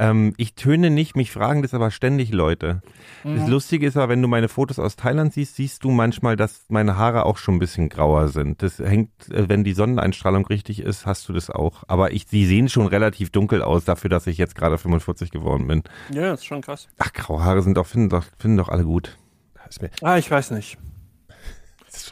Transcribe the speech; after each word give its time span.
Ähm, 0.00 0.32
ich 0.38 0.54
töne 0.54 0.88
nicht, 0.88 1.14
mich 1.14 1.30
fragen 1.30 1.60
das 1.60 1.74
aber 1.74 1.90
ständig 1.90 2.32
Leute. 2.32 2.80
Das 3.22 3.46
Lustige 3.46 3.86
ist 3.86 3.98
aber, 3.98 4.08
wenn 4.08 4.22
du 4.22 4.28
meine 4.28 4.48
Fotos 4.48 4.78
aus 4.78 4.96
Thailand 4.96 5.34
siehst, 5.34 5.56
siehst 5.56 5.84
du 5.84 5.90
manchmal, 5.90 6.36
dass 6.36 6.64
meine 6.70 6.96
Haare 6.96 7.26
auch 7.26 7.36
schon 7.36 7.56
ein 7.56 7.58
bisschen 7.58 7.90
grauer 7.90 8.28
sind. 8.28 8.62
Das 8.62 8.78
hängt, 8.78 9.10
äh, 9.30 9.50
wenn 9.50 9.62
die 9.62 9.74
Sonneneinstrahlung 9.74 10.46
richtig 10.46 10.80
ist, 10.80 11.04
hast 11.04 11.28
du 11.28 11.34
das 11.34 11.50
auch. 11.50 11.84
Aber 11.86 12.12
ich, 12.12 12.24
die 12.24 12.46
sehen 12.46 12.70
schon 12.70 12.86
relativ 12.86 13.28
dunkel 13.28 13.62
aus 13.62 13.84
dafür, 13.84 14.08
dass 14.08 14.26
ich 14.26 14.38
jetzt 14.38 14.54
gerade 14.54 14.78
45 14.78 15.30
geworden 15.30 15.66
bin. 15.66 15.82
Ja, 16.10 16.32
ist 16.32 16.46
schon 16.46 16.62
krass. 16.62 16.88
Ach, 16.98 17.12
graue 17.12 17.44
Haare 17.44 17.62
sind 17.62 17.76
doch, 17.76 17.86
finden 17.86 18.08
doch, 18.08 18.24
finden 18.38 18.56
doch 18.56 18.70
alle 18.70 18.84
gut. 18.84 19.18
Ah, 20.02 20.16
ich 20.16 20.30
weiß 20.30 20.52
nicht. 20.52 20.78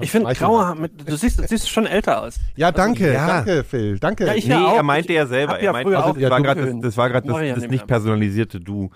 Ich 0.00 0.10
finde 0.10 0.32
graue 0.34 0.64
Haare, 0.66 0.76
mit- 0.76 1.08
du 1.08 1.16
siehst, 1.16 1.38
du 1.38 1.46
siehst 1.46 1.68
schon 1.70 1.86
älter 1.86 2.22
aus. 2.22 2.36
Ja, 2.56 2.72
danke, 2.72 3.12
ja. 3.12 3.26
danke, 3.26 3.64
Phil, 3.64 3.98
danke. 3.98 4.26
Ja, 4.26 4.34
ich- 4.34 4.46
nee, 4.46 4.54
auch. 4.54 4.74
er 4.76 4.82
meinte 4.82 5.12
ja 5.12 5.26
selber. 5.26 5.58
er 5.58 5.64
ja 5.64 5.72
meinte, 5.72 5.96
also 5.96 6.10
auch 6.10 6.18
das, 6.18 6.30
war 6.30 6.42
grad, 6.42 6.58
das, 6.58 6.70
das 6.80 6.96
war 6.96 7.08
gerade 7.10 7.26
das, 7.28 7.36
ja 7.36 7.42
nicht 7.54 7.70
nicht 7.70 7.70
mehr. 7.70 7.86
personalisierte 7.86 8.60
Du. 8.60 8.90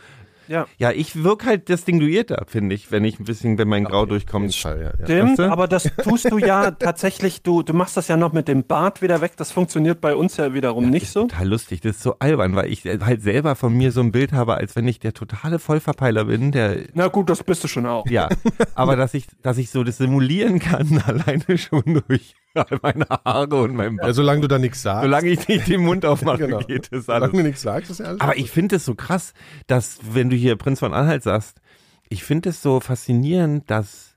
Ja. 0.48 0.66
Ja, 0.78 0.90
ich 0.90 1.22
wirke 1.22 1.46
halt 1.46 1.68
distinguierter, 1.68 2.44
finde 2.46 2.74
ich, 2.74 2.90
wenn 2.90 3.04
ich 3.04 3.18
ein 3.20 3.24
bisschen, 3.24 3.58
wenn 3.58 3.68
mein 3.68 3.84
Grau 3.84 4.00
jeden 4.00 4.10
durchkommt. 4.10 4.54
Fall, 4.54 4.78
ja, 4.80 4.92
ja. 4.98 5.04
Stimmt, 5.04 5.30
Weißt 5.30 5.38
du? 5.38 5.52
aber 5.52 5.68
das 5.68 5.84
tust 6.02 6.30
du 6.30 6.38
ja 6.38 6.70
tatsächlich, 6.78 7.42
du, 7.42 7.62
du 7.62 7.72
machst 7.74 7.96
das 7.96 8.08
ja 8.08 8.16
noch 8.16 8.32
mit 8.32 8.48
dem 8.48 8.64
Bart 8.64 9.02
wieder 9.02 9.20
weg. 9.20 9.32
Das 9.36 9.52
funktioniert 9.52 10.00
bei 10.00 10.14
uns 10.14 10.36
ja 10.36 10.54
wiederum 10.54 10.90
nicht 10.90 11.08
so. 11.10 11.22
Total 11.22 11.48
lustig, 11.48 11.80
das 11.80 11.96
ist 11.96 12.02
so 12.02 12.16
albern, 12.18 12.54
weil 12.56 12.70
ich 12.72 12.84
halt 12.84 13.22
selber 13.22 13.54
von 13.56 13.72
mir 13.74 13.92
so 13.92 14.00
ein 14.00 14.12
Bild 14.12 14.32
habe, 14.32 14.54
als 14.54 14.76
wenn 14.76 14.86
ich 14.88 14.98
der 15.00 15.14
totale 15.14 15.58
Vollverpeiler 15.58 16.24
bin, 16.26 16.52
der 16.52 16.78
Na 16.94 17.08
gut, 17.08 17.30
das 17.30 17.42
bist 17.42 17.64
du 17.64 17.68
schon 17.68 17.86
auch. 17.86 18.06
ja, 18.08 18.28
aber 18.74 18.96
dass 19.02 19.14
ich, 19.14 19.26
dass 19.42 19.58
ich 19.58 19.70
so 19.70 19.84
das 19.84 19.98
simulieren 19.98 20.58
kann, 20.58 21.02
alleine 21.06 21.58
schon 21.58 22.02
durch 22.08 22.34
meine 22.82 23.06
Haare 23.08 23.62
und 23.62 23.74
mein 23.74 23.96
Ja, 23.96 24.12
solange 24.12 24.42
du 24.42 24.48
da 24.48 24.58
nichts 24.58 24.82
sagst. 24.82 25.02
Solange 25.04 25.28
ich 25.28 25.48
nicht 25.48 25.68
den 25.68 25.82
Mund 25.82 26.04
aufmache, 26.04 26.38
Genau. 26.46 26.58
geht 26.60 26.88
solange 26.92 27.24
alles. 27.24 27.30
du 27.36 27.42
nichts 27.42 27.62
sagst, 27.62 27.90
ist 27.90 27.98
ja 28.00 28.06
alles. 28.06 28.20
Aber 28.20 28.36
ich 28.36 28.50
finde 28.50 28.76
es 28.76 28.84
so 28.84 28.94
krass, 28.94 29.32
dass 29.66 29.98
wenn 30.12 30.30
du 30.30 30.36
hier 30.36 30.56
Prinz 30.56 30.80
von 30.80 30.92
Anhalt 30.94 31.22
sagst, 31.22 31.60
ich 32.08 32.24
finde 32.24 32.50
es 32.50 32.60
so 32.62 32.80
faszinierend, 32.80 33.70
dass 33.70 34.16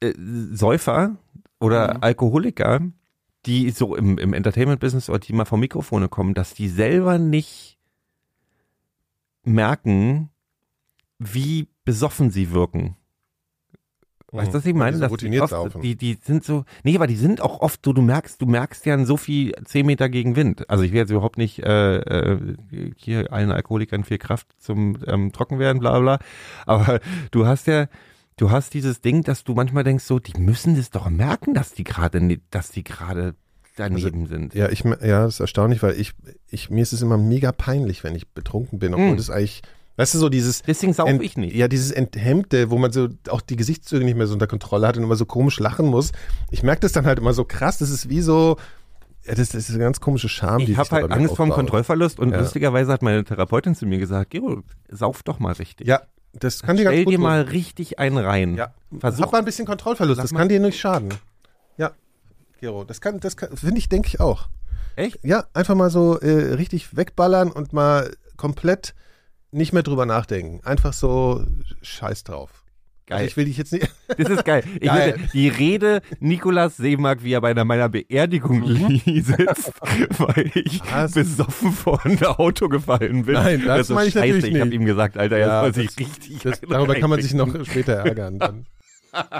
äh, 0.00 0.12
Säufer 0.52 1.16
oder 1.58 1.94
Mhm. 1.94 2.02
Alkoholiker, 2.02 2.80
die 3.46 3.70
so 3.70 3.96
im, 3.96 4.18
im 4.18 4.32
Entertainment-Business 4.34 5.08
oder 5.08 5.18
die 5.18 5.32
mal 5.32 5.44
vor 5.46 5.58
Mikrofone 5.58 6.08
kommen, 6.08 6.34
dass 6.34 6.54
die 6.54 6.68
selber 6.68 7.18
nicht 7.18 7.78
merken, 9.44 10.30
wie 11.18 11.68
besoffen 11.84 12.30
sie 12.30 12.50
wirken. 12.50 12.96
Weißt 14.36 14.52
du, 14.54 14.58
was 14.58 14.66
ich 14.66 14.74
meine? 14.74 14.96
die 14.96 15.36
so 15.36 15.42
oft, 15.42 15.50
saufen. 15.50 15.80
die, 15.82 15.96
die 15.96 16.18
sind 16.22 16.44
so, 16.44 16.64
nee, 16.84 16.94
aber 16.96 17.06
die 17.06 17.16
sind 17.16 17.40
auch 17.40 17.60
oft 17.60 17.80
so, 17.84 17.92
du 17.92 18.02
merkst, 18.02 18.40
du 18.40 18.46
merkst 18.46 18.84
ja 18.86 19.04
so 19.04 19.16
viel 19.16 19.52
10 19.64 19.84
Meter 19.86 20.08
gegen 20.08 20.36
Wind. 20.36 20.68
Also 20.70 20.84
ich 20.84 20.92
will 20.92 20.98
jetzt 20.98 21.10
überhaupt 21.10 21.38
nicht 21.38 21.60
äh, 21.64 21.96
äh, 21.98 22.56
hier 22.96 23.32
allen 23.32 23.50
Alkoholikern 23.52 24.04
viel 24.04 24.18
Kraft 24.18 24.46
zum 24.58 24.98
ähm, 25.06 25.32
Trockenwerden, 25.32 25.80
bla 25.80 25.98
bla. 26.00 26.18
Aber 26.66 27.00
du 27.30 27.46
hast 27.46 27.66
ja, 27.66 27.86
du 28.36 28.50
hast 28.50 28.74
dieses 28.74 29.00
Ding, 29.00 29.22
dass 29.22 29.44
du 29.44 29.54
manchmal 29.54 29.84
denkst, 29.84 30.04
so, 30.04 30.18
die 30.18 30.38
müssen 30.38 30.76
das 30.76 30.90
doch 30.90 31.08
merken, 31.08 31.54
dass 31.54 31.72
die 31.72 31.84
gerade, 31.84 32.20
ni- 32.20 32.40
dass 32.50 32.70
die 32.70 32.84
gerade 32.84 33.34
daneben 33.76 34.26
sind. 34.26 34.54
Ja, 34.54 34.70
ich, 34.70 34.84
ja, 34.84 35.24
das 35.24 35.34
ist 35.34 35.40
erstaunlich, 35.40 35.82
weil 35.82 36.00
ich, 36.00 36.12
ich, 36.48 36.70
mir 36.70 36.80
ist 36.82 36.92
es 36.94 37.02
immer 37.02 37.18
mega 37.18 37.52
peinlich, 37.52 38.04
wenn 38.04 38.14
ich 38.14 38.26
betrunken 38.28 38.78
bin, 38.78 38.94
obwohl 38.94 39.12
Mm. 39.12 39.16
das 39.18 39.28
eigentlich, 39.30 39.62
weißt 39.96 40.14
du, 40.14 40.18
so 40.18 40.28
dieses, 40.28 40.62
Deswegen 40.62 40.92
sauf 40.92 41.08
ich 41.08 41.36
nicht. 41.36 41.54
Ja, 41.54 41.68
dieses 41.68 41.90
Enthemmte, 41.90 42.70
wo 42.70 42.78
man 42.78 42.92
so 42.92 43.08
auch 43.28 43.40
die 43.40 43.56
Gesichtszüge 43.56 44.04
nicht 44.04 44.16
mehr 44.16 44.26
so 44.26 44.34
unter 44.34 44.46
Kontrolle 44.46 44.86
hat 44.86 44.96
und 44.96 45.02
immer 45.04 45.16
so 45.16 45.24
komisch 45.26 45.58
lachen 45.58 45.86
muss. 45.86 46.12
Ich 46.50 46.62
merke 46.62 46.80
das 46.80 46.92
dann 46.92 47.06
halt 47.06 47.18
immer 47.18 47.32
so 47.32 47.44
krass. 47.44 47.78
Das 47.78 47.90
ist 47.90 48.08
wie 48.08 48.20
so, 48.20 48.56
das, 49.26 49.36
das 49.36 49.54
ist 49.54 49.70
eine 49.70 49.80
ganz 49.84 50.00
komische 50.00 50.28
Scham, 50.28 50.64
die 50.64 50.72
Ich 50.72 50.78
habe 50.78 50.90
halt 50.90 51.10
Angst 51.10 51.32
aufbaut. 51.32 51.50
Kontrollverlust 51.50 52.18
und 52.20 52.30
Ja. 52.32 52.38
lustigerweise 52.40 52.92
hat 52.92 53.02
meine 53.02 53.24
Therapeutin 53.24 53.74
zu 53.74 53.86
mir 53.86 53.98
gesagt, 53.98 54.30
Gero, 54.30 54.62
sauf 54.88 55.22
doch 55.22 55.38
mal 55.38 55.52
richtig. 55.52 55.86
Ja, 55.86 56.02
das 56.32 56.62
kann 56.62 56.76
dir 56.76 56.84
ganz 56.84 56.94
Stell 56.94 57.04
gut 57.04 57.14
dir 57.14 57.18
mal 57.18 57.40
richtig 57.42 57.98
einen 57.98 58.18
rein. 58.18 58.56
Ja, 58.56 58.74
Versuch 58.98 59.22
hab 59.24 59.32
mal 59.32 59.38
ein 59.38 59.44
bisschen 59.44 59.66
Kontrollverlust. 59.66 60.22
Das 60.22 60.34
kann 60.34 60.48
dir 60.48 60.60
nicht 60.60 60.78
schaden. 60.78 61.14
Ja, 61.78 61.92
Gero, 62.60 62.84
das 62.84 63.00
kann, 63.00 63.20
das 63.20 63.36
kann, 63.36 63.56
finde 63.56 63.78
ich, 63.78 63.88
denke 63.88 64.08
ich 64.08 64.20
auch. 64.20 64.48
Echt? 64.96 65.18
Ja, 65.22 65.44
einfach 65.54 65.74
mal 65.74 65.90
so 65.90 66.18
äh, 66.20 66.54
richtig 66.54 66.96
wegballern 66.96 67.50
und 67.50 67.72
mal 67.72 68.12
komplett 68.36 68.94
nicht 69.56 69.72
mehr 69.72 69.82
drüber 69.82 70.06
nachdenken. 70.06 70.60
Einfach 70.64 70.92
so 70.92 71.44
Scheiß 71.82 72.24
drauf. 72.24 72.50
Geil. 73.08 73.18
Also 73.18 73.28
ich 73.28 73.36
will 73.36 73.44
dich 73.44 73.56
jetzt 73.56 73.72
nicht. 73.72 73.88
Das 74.18 74.28
ist 74.28 74.44
geil. 74.44 74.62
Ich 74.80 74.86
Geil. 74.88 75.14
Will, 75.16 75.28
die 75.32 75.48
Rede 75.48 76.00
Nikolas 76.20 76.76
Seemark, 76.76 77.22
wie 77.22 77.32
er 77.32 77.40
bei 77.40 77.50
einer, 77.50 77.64
meiner 77.64 77.88
Beerdigung 77.88 78.64
sitzt, 79.04 79.72
weil 80.18 80.50
ich 80.54 80.80
Was? 80.92 81.12
besoffen 81.12 81.72
vor 81.72 82.04
ein 82.04 82.20
Auto 82.24 82.68
gefallen 82.68 83.24
bin. 83.24 83.34
Nein, 83.34 83.62
das 83.64 83.82
ist 83.82 83.86
so 83.88 83.94
meine 83.94 84.08
ich 84.08 84.14
scheiße. 84.14 84.26
natürlich 84.34 84.54
Ich 84.54 84.60
habe 84.60 84.70
nicht. 84.70 84.80
ihm 84.80 84.84
gesagt, 84.86 85.16
Alter, 85.18 85.38
Ja, 85.38 85.64
jetzt 85.66 85.76
muss 85.76 85.84
ich 85.84 85.90
das- 85.94 85.98
richtig. 85.98 86.38
Das, 86.42 86.60
darüber 86.68 86.94
kann 86.96 87.10
man 87.10 87.20
sich 87.22 87.34
noch 87.34 87.48
später 87.64 87.92
ärgern. 87.94 88.38
Dann. 88.38 88.66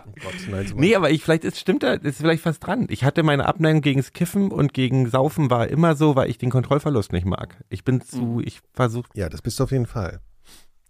Oh 0.06 0.12
Gott, 0.20 0.34
nein, 0.48 0.66
so 0.66 0.74
Nee, 0.76 0.94
aber 0.94 1.10
ich, 1.10 1.22
vielleicht 1.22 1.44
ist, 1.44 1.58
stimmt 1.58 1.82
da, 1.82 1.94
ist 1.94 2.18
vielleicht 2.18 2.44
was 2.46 2.58
dran. 2.60 2.86
Ich 2.90 3.04
hatte 3.04 3.22
meine 3.22 3.46
Abneigung 3.46 3.80
gegens 3.82 4.12
Kiffen 4.12 4.50
und 4.50 4.72
gegen 4.74 5.08
Saufen 5.10 5.50
war 5.50 5.68
immer 5.68 5.94
so, 5.96 6.16
weil 6.16 6.30
ich 6.30 6.38
den 6.38 6.50
Kontrollverlust 6.50 7.12
nicht 7.12 7.26
mag. 7.26 7.56
Ich 7.68 7.84
bin 7.84 7.96
Mhm. 7.96 8.00
zu, 8.02 8.40
ich 8.44 8.60
versuche, 8.72 9.08
ja, 9.14 9.28
das 9.28 9.42
bist 9.42 9.58
du 9.60 9.64
auf 9.64 9.70
jeden 9.72 9.86
Fall. 9.86 10.20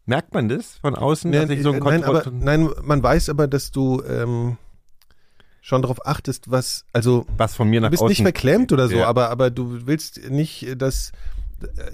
merkt 0.04 0.34
man 0.34 0.48
das 0.48 0.78
von 0.78 0.94
außen, 0.94 1.30
Nee, 1.30 1.38
dass 1.40 1.50
ich 1.50 1.62
so 1.62 1.70
ein 1.72 1.76
äh, 1.82 1.84
nein, 1.84 2.04
aber, 2.04 2.22
nein, 2.30 2.68
man 2.82 3.02
weiß 3.02 3.28
aber, 3.28 3.48
dass 3.48 3.72
du 3.72 4.02
ähm, 4.08 4.56
schon 5.60 5.82
darauf 5.82 6.06
achtest, 6.06 6.48
was, 6.50 6.84
also 6.92 7.26
was 7.36 7.56
von 7.56 7.68
mir 7.68 7.80
nach 7.80 7.88
du 7.88 7.90
bist 7.92 8.02
außen... 8.04 8.10
nicht 8.10 8.22
verklemmt 8.22 8.72
oder 8.72 8.86
so, 8.88 8.98
Ja. 8.98 9.06
aber, 9.08 9.30
aber 9.30 9.50
du 9.50 9.86
willst 9.86 10.30
nicht, 10.30 10.80
dass, 10.80 11.10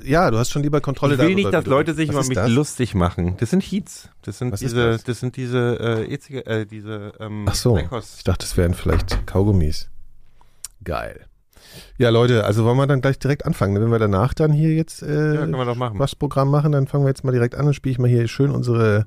ja, 0.05 0.31
du 0.31 0.39
hast 0.39 0.51
schon 0.51 0.63
lieber 0.63 0.81
Kontrolle 0.81 1.15
Ich 1.15 1.19
will 1.21 1.27
darüber. 1.29 1.37
nicht, 1.43 1.53
dass 1.55 1.67
Leute 1.67 1.95
sich 1.95 2.09
über 2.11 2.25
mich 2.25 2.35
das? 2.35 2.51
lustig 2.51 2.95
machen. 2.95 3.37
Das 3.39 3.51
sind 3.51 3.63
Heats. 3.63 4.09
Das 4.23 4.39
sind 4.39 4.53
Was 4.53 4.61
diese, 4.61 4.91
das? 4.93 5.05
das? 5.05 5.21
sind 5.21 5.37
diese, 5.37 5.79
äh, 6.09 6.13
Ezige, 6.13 6.45
äh, 6.47 6.67
diese, 6.67 7.13
ähm, 7.21 7.47
Ach 7.49 7.55
so, 7.55 7.75
Blackhouse. 7.75 8.17
ich 8.19 8.25
dachte, 8.25 8.45
das 8.47 8.57
wären 8.57 8.75
vielleicht 8.75 9.27
Kaugummis. 9.27 9.89
Geil. 10.83 11.27
Ja, 11.97 12.11
Leute, 12.11 12.45
also 12.45 12.65
wollen 12.65 12.77
wir 12.77 12.87
dann 12.89 13.01
gleich 13.01 13.19
direkt 13.19 13.47
anfangen. 13.47 13.73
ne? 13.75 13.81
Wenn 13.81 13.91
wir 13.91 13.99
danach 14.01 14.35
dann 14.35 14.53
hier 14.53 14.75
jetzt 14.75 15.03
äh, 15.03 15.35
Ja, 15.37 15.47
wir 15.47 15.75
machen. 15.77 15.99
was 15.99 16.17
Programm 16.17 16.51
machen, 16.51 16.73
dann 16.73 16.87
fangen 16.89 17.05
wir 17.05 17.09
jetzt 17.09 17.23
mal 17.25 17.33
direkt 17.33 17.55
an 17.55 17.67
und 17.67 17.75
spiele 17.75 17.93
ich 17.93 17.99
mal 17.99 18.09
hier 18.09 18.27
schön 18.29 18.51
unsere 18.51 19.07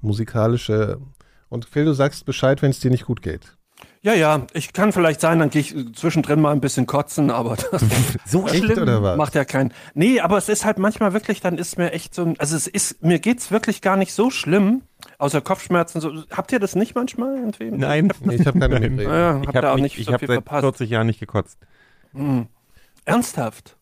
musikalische. 0.00 0.98
Und 1.48 1.64
Phil, 1.64 1.84
du 1.84 1.92
sagst 1.92 2.24
Bescheid, 2.26 2.60
wenn 2.60 2.70
es 2.70 2.80
dir 2.80 2.90
nicht 2.90 3.06
gut 3.06 3.22
geht. 3.22 3.56
Ja, 4.04 4.14
ja, 4.14 4.46
ich 4.52 4.72
kann 4.72 4.92
vielleicht 4.92 5.20
sein, 5.20 5.38
dann 5.38 5.50
gehe 5.50 5.60
ich 5.60 5.76
zwischendrin 5.94 6.40
mal 6.40 6.50
ein 6.50 6.60
bisschen 6.60 6.86
kotzen, 6.86 7.30
aber 7.30 7.54
das 7.70 7.84
So 8.26 8.48
Echt, 8.48 8.56
schlimm. 8.64 8.82
oder 8.82 9.00
was? 9.00 9.16
macht 9.16 9.36
ja 9.36 9.44
keinen. 9.44 9.72
Nee, 9.94 10.18
aber 10.18 10.38
es 10.38 10.48
ist 10.48 10.64
halt 10.64 10.78
manchmal 10.80 11.12
wirklich, 11.12 11.40
dann 11.40 11.56
ist 11.56 11.78
mir 11.78 11.92
echt 11.92 12.12
so, 12.12 12.22
ein- 12.24 12.40
also 12.40 12.56
es 12.56 12.66
ist, 12.66 13.00
mir 13.04 13.20
geht's 13.20 13.52
wirklich 13.52 13.80
gar 13.80 13.96
nicht 13.96 14.12
so 14.12 14.28
schlimm, 14.30 14.82
außer 15.18 15.40
Kopfschmerzen. 15.40 16.00
So, 16.00 16.12
habt 16.32 16.50
ihr 16.50 16.58
das 16.58 16.74
nicht 16.74 16.96
manchmal 16.96 17.36
irgendwie? 17.36 17.70
Nein. 17.70 18.12
Nee, 18.24 18.34
ich 18.36 18.46
habe 18.46 18.58
keine. 18.58 18.80
Migräne. 18.80 19.02
Ja, 19.04 19.40
Ich 19.40 19.46
habt 19.46 19.54
ihr 19.54 19.62
habe 19.62 19.70
auch 19.72 19.76
nicht 19.76 19.96
ich 19.96 20.06
so 20.06 20.12
hab 20.14 20.18
viel 20.18 20.26
seit 20.28 20.34
verpasst. 20.36 20.62
40 20.62 20.90
Jahren 20.90 21.06
nicht 21.06 21.20
gekotzt. 21.20 21.58
Hm. 22.12 22.48
Ernsthaft? 23.04 23.76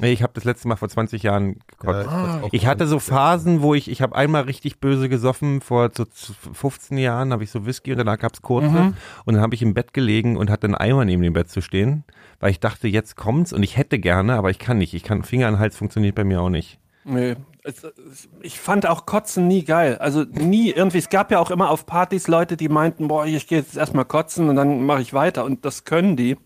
Nee, 0.00 0.12
ich 0.12 0.22
habe 0.22 0.32
das 0.34 0.44
letzte 0.44 0.66
Mal 0.68 0.76
vor 0.76 0.88
20 0.88 1.22
Jahren 1.22 1.56
gekotzt. 1.68 2.08
Ja, 2.10 2.42
Ich 2.52 2.66
hatte 2.66 2.86
so 2.86 2.98
Phasen, 2.98 3.60
wo 3.62 3.74
ich, 3.74 3.90
ich 3.90 4.00
habe 4.02 4.16
einmal 4.16 4.42
richtig 4.42 4.78
böse 4.80 5.08
gesoffen, 5.08 5.60
vor 5.60 5.90
so 5.94 6.04
z- 6.06 6.34
15 6.52 6.96
Jahren 6.98 7.32
habe 7.32 7.44
ich 7.44 7.50
so 7.50 7.66
Whisky 7.66 7.92
und 7.92 7.98
danach 7.98 8.18
gab's 8.18 8.40
kurze 8.42 8.68
Mhm. 8.70 8.94
und 9.26 9.34
dann 9.34 9.42
habe 9.42 9.54
ich 9.54 9.62
im 9.62 9.74
Bett 9.74 9.92
gelegen 9.92 10.36
und 10.36 10.50
hatte 10.50 10.66
einen 10.66 10.74
Eimer 10.74 11.04
neben 11.04 11.22
dem 11.22 11.32
Bett 11.34 11.50
zu 11.50 11.60
stehen, 11.60 12.04
weil 12.40 12.50
ich 12.50 12.60
dachte, 12.60 12.88
jetzt 12.88 13.16
kommt's 13.16 13.52
und 13.52 13.62
ich 13.62 13.76
hätte 13.76 13.98
gerne, 13.98 14.34
aber 14.34 14.50
ich 14.50 14.58
kann 14.58 14.78
nicht. 14.78 14.94
Ich 14.94 15.02
kann, 15.02 15.22
Finger 15.22 15.48
an 15.48 15.54
den 15.54 15.60
Hals 15.60 15.76
funktioniert 15.76 16.14
bei 16.14 16.24
mir 16.24 16.40
auch 16.40 16.48
nicht. 16.50 16.78
Nee. 17.04 17.36
Es, 17.62 17.84
es, 17.84 18.28
ich 18.40 18.58
fand 18.58 18.86
auch 18.86 19.04
Kotzen 19.04 19.46
nie 19.48 19.64
geil. 19.64 19.98
Also 19.98 20.24
nie 20.24 20.70
irgendwie. 20.70 20.96
Es 20.98 21.10
gab 21.10 21.30
ja 21.30 21.38
auch 21.38 21.50
immer 21.50 21.68
auf 21.70 21.84
Partys 21.84 22.26
Leute, 22.26 22.56
die 22.56 22.68
meinten, 22.70 23.08
boah, 23.08 23.26
ich 23.26 23.46
gehe 23.46 23.58
jetzt 23.58 23.76
erstmal 23.76 24.06
kotzen 24.06 24.48
und 24.48 24.56
dann 24.56 24.84
mache 24.86 25.02
ich 25.02 25.12
weiter. 25.12 25.44
Und 25.44 25.64
das 25.66 25.84
können 25.84 26.16
die. 26.16 26.38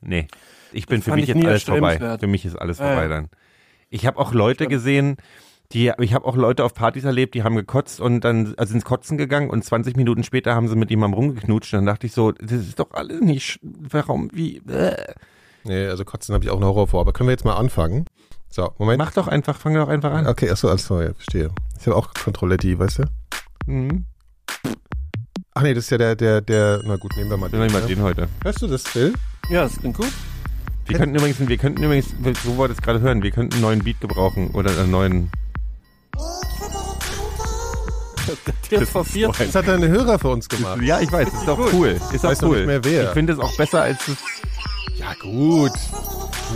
Nee. 0.00 0.28
Ich 0.72 0.86
bin 0.86 1.02
für 1.02 1.12
mich 1.12 1.28
ich 1.28 1.34
jetzt 1.34 1.46
alles 1.46 1.64
vorbei. 1.64 2.18
Für 2.18 2.26
mich 2.26 2.44
ist 2.44 2.56
alles 2.56 2.78
Ja, 2.78 2.86
vorbei 2.86 3.08
dann. 3.08 3.28
Ich 3.90 4.06
habe 4.06 4.18
auch 4.18 4.32
Leute 4.32 4.66
gesehen, 4.66 5.16
die, 5.72 5.92
ich 5.98 6.14
habe 6.14 6.26
auch 6.26 6.36
Leute 6.36 6.64
auf 6.64 6.74
Partys 6.74 7.04
erlebt, 7.04 7.34
die 7.34 7.44
haben 7.44 7.54
gekotzt 7.54 8.00
und 8.00 8.22
dann 8.22 8.54
also 8.56 8.74
ins 8.74 8.84
Kotzen 8.84 9.18
gegangen 9.18 9.50
und 9.50 9.64
20 9.64 9.96
Minuten 9.96 10.24
später 10.24 10.54
haben 10.54 10.68
sie 10.68 10.76
mit 10.76 10.90
jemandem 10.90 11.18
rumgeknutscht. 11.18 11.72
Und 11.74 11.78
dann 11.78 11.86
dachte 11.86 12.06
ich 12.06 12.12
so, 12.12 12.32
das 12.32 12.52
ist 12.52 12.78
doch 12.78 12.90
alles 12.92 13.20
nicht, 13.20 13.60
warum, 13.62 14.30
wie, 14.32 14.58
äh. 14.68 14.96
Nee, 15.64 15.86
also 15.86 16.04
Kotzen 16.04 16.34
habe 16.34 16.44
ich 16.44 16.50
auch 16.50 16.56
einen 16.56 16.64
Horror 16.64 16.88
vor. 16.88 17.00
Aber 17.00 17.12
können 17.12 17.28
wir 17.28 17.32
jetzt 17.32 17.44
mal 17.44 17.54
anfangen? 17.56 18.06
So, 18.48 18.72
Moment. 18.78 18.98
Mach 18.98 19.12
doch 19.12 19.28
einfach, 19.28 19.56
fang 19.56 19.74
doch 19.74 19.88
einfach 19.88 20.10
an. 20.10 20.26
Okay, 20.26 20.50
achso, 20.50 20.68
alles 20.68 20.86
klar, 20.86 21.04
ja, 21.04 21.14
verstehe. 21.14 21.50
Ich 21.78 21.86
habe 21.86 21.96
auch 21.96 22.12
Kontrolletti, 22.14 22.76
weißt 22.78 23.00
du? 23.00 23.04
Mhm. 23.66 24.06
Ach 25.54 25.62
nee, 25.62 25.74
das 25.74 25.84
ist 25.84 25.90
ja 25.90 25.98
der, 25.98 26.16
der, 26.16 26.40
der, 26.40 26.80
na 26.84 26.96
gut, 26.96 27.16
nehmen 27.16 27.30
wir 27.30 27.36
mal 27.36 27.48
Dann 27.48 27.60
nehmen 27.60 27.72
wir 27.72 27.80
ne? 27.80 27.86
den 27.86 28.02
heute. 28.02 28.28
Hörst 28.42 28.62
du 28.62 28.66
das, 28.66 28.82
Phil? 28.82 29.12
Ja, 29.50 29.62
das 29.62 29.76
klingt 29.78 29.96
gut. 29.96 30.10
Wir 30.90 30.98
könnten 30.98 31.14
übrigens, 31.14 31.48
wir 31.48 31.56
könnten 31.56 31.82
übrigens, 31.84 32.08
so 32.44 32.56
wollte 32.56 32.74
es 32.74 32.82
gerade 32.82 33.00
hören, 33.00 33.22
wir 33.22 33.30
könnten 33.30 33.54
einen 33.54 33.62
neuen 33.62 33.84
Beat 33.84 34.00
gebrauchen 34.00 34.50
oder 34.50 34.70
einen 34.72 34.90
neuen. 34.90 35.30
Jetzt 38.70 38.90
vor 38.90 39.04
vier. 39.04 39.28
Das 39.28 39.54
hat 39.54 39.68
deine 39.68 39.88
Hörer 39.88 40.18
für 40.18 40.28
uns 40.28 40.48
gemacht. 40.48 40.82
Ja, 40.82 41.00
ich 41.00 41.10
weiß, 41.10 41.28
ist 41.28 41.46
doch 41.46 41.72
cool. 41.72 42.00
Ist 42.12 42.24
doch 42.24 42.30
Weiß 42.30 42.40
noch 42.42 42.50
cool. 42.50 42.56
nicht 42.58 42.66
mehr 42.66 42.84
wer. 42.84 43.04
Ich 43.04 43.10
finde 43.10 43.32
es 43.34 43.38
auch 43.38 43.56
besser 43.56 43.82
als 43.82 43.98
das. 44.06 44.16
Ja, 45.00 45.14
gut. 45.20 45.72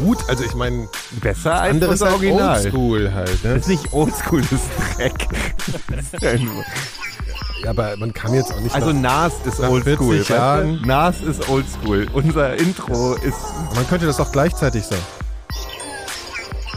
gut. 0.04 0.18
Also 0.28 0.44
ich 0.44 0.54
meine, 0.54 0.88
Besser 1.20 1.54
als 1.54 1.70
anderes 1.70 2.00
das 2.00 2.08
als 2.08 2.14
Original. 2.16 2.56
Oldschool 2.64 3.12
halt. 3.14 3.44
Ne? 3.44 3.54
Das 3.54 3.62
ist 3.62 3.68
nicht 3.68 3.92
oldschool, 3.92 4.42
das 4.42 4.52
ist 4.52 4.70
Dreck. 4.98 5.28
Das 5.88 6.12
ist 6.12 6.22
ja 6.22 6.38
nur- 6.38 6.64
Ja, 7.62 7.70
aber 7.70 7.96
man 7.96 8.12
kann 8.12 8.34
jetzt 8.34 8.52
auch 8.52 8.60
nicht. 8.60 8.74
also 8.74 8.92
nach, 8.92 9.30
Nas 9.30 9.46
ist 9.46 9.60
oldschool. 9.60 10.16
40 10.22 10.30
weißt 10.30 10.64
du? 10.82 10.86
Nas 10.86 11.20
ist 11.22 11.48
oldschool. 11.48 12.06
Unser 12.12 12.56
Intro 12.58 13.14
ist. 13.14 13.38
man 13.74 13.86
könnte 13.88 14.04
das 14.06 14.20
auch 14.20 14.30
gleichzeitig 14.30 14.84
sagen. 14.84 15.02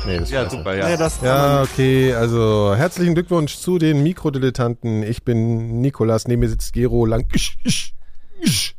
Nee, 0.06 0.20
das 0.20 0.24
ist 0.30 0.32
Ja, 0.32 0.44
scheiße. 0.46 0.56
super, 0.58 0.76
Ja, 0.78 0.90
ja. 0.90 0.96
das 0.98 1.20
Ja, 1.22 1.62
okay, 1.64 2.14
also 2.14 2.74
herzlichen 2.78 3.14
Glückwunsch 3.14 3.58
zu 3.58 3.78
den 3.78 4.04
Mikrodilettanten. 4.04 5.04
Ich 5.04 5.24
bin 5.26 5.82
Nikolas, 5.82 6.28
neben 6.28 6.40
mir 6.40 6.48
sitzt 6.50 6.72
Gero 6.72 7.06
lang. 7.06 7.26
Isch, 7.34 7.58
isch, 7.66 7.94
isch. 8.40 8.76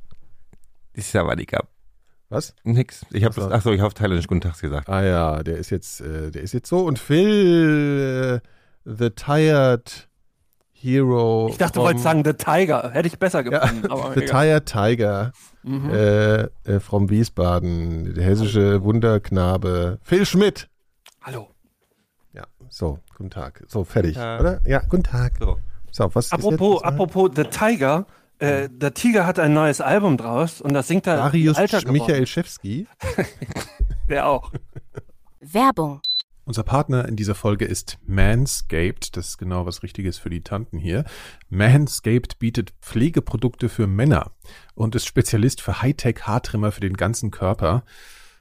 Ist 0.95 1.13
ja 1.13 1.21
aber 1.21 1.37
nicht 1.37 1.53
ab. 1.55 1.69
Was? 2.31 2.55
Nix. 2.63 3.07
Ich 3.11 3.25
habe 3.25 3.35
Ach 3.39 3.43
so. 3.43 3.49
das, 3.49 3.59
ach 3.59 3.63
so, 3.63 3.73
ich 3.73 3.79
habe 3.81 3.87
auf 3.87 3.95
Thailändisch 3.95 4.27
Guten 4.27 4.43
Tag 4.43 4.61
gesagt. 4.61 4.89
Ah 4.89 5.03
ja, 5.03 5.43
der 5.43 5.57
ist 5.57 5.71
jetzt, 5.71 6.01
äh, 6.03 6.31
der 6.31 6.43
ist 6.43 6.53
jetzt 6.53 6.69
so. 6.69 6.81
Und 6.81 6.99
Phil, 6.99 8.41
äh, 8.43 8.49
The 8.85 9.11
Tired 9.11 10.09
Hero. 10.73 11.49
Ich 11.51 11.57
dachte, 11.59 11.73
du 11.75 11.81
vom- 11.81 11.87
wolltest 11.87 12.05
sagen 12.05 12.23
The 12.25 12.35
Tiger. 12.35 12.91
Hätte 12.93 13.09
ich 13.09 13.19
besser 13.19 13.43
ja, 13.45 13.61
gefunden. 13.61 13.91
aber 13.91 14.13
The 14.15 14.23
egal. 14.25 14.45
Tired 14.61 14.67
Tiger 14.67 15.33
Mhm. 15.63 15.91
äh, 15.91 16.41
äh, 16.43 16.81
from 16.81 17.09
Wiesbaden, 17.11 18.15
der 18.15 18.25
hessische 18.25 18.83
Wunderknabe. 18.83 19.99
Phil 20.03 20.25
Schmidt. 20.27 20.69
Hallo. 21.23 21.49
Ja, 22.35 22.45
so, 22.69 22.99
guten 23.17 23.31
Tag. 23.31 23.65
So, 23.69 23.85
fertig, 23.85 24.15
Tag. 24.15 24.41
oder? 24.41 24.61
Ja, 24.67 24.81
guten 24.89 25.03
Tag. 25.03 25.33
So. 25.41 25.59
So, 25.91 26.15
was 26.15 26.31
Apropos, 26.31 26.77
ist 26.77 26.85
jetzt? 26.85 26.85
apropos 26.85 27.31
The 27.35 27.45
Tiger. 27.45 28.07
Äh, 28.39 28.69
der 28.71 28.95
Tiger 28.95 29.27
hat 29.27 29.39
ein 29.39 29.53
neues 29.53 29.81
Album 29.81 30.17
draus 30.17 30.61
und 30.61 30.73
das 30.73 30.89
singt 30.89 31.07
er 31.07 31.17
Darius 31.17 31.57
Alter 31.57 31.91
Michael. 31.91 32.27
Schewski. 32.27 32.87
Der 34.09 34.27
auch. 34.27 34.53
Werbung. 35.41 36.01
Unser 36.45 36.63
Partner 36.63 37.07
in 37.07 37.17
dieser 37.17 37.35
Folge 37.35 37.67
ist 37.67 37.99
Manscaped. 38.07 39.17
Das 39.17 39.29
ist 39.29 39.39
genau 39.39 39.67
was 39.67 39.83
Richtiges 39.83 40.17
für 40.17 40.31
die 40.31 40.43
Tanten 40.43 40.79
hier. 40.79 41.05
Manscaped 41.51 42.39
bietet 42.39 42.73
Pflegeprodukte 42.81 43.69
für 43.69 43.87
Männer 43.87 44.31
und 44.75 44.95
ist 44.95 45.05
Spezialist 45.05 45.61
für 45.61 45.83
Hightech-Haartrimmer 45.83 46.73
für 46.73 46.81
den 46.81 46.97
ganzen 46.97 47.31
Körper. 47.31 47.85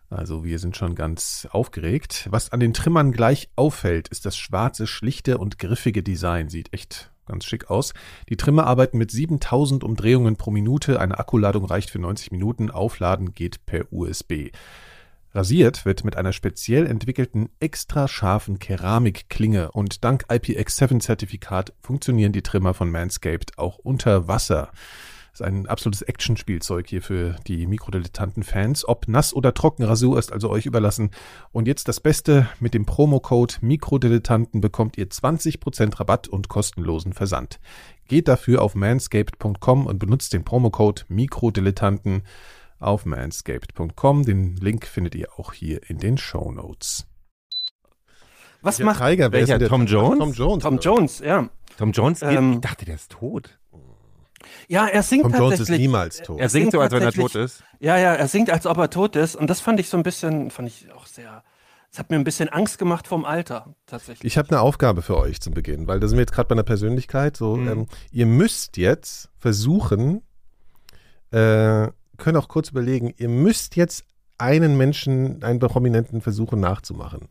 Also 0.09 0.45
wir 0.45 0.57
sind 0.59 0.77
schon 0.77 0.95
ganz 0.95 1.49
aufgeregt. 1.51 2.27
Was 2.31 2.53
an 2.53 2.61
den 2.61 2.73
Trimmern 2.73 3.11
gleich 3.11 3.49
auffällt, 3.57 4.07
ist 4.07 4.25
das 4.25 4.37
schwarze, 4.37 4.87
schlichte 4.87 5.37
und 5.37 5.59
griffige 5.59 6.01
Design. 6.01 6.47
Sieht 6.47 6.73
echt 6.73 7.11
ganz 7.27 7.45
schick 7.45 7.69
aus. 7.69 7.93
Die 8.29 8.37
Trimmer 8.37 8.65
arbeiten 8.65 8.97
mit 8.97 9.11
7000 9.11 9.83
Umdrehungen 9.83 10.35
pro 10.35 10.51
Minute. 10.51 10.99
Eine 10.99 11.19
Akkuladung 11.19 11.65
reicht 11.65 11.89
für 11.89 11.99
90 11.99 12.31
Minuten. 12.31 12.71
Aufladen 12.71 13.33
geht 13.33 13.65
per 13.65 13.85
USB. 13.91 14.51
Rasiert 15.33 15.85
wird 15.85 16.03
mit 16.03 16.15
einer 16.15 16.33
speziell 16.33 16.87
entwickelten, 16.87 17.49
extra 17.59 18.07
scharfen 18.07 18.59
Keramikklinge 18.59 19.71
und 19.71 20.03
dank 20.03 20.25
IPX7-Zertifikat 20.29 21.73
funktionieren 21.81 22.31
die 22.31 22.41
Trimmer 22.41 22.73
von 22.73 22.89
Manscaped 22.89 23.57
auch 23.57 23.77
unter 23.77 24.27
Wasser. 24.27 24.71
Das 25.37 25.45
ist 25.45 25.53
ein 25.53 25.67
absolutes 25.67 26.01
Actionspielzeug 26.01 26.87
hier 26.87 27.03
für 27.03 27.35
die 27.45 27.67
Mikrodilettanten-Fans. 27.67 28.87
Ob 28.87 29.07
nass 29.07 29.35
oder 29.35 29.53
trocken, 29.53 29.83
Rasur 29.83 30.17
ist 30.17 30.33
also 30.33 30.49
euch 30.49 30.65
überlassen. 30.65 31.11
Und 31.51 31.67
jetzt 31.67 31.87
das 31.87 31.99
Beste, 31.99 32.47
mit 32.59 32.73
dem 32.73 32.87
Promocode 32.87 33.59
Mikrodilettanten 33.61 34.61
bekommt 34.61 34.97
ihr 34.97 35.07
20% 35.07 35.99
Rabatt 35.99 36.27
und 36.27 36.49
kostenlosen 36.49 37.13
Versand. 37.13 37.59
Geht 38.07 38.27
dafür 38.27 38.63
auf 38.63 38.73
manscaped.com 38.73 39.85
und 39.85 39.99
benutzt 39.99 40.33
den 40.33 40.43
Promocode 40.43 41.05
Mikrodilettanten 41.07 42.23
auf 42.79 43.05
manscaped.com. 43.05 44.25
Den 44.25 44.55
Link 44.55 44.87
findet 44.87 45.13
ihr 45.13 45.37
auch 45.37 45.53
hier 45.53 45.87
in 45.87 45.99
den 45.99 46.17
Show 46.17 46.51
Notes. 46.51 47.05
Was 48.63 48.79
macht 48.79 49.03
Tiger, 49.03 49.31
wer 49.31 49.41
ist 49.41 49.49
welcher? 49.49 49.67
Tom 49.67 49.85
Jones? 49.85 50.17
Tom 50.17 50.33
Jones. 50.33 50.63
Tom 50.63 50.79
Jones? 50.79 51.19
Ja. 51.19 51.47
Tom 51.77 51.91
Jones? 51.91 52.23
Ähm, 52.23 52.53
ich 52.53 52.61
dachte, 52.61 52.85
der 52.85 52.95
ist 52.95 53.11
tot. 53.11 53.59
Ja, 54.67 54.87
er 54.87 55.03
singt 55.03 55.23
Tom 55.23 55.33
Jones 55.33 55.53
ist 55.53 55.59
tatsächlich. 55.59 55.87
niemals 55.87 56.21
tot. 56.21 56.39
Er 56.39 56.49
singt 56.49 56.71
so, 56.71 56.79
als 56.79 56.91
wenn 56.91 57.01
er 57.01 57.05
tatsächlich- 57.11 57.33
tot 57.33 57.41
ist. 57.41 57.63
Ja, 57.79 57.97
ja, 57.97 58.13
er 58.13 58.27
singt, 58.27 58.49
als 58.49 58.65
ob 58.65 58.77
er 58.77 58.89
tot 58.89 59.15
ist. 59.15 59.35
Und 59.35 59.49
das 59.49 59.59
fand 59.61 59.79
ich 59.79 59.89
so 59.89 59.97
ein 59.97 60.03
bisschen, 60.03 60.51
fand 60.51 60.67
ich 60.67 60.91
auch 60.93 61.05
sehr. 61.05 61.43
Es 61.91 61.99
hat 61.99 62.09
mir 62.09 62.17
ein 62.17 62.23
bisschen 62.23 62.49
Angst 62.49 62.77
gemacht 62.77 63.07
vom 63.07 63.23
Alter, 63.25 63.73
tatsächlich. 63.85 64.25
Ich 64.25 64.37
habe 64.37 64.49
eine 64.49 64.59
Aufgabe 64.61 65.01
für 65.01 65.17
euch 65.17 65.39
zum 65.41 65.53
Beginn, 65.53 65.87
weil 65.87 65.99
da 65.99 66.07
sind 66.07 66.17
wir 66.17 66.21
jetzt 66.21 66.33
gerade 66.33 66.47
bei 66.47 66.53
einer 66.53 66.63
Persönlichkeit. 66.63 67.37
So, 67.37 67.55
Mhm. 67.55 67.67
ähm, 67.67 67.87
ihr 68.11 68.25
müsst 68.25 68.77
jetzt 68.77 69.29
versuchen, 69.37 70.21
äh, 71.31 71.87
können 72.17 72.37
auch 72.37 72.47
kurz 72.47 72.69
überlegen, 72.69 73.13
ihr 73.17 73.29
müsst 73.29 73.75
jetzt 73.75 74.03
einen 74.37 74.77
Menschen, 74.77 75.43
einen 75.43 75.59
Prominenten 75.59 76.21
versuchen 76.21 76.59
nachzumachen. 76.59 77.27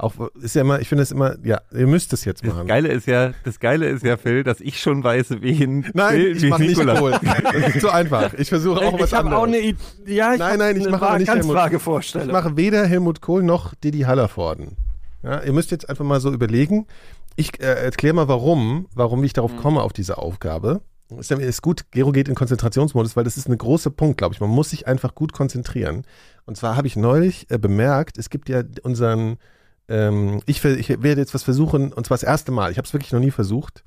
Auch 0.00 0.14
ist 0.40 0.54
ja 0.54 0.62
immer, 0.62 0.80
ich 0.80 0.88
finde 0.88 1.02
es 1.02 1.10
immer, 1.12 1.36
ja, 1.44 1.60
ihr 1.72 1.86
müsst 1.86 2.12
es 2.14 2.24
jetzt 2.24 2.42
Das 2.44 2.54
machen. 2.54 2.66
Geile 2.66 2.88
ist 2.88 3.06
ja, 3.06 3.32
das 3.44 3.60
Geile 3.60 3.86
ist 3.88 4.02
ja, 4.02 4.16
Phil, 4.16 4.42
dass 4.44 4.60
ich 4.60 4.80
schon 4.80 5.04
weiß, 5.04 5.26
wen 5.40 5.86
Nein, 5.92 6.14
Phil, 6.14 6.36
ich 6.36 6.48
mache 6.48 6.62
nicht 6.62 6.76
Kohl. 6.98 7.12
Das 7.52 7.74
ist 7.74 7.80
zu 7.80 7.90
einfach. 7.90 8.32
Ich 8.34 8.48
versuche 8.48 8.80
auch 8.80 8.98
was 8.98 9.10
ich 9.10 9.14
habe 9.14 9.26
anderes. 9.28 9.38
auch 9.42 9.46
eine 9.46 9.58
Idee. 9.58 9.78
Ja, 10.06 10.32
ich 10.32 10.38
Nein, 10.38 10.58
nein, 10.58 10.76
ich 10.76 10.88
mache 10.88 11.18
nicht 11.18 11.28
Helmut. 11.30 11.54
vage 11.54 11.76
Ich 11.76 11.82
Vorstellung. 11.82 12.32
mache 12.32 12.56
weder 12.56 12.86
Helmut 12.86 13.20
Kohl 13.20 13.42
noch 13.42 13.74
Didi 13.74 14.00
Hallervorden. 14.00 14.76
Ja, 15.22 15.42
ihr 15.42 15.52
müsst 15.52 15.70
jetzt 15.70 15.88
einfach 15.88 16.04
mal 16.04 16.20
so 16.20 16.32
überlegen. 16.32 16.86
Ich 17.36 17.60
äh, 17.60 17.66
erkläre 17.66 18.14
mal, 18.14 18.26
warum, 18.28 18.86
warum 18.94 19.22
ich 19.22 19.32
Mhm. 19.32 19.34
darauf 19.36 19.56
komme, 19.56 19.82
auf 19.82 19.92
diese 19.92 20.16
Aufgabe. 20.18 20.80
Ist, 21.18 21.30
ist 21.30 21.60
gut, 21.62 21.90
Gero 21.90 22.12
geht 22.12 22.28
in 22.28 22.34
Konzentrationsmodus, 22.36 23.16
weil 23.16 23.24
das 23.24 23.36
ist 23.36 23.48
ein 23.48 23.58
großer 23.58 23.90
Punkt, 23.90 24.16
glaube 24.18 24.32
ich. 24.34 24.40
Man 24.40 24.48
muss 24.50 24.70
sich 24.70 24.86
einfach 24.86 25.14
gut 25.14 25.32
konzentrieren. 25.32 26.04
Und 26.46 26.56
zwar 26.56 26.76
habe 26.76 26.86
ich 26.86 26.96
neulich 26.96 27.50
äh, 27.50 27.58
bemerkt, 27.58 28.16
es 28.16 28.30
gibt 28.30 28.48
ja 28.48 28.62
unseren, 28.82 29.36
ähm, 29.90 30.40
ich, 30.46 30.64
ich 30.64 30.88
werde 30.88 31.20
jetzt 31.20 31.34
was 31.34 31.42
versuchen, 31.42 31.92
und 31.92 32.06
zwar 32.06 32.16
das 32.16 32.22
erste 32.22 32.50
Mal, 32.52 32.70
ich 32.72 32.78
habe 32.78 32.86
es 32.86 32.92
wirklich 32.94 33.12
noch 33.12 33.20
nie 33.20 33.30
versucht, 33.30 33.84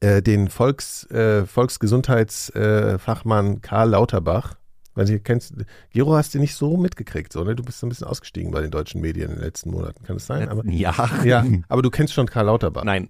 äh, 0.00 0.22
den 0.22 0.48
Volks, 0.48 1.04
äh, 1.10 1.46
Volksgesundheitsfachmann 1.46 3.56
äh, 3.56 3.58
Karl 3.60 3.90
Lauterbach, 3.90 4.54
weil 4.94 5.06
du 5.06 5.18
kennst, 5.20 5.54
Gero 5.92 6.14
hast 6.16 6.34
du 6.34 6.38
nicht 6.38 6.54
so 6.54 6.76
mitgekriegt, 6.76 7.32
so, 7.32 7.44
ne? 7.44 7.54
Du 7.54 7.62
bist 7.62 7.78
so 7.80 7.86
ein 7.86 7.90
bisschen 7.90 8.06
ausgestiegen 8.06 8.50
bei 8.50 8.60
den 8.60 8.70
deutschen 8.70 9.00
Medien 9.00 9.30
in 9.30 9.36
den 9.36 9.44
letzten 9.44 9.70
Monaten, 9.70 10.02
kann 10.04 10.16
es 10.16 10.26
sein? 10.26 10.48
Aber, 10.48 10.64
Ja. 10.66 10.92
ja, 11.24 11.44
aber 11.68 11.82
du 11.82 11.90
kennst 11.90 12.12
schon 12.14 12.26
Karl 12.26 12.46
Lauterbach. 12.46 12.84
Nein, 12.84 13.08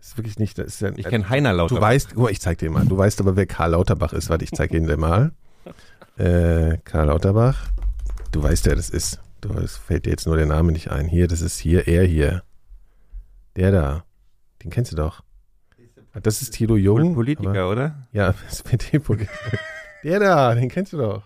ist 0.00 0.16
wirklich 0.16 0.38
nicht, 0.38 0.58
ist 0.58 0.80
ja, 0.80 0.90
ich 0.96 1.06
kenne 1.06 1.28
Heiner 1.28 1.50
Du 1.52 1.56
Lauterbach. 1.58 1.82
weißt, 1.88 2.10
guck 2.14 2.24
mal, 2.24 2.30
ich 2.30 2.40
zeig 2.40 2.58
dir 2.58 2.70
mal. 2.70 2.84
Du 2.86 2.96
weißt 2.96 3.20
aber, 3.20 3.36
wer 3.36 3.46
Karl 3.46 3.70
Lauterbach 3.72 4.12
ist. 4.12 4.28
Warte, 4.30 4.44
ich 4.44 4.52
zeig 4.52 4.72
ihn 4.72 4.86
dir 4.86 4.96
mal. 4.98 5.32
Äh, 6.18 6.78
Karl 6.84 7.06
Lauterbach. 7.06 7.68
Du 8.30 8.42
weißt, 8.42 8.66
wer 8.66 8.76
das 8.76 8.90
ist. 8.90 9.20
Du, 9.44 9.52
es 9.58 9.76
fällt 9.76 10.06
dir 10.06 10.10
jetzt 10.10 10.26
nur 10.26 10.38
der 10.38 10.46
Name 10.46 10.72
nicht 10.72 10.90
ein. 10.90 11.06
Hier, 11.06 11.28
das 11.28 11.42
ist 11.42 11.58
hier, 11.58 11.86
er 11.86 12.04
hier. 12.04 12.42
Der 13.56 13.70
da. 13.70 14.04
Den 14.62 14.70
kennst 14.70 14.92
du 14.92 14.96
doch. 14.96 15.22
Das 16.22 16.40
ist 16.40 16.54
Thilo 16.54 16.76
Jung. 16.76 17.14
Politiker, 17.14 17.50
Aber, 17.50 17.70
oder? 17.70 18.08
ja, 18.12 18.34
SPD-Politiker. 18.48 19.58
der 20.02 20.20
da, 20.20 20.54
den 20.54 20.70
kennst 20.70 20.94
du 20.94 20.96
doch. 20.96 21.24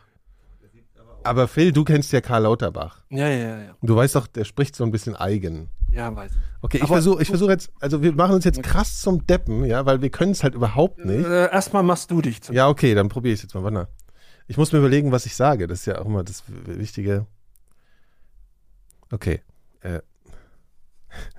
Aber 1.22 1.46
Phil, 1.46 1.70
du 1.70 1.84
kennst 1.84 2.10
ja 2.12 2.20
Karl 2.20 2.42
Lauterbach. 2.42 3.04
Ja, 3.10 3.28
ja, 3.28 3.60
ja. 3.60 3.76
Und 3.80 3.88
du 3.88 3.94
weißt 3.94 4.16
doch, 4.16 4.26
der 4.26 4.44
spricht 4.44 4.74
so 4.74 4.82
ein 4.82 4.90
bisschen 4.90 5.14
eigen. 5.14 5.68
Ja, 5.92 6.14
weiß. 6.14 6.32
Okay, 6.60 6.78
ich 6.78 6.86
versuche 6.86 7.22
ich 7.22 7.28
versuch 7.28 7.50
jetzt, 7.50 7.70
also 7.78 8.02
wir 8.02 8.12
machen 8.14 8.34
uns 8.34 8.44
jetzt 8.44 8.64
krass 8.64 9.00
zum 9.00 9.26
Deppen, 9.26 9.64
ja, 9.64 9.86
weil 9.86 10.02
wir 10.02 10.10
können 10.10 10.32
es 10.32 10.42
halt 10.42 10.54
überhaupt 10.56 11.04
nicht. 11.04 11.24
Äh, 11.24 11.52
erstmal 11.52 11.84
machst 11.84 12.10
du 12.10 12.20
dich 12.20 12.42
zum 12.42 12.54
Ja, 12.56 12.68
okay, 12.68 12.94
dann 12.94 13.08
probiere 13.08 13.34
ich 13.34 13.42
jetzt 13.42 13.54
mal. 13.54 13.62
Warte. 13.62 13.88
Ich 14.48 14.56
muss 14.56 14.72
mir 14.72 14.78
überlegen, 14.80 15.12
was 15.12 15.24
ich 15.24 15.36
sage. 15.36 15.68
Das 15.68 15.80
ist 15.80 15.86
ja 15.86 16.00
auch 16.00 16.06
immer 16.06 16.24
das 16.24 16.42
Wichtige. 16.48 17.26
Okay. 19.12 19.40
Äh. 19.82 20.00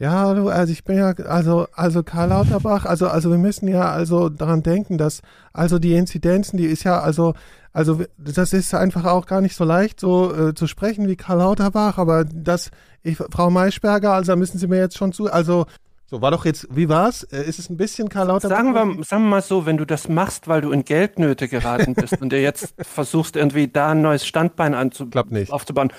Ja, 0.00 0.34
du, 0.34 0.48
also 0.48 0.72
ich 0.72 0.82
bin 0.82 0.98
ja, 0.98 1.12
also, 1.12 1.68
also 1.72 2.02
Karl 2.02 2.30
Lauterbach, 2.30 2.84
also, 2.84 3.06
also 3.06 3.30
wir 3.30 3.38
müssen 3.38 3.68
ja 3.68 3.92
also 3.92 4.28
daran 4.28 4.64
denken, 4.64 4.98
dass, 4.98 5.22
also 5.52 5.78
die 5.78 5.94
Inzidenzen, 5.94 6.56
die 6.56 6.66
ist 6.66 6.82
ja, 6.82 7.00
also, 7.00 7.34
also 7.72 8.02
das 8.18 8.52
ist 8.52 8.74
einfach 8.74 9.04
auch 9.04 9.26
gar 9.26 9.40
nicht 9.40 9.54
so 9.54 9.62
leicht, 9.64 10.00
so 10.00 10.34
äh, 10.34 10.54
zu 10.54 10.66
sprechen 10.66 11.06
wie 11.06 11.14
Karl 11.14 11.38
Lauterbach, 11.38 11.96
aber 11.96 12.24
das, 12.24 12.72
ich, 13.04 13.16
Frau 13.16 13.50
Maischberger, 13.50 14.12
also 14.12 14.32
da 14.32 14.36
müssen 14.36 14.58
Sie 14.58 14.66
mir 14.66 14.78
jetzt 14.78 14.98
schon 14.98 15.12
zu, 15.12 15.32
also, 15.32 15.64
so 16.06 16.20
war 16.20 16.30
doch 16.30 16.44
jetzt, 16.44 16.68
wie 16.70 16.88
war's? 16.88 17.22
Äh, 17.24 17.44
ist 17.44 17.58
es 17.58 17.70
ein 17.70 17.76
bisschen 17.76 18.08
Karl 18.08 18.26
Lauterbach? 18.26 18.56
Sagen 18.56 18.74
wir, 18.74 19.04
sagen 19.04 19.22
wir 19.22 19.30
mal 19.30 19.42
so, 19.42 19.64
wenn 19.64 19.78
du 19.78 19.86
das 19.86 20.08
machst, 20.08 20.48
weil 20.48 20.60
du 20.60 20.70
in 20.70 20.84
Geldnöte 20.84 21.48
geraten 21.48 21.94
bist 21.94 22.20
und 22.20 22.30
dir 22.30 22.42
jetzt 22.42 22.74
versuchst, 22.78 23.36
irgendwie 23.36 23.68
da 23.68 23.92
ein 23.92 24.02
neues 24.02 24.26
Standbein 24.26 24.74
anzu 24.74 25.08
aufzubauen, 25.48 25.92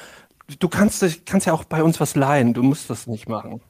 du 0.59 0.67
kannst, 0.69 1.25
kannst 1.25 1.47
ja 1.47 1.53
auch 1.53 1.63
bei 1.65 1.83
uns 1.83 1.99
was 1.99 2.15
leihen, 2.15 2.53
du 2.53 2.63
musst 2.63 2.89
das 2.89 3.07
nicht 3.07 3.27
machen. 3.29 3.61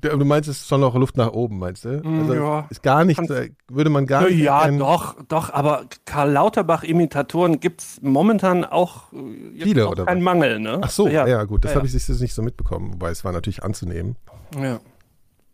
Du 0.00 0.24
meinst, 0.24 0.50
es 0.50 0.60
ist 0.62 0.68
schon 0.68 0.80
noch 0.80 0.94
Luft 0.96 1.16
nach 1.16 1.32
oben, 1.32 1.58
meinst 1.58 1.84
du? 1.86 2.02
Mm, 2.02 2.20
Also 2.20 2.34
ja. 2.34 2.66
ist 2.68 2.82
gar 2.82 3.04
nicht, 3.04 3.18
äh, 3.30 3.50
würde 3.70 3.88
man 3.90 4.04
gar 4.06 4.24
nicht. 4.28 4.38
ja 4.38 4.58
erkennen. 4.62 4.80
doch, 4.80 5.16
doch, 5.28 5.50
aber 5.52 5.84
Karl 6.04 6.30
Lauterbach-Imitatoren 6.32 7.58
gibt 7.60 7.80
es 7.80 8.00
momentan 8.02 8.64
auch, 8.64 9.12
äh, 9.12 9.62
Viele, 9.62 9.86
auch 9.86 9.92
oder 9.92 10.04
kein 10.04 10.18
was? 10.18 10.24
Mangel, 10.24 10.58
ne? 10.60 10.80
Ach 10.82 10.90
so, 10.90 11.06
ja, 11.08 11.26
ja. 11.26 11.44
gut, 11.44 11.64
das 11.64 11.70
Ja, 11.70 11.76
habe 11.76 11.86
ich 11.86 11.92
jetzt 11.94 12.08
nicht 12.20 12.34
so 12.34 12.42
mitbekommen, 12.42 12.94
wobei 12.94 13.10
es 13.10 13.24
war 13.24 13.32
natürlich 13.32 13.62
anzunehmen. 13.62 14.16
ja. 14.60 14.78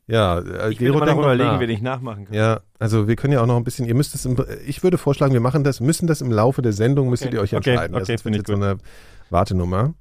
Ja, 0.09 0.41
äh, 0.41 0.73
Ich 0.73 0.81
will 0.81 0.91
noch 0.91 1.05
denkt 1.05 1.21
überlegen, 1.23 1.51
nach. 1.51 1.61
wen 1.61 1.71
ich 1.71 1.83
nachmachen 1.83 2.25
kann. 2.25 2.35
Ja, 2.35 2.61
also 2.81 3.07
wir 3.07 3.15
können 3.15 3.33
ja 3.33 3.43
auch 3.43 3.47
noch 3.47 3.57
ein 3.57 3.63
bisschen, 3.63 3.87
ihr 3.87 3.95
müsst 3.95 4.13
es, 4.17 4.25
im, 4.25 4.37
ich 4.67 4.83
würde 4.83 4.99
vorschlagen, 4.99 5.33
wir 5.35 5.41
machen 5.41 5.63
das, 5.63 5.79
müssen 5.79 6.09
das 6.09 6.21
im 6.21 6.33
Laufe 6.33 6.63
der 6.63 6.73
Sendung, 6.73 7.11
müsstet 7.11 7.29
Okay. 7.29 7.37
ihr 7.37 7.43
euch 7.43 7.55
Okay, 7.55 7.71
entscheiden. 7.71 7.95
okay, 7.95 8.01
das 8.01 8.09
wird 8.09 8.21
finde 8.23 8.39
ich 8.39 8.41
jetzt 8.41 8.49
so 8.49 8.55
eine 8.55 8.79
Wartenummer. 9.31 9.95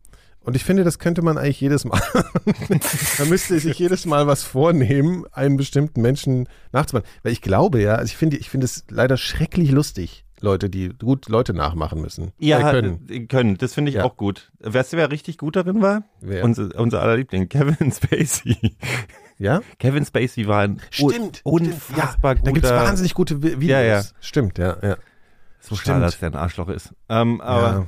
Und 0.49 0.55
ich 0.55 0.63
finde, 0.63 0.83
das 0.83 0.97
könnte 0.99 1.21
man 1.21 1.37
eigentlich 1.37 1.61
jedes 1.61 1.85
Mal. 1.85 2.01
man 3.19 3.29
müsste 3.29 3.59
sich 3.59 3.77
jedes 3.77 4.05
Mal 4.05 4.27
was 4.27 4.43
vornehmen, 4.43 5.25
einen 5.31 5.57
bestimmten 5.57 6.01
Menschen 6.01 6.47
nachzumachen. 6.71 7.07
Weil 7.23 7.31
ich 7.33 7.41
glaube 7.41 7.81
ja, 7.81 7.95
also 7.95 8.05
ich 8.11 8.17
finde, 8.17 8.37
ich 8.37 8.49
finde 8.49 8.65
es 8.65 8.83
leider 8.89 9.15
schrecklich 9.17 9.71
lustig, 9.71 10.25
Leute, 10.41 10.69
die 10.69 10.89
gut 10.89 11.27
Leute 11.29 11.53
nachmachen 11.53 12.01
müssen. 12.01 12.31
Ja, 12.39 12.59
Äh, 12.69 12.71
können. 12.71 13.27
können. 13.27 13.57
Das 13.57 13.73
finde 13.73 13.89
ich 13.89 13.95
Ja. 13.97 14.05
auch 14.05 14.17
gut. 14.17 14.51
Weißt 14.59 14.93
du, 14.93 14.97
wer 14.97 15.11
richtig 15.11 15.37
gut 15.37 15.55
darin 15.55 15.81
war? 15.81 16.03
Wer? 16.21 16.43
Unser, 16.45 16.69
unser 16.79 17.01
aller 17.01 17.17
Liebling, 17.17 17.47
Kevin 17.49 17.91
Spacey. 17.91 18.75
Ja? 19.37 19.61
Kevin 19.77 20.05
Spacey 20.05 20.47
war 20.47 20.61
ein 20.61 20.81
Stimmt, 20.89 21.11
un 21.11 21.11
stimmt, 21.13 21.41
unfassbar 21.45 22.35
Da 22.35 22.51
gibt 22.51 22.65
es 22.65 22.71
guter. 22.71 22.83
wahnsinnig 22.85 23.13
gute 23.13 23.35
Vi- 23.35 23.59
Videos. 23.59 23.69
Ja, 23.69 23.81
ja. 23.81 24.01
Stimmt, 24.19 24.57
ja, 24.57 24.77
ja. 24.81 24.97
so 25.59 25.75
schade, 25.75 26.01
dass 26.01 26.17
der 26.19 26.29
ein 26.31 26.35
Arschloch 26.35 26.69
ist. 26.69 26.93
Ähm, 27.09 27.39
aber 27.41 27.61
ja. 27.67 27.87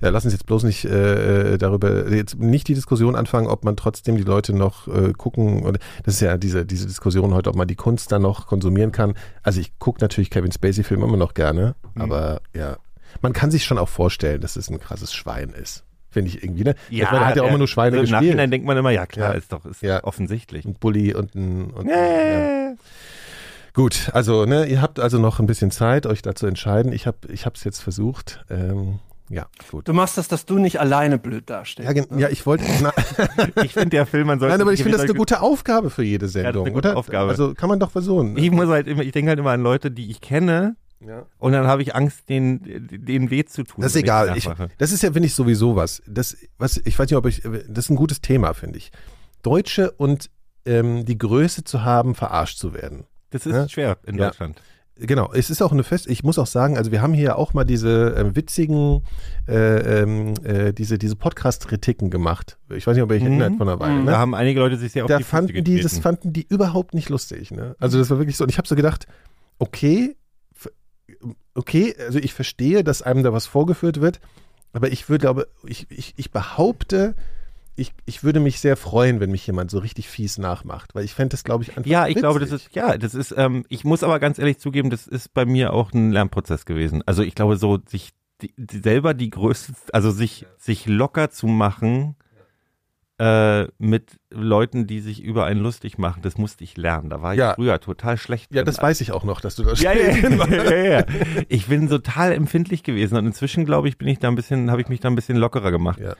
Ja, 0.00 0.08
lass 0.10 0.24
uns 0.24 0.32
jetzt 0.34 0.46
bloß 0.46 0.62
nicht 0.64 0.84
äh, 0.84 1.54
äh, 1.54 1.58
darüber, 1.58 2.10
jetzt 2.10 2.38
nicht 2.38 2.68
die 2.68 2.74
Diskussion 2.74 3.16
anfangen, 3.16 3.46
ob 3.48 3.64
man 3.64 3.76
trotzdem 3.76 4.16
die 4.16 4.22
Leute 4.22 4.52
noch 4.54 4.88
äh, 4.88 5.12
gucken. 5.12 5.62
Und 5.62 5.78
das 6.04 6.14
ist 6.14 6.20
ja 6.20 6.36
diese, 6.38 6.64
diese 6.64 6.86
Diskussion 6.86 7.34
heute, 7.34 7.50
ob 7.50 7.56
man 7.56 7.68
die 7.68 7.76
Kunst 7.76 8.10
dann 8.12 8.22
noch 8.22 8.46
konsumieren 8.46 8.92
kann. 8.92 9.14
Also 9.42 9.60
ich 9.60 9.78
gucke 9.78 10.00
natürlich 10.00 10.30
Kevin 10.30 10.52
Spacey-Filme 10.52 11.04
immer 11.04 11.16
noch 11.16 11.34
gerne, 11.34 11.74
Mhm. 11.94 12.02
aber 12.02 12.40
ja, 12.54 12.76
man 13.22 13.32
kann 13.32 13.50
sich 13.50 13.64
schon 13.64 13.78
auch 13.78 13.88
vorstellen, 13.88 14.40
dass 14.40 14.56
es 14.56 14.70
ein 14.70 14.78
krasses 14.80 15.12
Schwein 15.12 15.50
ist. 15.50 15.84
Finde 16.12 16.28
ich 16.30 16.42
irgendwie, 16.42 16.64
ne? 16.64 16.74
ja, 16.88 17.04
ich 17.04 17.10
meine, 17.12 17.24
er 17.24 17.26
hat 17.28 17.36
ja 17.36 17.42
auch 17.44 17.48
immer 17.48 17.58
nur 17.58 17.68
Schweine 17.68 17.96
Im 17.96 18.02
gespielt. 18.02 18.22
Nachhinein 18.22 18.50
denkt 18.50 18.66
man 18.66 18.76
immer, 18.76 18.90
ja 18.90 19.06
klar, 19.06 19.32
Ja. 19.32 19.38
ist 19.38 19.52
doch 19.52 19.64
ist 19.64 19.80
Ja. 19.82 20.02
offensichtlich. 20.02 20.64
Ein 20.64 20.74
Bully 20.74 21.14
und 21.14 21.34
ein, 21.36 21.70
und 21.70 21.86
Nee. 21.86 21.92
ja. 21.92 22.72
Gut, 23.74 24.10
also 24.12 24.44
ne, 24.44 24.66
ihr 24.66 24.82
habt 24.82 24.98
also 24.98 25.18
noch 25.18 25.38
ein 25.38 25.46
bisschen 25.46 25.70
Zeit, 25.70 26.06
euch 26.06 26.22
da 26.22 26.34
zu 26.34 26.46
entscheiden. 26.46 26.92
Ich 26.92 27.06
habe 27.06 27.18
ich 27.28 27.46
es 27.46 27.62
jetzt 27.64 27.80
versucht. 27.80 28.44
Ähm, 28.50 28.98
ja, 29.30 29.46
gut. 29.70 29.86
Du 29.88 29.92
machst 29.94 30.18
das, 30.18 30.28
dass 30.28 30.44
du 30.44 30.58
nicht 30.58 30.80
alleine 30.80 31.16
blöd 31.18 31.48
dastehst. 31.48 31.86
Ja, 31.86 31.92
gen- 31.94 32.18
ja, 32.18 32.28
ich 32.28 32.44
wollte. 32.46 32.64
Na, 32.82 32.92
Ich 33.62 33.72
finde 33.72 33.90
der 33.90 34.04
Film, 34.06 34.26
man 34.26 34.38
sollte. 34.40 34.52
nein, 34.54 34.60
aber 34.60 34.72
ich 34.72 34.82
finde 34.82 34.92
das 34.98 35.02
eine 35.02 35.10
wieder- 35.10 35.18
gute 35.18 35.40
Aufgabe 35.40 35.88
für 35.90 36.02
jede 36.02 36.28
Sendung, 36.28 36.66
eine 36.66 36.74
gute 36.74 36.88
oder? 36.90 36.98
Aufgabe. 36.98 37.30
Also 37.30 37.54
kann 37.54 37.68
man 37.68 37.78
doch 37.80 37.90
versuchen. 37.92 38.36
Ich 38.36 38.50
muss 38.50 38.68
halt 38.68 38.86
immer, 38.88 39.02
ich 39.02 39.12
denke 39.12 39.28
halt 39.30 39.38
immer 39.38 39.52
an 39.52 39.62
Leute, 39.62 39.90
die 39.90 40.10
ich 40.10 40.20
kenne, 40.20 40.74
ja. 41.00 41.24
und 41.38 41.52
dann 41.52 41.66
habe 41.66 41.80
ich 41.82 41.94
Angst, 41.94 42.28
denen, 42.28 42.60
denen 42.90 43.30
weh 43.30 43.44
zu 43.44 43.62
tun. 43.64 43.82
Das 43.82 43.94
ist 43.94 44.02
egal. 44.02 44.36
Ich, 44.36 44.48
das 44.78 44.92
ist 44.92 45.02
ja, 45.02 45.12
finde 45.12 45.26
ich, 45.28 45.34
sowieso 45.34 45.76
was. 45.76 46.02
Das, 46.06 46.36
was. 46.58 46.76
Ich 46.84 46.98
weiß 46.98 47.08
nicht, 47.08 47.16
ob 47.16 47.24
ich. 47.26 47.42
Das 47.68 47.84
ist 47.86 47.90
ein 47.90 47.96
gutes 47.96 48.20
Thema, 48.20 48.52
finde 48.52 48.78
ich. 48.78 48.90
Deutsche 49.42 49.92
und 49.92 50.28
ähm, 50.66 51.04
die 51.06 51.16
Größe 51.16 51.64
zu 51.64 51.84
haben, 51.84 52.14
verarscht 52.14 52.58
zu 52.58 52.74
werden. 52.74 53.04
das 53.30 53.46
ist 53.46 53.54
Ja. 53.54 53.68
schwer 53.68 53.96
in 54.04 54.18
Ja. 54.18 54.26
Deutschland. 54.26 54.60
Genau, 55.02 55.32
es 55.32 55.48
ist 55.48 55.62
auch 55.62 55.72
eine 55.72 55.82
Fest, 55.82 56.06
ich 56.08 56.22
muss 56.24 56.38
auch 56.38 56.46
sagen, 56.46 56.76
also 56.76 56.92
wir 56.92 57.00
haben 57.00 57.14
hier 57.14 57.38
auch 57.38 57.54
mal 57.54 57.64
diese 57.64 58.14
ähm, 58.18 58.36
witzigen, 58.36 59.02
äh, 59.48 60.02
ähm, 60.02 60.34
äh, 60.44 60.72
diese, 60.74 60.98
diese 60.98 61.16
Podcast-Kritiken 61.16 62.10
gemacht. 62.10 62.58
Ich 62.68 62.86
weiß 62.86 62.94
nicht, 62.94 63.02
ob 63.02 63.10
ihr 63.10 63.16
euch 63.16 63.22
Mhm. 63.22 63.40
erinnert 63.40 63.56
von 63.56 63.68
einer 63.68 63.80
Weile. 63.80 63.94
Mhm. 63.94 64.04
Ne? 64.04 64.10
Da 64.10 64.18
haben 64.18 64.34
einige 64.34 64.60
Leute 64.60 64.76
sich 64.76 64.92
sehr 64.92 65.04
auf 65.04 65.08
da 65.08 65.16
die 65.16 65.24
Füße 65.24 65.30
fanden 65.36 65.64
die, 65.64 65.80
das 65.80 65.98
fanden 65.98 66.32
die 66.34 66.46
überhaupt 66.48 66.92
nicht 66.94 67.08
lustig. 67.08 67.50
Ne? 67.50 67.76
Also 67.80 67.98
das 67.98 68.10
war 68.10 68.18
wirklich 68.18 68.36
so. 68.36 68.44
Und 68.44 68.50
ich 68.50 68.58
habe 68.58 68.68
so 68.68 68.76
gedacht, 68.76 69.06
okay, 69.58 70.16
okay, 71.54 71.94
also 71.98 72.18
ich 72.18 72.34
verstehe, 72.34 72.84
dass 72.84 73.02
einem 73.02 73.22
da 73.22 73.32
was 73.32 73.46
vorgeführt 73.46 74.00
wird, 74.00 74.20
aber 74.72 74.92
ich 74.92 75.08
würde, 75.08 75.22
glaube, 75.22 75.48
ich, 75.64 75.86
ich, 75.90 76.14
ich 76.16 76.30
behaupte, 76.30 77.14
ich, 77.76 77.92
ich 78.04 78.22
würde 78.24 78.40
mich 78.40 78.60
sehr 78.60 78.76
freuen, 78.76 79.20
wenn 79.20 79.30
mich 79.30 79.46
jemand 79.46 79.70
so 79.70 79.78
richtig 79.78 80.08
fies 80.08 80.36
nachmacht, 80.38 80.94
weil 80.94 81.04
ich 81.04 81.14
fände 81.14 81.30
das, 81.30 81.44
glaube 81.44 81.64
ich, 81.64 81.76
einfach 81.76 81.90
Ja, 81.90 82.06
ich 82.08 82.16
glaube, 82.16 82.38
das 82.40 82.50
witzig. 82.50 82.66
ist, 82.68 82.74
ja, 82.76 82.98
das 82.98 83.14
ist, 83.14 83.34
ähm, 83.36 83.64
ich 83.68 83.84
muss 83.84 84.02
aber 84.02 84.18
ganz 84.20 84.38
ehrlich 84.38 84.58
zugeben, 84.58 84.90
das 84.90 85.06
ist 85.06 85.32
bei 85.32 85.46
mir 85.46 85.72
auch 85.72 85.92
ein 85.92 86.12
Lernprozess 86.12 86.64
gewesen. 86.66 87.02
Also 87.06 87.22
ich 87.22 87.34
glaube, 87.34 87.56
so 87.56 87.78
sich 87.88 88.10
die, 88.42 88.52
selber 88.70 89.14
die 89.14 89.30
größte, 89.30 89.72
also 89.92 90.10
sich, 90.10 90.46
sich 90.58 90.86
locker 90.86 91.30
zu 91.30 91.46
machen 91.46 92.16
äh, 93.18 93.66
mit 93.78 94.18
Leuten, 94.30 94.86
die 94.86 95.00
sich 95.00 95.22
über 95.22 95.44
einen 95.44 95.60
lustig 95.60 95.98
machen, 95.98 96.22
das 96.22 96.38
musste 96.38 96.64
ich 96.64 96.76
lernen. 96.78 97.10
Da 97.10 97.20
war 97.20 97.34
ich 97.34 97.38
Ja. 97.38 97.54
früher 97.54 97.78
total 97.80 98.16
schlecht. 98.16 98.50
Ja, 98.50 98.62
drin. 98.62 98.66
das 98.66 98.80
weiß 98.80 99.00
ich 99.02 99.12
auch 99.12 99.24
noch, 99.24 99.42
dass 99.42 99.56
du 99.56 99.62
das 99.62 99.80
ja, 99.82 99.92
ja, 99.92 100.74
ja. 100.74 101.04
Ich 101.48 101.66
bin 101.66 101.88
total 101.90 102.32
empfindlich 102.32 102.82
gewesen 102.82 103.16
und 103.18 103.26
inzwischen 103.26 103.66
glaube 103.66 103.88
ich, 103.88 103.98
bin 103.98 104.08
ich 104.08 104.18
da 104.20 104.28
ein 104.28 104.36
bisschen, 104.36 104.70
habe 104.70 104.80
ich 104.80 104.88
mich 104.88 105.00
da 105.00 105.08
ein 105.08 105.14
bisschen 105.16 105.36
lockerer 105.36 105.70
gemacht. 105.70 106.00
Ja. 106.00 106.14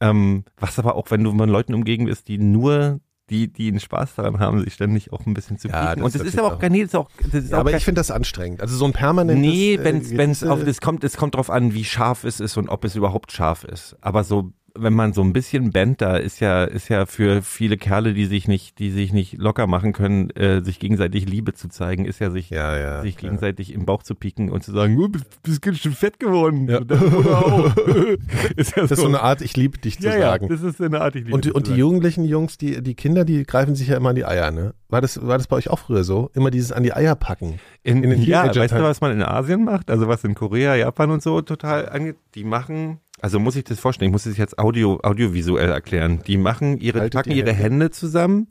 Ähm, 0.00 0.44
was 0.58 0.78
aber 0.78 0.94
auch, 0.94 1.10
wenn 1.10 1.24
du 1.24 1.32
mit 1.32 1.48
Leuten 1.48 1.74
umgeben 1.74 2.04
bist, 2.06 2.28
die 2.28 2.38
nur, 2.38 3.00
die, 3.30 3.52
die 3.52 3.68
einen 3.68 3.80
Spaß 3.80 4.14
daran 4.14 4.38
haben, 4.38 4.62
sich 4.64 4.72
ständig 4.74 5.12
auch 5.12 5.26
ein 5.26 5.34
bisschen 5.34 5.58
zu 5.58 5.68
Ja, 5.68 5.94
das 5.96 6.04
Und 6.04 6.14
das 6.14 6.22
ist 6.22 6.38
aber 6.38 6.54
auch, 6.54 6.58
gar- 6.58 6.70
nee, 6.70 6.80
das 6.82 6.90
ist 6.90 6.94
auch, 6.94 7.10
das 7.30 7.44
ist 7.44 7.50
Ja, 7.50 7.56
auch 7.56 7.60
aber 7.60 7.72
ich 7.76 7.84
finde 7.84 7.98
das 8.00 8.10
anstrengend. 8.10 8.62
Also 8.62 8.76
so 8.76 8.84
ein 8.84 8.92
permanentes. 8.92 9.42
Nee, 9.50 9.74
äh, 9.74 9.84
wenn 9.84 9.96
es 9.98 10.10
gewisse- 10.10 10.50
auf 10.52 10.64
das 10.64 10.80
kommt, 10.80 11.04
es 11.04 11.16
kommt 11.16 11.34
drauf 11.34 11.50
an, 11.50 11.74
wie 11.74 11.84
scharf 11.84 12.24
es 12.24 12.40
ist 12.40 12.56
und 12.56 12.68
ob 12.68 12.84
es 12.84 12.94
überhaupt 12.94 13.32
scharf 13.32 13.64
ist. 13.64 13.96
Aber 14.00 14.22
so, 14.24 14.52
wenn 14.80 14.92
man 14.94 15.12
so 15.12 15.22
ein 15.22 15.32
bisschen 15.32 15.72
Banter 15.72 16.20
ist 16.20 16.40
ja, 16.40 16.64
ist 16.64 16.88
ja 16.88 17.06
für 17.06 17.42
viele 17.42 17.76
Kerle, 17.76 18.14
die 18.14 18.26
sich 18.26 18.48
nicht, 18.48 18.78
die 18.78 18.90
sich 18.90 19.12
nicht 19.12 19.34
locker 19.38 19.66
machen 19.66 19.92
können, 19.92 20.30
äh, 20.30 20.62
sich 20.62 20.78
gegenseitig 20.78 21.28
Liebe 21.28 21.54
zu 21.54 21.68
zeigen, 21.68 22.04
ist 22.04 22.18
ja 22.20 22.30
sich, 22.30 22.50
ja, 22.50 22.76
ja. 22.78 23.02
sich 23.02 23.14
ja. 23.16 23.20
gegenseitig 23.20 23.72
im 23.74 23.84
Bauch 23.86 24.02
zu 24.02 24.14
pieken 24.14 24.50
und 24.50 24.62
zu 24.62 24.72
sagen, 24.72 24.96
du 24.96 25.08
bist, 25.08 25.42
bist 25.42 25.62
ganz 25.62 25.78
schön 25.78 25.92
fett 25.92 26.18
geworden. 26.20 26.68
Ja. 26.68 26.78
Ist 28.56 28.76
ja 28.76 28.82
Das 28.82 28.92
ist 28.92 29.00
so 29.00 29.06
eine 29.06 29.20
Art, 29.20 29.40
ich 29.40 29.56
liebe 29.56 29.78
dich 29.78 29.98
zu 30.00 30.06
ja, 30.06 30.14
ja, 30.14 30.20
sagen. 30.30 30.48
das 30.48 30.62
ist 30.62 30.80
eine 30.80 31.00
Art, 31.00 31.14
ich 31.16 31.24
liebe 31.24 31.34
Und, 31.34 31.44
die- 31.44 31.48
dich 31.48 31.54
und 31.56 31.66
zu 31.66 31.72
die 31.72 31.78
sagen. 31.78 31.80
jugendlichen 31.80 32.24
Jungs, 32.24 32.58
die, 32.58 32.82
die 32.82 32.94
Kinder, 32.94 33.24
die 33.24 33.44
greifen 33.44 33.74
sich 33.74 33.88
ja 33.88 33.96
immer 33.96 34.10
an 34.10 34.16
die 34.16 34.24
Eier, 34.24 34.50
ne? 34.50 34.74
War 34.88 35.00
das, 35.02 35.20
war 35.26 35.36
das 35.36 35.46
bei 35.46 35.56
euch 35.56 35.68
auch 35.68 35.78
früher 35.78 36.02
so? 36.02 36.30
Immer 36.34 36.50
dieses 36.50 36.72
an 36.72 36.82
die 36.82 36.94
Eier 36.94 37.14
packen. 37.14 37.60
In, 37.82 38.02
in 38.02 38.10
den 38.10 38.22
ja, 38.22 38.54
weißt 38.54 38.72
du, 38.72 38.82
was 38.82 39.00
man 39.00 39.12
in 39.12 39.22
Asien 39.22 39.64
macht? 39.64 39.90
Also 39.90 40.08
was 40.08 40.24
in 40.24 40.34
Korea, 40.34 40.74
Japan 40.76 41.10
und 41.10 41.22
so 41.22 41.42
total 41.42 41.88
angeht? 41.88 42.16
Die 42.34 42.44
machen, 42.44 42.98
also 43.20 43.38
muss 43.38 43.56
ich 43.56 43.64
das 43.64 43.80
vorstellen, 43.80 44.10
ich 44.10 44.12
muss 44.12 44.26
es 44.26 44.36
jetzt 44.36 44.58
audio, 44.58 45.00
audiovisuell 45.02 45.70
erklären. 45.70 46.22
Die 46.26 46.36
machen 46.36 46.78
ihre, 46.78 47.00
Haltet 47.00 47.14
packen 47.14 47.30
ihre 47.32 47.52
Hände. 47.52 47.62
Hände 47.62 47.90
zusammen, 47.90 48.48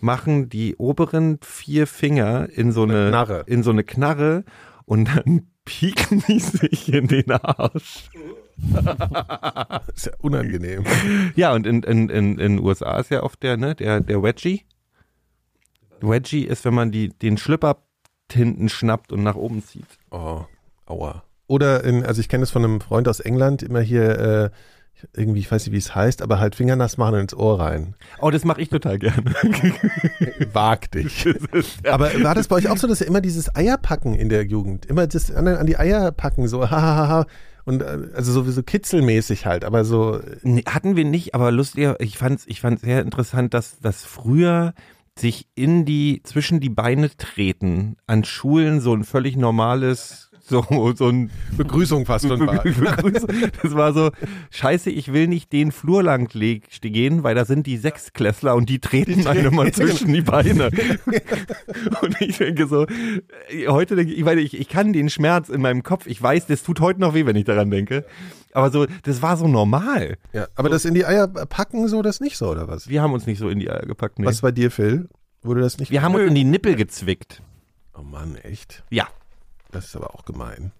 machen 0.00 0.48
die 0.48 0.76
oberen 0.76 1.38
vier 1.42 1.86
Finger 1.86 2.48
in 2.50 2.72
so 2.72 2.82
eine, 2.82 3.08
Knarre. 3.08 3.44
in 3.46 3.62
so 3.62 3.70
eine 3.70 3.84
Knarre 3.84 4.44
und 4.84 5.08
dann 5.08 5.48
pieken 5.64 6.22
die 6.28 6.40
sich 6.40 6.92
in 6.92 7.08
den 7.08 7.30
Arsch. 7.30 8.10
Ist 9.94 10.06
ja 10.06 10.12
unangenehm. 10.20 10.84
Ja, 11.34 11.54
und 11.54 11.66
in, 11.66 11.82
in, 11.82 12.08
in, 12.08 12.38
in 12.38 12.60
USA 12.60 12.98
ist 12.98 13.10
ja 13.10 13.22
oft 13.24 13.42
der, 13.42 13.56
ne, 13.56 13.74
der, 13.74 14.00
der 14.00 14.22
Wedgie. 14.22 14.62
Wedgie 16.00 16.44
ist, 16.44 16.64
wenn 16.64 16.74
man 16.74 16.92
die, 16.92 17.08
den 17.08 17.36
Schlipper 17.36 17.78
hinten 18.30 18.68
schnappt 18.68 19.12
und 19.12 19.22
nach 19.22 19.34
oben 19.34 19.64
zieht. 19.64 19.86
Oh, 20.10 20.44
aua. 20.86 21.24
Oder 21.46 21.84
in, 21.84 22.04
also 22.04 22.20
ich 22.20 22.28
kenne 22.28 22.42
das 22.42 22.50
von 22.50 22.64
einem 22.64 22.80
Freund 22.80 23.06
aus 23.08 23.20
England, 23.20 23.62
immer 23.62 23.80
hier, 23.80 24.18
äh, 24.18 24.50
irgendwie, 25.12 25.40
ich 25.40 25.50
weiß 25.50 25.66
nicht, 25.66 25.72
wie 25.72 25.78
es 25.78 25.94
heißt, 25.94 26.22
aber 26.22 26.38
halt 26.38 26.54
Fingernass 26.54 26.96
machen 26.96 27.14
und 27.14 27.20
ins 27.20 27.34
Ohr 27.34 27.60
rein. 27.60 27.94
Oh, 28.20 28.30
das 28.30 28.44
mache 28.44 28.62
ich 28.62 28.70
total 28.70 28.98
gerne. 28.98 29.24
Wag 30.52 30.90
dich. 30.92 31.26
Aber 31.90 32.10
war 32.22 32.34
das 32.34 32.48
bei 32.48 32.56
euch 32.56 32.68
auch 32.68 32.76
so, 32.78 32.86
dass 32.86 33.00
ihr 33.00 33.06
immer 33.06 33.20
dieses 33.20 33.54
Eierpacken 33.54 34.14
in 34.14 34.28
der 34.28 34.44
Jugend, 34.44 34.86
immer 34.86 35.06
das 35.06 35.30
an, 35.30 35.46
an 35.48 35.66
die 35.66 35.76
Eier 35.76 36.10
packen, 36.12 36.48
so 36.48 36.70
hahaha 36.70 37.26
und 37.64 37.82
äh, 37.82 38.08
also 38.14 38.32
sowieso 38.32 38.62
kitzelmäßig 38.62 39.46
halt, 39.46 39.64
aber 39.64 39.84
so 39.84 40.20
Nee, 40.42 40.64
hatten 40.66 40.96
wir 40.96 41.04
nicht, 41.04 41.34
aber 41.34 41.50
lustiger, 41.50 42.00
ich 42.00 42.16
fand's, 42.16 42.44
ich 42.46 42.60
fand's 42.60 42.82
sehr 42.82 43.02
interessant, 43.02 43.52
dass, 43.54 43.78
dass 43.80 44.04
früher 44.04 44.74
sich 45.18 45.46
in 45.54 45.84
die, 45.84 46.22
zwischen 46.24 46.60
die 46.60 46.70
Beine 46.70 47.10
treten 47.16 47.96
an 48.06 48.24
Schulen 48.24 48.80
so 48.80 48.94
ein 48.94 49.04
völlig 49.04 49.36
normales, 49.36 50.30
so, 50.40 50.92
so 50.96 51.08
ein 51.08 51.30
Begrüßung 51.56 52.04
fast 52.04 52.26
schon 52.26 52.46
war. 52.46 52.62
Begrüßung. 52.62 53.30
Das 53.62 53.74
war 53.74 53.92
so, 53.92 54.10
scheiße, 54.50 54.90
ich 54.90 55.12
will 55.12 55.28
nicht 55.28 55.52
den 55.52 55.72
Flur 55.72 56.02
lang 56.02 56.28
gehen, 56.28 57.22
weil 57.22 57.34
da 57.34 57.44
sind 57.44 57.66
die 57.66 57.76
Sechsklässler 57.76 58.54
und 58.54 58.68
die 58.68 58.80
treten 58.80 59.26
einem 59.26 59.54
mal 59.54 59.72
zwischen 59.72 60.12
die 60.12 60.22
Beine. 60.22 60.70
Und 62.02 62.20
ich 62.20 62.38
denke 62.38 62.66
so, 62.66 62.86
heute 63.68 63.96
denke 63.96 64.12
ich, 64.12 64.26
ich, 64.26 64.60
ich 64.60 64.68
kann 64.68 64.92
den 64.92 65.08
Schmerz 65.08 65.48
in 65.48 65.62
meinem 65.62 65.82
Kopf, 65.82 66.06
ich 66.06 66.20
weiß, 66.20 66.46
das 66.46 66.62
tut 66.62 66.80
heute 66.80 67.00
noch 67.00 67.14
weh, 67.14 67.24
wenn 67.24 67.36
ich 67.36 67.44
daran 67.44 67.70
denke. 67.70 68.04
Aber 68.54 68.70
so, 68.70 68.86
das 69.02 69.20
war 69.20 69.36
so 69.36 69.48
normal. 69.48 70.16
Ja, 70.32 70.46
aber 70.54 70.68
das 70.68 70.84
in 70.84 70.94
die 70.94 71.04
Eier 71.04 71.26
packen, 71.26 71.88
so 71.88 72.02
das 72.02 72.20
nicht 72.20 72.38
so, 72.38 72.48
oder 72.48 72.68
was? 72.68 72.88
Wir 72.88 73.02
haben 73.02 73.12
uns 73.12 73.26
nicht 73.26 73.38
so 73.38 73.48
in 73.48 73.58
die 73.58 73.68
Eier 73.68 73.84
gepackt, 73.84 74.18
nee. 74.18 74.26
Was 74.26 74.40
bei 74.40 74.52
dir, 74.52 74.70
Phil? 74.70 75.08
Wurde 75.42 75.60
das 75.60 75.78
nicht? 75.78 75.90
Wir 75.90 76.02
haben 76.02 76.14
uns 76.14 76.28
in 76.28 76.34
die 76.36 76.44
Nippel 76.44 76.76
gezwickt. 76.76 77.42
Oh 77.98 78.02
Mann, 78.02 78.36
echt? 78.36 78.84
Ja. 78.90 79.08
Das 79.72 79.86
ist 79.86 79.96
aber 79.96 80.14
auch 80.14 80.24
gemein. 80.24 80.70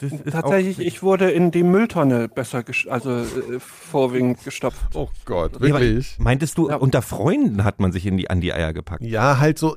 Das 0.00 0.12
ist 0.12 0.30
Tatsächlich, 0.32 0.80
ich 0.80 1.02
wurde 1.02 1.30
in 1.30 1.50
die 1.50 1.62
Mülltonne 1.62 2.28
besser, 2.28 2.64
also 2.88 3.10
äh, 3.10 3.24
vorwiegend 3.60 4.42
gestopft. 4.44 4.80
Oh 4.94 5.08
Gott, 5.24 5.60
wirklich? 5.60 6.16
Meintest 6.18 6.58
du, 6.58 6.68
Ja. 6.68 6.76
unter 6.76 7.00
Freunden 7.00 7.64
hat 7.64 7.80
man 7.80 7.92
sich 7.92 8.04
in 8.06 8.16
die, 8.16 8.28
an 8.28 8.40
die 8.40 8.52
Eier 8.52 8.72
gepackt? 8.72 9.02
Ja, 9.04 9.38
halt 9.38 9.58
so, 9.58 9.76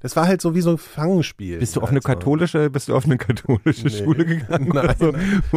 das 0.00 0.16
war 0.16 0.26
halt 0.26 0.40
so 0.40 0.54
wie 0.54 0.62
so 0.62 0.70
ein 0.70 0.78
Fangspiel. 0.78 1.58
Bist 1.58 1.76
du 1.76 1.80
auf 1.80 1.90
halt 1.90 1.92
eine 1.92 2.00
katholische, 2.00 2.70
bist 2.70 2.88
du 2.88 2.96
auf 2.96 3.04
eine 3.04 3.18
katholische 3.18 3.88
Nee. 3.88 3.90
Schule 3.90 4.24
gegangen? 4.24 4.68
Nein, 4.74 4.84
oder 4.86 4.94
so? 4.98 5.12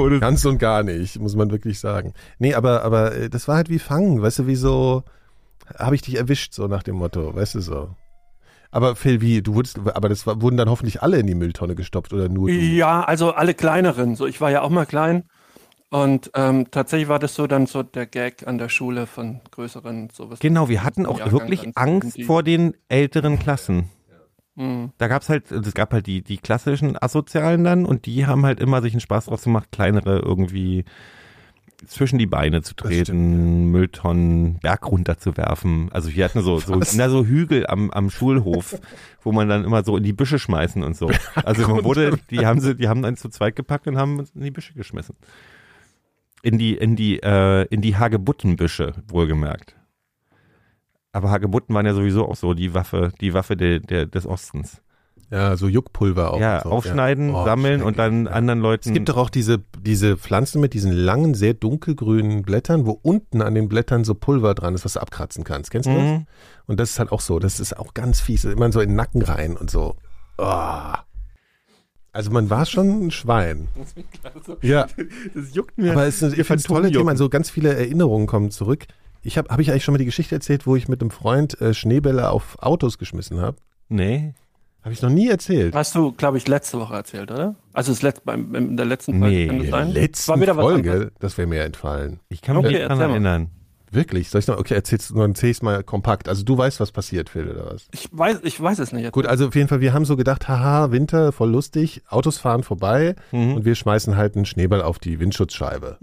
nein. 0.09 0.19
Ganz 0.19 0.43
und 0.45 0.57
gar 0.57 0.83
nicht, 0.83 1.19
muss 1.19 1.35
man 1.35 1.49
wirklich 1.51 1.79
sagen. 1.79 2.13
Nee, 2.37 2.53
aber, 2.53 2.83
aber 2.83 3.15
äh, 3.15 3.29
das 3.29 3.47
war 3.47 3.55
halt 3.55 3.69
wie 3.69 3.79
Fangen, 3.79 4.21
weißt 4.21 4.39
du, 4.39 4.47
wie 4.47 4.55
so, 4.55 5.03
habe 5.79 5.95
ich 5.95 6.01
dich 6.01 6.17
erwischt, 6.17 6.53
so 6.53 6.67
nach 6.67 6.83
dem 6.83 6.95
Motto, 6.97 7.33
weißt 7.33 7.55
du 7.55 7.61
so. 7.61 7.95
Aber 8.71 8.95
Phil, 8.95 9.21
wie, 9.21 9.41
du 9.41 9.53
wurdest, 9.55 9.79
aber 9.79 10.09
das 10.09 10.25
war, 10.25 10.41
wurden 10.41 10.57
dann 10.57 10.69
hoffentlich 10.69 11.01
alle 11.01 11.19
in 11.19 11.27
die 11.27 11.35
Mülltonne 11.35 11.75
gestopft 11.75 12.13
oder 12.13 12.29
nur 12.29 12.47
du? 12.47 12.53
Ja, 12.53 13.03
also 13.03 13.31
alle 13.33 13.53
kleineren. 13.53 14.15
So, 14.15 14.25
ich 14.25 14.39
war 14.39 14.49
ja 14.49 14.61
auch 14.61 14.69
mal 14.69 14.85
klein. 14.85 15.23
Und 15.89 16.31
ähm, 16.35 16.71
tatsächlich 16.71 17.09
war 17.09 17.19
das 17.19 17.35
so 17.35 17.47
dann 17.47 17.65
so 17.65 17.83
der 17.83 18.05
Gag 18.05 18.47
an 18.47 18.57
der 18.57 18.69
Schule 18.69 19.07
von 19.07 19.41
größeren 19.51 20.09
sowas. 20.13 20.39
Genau, 20.39 20.69
wir 20.69 20.85
hatten 20.85 21.05
auch 21.05 21.19
Jahrgang 21.19 21.49
wirklich 21.49 21.69
Angst 21.75 22.15
die- 22.17 22.23
vor 22.23 22.43
den 22.43 22.75
älteren 22.87 23.37
Klassen. 23.39 23.89
Hm. 24.55 24.91
Da 24.97 25.07
gab's 25.07 25.27
halt, 25.29 25.51
es 25.51 25.73
gab 25.73 25.91
halt 25.93 26.07
die, 26.07 26.21
die 26.23 26.37
klassischen 26.37 27.01
Asozialen 27.01 27.63
dann 27.63 27.85
und 27.85 28.05
die 28.05 28.25
haben 28.25 28.45
halt 28.45 28.59
immer 28.59 28.81
sich 28.81 28.93
einen 28.93 28.99
Spaß 29.01 29.25
draus 29.25 29.43
gemacht, 29.43 29.69
kleinere 29.71 30.19
irgendwie 30.19 30.85
zwischen 31.85 32.19
die 32.19 32.25
Beine 32.25 32.61
zu 32.61 32.75
treten, 32.75 33.03
stimmt, 33.03 33.71
Mülltonnen, 33.71 34.59
Berg 34.59 34.87
runter 34.87 35.17
zu 35.17 35.35
werfen. 35.37 35.89
Also 35.91 36.13
wir 36.13 36.23
hatten 36.25 36.41
so, 36.41 36.59
so, 36.59 36.79
na, 36.95 37.09
so 37.09 37.25
Hügel 37.25 37.67
am, 37.67 37.91
am 37.91 38.09
Schulhof, 38.09 38.79
wo 39.23 39.31
man 39.31 39.49
dann 39.49 39.63
immer 39.63 39.83
so 39.83 39.97
in 39.97 40.03
die 40.03 40.13
Büsche 40.13 40.39
schmeißen 40.39 40.83
und 40.83 40.95
so. 40.95 41.09
Also 41.35 41.67
man 41.67 41.83
wurde, 41.83 42.17
die 42.29 42.45
haben 42.45 42.59
sie, 42.59 42.75
die 42.75 42.87
haben 42.87 43.01
dann 43.01 43.17
zu 43.17 43.29
zweit 43.29 43.55
gepackt 43.55 43.87
und 43.87 43.97
haben 43.97 44.19
uns 44.19 44.31
in 44.31 44.41
die 44.41 44.51
Büsche 44.51 44.73
geschmissen. 44.73 45.15
In 46.43 46.57
die, 46.57 46.75
in 46.75 46.95
die, 46.95 47.21
äh, 47.21 47.65
in 47.65 47.81
die 47.81 47.95
Hagebuttenbüsche, 47.95 48.93
wohlgemerkt. 49.07 49.75
Aber 51.11 51.29
Hagebutten 51.29 51.75
waren 51.75 51.85
ja 51.85 51.93
sowieso 51.93 52.27
auch 52.27 52.35
so 52.35 52.53
die 52.53 52.73
Waffe, 52.73 53.11
die 53.19 53.33
Waffe 53.33 53.57
der, 53.57 53.79
der, 53.79 54.05
des 54.05 54.25
Ostens. 54.25 54.81
Ja, 55.31 55.55
so 55.55 55.67
Juckpulver 55.69 56.33
auch. 56.33 56.39
ja, 56.41 56.59
so. 56.61 56.69
aufschneiden, 56.69 57.29
Ja. 57.29 57.41
Oh, 57.41 57.45
sammeln 57.45 57.81
und 57.81 57.97
dann 57.97 58.25
ja. 58.25 58.31
anderen 58.33 58.59
Leuten. 58.59 58.89
Es 58.89 58.93
gibt 58.93 59.07
doch 59.07 59.15
auch 59.17 59.29
diese, 59.29 59.59
diese 59.79 60.17
Pflanzen 60.17 60.59
mit 60.59 60.73
diesen 60.73 60.91
langen, 60.91 61.33
sehr 61.35 61.53
dunkelgrünen 61.53 62.41
Blättern, 62.43 62.85
wo 62.85 62.99
unten 63.01 63.41
an 63.41 63.55
den 63.55 63.69
Blättern 63.69 64.03
so 64.03 64.13
Pulver 64.13 64.53
dran 64.53 64.75
ist, 64.75 64.83
was 64.83 64.93
du 64.93 64.99
abkratzen 64.99 65.45
kannst. 65.45 65.71
Kennst 65.71 65.87
du 65.87 65.93
das? 65.93 66.03
Mhm. 66.03 66.25
Und 66.67 66.79
das 66.81 66.91
ist 66.91 66.99
halt 66.99 67.13
auch 67.13 67.21
so. 67.21 67.39
Das 67.39 67.61
ist 67.61 67.77
auch 67.79 67.93
ganz 67.93 68.19
fies. 68.19 68.43
Immer 68.43 68.71
so 68.73 68.81
in 68.81 68.89
den 68.89 68.95
Nacken 68.97 69.21
rein 69.21 69.55
und 69.55 69.71
so. 69.71 69.95
Oh. 70.37 70.93
Also 72.13 72.29
man 72.31 72.49
war 72.49 72.65
schon 72.65 73.05
ein 73.07 73.11
Schwein. 73.11 73.69
Ja, 74.61 74.87
Das 75.33 75.53
juckt 75.55 75.77
mir. 75.77 75.93
aber 75.93 76.05
es 76.07 76.21
ist, 76.21 76.37
ich 76.37 76.45
finde 76.45 76.59
es 76.59 76.65
ein 76.65 76.75
tolles. 76.75 76.91
Thema. 76.91 77.15
So 77.15 77.29
ganz 77.29 77.49
viele 77.49 77.73
Erinnerungen 77.73 78.27
kommen 78.27 78.51
zurück. 78.51 78.85
Ich 79.21 79.37
habe, 79.37 79.47
habe 79.49 79.61
ich 79.61 79.71
eigentlich 79.71 79.85
schon 79.85 79.93
mal 79.93 79.97
die 79.99 80.05
Geschichte 80.05 80.35
erzählt, 80.35 80.67
wo 80.67 80.75
ich 80.75 80.89
mit 80.89 80.99
einem 80.99 81.11
Freund 81.11 81.59
äh, 81.61 81.73
Schneebälle 81.73 82.29
auf 82.29 82.57
Autos 82.61 82.97
geschmissen 82.97 83.39
habe? 83.39 83.55
Nee. 83.87 84.33
Habe 84.83 84.93
ich 84.93 85.01
noch 85.01 85.09
nie 85.09 85.29
erzählt. 85.29 85.75
Hast 85.75 85.93
du, 85.95 86.11
glaube 86.11 86.37
ich, 86.37 86.47
letzte 86.47 86.79
Woche 86.79 86.95
erzählt, 86.95 87.29
oder? 87.31 87.55
Also 87.73 87.91
das 87.91 88.01
letzte, 88.01 88.31
in 88.31 88.77
der 88.77 88.85
letzten 88.87 89.19
Folge 89.19 89.35
Nee, 89.35 89.45
In 89.45 89.71
der 89.71 89.85
letzten 89.85 90.31
War 90.31 90.41
wieder 90.41 90.57
was 90.57 90.65
anderes. 90.65 90.91
Folge, 90.97 91.11
das 91.19 91.37
wäre 91.37 91.47
mir 91.47 91.61
entfallen. 91.63 92.19
Ich 92.29 92.41
kann 92.41 92.57
mich 92.57 92.65
Okay, 92.65 92.87
mal. 92.87 92.99
erinnern. 92.99 93.49
Wirklich? 93.93 94.29
Soll 94.29 94.39
ich 94.39 94.47
noch? 94.47 94.57
Okay, 94.57 94.73
erzähl's, 94.73 95.09
dann 95.09 95.31
erzähl 95.31 95.49
ich's 95.49 95.61
mal 95.61 95.83
kompakt. 95.83 96.29
Also 96.29 96.43
du 96.43 96.57
weißt, 96.57 96.79
was 96.79 96.91
passiert, 96.93 97.29
Phil, 97.29 97.49
oder 97.49 97.73
was? 97.73 97.87
Ich 97.91 98.07
weiß, 98.11 98.39
ich 98.43 98.59
weiß 98.59 98.79
es 98.79 98.93
nicht. 98.93 99.03
Jetzt. 99.03 99.11
Gut, 99.11 99.25
also 99.27 99.47
auf 99.49 99.55
jeden 99.55 99.67
Fall, 99.67 99.81
wir 99.81 99.93
haben 99.93 100.05
so 100.05 100.15
gedacht, 100.15 100.47
haha, 100.47 100.91
Winter, 100.91 101.33
voll 101.33 101.51
lustig, 101.51 102.01
Autos 102.07 102.37
fahren 102.37 102.63
vorbei 102.63 103.15
Mhm. 103.33 103.55
und 103.55 103.65
wir 103.65 103.75
schmeißen 103.75 104.15
halt 104.15 104.35
einen 104.37 104.45
Schneeball 104.45 104.81
auf 104.81 104.97
die 104.97 105.19
Windschutzscheibe. 105.19 105.97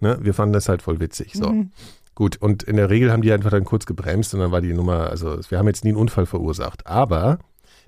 Ne? 0.00 0.18
Wir 0.20 0.34
fanden 0.34 0.52
das 0.52 0.68
halt 0.68 0.82
voll 0.82 1.00
witzig. 1.00 1.32
So. 1.34 1.48
Mhm. 1.50 1.72
Gut, 2.14 2.36
und 2.40 2.62
in 2.62 2.76
der 2.76 2.90
Regel 2.90 3.10
haben 3.10 3.22
die 3.22 3.32
einfach 3.32 3.50
dann 3.50 3.64
kurz 3.64 3.86
gebremst 3.86 4.32
und 4.34 4.40
dann 4.40 4.52
war 4.52 4.60
die 4.60 4.72
Nummer, 4.72 5.10
also 5.10 5.38
wir 5.48 5.58
haben 5.58 5.66
jetzt 5.66 5.82
nie 5.84 5.90
einen 5.90 5.98
Unfall 5.98 6.26
verursacht. 6.26 6.86
Aber 6.86 7.38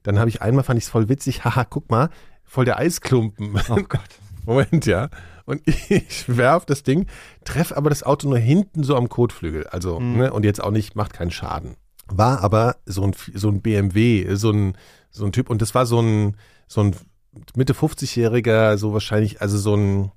dann 0.04 0.18
habe 0.20 0.28
ich 0.30 0.40
einmal, 0.40 0.62
fand 0.62 0.78
ich 0.78 0.84
es 0.84 0.90
voll 0.90 1.08
witzig, 1.08 1.44
haha, 1.44 1.64
guck 1.64 1.90
mal, 1.90 2.08
voll 2.44 2.64
der 2.64 2.78
Eisklumpen. 2.78 3.58
Oh 3.68 3.74
Gott. 3.88 4.00
Moment, 4.46 4.86
ja. 4.86 5.08
Und 5.46 5.62
ich 5.66 6.24
werf 6.28 6.64
das 6.64 6.82
Ding, 6.84 7.06
treff 7.44 7.72
aber 7.72 7.90
das 7.90 8.02
Auto 8.04 8.28
nur 8.28 8.38
hinten 8.38 8.84
so 8.84 8.96
am 8.96 9.08
Kotflügel. 9.08 9.66
Also, 9.66 9.98
Mhm. 9.98 10.16
ne, 10.18 10.32
und 10.32 10.44
jetzt 10.44 10.62
auch 10.62 10.70
nicht, 10.70 10.94
macht 10.94 11.12
keinen 11.12 11.30
Schaden. 11.32 11.74
War 12.06 12.42
aber 12.44 12.76
so 12.86 13.02
ein, 13.02 13.14
so 13.34 13.48
ein 13.48 13.60
BMW, 13.62 14.34
so 14.36 14.50
ein, 14.52 14.76
so 15.10 15.24
ein 15.24 15.32
Typ, 15.32 15.48
und 15.50 15.62
das 15.62 15.74
war 15.74 15.86
so 15.86 16.00
ein, 16.00 16.36
so 16.68 16.82
ein 16.82 16.94
Mitte 17.56 17.72
50-Jähriger, 17.72 18.76
so 18.76 18.92
wahrscheinlich, 18.92 19.40
also 19.40 19.56
so 19.58 19.74
ein, 19.74 20.12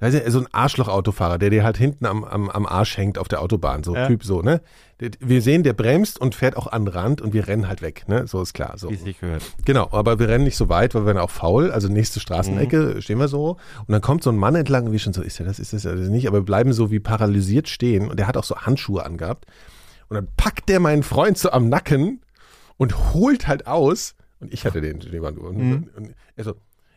weiß 0.00 0.14
nicht, 0.14 0.30
so 0.30 0.40
ein 0.40 0.48
Arschloch-Autofahrer, 0.52 1.38
der 1.38 1.50
dir 1.50 1.64
halt 1.64 1.76
hinten 1.76 2.06
am, 2.06 2.24
am, 2.24 2.50
am 2.50 2.66
Arsch 2.66 2.96
hängt 2.96 3.18
auf 3.18 3.28
der 3.28 3.40
Autobahn, 3.42 3.82
so 3.84 3.94
Ja. 3.94 4.06
Typ 4.06 4.24
so, 4.24 4.42
ne? 4.42 4.60
Wir 5.20 5.42
sehen, 5.42 5.62
der 5.64 5.72
bremst 5.72 6.20
und 6.20 6.34
fährt 6.34 6.56
auch 6.56 6.66
an 6.68 6.84
den 6.84 6.88
Rand 6.94 7.20
und 7.20 7.32
wir 7.32 7.46
rennen 7.48 7.68
halt 7.68 7.82
weg, 7.82 8.04
ne? 8.08 8.26
So 8.26 8.40
ist 8.42 8.54
klar, 8.54 8.74
so. 8.78 8.90
Wie 8.90 8.96
sich 8.96 9.18
gehört. 9.20 9.42
Genau, 9.64 9.88
aber 9.92 10.18
wir 10.18 10.28
rennen 10.28 10.44
nicht 10.44 10.56
so 10.56 10.68
weit, 10.68 10.94
weil 10.94 11.02
wir 11.02 11.06
werden 11.06 11.18
auch 11.18 11.30
faul. 11.30 11.70
Also 11.72 11.88
nächste 11.88 12.20
Straßenecke 12.20 13.02
stehen 13.02 13.18
wir 13.18 13.28
so 13.28 13.50
und 13.86 13.92
dann 13.92 14.00
kommt 14.00 14.22
so 14.22 14.30
ein 14.30 14.36
Mann 14.36 14.54
entlang 14.54 14.86
und 14.86 14.92
wir 14.92 14.98
schon 14.98 15.12
so, 15.12 15.22
ist 15.22 15.40
er 15.40 15.46
das, 15.46 15.58
ist 15.58 15.72
das, 15.72 15.84
ist 15.84 15.98
das 16.00 16.08
nicht, 16.08 16.28
aber 16.28 16.38
wir 16.38 16.44
bleiben 16.44 16.72
so 16.72 16.90
wie 16.90 17.00
paralysiert 17.00 17.68
stehen 17.68 18.08
und 18.08 18.18
der 18.18 18.26
hat 18.28 18.36
auch 18.36 18.44
so 18.44 18.56
Handschuhe 18.56 19.04
angehabt 19.04 19.46
und 20.08 20.14
dann 20.16 20.28
packt 20.36 20.68
der 20.68 20.80
meinen 20.80 21.02
Freund 21.02 21.38
so 21.38 21.50
am 21.50 21.68
Nacken 21.68 22.20
und 22.76 23.12
holt 23.14 23.46
halt 23.48 23.66
aus 23.66 24.14
und 24.40 24.52
ich 24.52 24.64
hatte 24.64 24.80
den 24.80 25.00
Schneeball 25.02 25.36
und, 25.38 25.56
Mhm. 25.56 25.88
und 25.96 26.14
er 26.36 26.44
so, 26.44 26.54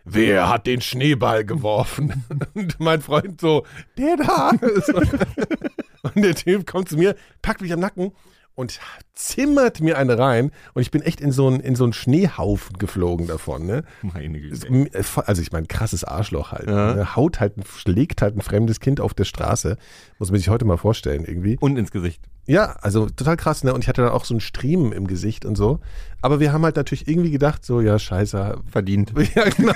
wer 0.10 0.50
hat 0.50 0.66
den 0.68 0.82
Schneeball 0.82 1.46
geworfen? 1.46 2.24
Und 2.54 2.80
mein 2.80 3.02
Freund 3.02 3.40
so, 3.42 3.66
der 3.98 4.18
da. 4.18 4.52
Und 6.14 6.24
der 6.24 6.36
Typ 6.36 6.66
kommt 6.66 6.90
zu 6.90 6.98
mir, 6.98 7.16
packt 7.42 7.62
mich 7.62 7.74
am 7.74 7.80
Nacken 7.80 8.12
und 8.56 8.80
zimmert 9.14 9.82
mir 9.82 10.00
eine 10.00 10.18
rein 10.18 10.50
und 10.74 10.82
ich 10.82 10.90
bin 10.90 11.04
echt 11.04 11.22
in 11.22 11.32
so 11.32 11.46
einen, 11.46 11.60
in 11.60 11.76
so 11.76 11.84
einen 11.84 11.94
Schneehaufen 11.94 12.78
geflogen 12.80 13.28
davon. 13.28 13.68
Ne? 13.68 13.84
Meine 14.02 14.40
Güte. 14.40 14.66
m- 14.68 14.88
Also 15.28 15.42
ich 15.44 15.52
meine, 15.52 15.68
krasses 15.68 16.04
Arschloch 16.04 16.54
halt. 16.54 16.68
Ja. 16.68 16.96
Ne? 16.96 17.16
Haut 17.16 17.40
halt, 17.40 17.54
schlägt 17.68 18.24
halt 18.24 18.36
ein 18.36 18.42
fremdes 18.42 18.80
Kind 18.80 19.00
auf 19.00 19.14
der 19.14 19.26
Straße. 19.26 19.78
Muss 20.18 20.32
man 20.32 20.40
sich 20.40 20.50
heute 20.50 20.66
mal 20.66 20.78
vorstellen 20.78 21.24
irgendwie. 21.24 21.58
Und 21.60 21.78
ins 21.78 21.92
Gesicht. 21.92 22.24
Ja, 22.48 22.78
also 22.82 23.08
total 23.08 23.36
krass, 23.36 23.64
ne? 23.64 23.74
Und 23.74 23.84
ich 23.84 23.90
hatte 23.90 24.02
dann 24.02 24.12
auch 24.12 24.24
so 24.24 24.34
einen 24.34 24.40
Striemen 24.40 24.94
im 24.94 25.06
Gesicht 25.06 25.44
und 25.46 25.56
so. 25.56 25.80
Aber 26.22 26.40
wir 26.40 26.54
haben 26.54 26.64
halt 26.64 26.78
natürlich 26.78 27.08
irgendwie 27.08 27.30
gedacht, 27.30 27.64
so, 27.66 27.82
ja, 27.82 28.00
scheiße. 28.00 28.62
Verdient. 28.72 29.14
Ja, 29.36 29.50
genau. 29.50 29.74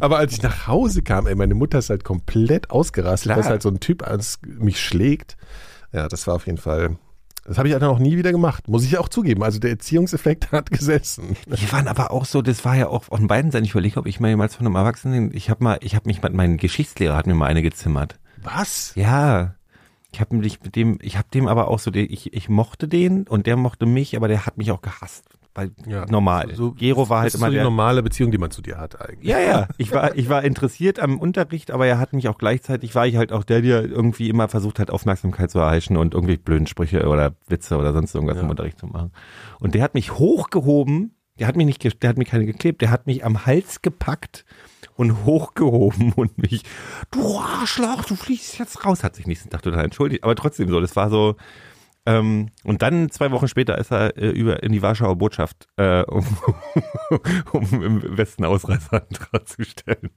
Aber 0.00 0.18
als 0.18 0.32
ich 0.32 0.42
nach 0.42 0.68
Hause 0.68 1.02
kam, 1.02 1.26
ey, 1.26 1.34
meine 1.34 1.54
Mutter 1.54 1.78
ist 1.80 1.90
halt 1.90 2.04
komplett 2.04 2.70
ausgerastet, 2.70 3.36
dass 3.36 3.46
halt 3.48 3.62
so 3.62 3.68
ein 3.68 3.80
Typ 3.80 4.06
als 4.06 4.38
mich 4.42 4.80
schlägt. 4.80 5.36
Ja, 5.92 6.08
das 6.08 6.26
war 6.26 6.36
auf 6.36 6.46
jeden 6.46 6.58
Fall. 6.58 6.96
Das 7.44 7.58
habe 7.58 7.66
ich 7.66 7.74
halt 7.74 7.82
auch 7.82 7.98
nie 7.98 8.16
wieder 8.16 8.30
gemacht, 8.30 8.68
muss 8.68 8.84
ich 8.84 8.96
auch 8.98 9.08
zugeben. 9.08 9.42
Also 9.42 9.58
der 9.58 9.70
Erziehungseffekt 9.70 10.52
hat 10.52 10.70
gesessen. 10.70 11.36
Die 11.46 11.72
waren 11.72 11.88
aber 11.88 12.12
auch 12.12 12.24
so, 12.24 12.42
das 12.42 12.64
war 12.64 12.76
ja 12.76 12.86
auch 12.86 13.04
von 13.04 13.26
beiden 13.26 13.50
Seiten. 13.50 13.64
Ich 13.64 13.72
überlege, 13.72 13.98
ob 13.98 14.06
ich 14.06 14.20
mal 14.20 14.28
jemals 14.28 14.54
von 14.54 14.66
einem 14.66 14.76
Erwachsenen, 14.76 15.34
ich 15.34 15.50
habe 15.50 15.64
mal, 15.64 15.78
ich 15.80 15.96
habe 15.96 16.08
mich 16.08 16.22
mit 16.22 16.32
meinem 16.32 16.58
Geschichtslehrer 16.58 17.16
hat 17.16 17.26
mir 17.26 17.34
mal 17.34 17.46
eine 17.46 17.62
gezimmert. 17.62 18.20
Was? 18.42 18.92
Ja. 18.94 19.56
Ich 20.12 20.20
habe 20.20 20.36
mich 20.36 20.60
mit 20.62 20.76
dem, 20.76 20.98
ich 21.02 21.16
habe 21.16 21.28
dem 21.32 21.46
aber 21.48 21.68
auch 21.68 21.78
so, 21.78 21.90
ich, 21.92 22.32
ich 22.32 22.48
mochte 22.48 22.88
den 22.88 23.26
und 23.28 23.46
der 23.46 23.56
mochte 23.56 23.86
mich, 23.86 24.16
aber 24.16 24.28
der 24.28 24.46
hat 24.46 24.58
mich 24.58 24.70
auch 24.72 24.82
gehasst. 24.82 25.24
Weil 25.54 25.72
Ja. 25.86 26.06
normal. 26.06 26.54
So, 26.54 26.70
Gero 26.72 27.08
war 27.08 27.20
halt 27.22 27.26
das 27.26 27.34
ist 27.34 27.40
immer 27.40 27.48
so 27.48 27.50
die 27.50 27.56
der. 27.56 27.64
normale 27.64 28.02
Beziehung, 28.04 28.30
die 28.30 28.38
man 28.38 28.52
zu 28.52 28.62
dir 28.62 28.78
hat 28.78 29.00
eigentlich. 29.00 29.28
Ja, 29.28 29.40
ja. 29.40 29.68
Ich 29.78 29.92
war, 29.92 30.14
ich 30.16 30.28
war 30.28 30.44
interessiert 30.44 31.00
am 31.00 31.18
Unterricht, 31.18 31.72
aber 31.72 31.86
er 31.88 31.98
hat 31.98 32.12
mich 32.12 32.28
auch 32.28 32.38
gleichzeitig, 32.38 32.94
war 32.94 33.06
ich 33.06 33.16
halt 33.16 33.32
auch 33.32 33.42
der, 33.42 33.60
der 33.60 33.84
irgendwie 33.84 34.28
immer 34.28 34.48
versucht 34.48 34.78
hat, 34.78 34.90
Aufmerksamkeit 34.92 35.50
zu 35.50 35.58
erheischen 35.58 35.96
und 35.96 36.14
irgendwie 36.14 36.36
blöden 36.36 36.68
Sprüche 36.68 37.06
oder 37.08 37.34
Witze 37.48 37.76
oder 37.78 37.92
sonst 37.92 38.14
irgendwas 38.14 38.36
Ja. 38.36 38.42
im 38.44 38.50
Unterricht 38.50 38.78
zu 38.78 38.86
machen. 38.86 39.10
Und 39.58 39.74
der 39.74 39.82
hat 39.82 39.94
mich 39.94 40.12
hochgehoben, 40.18 41.14
der 41.40 41.48
hat 41.48 41.56
mich 41.56 41.66
nicht, 41.66 42.02
der 42.02 42.10
hat 42.10 42.16
mich 42.18 42.28
keine 42.28 42.46
geklebt, 42.46 42.80
der 42.80 42.90
hat 42.90 43.06
mich 43.06 43.24
am 43.24 43.44
Hals 43.46 43.82
gepackt 43.82 44.44
und 44.94 45.24
hochgehoben 45.24 46.12
und 46.16 46.38
mich, 46.38 46.62
du 47.10 47.38
Arschloch, 47.38 48.04
du 48.04 48.16
fliegst 48.16 48.58
jetzt 48.58 48.84
raus, 48.84 49.04
hat 49.04 49.16
sich 49.16 49.26
nächsten 49.26 49.50
Tag 49.50 49.62
total 49.62 49.84
entschuldigt, 49.84 50.24
aber 50.24 50.34
trotzdem 50.34 50.68
so, 50.68 50.80
das 50.80 50.96
war 50.96 51.10
so, 51.10 51.36
ähm, 52.06 52.48
und 52.64 52.82
dann 52.82 53.10
zwei 53.10 53.30
Wochen 53.30 53.48
später 53.48 53.76
ist 53.78 53.92
er 53.92 54.16
äh, 54.16 54.30
über 54.30 54.62
in 54.62 54.72
die 54.72 54.82
Warschauer 54.82 55.16
Botschaft, 55.16 55.66
äh, 55.76 56.02
um, 56.02 56.24
um 57.52 57.82
im 57.82 58.16
Westen 58.16 58.44
Ausreiseantrag 58.44 59.46
zu 59.46 59.64
stellen. 59.64 60.10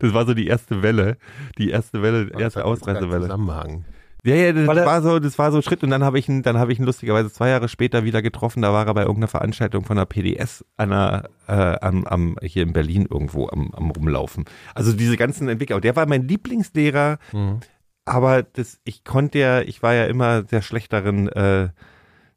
Das 0.00 0.12
war 0.12 0.26
so 0.26 0.34
die 0.34 0.46
erste 0.46 0.82
Welle, 0.82 1.16
die 1.58 1.70
erste 1.70 2.02
Welle, 2.02 2.30
erste 2.38 2.64
Ausreisewelle. 2.64 3.22
Zusammenhang. 3.22 3.84
Ja, 4.24 4.34
ja, 4.36 4.52
das 4.52 4.68
er- 4.68 4.86
war 4.86 5.02
so, 5.02 5.18
das 5.18 5.36
war 5.38 5.50
so 5.50 5.58
ein 5.58 5.62
Schritt 5.64 5.82
und 5.82 5.90
dann 5.90 6.04
habe 6.04 6.18
ich 6.18 6.28
ihn, 6.28 6.42
dann 6.42 6.56
habe 6.56 6.72
ich 6.72 6.78
ihn 6.78 6.84
lustigerweise 6.84 7.32
zwei 7.32 7.48
Jahre 7.48 7.68
später 7.68 8.04
wieder 8.04 8.22
getroffen. 8.22 8.62
Da 8.62 8.72
war 8.72 8.86
er 8.86 8.94
bei 8.94 9.00
irgendeiner 9.02 9.26
Veranstaltung 9.28 9.84
von 9.84 9.96
der 9.96 10.04
PDS 10.06 10.64
an 10.76 10.92
einer, 10.92 11.28
äh, 11.48 11.52
am, 11.84 12.04
am, 12.06 12.36
hier 12.42 12.62
in 12.62 12.72
Berlin 12.72 13.06
irgendwo 13.10 13.48
am, 13.48 13.72
am 13.72 13.90
rumlaufen. 13.90 14.44
Also 14.74 14.92
diese 14.92 15.16
ganzen 15.16 15.48
Entwickler. 15.48 15.80
Der 15.80 15.96
war 15.96 16.06
mein 16.06 16.28
Lieblingslehrer, 16.28 17.18
Mhm. 17.32 17.60
aber 18.04 18.44
das, 18.44 18.78
ich 18.84 19.02
konnte 19.02 19.38
ja, 19.40 19.60
ich 19.62 19.82
war 19.82 19.94
ja 19.94 20.04
immer 20.06 20.44
sehr 20.46 20.62
schlecht 20.62 20.92
darin, 20.92 21.26
äh, 21.28 21.70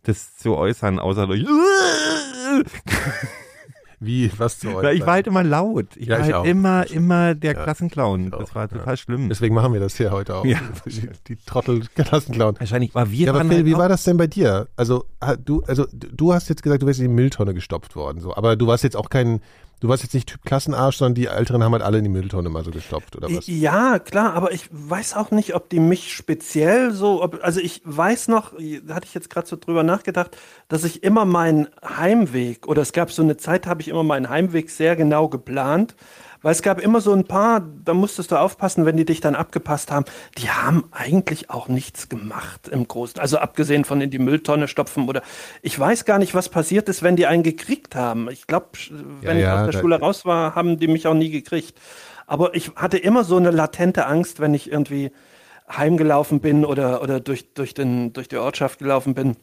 das 0.04 0.36
zu 0.38 0.56
äußern, 0.56 0.98
außer 1.00 1.28
durch. 1.28 1.46
Wie, 4.00 4.32
was 4.38 4.60
zu 4.60 4.68
Na, 4.82 4.92
ich 4.92 5.02
war 5.06 5.14
halt 5.14 5.28
immer 5.28 5.44
laut. 5.44 5.96
Ich 5.96 6.08
Ja, 6.08 6.14
war 6.14 6.20
ich 6.20 6.26
halt 6.26 6.36
auch. 6.36 6.46
immer, 6.46 6.90
immer 6.90 7.36
der 7.36 7.54
Ja, 7.54 7.64
Klassenclown. 7.64 8.32
Das 8.32 8.54
war 8.56 8.68
total 8.68 8.98
schlimm. 8.98 9.30
Deswegen 9.30 9.56
machen 9.56 9.74
wir 9.74 9.80
das 9.80 9.96
hier 9.98 10.12
heute 10.12 10.36
auch. 10.36 10.46
Ja. 10.46 10.60
Die, 10.86 11.10
die 11.28 11.36
Trottel 11.38 11.82
Klassenclown. 11.96 12.56
Wahrscheinlich 12.60 12.94
war 12.94 13.10
wir 13.12 13.26
Ja, 13.28 13.34
aber 13.34 13.42
Phil, 13.46 13.58
halt 13.58 13.66
wie 13.66 13.78
war 13.78 13.90
das 13.90 14.04
denn 14.04 14.18
bei 14.18 14.28
dir? 14.28 14.68
Also, 14.76 15.06
du, 15.44 15.62
also 15.64 15.86
du 15.92 16.34
hast 16.34 16.50
jetzt 16.50 16.62
gesagt, 16.64 16.82
du 16.82 16.88
wärst 16.88 17.00
in 17.00 17.08
die 17.08 17.14
Mülltonne 17.14 17.54
gestopft 17.54 17.96
worden, 17.96 18.20
so. 18.22 18.36
Aber 18.36 18.56
du 18.56 18.68
warst 18.68 18.84
jetzt 18.84 18.96
auch 18.96 19.10
kein, 19.10 19.42
Du 19.82 19.90
warst 19.90 20.04
jetzt 20.04 20.14
nicht 20.14 20.30
Typ 20.30 20.44
Klassenarsch, 20.44 20.98
sondern 20.98 21.16
die 21.16 21.26
Älteren 21.26 21.64
haben 21.64 21.74
halt 21.74 21.84
alle 21.84 21.98
in 21.98 22.06
die 22.06 22.10
Mülltonne 22.10 22.50
mal 22.50 22.64
so 22.64 22.72
gestopft, 22.72 23.16
oder 23.16 23.30
was? 23.30 23.46
Ja, 23.48 24.00
klar, 24.00 24.34
aber 24.34 24.52
ich 24.52 24.68
weiß 24.72 25.16
auch 25.16 25.32
nicht, 25.32 25.54
ob 25.54 25.70
die 25.70 25.80
mich 25.80 26.14
speziell 26.14 26.92
so, 26.92 27.22
ob, 27.22 27.44
also 27.44 27.60
ich 27.60 27.82
weiß 27.84 28.30
noch, 28.30 28.54
da 28.84 28.96
hatte 28.96 29.06
ich 29.06 29.14
jetzt 29.14 29.30
gerade 29.30 29.48
so 29.48 29.58
drüber 29.58 29.84
nachgedacht, 29.84 30.38
dass 30.70 30.86
ich 30.86 31.04
immer 31.04 31.26
meinen 31.26 31.68
Heimweg, 31.84 32.68
oder 32.68 32.82
es 32.82 32.94
gab 32.94 33.12
so 33.12 33.22
eine 33.22 33.38
Zeit, 33.38 33.68
habe 33.68 33.82
ich 33.82 33.90
immer 33.90 34.04
meinen 34.04 34.30
Heimweg 34.30 34.70
sehr 34.70 34.96
genau 34.96 35.28
geplant. 35.28 35.96
Weil 36.46 36.52
es 36.52 36.62
gab 36.62 36.80
immer 36.80 37.02
so 37.02 37.12
ein 37.12 37.24
paar, 37.24 37.60
da 37.84 37.96
musstest 37.96 38.30
du 38.30 38.36
aufpassen, 38.36 38.86
wenn 38.86 38.96
die 38.96 39.06
dich 39.06 39.20
dann 39.20 39.34
abgepasst 39.34 39.90
haben. 39.90 40.06
Die 40.38 40.52
haben 40.52 40.84
eigentlich 40.92 41.50
auch 41.50 41.68
nichts 41.68 42.08
gemacht 42.08 42.68
im 42.68 42.88
Großen. 42.88 43.20
Also 43.20 43.40
abgesehen 43.40 43.84
von 43.84 44.00
in 44.00 44.12
die 44.12 44.20
Mülltonne 44.20 44.68
stopfen 44.68 45.10
oder 45.10 45.24
ich 45.64 45.80
weiß 45.80 46.06
gar 46.06 46.20
nicht, 46.20 46.36
was 46.36 46.50
passiert 46.50 46.88
ist, 46.88 47.02
wenn 47.02 47.16
die 47.16 47.26
einen 47.26 47.42
gekriegt 47.42 47.96
haben. 47.96 48.30
Ich 48.30 48.46
glaube, 48.46 48.68
wenn 49.22 49.40
Ja, 49.40 49.44
ja, 49.44 49.56
ich 49.56 49.60
aus 49.60 49.72
der 49.74 49.82
Schule 49.82 50.00
raus 50.00 50.24
war, 50.24 50.54
haben 50.54 50.78
die 50.78 50.88
mich 50.88 51.08
auch 51.08 51.16
nie 51.16 51.32
gekriegt. 51.32 51.80
Aber 52.28 52.54
ich 52.54 52.74
hatte 52.76 53.00
immer 53.00 53.24
so 53.24 53.38
eine 53.38 53.50
latente 53.50 54.06
Angst, 54.06 54.40
wenn 54.40 54.54
ich 54.54 54.72
irgendwie 54.72 55.12
heimgelaufen 55.68 56.42
bin 56.42 56.64
oder, 56.64 57.02
oder 57.02 57.22
durch, 57.22 57.56
durch, 57.56 57.74
den, 57.74 58.14
durch 58.14 58.28
die 58.28 58.38
Ortschaft 58.38 58.78
gelaufen 58.78 59.16
bin, 59.16 59.36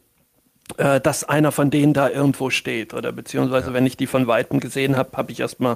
äh, 0.77 1.01
dass 1.01 1.25
einer 1.25 1.51
von 1.51 1.69
denen 1.69 1.93
da 1.93 2.09
irgendwo 2.09 2.49
steht. 2.49 2.93
Oder 2.93 3.11
beziehungsweise, 3.11 3.73
wenn 3.73 3.85
ich 3.85 3.97
die 3.97 4.07
von 4.07 4.27
Weitem 4.27 4.61
gesehen 4.61 4.95
habe, 4.95 5.17
habe 5.17 5.31
ich 5.33 5.41
erstmal 5.41 5.75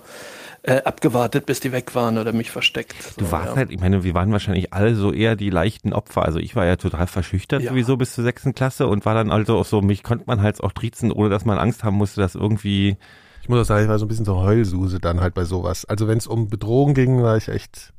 äh, 0.63 0.81
abgewartet, 0.83 1.45
bis 1.45 1.59
die 1.59 1.71
weg 1.71 1.95
waren 1.95 2.17
oder 2.17 2.33
mich 2.33 2.51
versteckt. 2.51 2.95
Du 3.17 3.25
So, 3.25 3.31
warst 3.31 3.51
ja. 3.51 3.55
halt, 3.55 3.71
ich 3.71 3.79
meine, 3.79 4.03
wir 4.03 4.13
waren 4.13 4.31
wahrscheinlich 4.31 4.73
alle 4.73 4.95
so 4.95 5.11
eher 5.13 5.35
die 5.35 5.49
leichten 5.49 5.93
Opfer. 5.93 6.23
Also 6.25 6.39
ich 6.39 6.55
war 6.55 6.65
ja 6.65 6.75
total 6.75 7.07
verschüchtert 7.07 7.61
Ja. 7.63 7.69
sowieso 7.71 7.95
bis 7.97 8.13
zur 8.13 8.23
sechsten 8.23 8.53
Klasse 8.53 8.87
und 8.87 9.05
war 9.05 9.13
dann 9.13 9.31
also 9.31 9.57
auch 9.57 9.65
so, 9.65 9.81
mich 9.81 10.03
konnte 10.03 10.25
man 10.27 10.41
halt 10.41 10.61
auch 10.61 10.71
triezen, 10.73 11.11
ohne 11.11 11.29
dass 11.29 11.45
man 11.45 11.57
Angst 11.57 11.83
haben 11.83 11.95
musste, 11.97 12.19
dass 12.21 12.35
irgendwie, 12.35 12.97
Ich 13.41 13.49
muss 13.49 13.61
auch 13.61 13.65
sagen, 13.65 13.83
ich 13.83 13.89
war 13.89 13.99
so 13.99 14.05
ein 14.05 14.09
bisschen 14.09 14.25
so 14.25 14.37
Heulsuse 14.41 14.99
dann 14.99 15.21
halt 15.21 15.33
bei 15.33 15.45
sowas. 15.45 15.85
Also 15.85 16.07
wenn 16.07 16.17
es 16.17 16.27
um 16.27 16.47
Bedrohung 16.49 16.93
ging, 16.93 17.21
war 17.23 17.37
ich 17.37 17.47
echt. 17.47 17.93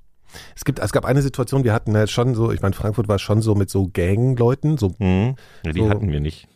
Es 0.54 0.66
gibt, 0.66 0.78
es 0.78 0.92
gab 0.92 1.06
eine 1.06 1.22
Situation, 1.22 1.64
wir 1.64 1.72
hatten 1.72 1.96
halt 1.96 2.10
schon 2.10 2.34
so, 2.34 2.52
ich 2.52 2.60
meine, 2.60 2.74
Frankfurt 2.74 3.08
war 3.08 3.18
schon 3.18 3.40
so 3.40 3.54
mit 3.54 3.70
so 3.70 3.88
Gangleuten, 3.90 4.76
so, 4.76 4.94
hm, 4.98 5.36
ja, 5.64 5.72
die 5.72 5.80
So. 5.80 5.88
hatten 5.88 6.10
wir 6.12 6.20
nicht. 6.20 6.48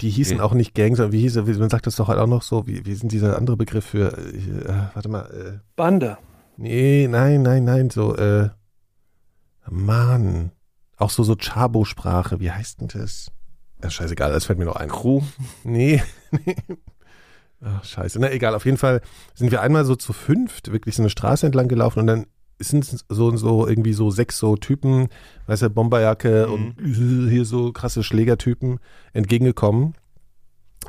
Die 0.00 0.10
hießen 0.10 0.36
Okay. 0.36 0.42
auch 0.44 0.52
nicht 0.54 0.74
Gang, 0.74 0.94
sondern 0.96 1.12
wie 1.12 1.20
hieß 1.20 1.36
er, 1.36 1.46
wie- 1.46 1.54
man 1.54 1.70
sagt 1.70 1.86
das 1.86 1.96
doch 1.96 2.08
halt 2.08 2.18
auch 2.18 2.26
noch 2.26 2.42
so, 2.42 2.66
wie, 2.66 2.84
wie 2.86 2.94
sind 2.94 3.12
dieser 3.12 3.36
andere 3.36 3.56
Begriff 3.56 3.84
für, 3.86 4.16
äh, 4.16 4.68
warte 4.94 5.08
mal, 5.08 5.22
äh, 5.30 5.58
Bande. 5.76 6.18
nee, 6.56 7.08
nein, 7.08 7.42
nein, 7.42 7.64
nein, 7.64 7.90
so, 7.90 8.14
äh, 8.16 8.50
Mann, 9.68 10.52
auch 10.96 11.10
so, 11.10 11.22
so 11.24 11.34
Chabo-Sprache, 11.36 12.40
wie 12.40 12.50
heißt 12.50 12.80
denn 12.80 12.88
das? 12.88 13.30
Ja, 13.82 13.90
scheißegal, 13.90 14.32
das 14.32 14.44
fällt 14.46 14.58
mir 14.58 14.64
noch 14.64 14.76
ein. 14.76 14.88
Crew. 14.88 15.22
Nee, 15.64 16.02
nee. 16.46 16.56
Ach, 17.62 17.84
scheiße. 17.84 18.18
Na 18.20 18.30
egal, 18.30 18.54
auf 18.54 18.64
jeden 18.64 18.76
Fall 18.78 19.00
sind 19.34 19.50
wir 19.50 19.60
einmal 19.62 19.84
so 19.84 19.96
zu 19.96 20.12
fünft 20.12 20.72
wirklich 20.72 20.94
so 20.94 21.02
eine 21.02 21.10
Straße 21.10 21.46
entlang 21.46 21.68
gelaufen 21.68 22.00
und 22.00 22.06
dann 22.06 22.26
sind 22.58 22.84
es 22.84 23.04
so 23.08 23.26
und 23.26 23.36
so 23.38 23.66
irgendwie 23.66 23.92
so 23.92 24.10
sechs 24.10 24.38
so 24.38 24.56
Typen, 24.56 25.08
weißt 25.46 25.62
du, 25.62 25.70
Bomberjacke 25.70 26.46
Mhm. 26.48 26.52
und 26.52 27.28
hier 27.30 27.44
so 27.44 27.72
krasse 27.72 28.02
Schlägertypen 28.02 28.78
entgegengekommen. 29.12 29.94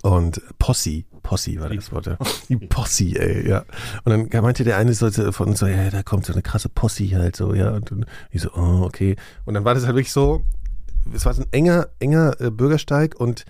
Und 0.03 0.41
Posse, 0.59 1.05
Posse 1.23 1.59
war 1.59 1.69
das 1.69 1.91
Wort, 1.91 2.05
ja. 2.05 2.17
Die 2.49 2.55
Posse, 2.55 3.19
ey, 3.19 3.49
ja. 3.49 3.65
Und 4.03 4.31
dann 4.31 4.43
meinte 4.43 4.63
der 4.63 4.77
eine 4.77 4.93
so 4.93 5.09
von 5.31 5.49
uns 5.49 5.59
so, 5.59 5.65
ja, 5.65 5.89
da 5.89 6.03
kommt 6.03 6.25
so 6.25 6.33
eine 6.33 6.43
krasse 6.43 6.69
Posse 6.69 7.09
halt 7.17 7.35
so, 7.35 7.53
ja. 7.55 7.71
Und 7.71 7.89
dann 7.91 8.05
ich 8.31 8.41
so, 8.43 8.49
oh, 8.55 8.83
okay. 8.83 9.15
Und 9.45 9.55
dann 9.55 9.65
war 9.65 9.73
das 9.73 9.85
halt 9.85 9.95
wirklich 9.95 10.13
so, 10.13 10.43
es 11.13 11.25
war 11.25 11.33
so 11.33 11.41
ein 11.41 11.47
enger, 11.51 11.87
enger 11.99 12.39
äh, 12.39 12.51
Bürgersteig 12.51 13.15
und 13.19 13.45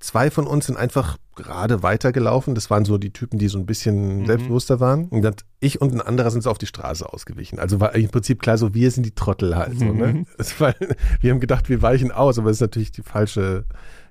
zwei 0.00 0.30
von 0.30 0.46
uns 0.46 0.66
sind 0.66 0.76
einfach 0.76 1.16
gerade 1.34 1.82
weitergelaufen. 1.82 2.54
Das 2.54 2.70
waren 2.70 2.84
so 2.84 2.98
die 2.98 3.12
Typen, 3.12 3.38
die 3.38 3.48
so 3.48 3.58
ein 3.58 3.66
bisschen 3.66 4.20
Mhm. 4.20 4.26
selbstbewusster 4.26 4.80
waren. 4.80 5.06
Und 5.08 5.22
dann 5.22 5.34
ich 5.60 5.80
und 5.80 5.92
ein 5.94 6.00
anderer 6.00 6.30
sind 6.30 6.42
so 6.42 6.50
auf 6.50 6.58
die 6.58 6.66
Straße 6.66 7.10
ausgewichen. 7.12 7.58
Also 7.58 7.80
war 7.80 7.94
im 7.94 8.08
Prinzip 8.08 8.40
klar 8.40 8.56
so, 8.58 8.74
wir 8.74 8.90
sind 8.90 9.04
die 9.04 9.14
Trottel 9.14 9.56
halt. 9.56 9.78
So, 9.78 9.84
ne? 9.86 10.06
Mhm. 10.12 10.26
war, 10.58 10.74
wir 11.20 11.30
haben 11.30 11.40
gedacht, 11.40 11.68
wir 11.68 11.82
weichen 11.82 12.10
aus, 12.12 12.38
aber 12.38 12.48
das 12.48 12.58
ist 12.58 12.62
natürlich 12.62 12.92
die 12.92 13.02
falsche. 13.02 13.64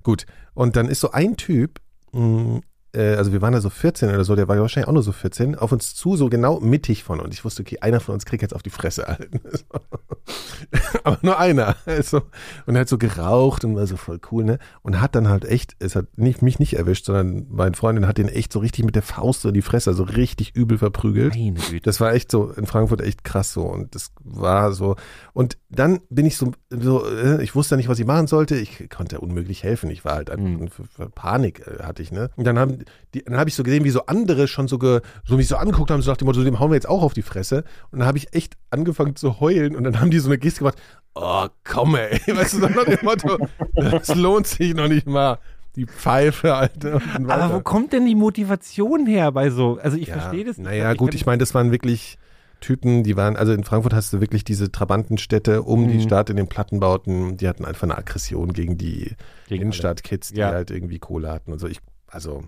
Gut. 0.04 0.26
Und 0.54 0.76
dann 0.76 0.88
ist 0.88 1.00
so 1.00 1.12
ein 1.12 1.36
Typ, 1.38 1.80
mh, 2.12 2.62
äh, 2.96 3.16
also 3.16 3.32
wir 3.32 3.42
waren 3.42 3.54
da 3.54 3.62
so 3.62 3.70
14 3.70 4.10
oder 4.10 4.24
so, 4.24 4.36
der 4.36 4.48
war 4.48 4.58
wahrscheinlich 4.60 4.88
auch 4.88 4.94
nur 4.94 5.04
so 5.04 5.12
14, 5.12 5.56
auf 5.56 5.72
uns 5.72 5.96
zu, 5.96 6.16
so 6.16 6.30
genau 6.30 6.60
mittig 6.60 7.04
von 7.04 7.20
uns. 7.20 7.36
Ich 7.36 7.46
wusste, 7.46 7.62
okay, 7.62 7.80
einer 7.82 8.00
von 8.00 8.14
uns 8.14 8.26
kriegt 8.26 8.42
jetzt 8.42 8.56
auf 8.56 8.64
die 8.64 8.70
Fresse 8.70 9.06
halt. 9.08 9.30
aber 11.04 11.20
nur 11.22 11.40
einer. 11.40 11.76
Also, 11.86 12.22
und 12.66 12.76
er 12.76 12.82
hat 12.82 12.90
so 12.90 12.98
geraucht 12.98 13.66
und 13.66 13.76
war 13.76 13.88
so 13.88 13.98
voll 13.98 14.20
cool, 14.32 14.44
ne? 14.44 14.60
Und 14.82 15.02
hat 15.02 15.16
dann 15.16 15.28
halt 15.28 15.46
echt, 15.46 15.76
es 15.80 15.96
hat 15.96 16.18
nicht, 16.18 16.42
mich 16.42 16.60
nicht 16.60 16.74
erwischt, 16.78 17.06
sondern 17.06 17.48
meine 17.50 17.76
Freundin 17.76 18.08
hat 18.08 18.18
den 18.18 18.28
echt 18.28 18.52
so 18.52 18.60
richtig 18.60 18.86
mit 18.86 18.96
der 18.96 19.04
Faust 19.04 19.42
so 19.42 19.50
in 19.50 19.54
die 19.54 19.62
Fresse, 19.62 19.90
also 19.90 20.04
richtig 20.04 20.56
übel 20.56 20.78
verprügelt. 20.78 21.36
Meine 21.36 21.54
Güte. 21.54 21.82
Das 21.82 22.00
war 22.00 22.14
echt 22.14 22.32
so 22.32 22.52
in 22.52 22.66
Frankfurt 22.66 23.02
echt 23.02 23.24
krass 23.24 23.54
so 23.54 23.64
und 23.64 23.96
das 23.96 24.12
war 24.24 24.72
so 24.72 24.96
und 25.34 25.58
dann 25.70 26.00
bin 26.10 26.26
ich 26.26 26.38
so, 26.38 26.52
so 26.70 27.06
äh, 27.08 27.44
ich 27.44 27.56
wusste 27.56 27.78
nicht, 27.78 27.90
was 27.90 28.00
ich 28.00 28.06
machen 28.06 28.28
sollte. 28.28 28.56
Ich 28.56 28.90
konnte 28.90 29.20
unmöglich 29.20 29.64
helfen. 29.64 29.90
Ich 29.90 30.06
war 30.06 30.16
halt 30.16 30.30
einfach 30.30 30.46
Mhm. 30.46 30.70
Panik 31.14 31.66
äh, 31.68 31.84
hatte 31.84 32.02
ich 32.02 32.12
ne. 32.12 32.30
Und 32.36 32.46
dann 32.46 32.60
haben 32.60 32.85
die, 33.14 33.24
dann 33.24 33.38
habe 33.38 33.50
ich 33.50 33.56
so 33.56 33.64
gesehen, 33.64 33.84
wie 33.84 33.90
so 33.90 34.06
andere 34.06 34.48
schon 34.48 34.68
so 34.68 34.78
ge, 34.78 35.02
so 35.26 35.38
mich 35.38 35.48
so 35.48 35.56
angeguckt 35.58 35.92
haben, 35.92 36.02
so 36.02 36.12
nach 36.12 36.18
dem 36.18 36.26
Motto, 36.26 36.40
so, 36.40 36.46
dem 36.46 36.60
hauen 36.60 36.72
wir 36.72 36.76
jetzt 36.76 36.88
auch 36.90 37.04
auf 37.04 37.14
die 37.14 37.22
Fresse. 37.22 37.64
Und 37.92 38.00
dann 38.00 38.08
habe 38.08 38.18
ich 38.18 38.34
echt 38.34 38.56
angefangen 38.70 39.16
zu 39.16 39.40
heulen 39.40 39.76
und 39.76 39.84
dann 39.84 40.00
haben 40.00 40.12
die 40.12 40.20
so 40.20 40.30
eine 40.30 40.38
Geste 40.38 40.60
gemacht. 40.60 40.78
Oh 41.16 41.48
komm 41.64 41.96
ey, 41.96 42.20
weißt 42.36 42.54
du 42.56 42.60
so 42.60 42.68
nach 42.68 42.86
dem 42.86 43.00
Motto, 43.04 43.38
das 43.76 44.14
lohnt 44.16 44.48
sich 44.48 44.74
noch 44.74 44.88
nicht 44.88 45.08
mal. 45.08 45.40
Die 45.76 45.86
Pfeife, 45.86 46.56
Alter. 46.56 47.02
Aber 47.28 47.54
wo 47.56 47.60
kommt 47.60 47.92
denn 47.92 48.06
die 48.06 48.16
Motivation 48.16 49.06
her 49.06 49.32
bei 49.34 49.50
so? 49.50 49.78
Also 49.82 49.98
ich 49.98 50.10
verstehe 50.10 50.46
das 50.46 50.58
nicht. 50.58 50.66
Naja, 50.68 50.94
Ich 50.94 50.98
gut, 50.98 51.14
ich 51.14 51.26
meine, 51.26 51.40
das 51.40 51.54
waren 51.54 51.72
wirklich 51.72 52.18
Typen, 52.62 53.04
die 53.04 53.18
waren, 53.18 53.36
also 53.36 53.52
in 53.52 53.66
Frankfurt 53.66 53.94
hast 53.94 54.14
du 54.14 54.22
wirklich 54.22 54.46
diese 54.46 54.72
Trabantenstädte 54.72 55.64
um 55.64 55.90
die 55.90 55.96
Mhm. 55.96 56.02
Stadt 56.02 56.30
in 56.30 56.38
den 56.38 56.48
Plattenbauten, 56.48 57.36
die 57.36 57.48
hatten 57.50 57.66
einfach 57.66 57.84
eine 57.84 57.98
Aggression 57.98 58.54
gegen 58.54 58.78
die 58.78 59.12
Innenstadtkids, 59.50 60.30
die 60.30 60.40
Ja. 60.40 60.52
halt 60.52 60.72
irgendwie 60.72 60.98
Kohle 61.00 61.30
hatten 61.32 61.52
und 61.52 61.60
so. 61.60 61.68
Ich, 61.68 61.80
also, 62.08 62.46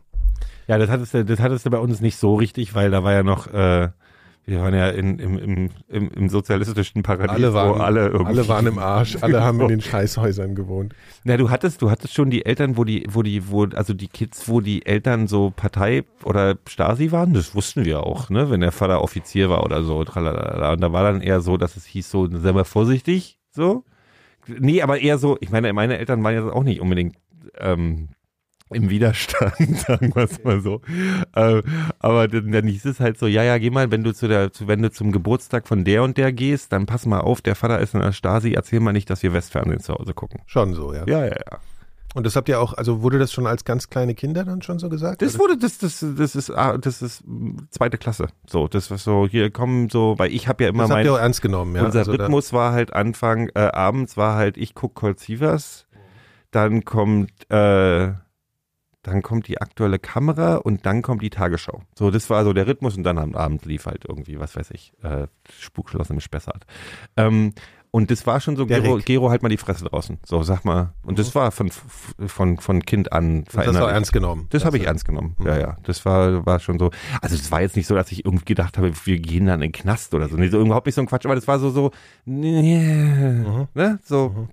Ja, 0.67 0.78
das 0.78 0.89
hattest 0.89 1.13
du, 1.13 1.26
das 1.26 1.39
hattest 1.39 1.65
du 1.65 1.69
bei 1.69 1.80
uns 1.80 2.02
nicht 2.02 2.17
so 2.17 2.36
richtig, 2.36 2.76
weil 2.76 2.91
da 2.91 3.04
war 3.04 3.13
ja 3.13 3.23
noch, 3.23 3.47
äh, 3.47 3.89
wir 4.47 4.62
waren 4.62 4.73
ja 4.73 4.88
in, 4.89 5.19
im, 5.19 5.38
im, 5.38 5.69
im, 5.89 6.10
im 6.10 6.30
sozialistischen 6.30 7.04
Paradies, 7.04 7.32
alle 7.32 7.54
waren, 7.54 7.69
wo 7.69 7.73
alle 7.84 8.08
irgendwie. 8.08 8.28
alle 8.28 8.47
waren 8.47 8.67
im 8.67 8.80
Arsch, 8.80 9.17
alle 9.21 9.43
haben 9.43 9.60
in 9.60 9.67
den 9.67 9.82
Scheißhäusern 9.82 10.56
gewohnt. 10.56 10.95
Na, 11.26 11.36
du 11.36 11.50
hattest, 11.50 11.82
du 11.82 11.91
hattest 11.91 12.13
schon 12.13 12.30
die 12.30 12.45
Eltern, 12.45 12.78
wo 12.78 12.86
die, 12.86 13.06
wo 13.10 13.23
die, 13.23 13.50
wo, 13.50 13.65
also 13.65 13.93
die 13.93 14.08
Kids, 14.08 14.47
wo 14.47 14.62
die 14.62 14.86
Eltern 14.86 15.28
so 15.28 15.52
Partei 15.54 16.06
oder 16.23 16.58
Stasi 16.65 17.12
waren, 17.12 17.34
das 17.34 17.56
wussten 17.56 17.84
wir 17.84 18.04
auch, 18.04 18.30
ne, 18.30 18.50
wenn 18.50 18.62
der 18.62 18.71
Vater 18.71 19.02
Offizier 19.02 19.50
war 19.50 19.65
oder 19.65 19.84
so, 19.84 20.04
tralalala. 20.06 20.71
Und 20.71 20.82
da 20.82 20.93
war 20.93 21.04
dann 21.04 21.21
eher 21.21 21.41
so, 21.41 21.58
dass 21.58 21.76
es 21.76 21.86
hieß 21.86 22.10
so, 22.10 22.30
sei 22.30 22.54
mal 22.54 22.63
vorsichtig, 22.63 23.39
so. 23.52 23.84
Nee, 24.47 24.82
aber 24.82 25.00
eher 25.00 25.17
so, 25.17 25.38
ich 25.41 25.50
meine, 25.50 25.73
meine 25.73 25.97
Eltern 25.97 26.23
waren 26.23 26.34
ja 26.34 26.50
auch 26.50 26.63
nicht 26.63 26.80
unbedingt, 26.80 27.17
ähm, 27.60 28.10
im 28.69 28.89
Widerstand, 28.89 29.77
sagen 29.80 30.13
wir 30.15 30.23
es 30.23 30.43
mal 30.43 30.62
so. 30.62 30.82
Äh, 31.36 31.62
aber 31.99 32.27
dann, 32.27 32.51
dann 32.51 32.67
hieß 32.67 32.86
es 32.86 32.99
halt 32.99 33.17
so, 33.17 33.27
ja, 33.27 33.43
ja, 33.43 33.58
geh 33.58 33.69
mal, 33.69 33.91
wenn 33.91 34.03
du 34.03 34.13
zu 34.13 34.27
der, 34.27 34.51
zu, 34.51 34.67
wenn 34.67 34.82
du 34.82 34.91
zum 34.91 35.12
Geburtstag 35.12 35.67
von 35.67 35.84
der 35.84 36.03
und 36.03 36.17
der 36.17 36.34
gehst, 36.34 36.71
dann 36.71 36.86
pass 36.86 37.06
mal 37.06 37.19
auf, 37.19 37.41
der 37.41 37.56
Vater 37.56 37.80
ist 37.80 37.93
in 37.93 38.01
der 38.01 38.12
Stasi, 38.12 38.53
erzähl 38.53 38.80
mal 38.80 38.93
nicht, 38.93 39.10
dass 39.10 39.23
wir 39.23 39.34
Westfernsehen 39.34 39.80
zu 39.80 39.93
Hause 39.93 40.13
gucken. 40.13 40.41
Schon 40.45 40.73
so, 40.73 40.93
ja. 40.93 41.06
Ja, 41.08 41.25
ja, 41.25 41.36
ja. 41.36 41.60
Und 42.13 42.25
das 42.25 42.36
habt 42.36 42.49
ihr 42.49 42.60
auch, 42.60 42.73
also 42.73 43.03
wurde 43.03 43.19
das 43.19 43.32
schon 43.32 43.45
als 43.45 43.63
ganz 43.63 43.89
kleine 43.89 44.15
Kinder 44.15 44.43
dann 44.43 44.63
schon 44.63 44.80
so 44.80 44.89
gesagt? 44.89 45.21
Das 45.21 45.38
wurde, 45.38 45.56
das, 45.56 45.77
das, 45.77 46.03
das 46.17 46.36
ist, 46.36 46.49
ah, 46.49 46.77
das 46.77 47.03
ist 47.03 47.23
zweite 47.69 47.99
Klasse. 47.99 48.30
So, 48.47 48.67
das 48.67 48.89
war 48.89 48.97
so, 48.97 49.27
hier 49.30 49.51
kommen 49.51 49.89
so, 49.89 50.15
weil 50.17 50.32
ich 50.32 50.47
habe 50.47 50.63
ja 50.63 50.69
immer 50.71 50.84
das 50.84 50.89
habt 50.89 50.97
mein, 50.97 51.06
ihr 51.06 51.13
auch 51.13 51.19
ernst 51.19 51.43
genommen, 51.43 51.75
ja? 51.75 51.86
unser 51.86 51.99
Also 51.99 52.13
Rhythmus 52.13 52.53
war 52.53 52.71
halt 52.71 52.91
Anfang, 52.91 53.49
äh, 53.53 53.60
abends 53.60 54.17
war 54.17 54.36
halt, 54.36 54.58
ich 54.58 54.73
guck 54.73 54.95
Colt 54.95 55.19
Sievers, 55.19 55.86
dann 56.49 56.86
kommt, 56.86 57.30
äh, 57.51 58.13
dann 59.08 59.22
kommt 59.22 59.48
die 59.48 59.60
aktuelle 59.62 60.00
Kamera 60.00 60.56
und 60.56 60.86
dann 60.86 61.02
kommt 61.02 61.22
die 61.22 61.30
Tagesschau. 61.30 61.82
So, 61.96 62.12
das 62.12 62.30
war 62.30 62.43
so 62.43 62.54
der 62.54 62.67
Rhythmus 62.67 62.96
und 62.98 63.04
dann 63.04 63.17
am 63.17 63.36
Abend 63.36 63.65
lief 63.65 63.86
halt 63.86 64.06
irgendwie, 64.08 64.39
was 64.39 64.56
weiß 64.56 64.72
ich, 64.72 64.93
äh, 65.02 65.28
Spukschloss 65.60 66.10
im 66.10 66.20
Spessart. 66.20 66.65
Ähm, 67.15 67.54
und 67.89 68.12
das 68.12 68.28
war 68.28 68.41
schon 68.41 68.58
so, 68.58 68.65
Gero. 68.67 68.98
Gero 69.04 69.30
halt 69.30 69.41
mal 69.43 69.50
die 69.50 69.58
Fresse 69.58 69.86
draußen. 69.86 70.20
So, 70.26 70.43
sag 70.43 70.65
mal. 70.65 70.93
Und 71.04 71.17
das 71.20 71.34
war 71.36 71.52
von, 71.52 71.72
von, 71.72 72.58
von 72.60 72.82
Kind 72.84 73.13
an 73.13 73.39
Und 73.39 73.56
das 73.56 73.74
war 73.80 73.91
ernst 73.91 74.12
genommen. 74.12 74.48
Das 74.50 74.65
habe 74.65 74.78
ich 74.78 74.86
ernst 74.86 75.06
genommen. 75.06 75.36
Mhm. 75.39 75.48
Ja, 75.48 75.58
ja. 75.58 75.78
Das 75.84 76.06
war, 76.06 76.46
war 76.46 76.60
schon 76.60 76.78
so. 76.80 76.91
Also 77.22 77.36
es 77.36 77.50
war 77.50 77.62
jetzt 77.62 77.76
nicht 77.78 77.88
so, 77.88 77.96
dass 77.96 78.12
ich 78.12 78.26
irgendwie 78.26 78.46
gedacht 78.46 78.78
habe, 78.78 78.91
wir 79.06 79.20
gehen 79.20 79.46
dann 79.46 79.62
in 79.62 79.72
den 79.72 79.72
Knast 79.72 80.13
oder 80.13 80.28
so. 80.28 80.36
Nee, 80.36 80.50
so 80.50 80.60
überhaupt 80.60 80.86
nicht 80.86 80.96
so 80.96 81.02
ein 81.02 81.08
Quatsch, 81.08 81.26
aber 81.26 81.36
das 81.36 81.48
war 81.48 81.60
so, 81.60 81.70
so, 81.70 81.91
nee, 82.26 82.78
Mhm. 82.78 83.67
ne? 83.74 84.00
So. 84.04 84.30
Mhm. 84.36 84.50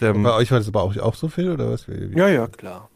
Ähm, 0.00 0.22
Bei 0.24 0.34
euch 0.34 0.50
war 0.50 0.58
das 0.58 0.68
aber 0.68 0.82
auch, 0.82 0.94
auch 0.98 1.14
so 1.14 1.28
viel, 1.28 1.50
oder 1.50 1.70
was? 1.70 1.88
Wie, 1.88 2.10
wie? 2.14 2.18
Ja, 2.18 2.28
ja, 2.28 2.46
klar. 2.48 2.90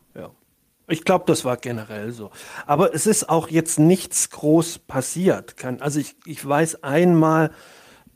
Ich 0.90 1.04
glaube, 1.04 1.24
das 1.26 1.44
war 1.44 1.56
generell 1.56 2.12
so. 2.12 2.30
Aber 2.66 2.94
es 2.94 3.06
ist 3.06 3.28
auch 3.28 3.48
jetzt 3.48 3.78
nichts 3.78 4.30
groß 4.30 4.80
passiert. 4.80 5.54
Also 5.80 6.00
ich, 6.00 6.16
ich 6.26 6.46
weiß 6.46 6.82
einmal, 6.82 7.50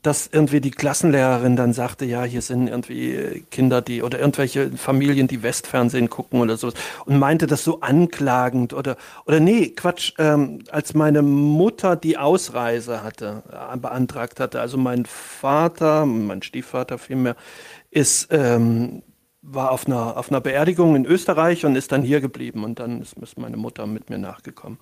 dass 0.05 0.27
irgendwie 0.31 0.61
die 0.61 0.71
Klassenlehrerin 0.71 1.55
dann 1.55 1.73
sagte, 1.73 2.05
ja, 2.05 2.23
hier 2.23 2.43
sind 2.43 2.67
irgendwie 2.67 3.43
Kinder, 3.49 3.81
die 3.81 4.03
oder 4.03 4.19
irgendwelche 4.19 4.69
Familien, 4.77 5.27
die 5.27 5.41
Westfernsehen 5.41 6.11
gucken 6.11 6.41
oder 6.41 6.57
so 6.57 6.71
und 7.05 7.17
meinte 7.17 7.47
das 7.47 7.63
so 7.63 7.81
anklagend 7.81 8.73
oder 8.73 8.97
oder 9.25 9.39
nee, 9.39 9.69
Quatsch, 9.69 10.13
ähm, 10.19 10.59
als 10.69 10.93
meine 10.93 11.23
Mutter 11.23 11.95
die 11.95 12.19
Ausreise 12.19 13.01
hatte, 13.01 13.41
äh, 13.51 13.77
beantragt 13.77 14.39
hatte, 14.39 14.61
also 14.61 14.77
mein 14.77 15.05
Vater, 15.05 16.05
mein 16.05 16.43
Stiefvater 16.43 16.99
vielmehr, 16.99 17.35
ist 17.89 18.27
ähm, 18.29 19.01
war 19.47 19.71
auf 19.71 19.87
einer, 19.87 20.17
auf 20.17 20.31
einer 20.31 20.41
Beerdigung 20.41 20.95
in 20.95 21.05
Österreich 21.05 21.65
und 21.65 21.75
ist 21.75 21.91
dann 21.91 22.01
hier 22.01 22.21
geblieben 22.21 22.63
und 22.63 22.79
dann 22.79 23.01
ist, 23.01 23.17
ist 23.17 23.37
meine 23.37 23.57
Mutter 23.57 23.85
mit 23.85 24.09
mir 24.09 24.17
nachgekommen. 24.17 24.79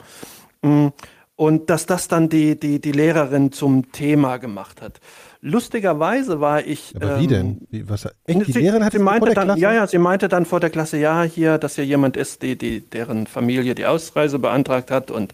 Mm, 0.61 0.87
und 1.35 1.69
dass 1.69 1.85
das 1.85 2.07
dann 2.07 2.29
die, 2.29 2.59
die, 2.59 2.79
die 2.79 2.91
Lehrerin 2.91 3.51
zum 3.51 3.91
Thema 3.91 4.37
gemacht 4.37 4.81
hat. 4.81 4.99
Lustigerweise 5.41 6.39
war 6.39 6.65
ich. 6.65 6.93
Aber 6.95 7.19
wie 7.19 7.23
ähm, 7.23 7.29
denn? 7.29 7.67
Wie, 7.71 7.89
was, 7.89 8.07
echt, 8.25 8.47
die 8.47 8.51
sie, 8.51 8.59
Lehrerin 8.59 8.85
hat 8.85 8.91
sie 8.91 8.97
es 8.97 9.03
vor 9.03 9.11
meinte 9.11 9.25
der 9.25 9.35
dann, 9.35 9.45
Klasse? 9.47 9.59
ja, 9.59 9.73
ja, 9.73 9.87
sie 9.87 9.97
meinte 9.97 10.29
dann 10.29 10.45
vor 10.45 10.59
der 10.59 10.69
Klasse, 10.69 10.97
ja, 10.97 11.23
hier, 11.23 11.57
dass 11.57 11.75
hier 11.75 11.85
jemand 11.85 12.17
ist, 12.17 12.43
die, 12.43 12.57
die, 12.57 12.81
deren 12.81 13.27
Familie 13.27 13.75
die 13.75 13.85
Ausreise 13.85 14.39
beantragt 14.39 14.91
hat 14.91 15.11
und 15.11 15.33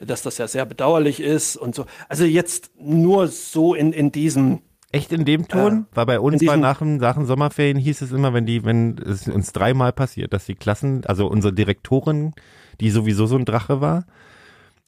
dass 0.00 0.22
das 0.22 0.38
ja 0.38 0.48
sehr 0.48 0.64
bedauerlich 0.66 1.20
ist 1.20 1.56
und 1.56 1.74
so. 1.74 1.86
Also 2.08 2.24
jetzt 2.24 2.70
nur 2.78 3.28
so 3.28 3.74
in, 3.74 3.92
in 3.92 4.12
diesem, 4.12 4.60
Echt 4.90 5.12
in 5.12 5.24
dem 5.24 5.46
Ton? 5.48 5.86
Weil 5.92 6.06
bei 6.06 6.20
uns 6.20 6.40
war 6.46 6.56
nach, 6.62 6.78
dem- 6.78 6.96
nach 6.96 7.14
den 7.16 7.26
Sommerferien 7.26 7.76
hieß 7.76 8.00
es 8.02 8.12
immer, 8.12 8.32
wenn 8.32 8.46
die, 8.46 8.64
wenn 8.64 8.96
es 8.98 9.28
uns 9.28 9.52
dreimal 9.52 9.92
passiert, 9.92 10.32
dass 10.32 10.46
die 10.46 10.54
Klassen, 10.54 11.04
also 11.04 11.26
unsere 11.26 11.52
Direktorin, 11.52 12.32
die 12.80 12.90
sowieso 12.90 13.26
so 13.26 13.36
ein 13.36 13.44
Drache 13.44 13.80
war, 13.82 14.04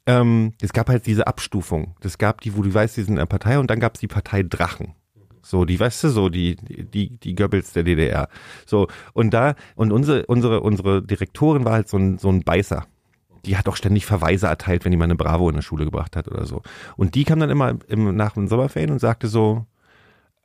ähm, 0.07 0.53
es 0.63 0.73
gab 0.73 0.89
halt 0.89 1.07
diese 1.07 1.27
Abstufung. 1.27 1.95
Es 2.03 2.17
gab 2.17 2.41
die, 2.41 2.57
wo 2.57 2.63
du 2.63 2.73
weißt, 2.73 2.97
die 2.97 3.03
sind 3.03 3.15
in 3.15 3.19
der 3.19 3.27
Partei 3.27 3.59
und 3.59 3.71
dann 3.71 3.81
gab 3.81 3.95
es 3.95 4.01
die 4.01 4.07
Partei 4.09 4.43
Drachen. 4.43 4.95
So, 5.43 5.65
die, 5.65 5.79
weißt 5.79 6.05
du, 6.05 6.09
so, 6.11 6.29
die, 6.29 6.57
die, 6.57 7.19
die 7.19 7.35
Goebbels 7.35 7.73
der 7.73 7.83
DDR. 7.83 8.29
So, 8.67 8.89
und 9.13 9.33
da, 9.35 9.55
und 9.75 9.93
unsere, 9.93 10.27
unsere, 10.27 10.61
unsere 10.61 11.03
Direktorin 11.03 11.65
war 11.65 11.73
halt 11.73 11.89
so 11.89 11.97
ein, 11.99 12.19
so 12.19 12.29
ein 12.31 12.43
Beißer. 12.43 12.87
Die 13.47 13.57
hat 13.57 13.69
auch 13.69 13.77
ständig 13.77 14.05
Verweise 14.05 14.47
erteilt, 14.49 14.85
wenn 14.85 14.91
die 14.93 14.99
mal 14.99 15.05
eine 15.05 15.17
Bravo 15.17 15.49
in 15.49 15.55
der 15.57 15.63
Schule 15.63 15.85
gebracht 15.87 16.15
hat 16.17 16.29
oder 16.29 16.47
so. 16.47 16.63
Und 16.97 17.15
die 17.15 17.25
kam 17.25 17.41
dann 17.41 17.49
immer 17.51 17.77
im, 17.89 18.15
nach 18.17 18.33
den 18.35 18.49
Sommerferien 18.49 18.91
und 18.91 18.99
sagte 18.99 19.29
so, 19.29 19.67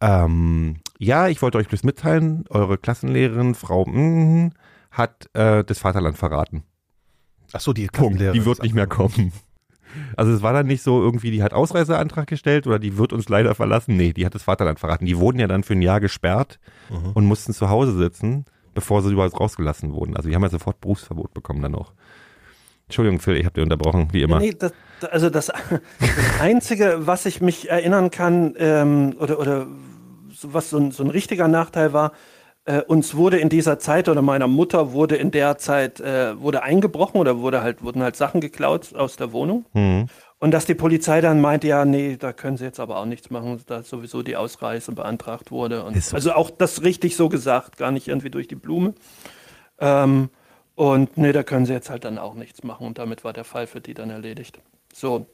ähm, 0.01 0.77
ja, 0.97 1.27
ich 1.27 1.41
wollte 1.41 1.57
euch 1.57 1.67
bloß 1.67 1.83
mitteilen, 1.83 2.45
eure 2.49 2.77
Klassenlehrerin, 2.77 3.55
Frau 3.55 3.85
mm, 3.85 4.51
hat 4.91 5.29
äh, 5.33 5.63
das 5.63 5.79
Vaterland 5.79 6.17
verraten. 6.17 6.63
Ach 7.53 7.59
so, 7.59 7.73
die 7.73 7.87
Punkt. 7.87 7.95
Klassenlehrerin. 8.17 8.39
Die 8.39 8.45
wird 8.45 8.63
nicht 8.63 8.75
mehr 8.75 8.87
kommen. 8.87 9.31
Also 10.17 10.33
es 10.33 10.41
war 10.41 10.51
dann 10.51 10.67
nicht 10.67 10.81
so 10.81 11.01
irgendwie, 11.01 11.31
die 11.31 11.41
hat 11.41 11.53
Ausreiseantrag 11.53 12.27
gestellt 12.27 12.67
oder 12.67 12.79
die 12.79 12.97
wird 12.97 13.13
uns 13.13 13.29
leider 13.29 13.55
verlassen. 13.55 13.95
Nee, 13.95 14.11
die 14.11 14.25
hat 14.25 14.35
das 14.35 14.43
Vaterland 14.43 14.79
verraten. 14.79 15.05
Die 15.05 15.17
wurden 15.17 15.39
ja 15.39 15.47
dann 15.47 15.63
für 15.63 15.73
ein 15.73 15.81
Jahr 15.81 16.01
gesperrt 16.01 16.59
Mhm. 16.89 17.11
und 17.13 17.25
mussten 17.25 17.53
zu 17.53 17.69
Hause 17.69 17.93
sitzen, 17.97 18.43
bevor 18.73 19.01
sie 19.01 19.11
überhaupt 19.13 19.39
rausgelassen 19.39 19.93
wurden. 19.93 20.17
Also 20.17 20.27
die 20.27 20.35
haben 20.35 20.43
ja 20.43 20.49
sofort 20.49 20.81
Berufsverbot 20.81 21.33
bekommen 21.33 21.61
dann 21.61 21.75
auch. 21.75 21.93
Entschuldigung, 22.87 23.19
Phil, 23.19 23.37
ich 23.37 23.45
habe 23.45 23.53
dir 23.53 23.63
unterbrochen, 23.63 24.09
wie 24.11 24.21
immer. 24.21 24.39
Nee, 24.39 24.53
das, 24.57 24.73
also 25.09 25.29
das, 25.29 25.47
das 25.99 26.41
Einzige, 26.41 26.99
was 27.07 27.25
ich 27.25 27.41
mich 27.41 27.69
erinnern 27.69 28.11
kann, 28.11 28.53
ähm, 28.57 29.15
oder, 29.17 29.39
oder 29.39 29.65
was 30.53 30.69
so 30.69 30.77
ein, 30.77 30.91
so 30.91 31.03
ein 31.03 31.09
richtiger 31.09 31.47
Nachteil 31.47 31.93
war, 31.93 32.11
äh, 32.65 32.81
uns 32.81 33.15
wurde 33.15 33.37
in 33.37 33.49
dieser 33.49 33.77
Zeit 33.79 34.09
oder 34.09 34.21
meiner 34.21 34.47
Mutter 34.47 34.91
wurde 34.91 35.15
in 35.17 35.31
der 35.31 35.57
Zeit 35.57 35.99
äh, 35.99 36.39
wurde 36.39 36.63
eingebrochen 36.63 37.19
oder 37.19 37.39
wurde 37.39 37.61
halt 37.61 37.83
wurden 37.83 38.01
halt 38.01 38.15
Sachen 38.15 38.41
geklaut 38.41 38.93
aus 38.95 39.15
der 39.17 39.31
Wohnung 39.33 39.65
Mhm. 39.73 40.07
und 40.39 40.51
dass 40.51 40.65
die 40.65 40.73
Polizei 40.75 41.21
dann 41.21 41.41
meinte, 41.41 41.67
ja, 41.67 41.85
nee, 41.85 42.17
da 42.17 42.33
können 42.33 42.57
sie 42.57 42.65
jetzt 42.65 42.79
aber 42.79 42.97
auch 42.97 43.05
nichts 43.05 43.29
machen, 43.29 43.61
da 43.67 43.83
sowieso 43.83 44.23
die 44.23 44.35
Ausreise 44.35 44.91
beantragt 44.93 45.51
wurde 45.51 45.83
und 45.83 46.01
so. 46.03 46.15
also 46.15 46.33
auch 46.33 46.49
das 46.49 46.81
richtig 46.81 47.15
so 47.15 47.29
gesagt, 47.29 47.77
gar 47.77 47.91
nicht 47.91 48.07
irgendwie 48.07 48.31
durch 48.31 48.47
die 48.47 48.55
Blume. 48.55 48.93
Ähm, 49.79 50.29
und 50.75 51.17
nee, 51.17 51.31
da 51.31 51.43
können 51.43 51.65
sie 51.65 51.73
jetzt 51.73 51.89
halt 51.89 52.03
dann 52.03 52.17
auch 52.17 52.33
nichts 52.33 52.63
machen. 52.63 52.87
Und 52.87 52.97
damit 52.97 53.23
war 53.23 53.31
der 53.33 53.43
Fall 53.45 53.67
für 53.67 53.79
die 53.81 53.93
dann 53.93 54.09
erledigt. 54.09 54.59
So. 54.93 55.27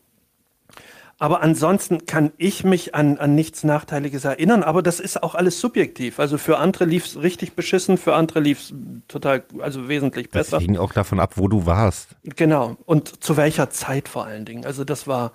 Aber 1.22 1.44
ansonsten 1.44 2.08
kann 2.08 2.32
ich 2.38 2.64
mich 2.64 2.96
an, 2.96 3.20
an 3.20 3.36
nichts 3.36 3.64
Nachteiliges 3.64 4.26
erinnern, 4.26 4.64
aber 4.64 4.82
das 4.82 5.00
ist 5.00 5.22
auch 5.22 5.36
alles 5.36 5.60
subjektiv. 5.62 6.20
Also 6.20 6.40
für 6.40 6.58
andere 6.58 6.86
lief 6.86 7.06
es 7.06 7.22
richtig 7.22 7.54
beschissen, 7.54 8.00
für 8.00 8.16
andere 8.16 8.40
lief 8.40 8.60
es 8.60 8.74
total, 9.08 9.44
also 9.60 9.88
wesentlich 9.88 10.32
Das 10.32 10.50
besser. 10.50 10.60
hing 10.60 10.78
auch 10.78 10.94
davon 10.94 11.20
ab, 11.20 11.34
wo 11.36 11.48
du 11.48 11.68
warst. 11.68 12.16
Genau. 12.24 12.76
Und 12.86 13.24
zu 13.24 13.38
welcher 13.38 13.70
Zeit 13.70 14.10
vor 14.10 14.26
allen 14.26 14.46
Dingen. 14.46 14.66
Also 14.66 14.84
das 14.84 15.06
war 15.06 15.34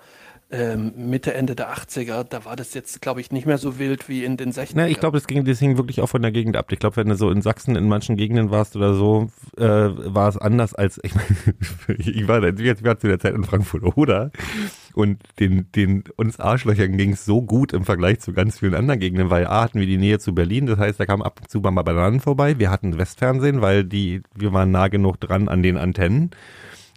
ähm, 0.49 0.91
Mitte, 0.97 1.33
Ende 1.33 1.55
der 1.55 1.73
80er. 1.73 2.25
Da 2.25 2.43
war 2.43 2.57
das 2.57 2.73
jetzt, 2.73 3.01
glaube 3.01 3.21
ich, 3.21 3.31
nicht 3.31 3.45
mehr 3.45 3.57
so 3.57 3.79
wild 3.79 4.09
wie 4.09 4.25
in 4.25 4.35
den 4.35 4.51
60ern. 4.51 4.71
Na, 4.75 4.87
ich 4.89 4.99
glaube, 4.99 5.17
das, 5.17 5.25
ging, 5.25 5.45
das 5.45 5.59
hing 5.59 5.77
wirklich 5.77 6.01
auch 6.01 6.07
von 6.07 6.21
der 6.21 6.31
Gegend 6.31 6.57
ab. 6.57 6.69
Ich 6.71 6.79
glaube, 6.79 6.97
wenn 6.97 7.07
du 7.07 7.15
so 7.15 7.31
in 7.31 7.41
Sachsen 7.41 7.77
in 7.77 7.87
manchen 7.87 8.17
Gegenden 8.17 8.51
warst 8.51 8.75
oder 8.75 8.93
so, 8.93 9.29
äh, 9.57 9.63
war 9.63 10.27
es 10.27 10.37
anders 10.37 10.73
als, 10.73 10.99
ich 11.03 11.13
meine, 11.15 11.97
ich 11.97 12.27
war, 12.27 12.43
ich 12.43 12.83
war 12.83 12.99
zu 12.99 13.07
der 13.07 13.19
Zeit 13.19 13.35
in 13.35 13.45
Frankfurt 13.45 13.83
oder 13.97 14.31
und 14.97 15.21
den, 15.39 15.71
den 15.73 16.05
uns 16.15 16.39
Arschlöchern 16.39 16.97
ging 16.97 17.11
es 17.11 17.23
so 17.23 17.43
gut 17.43 17.71
im 17.71 17.85
Vergleich 17.85 18.19
zu 18.19 18.33
ganz 18.33 18.57
vielen 18.57 18.73
anderen 18.73 18.99
Gegenden, 18.99 19.29
weil 19.29 19.45
A 19.45 19.61
hatten 19.61 19.79
wir 19.79 19.85
die 19.85 19.99
Nähe 19.99 20.17
zu 20.17 20.33
Berlin, 20.33 20.65
das 20.65 20.79
heißt, 20.79 20.99
da 20.99 21.05
kamen 21.05 21.21
ab 21.21 21.39
und 21.39 21.51
zu 21.51 21.59
mal 21.59 21.83
Bananen 21.83 22.19
vorbei. 22.19 22.57
Wir 22.57 22.71
hatten 22.71 22.97
Westfernsehen, 22.97 23.61
weil 23.61 23.83
die, 23.83 24.23
wir 24.33 24.53
waren 24.53 24.71
nah 24.71 24.87
genug 24.87 25.19
dran 25.19 25.49
an 25.49 25.61
den 25.61 25.77
Antennen. 25.77 26.31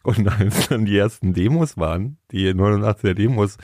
Und 0.03 0.27
als 0.29 0.69
dann 0.69 0.87
die 0.87 0.97
ersten 0.97 1.35
Demos 1.35 1.77
waren, 1.77 2.17
die 2.31 2.49
89er 2.49 3.13
Demos, 3.13 3.59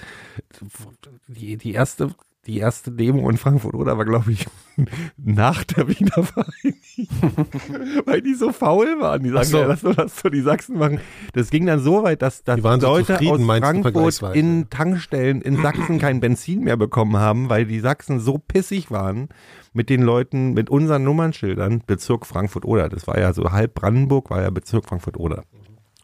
die, 1.29 1.57
die 1.57 1.73
erste, 1.73 2.15
die 2.47 2.59
erste 2.59 2.93
Demo 2.93 3.31
in 3.31 3.39
Frankfurt 3.39 3.75
oder 3.75 3.97
war, 3.97 4.05
glaube 4.05 4.33
ich, 4.33 4.47
nach 5.17 5.65
der 5.65 5.89
Wiedervereinigung, 5.89 6.79
weil 8.07 8.23
die 8.23 8.35
so 8.35 8.53
faul 8.53 9.01
waren. 9.01 9.23
Die 9.23 9.31
sagen, 9.31 9.47
so. 9.47 9.59
ja, 9.59 9.67
lass 9.67 9.83
doch, 9.83 9.97
lass 9.97 10.23
doch 10.23 10.31
die 10.31 10.41
Sachsen 10.41 10.79
machen. 10.79 11.01
Das 11.33 11.51
ging 11.51 11.67
dann 11.67 11.81
so 11.81 12.03
weit, 12.03 12.23
dass, 12.23 12.43
dass 12.45 12.57
Die 12.57 12.65
waren 12.65 12.81
so 12.81 12.89
Leute 12.89 13.15
zufrieden, 13.15 13.51
aus 13.51 13.59
Frankfurt 13.59 14.37
in 14.37 14.71
Tankstellen 14.71 15.43
in 15.43 15.61
Sachsen 15.63 15.99
kein 15.99 16.21
Benzin 16.21 16.65
mehr 16.65 16.77
bekommen 16.77 17.17
haben, 17.17 17.49
weil 17.49 17.67
die 17.67 17.81
Sachsen 17.81 18.21
so 18.21 18.39
pissig 18.39 18.91
waren 18.91 19.29
mit 19.73 19.91
den 19.91 20.03
Leuten, 20.03 20.55
mit 20.55 20.71
unseren 20.71 21.05
Nummernschildern, 21.05 21.83
Bezirk 21.87 22.27
Frankfurt-Oder. 22.27 22.89
Das 22.89 23.07
war 23.07 23.19
ja 23.19 23.33
so 23.33 23.53
halb 23.53 23.75
Brandenburg, 23.75 24.31
war 24.31 24.43
ja 24.43 24.51
Bezirk 24.51 24.87
Frankfurt-Oder. 24.87 25.45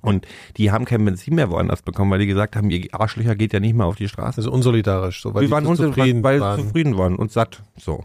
Und 0.03 0.27
die 0.57 0.71
haben 0.71 0.85
kein 0.85 1.05
Benzin 1.05 1.37
mehr 1.37 1.51
woanders 1.51 1.83
bekommen, 1.83 2.11
weil 2.11 2.19
die 2.19 2.27
gesagt 2.27 2.57
haben, 2.57 2.69
ihr 2.71 2.89
Arschlöcher 2.93 3.37
geht 3.37 3.53
ja 3.53 3.61
nicht 3.61 3.75
mehr 3.75 3.87
auf 3.87 3.97
die 3.97 4.09
Straße. 4.09 4.39
Also 4.39 4.51
unsolidarisch, 4.51 5.23
so, 5.23 5.33
weil 5.33 5.43
wir 5.43 5.47
die 5.47 5.53
waren 5.53 5.65
so 5.65 5.71
unzufrieden, 5.71 6.23
weil 6.25 6.41
waren. 6.41 6.61
zufrieden 6.61 6.99
waren 6.99 7.17
und 7.17 7.31
satt. 7.31 7.63
So. 7.79 8.05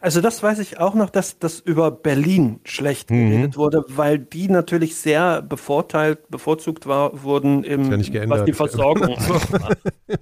Also 0.00 0.20
das 0.20 0.42
weiß 0.42 0.58
ich 0.60 0.78
auch 0.78 0.94
noch, 0.94 1.10
dass 1.10 1.38
das 1.38 1.60
über 1.60 1.90
Berlin 1.90 2.60
schlecht 2.64 3.10
Mhm. 3.10 3.30
geredet 3.30 3.56
wurde, 3.56 3.84
weil 3.88 4.18
die 4.18 4.48
natürlich 4.48 4.96
sehr 4.96 5.42
bevorteilt, 5.42 6.28
bevorzugt 6.30 6.86
war, 6.86 7.22
wurden 7.22 7.64
im, 7.64 7.90
ja 8.12 8.28
was 8.28 8.44
die 8.44 8.52
Versorgung 8.52 9.16
angeht. 9.18 10.20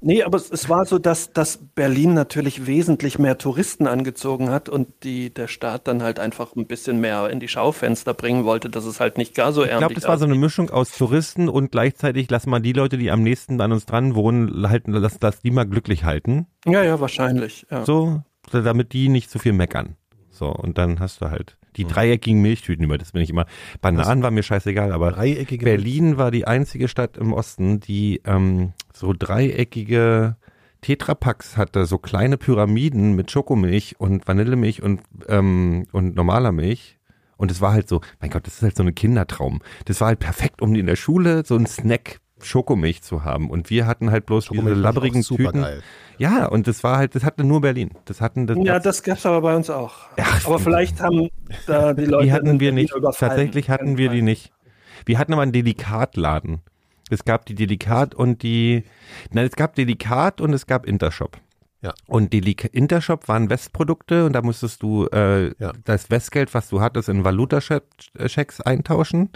Nee, 0.00 0.22
aber 0.22 0.36
es, 0.38 0.50
es 0.50 0.68
war 0.68 0.84
so, 0.86 0.98
dass, 0.98 1.32
dass 1.32 1.58
Berlin 1.74 2.14
natürlich 2.14 2.66
wesentlich 2.66 3.18
mehr 3.18 3.38
Touristen 3.38 3.86
angezogen 3.86 4.50
hat 4.50 4.68
und 4.68 4.88
die, 5.02 5.30
der 5.32 5.48
Staat 5.48 5.88
dann 5.88 6.02
halt 6.02 6.18
einfach 6.20 6.54
ein 6.56 6.66
bisschen 6.66 7.00
mehr 7.00 7.30
in 7.30 7.40
die 7.40 7.48
Schaufenster 7.48 8.14
bringen 8.14 8.44
wollte, 8.44 8.70
dass 8.70 8.84
es 8.84 9.00
halt 9.00 9.18
nicht 9.18 9.34
gar 9.34 9.52
so 9.52 9.64
Ich 9.64 9.76
glaube, 9.76 9.82
ärmlich 9.82 9.94
das 9.94 10.06
war 10.06 10.18
so 10.18 10.24
eine. 10.24 10.34
Mischung 10.34 10.70
aus 10.70 10.92
Touristen 10.96 11.48
und 11.48 11.72
gleichzeitig 11.72 12.30
lass 12.30 12.46
mal 12.46 12.60
die 12.60 12.72
Leute, 12.72 12.96
die 12.98 13.10
am 13.10 13.22
nächsten 13.22 13.60
an 13.60 13.72
uns 13.72 13.86
dran 13.86 14.14
wohnen, 14.14 14.68
halten, 14.68 14.92
lass, 14.92 15.18
lass 15.20 15.40
die 15.40 15.50
mal 15.50 15.64
glücklich 15.66 16.04
halten. 16.04 16.46
Ja, 16.66 16.82
ja, 16.84 17.00
wahrscheinlich. 17.00 17.66
Ja. 17.70 17.84
So, 17.84 18.22
damit 18.50 18.92
die 18.92 19.08
nicht 19.08 19.30
zu 19.30 19.38
viel 19.38 19.52
meckern. 19.52 19.96
So, 20.30 20.48
und 20.50 20.78
dann 20.78 21.00
hast 21.00 21.20
du 21.20 21.30
halt 21.30 21.56
die 21.76 21.84
dreieckigen 21.84 22.42
Milchtüten, 22.42 22.84
über 22.84 22.98
das 22.98 23.12
bin 23.12 23.22
ich 23.22 23.30
immer. 23.30 23.46
Bananen 23.80 24.22
war 24.22 24.30
mir 24.30 24.42
scheißegal, 24.42 24.92
aber 24.92 25.12
Dreieckige 25.12 25.64
Berlin 25.64 26.16
war 26.18 26.30
die 26.30 26.46
einzige 26.46 26.88
Stadt 26.88 27.16
im 27.16 27.32
Osten, 27.32 27.80
die 27.80 28.20
ähm, 28.24 28.72
so 28.92 29.14
dreieckige 29.16 30.36
Tetrapacks 30.80 31.56
hatte, 31.56 31.86
so 31.86 31.98
kleine 31.98 32.36
Pyramiden 32.36 33.14
mit 33.14 33.30
Schokomilch 33.30 33.96
und 33.98 34.26
Vanillemilch 34.26 34.82
und, 34.82 35.00
ähm, 35.28 35.86
und 35.92 36.14
normaler 36.14 36.52
Milch. 36.52 36.98
Und 37.36 37.50
es 37.52 37.60
war 37.60 37.72
halt 37.72 37.88
so, 37.88 38.00
mein 38.20 38.30
Gott, 38.30 38.46
das 38.46 38.54
ist 38.54 38.62
halt 38.62 38.76
so 38.76 38.82
ein 38.82 38.94
Kindertraum. 38.94 39.60
Das 39.84 40.00
war 40.00 40.08
halt 40.08 40.18
perfekt, 40.18 40.60
um 40.60 40.74
in 40.74 40.86
der 40.86 40.96
Schule 40.96 41.44
so 41.44 41.54
einen 41.54 41.66
Snack 41.66 42.20
Schokomilch 42.42 43.02
zu 43.02 43.24
haben. 43.24 43.50
Und 43.50 43.70
wir 43.70 43.86
hatten 43.86 44.10
halt 44.10 44.26
bloß 44.26 44.48
diese 44.50 44.74
labbrigen 44.74 45.22
super 45.22 45.44
Tüten. 45.44 45.62
geil. 45.62 45.82
Ja, 46.18 46.46
und 46.46 46.66
das 46.66 46.82
war 46.82 46.98
halt, 46.98 47.14
das 47.14 47.24
hatte 47.24 47.44
nur 47.44 47.60
Berlin. 47.60 47.90
Das 48.04 48.20
hatten 48.20 48.46
das, 48.46 48.56
Ja, 48.62 48.78
das 48.80 49.02
gab's 49.02 49.24
aber 49.24 49.40
bei 49.40 49.54
uns 49.54 49.70
auch. 49.70 49.94
Ach, 50.20 50.46
aber 50.46 50.58
vielleicht 50.58 51.00
haben 51.00 51.28
da 51.66 51.94
die 51.94 52.04
Leute 52.06 52.26
die 52.26 52.32
hatten 52.32 52.60
wir 52.60 52.72
nicht. 52.72 52.92
Tatsächlich 53.18 53.70
hatten 53.70 53.98
wir 53.98 54.10
die 54.10 54.22
nicht. 54.22 54.52
Wir 55.06 55.18
hatten 55.18 55.32
aber 55.32 55.42
einen 55.42 55.52
Delikatladen. 55.52 56.60
Es 57.10 57.24
gab 57.24 57.46
die 57.46 57.54
Delikat 57.54 58.14
und 58.14 58.42
die, 58.42 58.84
nein, 59.32 59.46
es 59.46 59.56
gab 59.56 59.74
Delikat 59.74 60.40
und 60.40 60.52
es 60.52 60.66
gab 60.66 60.86
Intershop. 60.86 61.38
Ja. 61.80 61.94
Und 62.08 62.32
die 62.32 62.40
Lik- 62.40 62.70
Intershop 62.72 63.28
waren 63.28 63.50
Westprodukte 63.50 64.24
und 64.26 64.32
da 64.32 64.42
musstest 64.42 64.82
du 64.82 65.06
äh, 65.12 65.52
Ja. 65.60 65.72
das 65.84 66.10
Westgeld, 66.10 66.52
was 66.52 66.68
du 66.68 66.80
hattest, 66.80 67.08
in 67.08 67.22
Valuta-Schecks 67.24 68.60
eintauschen. 68.60 69.30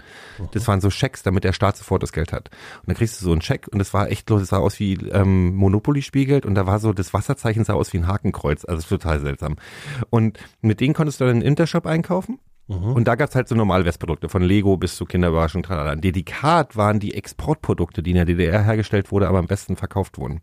Das 0.51 0.67
waren 0.67 0.81
so 0.81 0.89
Schecks, 0.89 1.23
damit 1.23 1.43
der 1.45 1.53
Staat 1.53 1.77
sofort 1.77 2.03
das 2.03 2.11
Geld 2.11 2.33
hat. 2.33 2.49
Und 2.81 2.87
dann 2.89 2.95
kriegst 2.97 3.21
du 3.21 3.25
so 3.25 3.31
einen 3.31 3.41
Scheck 3.41 3.67
und 3.71 3.79
das 3.79 3.93
war 3.93 4.09
echt, 4.09 4.29
los, 4.29 4.41
das 4.41 4.49
sah 4.49 4.57
aus 4.57 4.79
wie 4.79 4.93
ähm, 5.11 5.55
Monopoly-Spielgeld 5.55 6.45
und 6.45 6.55
da 6.55 6.65
war 6.67 6.79
so, 6.79 6.91
das 6.93 7.13
Wasserzeichen 7.13 7.63
sah 7.63 7.73
aus 7.73 7.93
wie 7.93 7.97
ein 7.99 8.07
Hakenkreuz. 8.07 8.65
Also 8.65 8.75
das 8.75 8.83
ist 8.85 8.89
total 8.89 9.19
seltsam. 9.21 9.55
Und 10.09 10.37
mit 10.61 10.81
denen 10.81 10.93
konntest 10.93 11.21
du 11.21 11.25
dann 11.25 11.37
in 11.37 11.41
Intershop 11.43 11.85
einkaufen. 11.85 12.39
Und 12.67 13.07
da 13.09 13.15
gab's 13.15 13.35
halt 13.35 13.49
so 13.49 13.55
normale 13.55 13.83
Westprodukte, 13.83 14.29
von 14.29 14.41
Lego 14.41 14.77
bis 14.77 14.95
zu 14.95 15.05
Kinderüberraschung, 15.05 15.63
tralala. 15.63 15.95
Dedikat 15.95 16.77
waren 16.77 16.99
die 16.99 17.13
Exportprodukte, 17.13 18.01
die 18.01 18.11
in 18.11 18.15
der 18.15 18.25
DDR 18.25 18.63
hergestellt 18.63 19.11
wurde, 19.11 19.27
aber 19.27 19.37
am 19.39 19.47
besten 19.47 19.75
verkauft 19.75 20.17
wurden. 20.17 20.41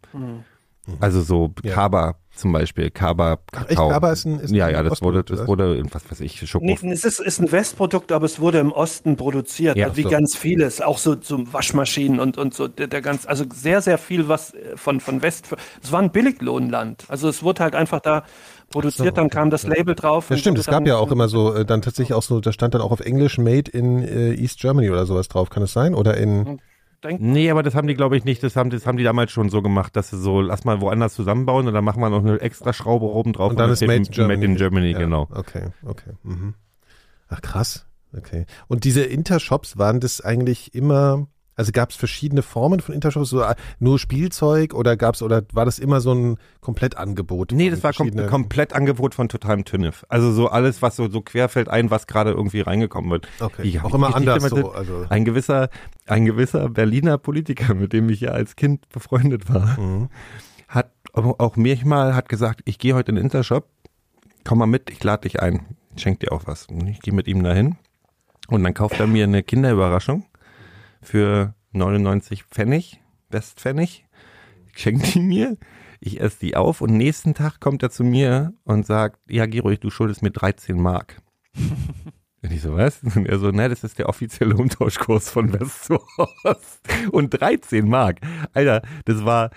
Also 1.00 1.22
so 1.22 1.53
Ja. 1.62 1.74
Kaba 1.74 2.14
zum 2.35 2.53
Beispiel, 2.53 2.90
Kaba 2.90 3.38
Ach, 3.53 3.61
echt? 3.62 3.68
Kakao. 3.70 3.88
Kaba 3.90 4.12
ist 4.12 4.24
ein- 4.24 4.40
ist 4.40 4.50
ein 4.50 4.55
ja, 4.55 4.68
ja, 4.70 4.83
das 4.83 5.03
wurde, 5.03 5.22
das 5.22 5.46
wurde, 5.46 5.76
in 5.76 5.92
was 5.92 6.11
weiß 6.11 6.20
ich, 6.20 6.48
Schoko. 6.48 6.64
Nee, 6.64 6.79
es 6.90 7.05
ist, 7.05 7.20
ist 7.20 7.38
ein 7.40 7.53
Westprodukt, 7.53 8.12
aber 8.12 8.24
es 8.24 8.40
wurde 8.40 8.59
im 8.61 8.72
Osten 8.72 9.16
produziert, 9.16 9.76
Ja, 9.76 9.87
also 9.87 9.96
wie 9.98 10.03
so. 10.05 10.09
ganz 10.09 10.37
vieles, 10.37 10.81
auch 10.81 10.96
so, 10.96 11.16
so 11.20 11.53
Waschmaschinen 11.53 12.18
und, 12.18 12.38
und 12.38 12.55
so, 12.55 12.66
der, 12.66 12.87
der 12.87 13.03
ganz, 13.03 13.26
also 13.26 13.44
sehr, 13.53 13.83
sehr 13.83 13.98
viel 13.98 14.29
was 14.29 14.55
äh, 14.55 14.76
von, 14.76 15.00
von 15.00 15.20
West, 15.22 15.48
es 15.83 15.92
war 15.92 16.00
ein 16.00 16.11
Billiglohnland, 16.12 17.05
also 17.09 17.29
es 17.29 17.42
wurde 17.42 17.62
halt 17.62 17.74
einfach 17.74 18.00
da 18.00 18.24
produziert, 18.70 19.18
dann 19.18 19.29
kam 19.29 19.50
das 19.50 19.66
Label 19.66 19.94
drauf. 19.96 20.31
Ja, 20.31 20.35
und 20.37 20.40
stimmt, 20.40 20.59
es 20.59 20.66
gab 20.66 20.87
ja 20.87 20.96
auch 20.96 21.11
immer 21.11 21.29
so, 21.29 21.53
äh, 21.53 21.64
dann 21.66 21.83
tatsächlich 21.83 22.14
auch 22.14 22.22
so, 22.22 22.40
da 22.40 22.53
stand 22.53 22.72
dann 22.74 22.81
auch 22.81 22.92
auf 22.92 23.00
Englisch 23.00 23.37
Made 23.37 23.70
in 23.70 24.03
äh, 24.03 24.33
East 24.35 24.61
Germany 24.61 24.88
oder 24.90 25.05
sowas 25.07 25.29
drauf, 25.29 25.50
kann 25.50 25.64
es 25.64 25.72
sein? 25.72 25.94
Oder 25.94 26.16
in, 26.16 26.61
Denk, 27.02 27.20
Nee, 27.20 27.50
aber 27.50 27.62
das 27.62 27.74
haben 27.74 27.88
die, 27.88 27.94
glaube 27.94 28.16
ich, 28.16 28.24
nicht. 28.24 28.42
Das 28.42 28.56
haben, 28.56 28.68
das 28.70 28.86
haben 28.86 28.98
die 28.98 29.04
damals 29.04 29.30
schon 29.30 29.48
so 29.48 29.62
gemacht, 29.62 29.96
dass 29.96 30.10
sie 30.10 30.18
so, 30.18 30.40
lass 30.40 30.64
mal 30.64 30.80
woanders 30.80 31.14
zusammenbauen 31.14 31.66
und 31.66 31.72
dann 31.74 31.84
machen 31.84 32.00
wir 32.00 32.10
noch 32.10 32.20
eine 32.20 32.40
extra 32.40 32.72
Schraube 32.72 33.06
oben 33.06 33.32
drauf. 33.32 33.50
und 33.50 33.58
dann 33.58 33.70
ist 33.70 33.78
steht 33.78 33.88
Made 33.88 33.98
in 34.02 34.10
Germany. 34.10 34.36
Made 34.36 34.46
in 34.46 34.56
Germany, 34.56 34.90
ja, 34.92 34.98
genau. 34.98 35.28
Okay, 35.30 35.68
okay. 35.84 36.10
Mhm. 36.22 36.54
Ach 37.28 37.40
krass, 37.40 37.86
okay. 38.16 38.44
Und 38.68 38.84
diese 38.84 39.02
Intershops, 39.02 39.78
waren 39.78 40.00
das 40.00 40.20
eigentlich 40.20 40.74
immer, 40.74 41.26
also 41.61 41.73
gab 41.73 41.90
es 41.90 41.96
verschiedene 41.96 42.40
Formen 42.42 42.81
von 42.81 42.94
Intershops, 42.94 43.29
so 43.29 43.42
äh, 43.42 43.55
nur 43.79 43.99
Spielzeug 43.99 44.73
oder 44.73 44.96
gab's 44.96 45.20
oder 45.20 45.42
war 45.53 45.66
das 45.66 45.79
immer 45.79 46.01
so 46.01 46.12
ein 46.14 46.38
Komplettangebot? 46.62 47.53
Nee, 47.53 47.68
das 47.68 47.83
war 47.85 47.92
kom 47.92 48.07
verschiedenen- 48.07 48.31
komplett 48.31 48.73
Angebot 48.73 49.14
von 49.14 49.29
totalem 49.29 49.64
Tünnef. 49.66 50.05
Also 50.09 50.33
so 50.33 50.49
alles, 50.49 50.81
was 50.81 50.96
so, 50.96 51.09
so 51.11 51.20
querfällt 51.20 51.68
ein, 51.68 51.90
was 51.90 52.07
gerade 52.07 52.31
irgendwie 52.31 52.62
reingekommen 52.62 53.11
wird. 53.11 53.29
Okay, 53.40 53.62
Die- 53.62 53.79
auch 53.81 53.92
immer 53.94 54.09
die- 54.09 54.14
anders 54.14 54.42
die- 54.42 54.49
so, 54.49 54.73
also. 54.73 55.05
Ein 55.11 55.27
gewisser, 55.27 55.68
ein 56.07 56.25
gewisser 56.25 56.70
Berliner 56.70 57.18
Politiker, 57.18 57.75
mit 57.75 57.92
dem 57.92 58.09
ich 58.09 58.20
ja 58.23 58.31
als 58.31 58.57
Kind 58.57 58.88
befreundet 58.88 59.53
war, 59.53 59.79
Mhm. 59.79 60.09
hat 60.68 60.90
auch 61.12 61.38
auch 61.38 61.57
mir 61.57 61.77
mal 61.85 62.14
hat 62.14 62.29
gesagt, 62.31 62.62
ich 62.64 62.79
gehe 62.79 62.94
heute 62.94 63.11
in 63.11 63.16
den 63.16 63.25
Intershop, 63.27 63.66
komm 64.44 64.59
mal 64.59 64.66
mit, 64.66 64.88
ich 64.88 65.05
lade 65.05 65.23
dich 65.29 65.40
ein, 65.42 65.66
ich 65.94 66.03
schenk 66.03 66.20
dir 66.20 66.33
auch 66.33 66.46
was. 66.46 66.66
Und 66.68 66.87
ich 66.87 67.01
gehe 67.01 67.12
mit 67.12 67.29
ihm 67.29 67.42
dahin 67.42 67.77
und 68.49 68.64
dann 68.64 68.73
kauft 68.75 68.99
er 68.99 69.07
mir 69.07 69.25
eine 69.25 69.42
Kinderüberraschung 69.42 70.25
für 71.02 71.54
99 71.72 72.44
Pfennig, 72.44 73.00
Westpfennig, 73.28 74.06
schenkt 74.74 75.14
die 75.14 75.20
mir, 75.20 75.56
ich 76.00 76.20
esse 76.20 76.40
die 76.40 76.56
auf 76.56 76.80
und 76.80 76.96
nächsten 76.96 77.34
Tag 77.34 77.60
kommt 77.60 77.82
er 77.82 77.90
zu 77.90 78.04
mir 78.04 78.54
und 78.64 78.86
sagt, 78.86 79.20
ja 79.28 79.46
Gero, 79.46 79.74
du 79.74 79.90
schuldest 79.90 80.22
mir 80.22 80.30
13 80.30 80.80
Mark. 80.80 81.22
Und 82.42 82.52
ich 82.52 82.62
so, 82.62 82.74
was? 82.74 83.02
Und 83.02 83.26
er 83.26 83.38
so, 83.38 83.50
ne, 83.50 83.68
das 83.68 83.84
ist 83.84 83.98
der 83.98 84.08
offizielle 84.08 84.56
Umtauschkurs 84.56 85.28
von 85.28 85.52
West 85.52 85.84
zu 85.84 86.00
Ost. 86.44 86.80
Und 87.10 87.38
13 87.38 87.86
Mark. 87.86 88.20
Alter, 88.54 88.80
das 89.04 89.26
war, 89.26 89.50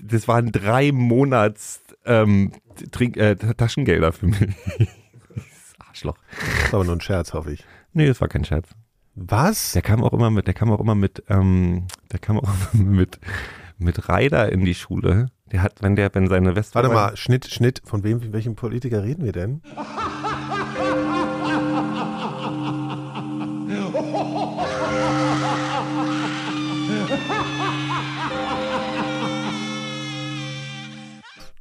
das 0.00 0.26
waren 0.26 0.50
drei 0.50 0.90
Monats 0.90 1.82
ähm, 2.06 2.52
Trink, 2.92 3.18
äh, 3.18 3.36
Taschengelder 3.36 4.12
für 4.12 4.28
mich. 4.28 4.38
Arschloch. 5.86 6.16
Das 6.62 6.72
war 6.72 6.80
aber 6.80 6.84
nur 6.84 6.96
ein 6.96 7.00
Scherz, 7.00 7.34
hoffe 7.34 7.52
ich. 7.52 7.64
Nee, 7.92 8.06
das 8.06 8.20
war 8.20 8.28
kein 8.28 8.44
Scherz. 8.44 8.70
Was? 9.16 9.72
Der 9.72 9.82
kam 9.82 10.02
auch 10.02 10.12
immer 10.12 10.30
mit, 10.30 10.46
der 10.46 10.54
kam 10.54 10.72
auch 10.72 10.80
immer 10.80 10.94
mit, 10.94 11.22
ähm, 11.28 11.86
der 12.12 12.18
kam 12.18 12.38
auch 12.38 12.48
immer 12.72 12.82
mit, 12.84 13.20
mit 13.78 14.08
Reider 14.08 14.50
in 14.50 14.64
die 14.64 14.74
Schule. 14.74 15.26
Der 15.52 15.62
hat, 15.62 15.82
wenn 15.82 15.94
der, 15.94 16.12
wenn 16.14 16.26
seine 16.26 16.56
West 16.56 16.74
Warte 16.74 16.88
mal, 16.88 17.16
Schnitt, 17.16 17.46
Schnitt, 17.46 17.80
von 17.84 18.02
wem, 18.02 18.20
von 18.20 18.32
welchem 18.32 18.56
Politiker 18.56 19.04
reden 19.04 19.24
wir 19.24 19.32
denn? 19.32 19.62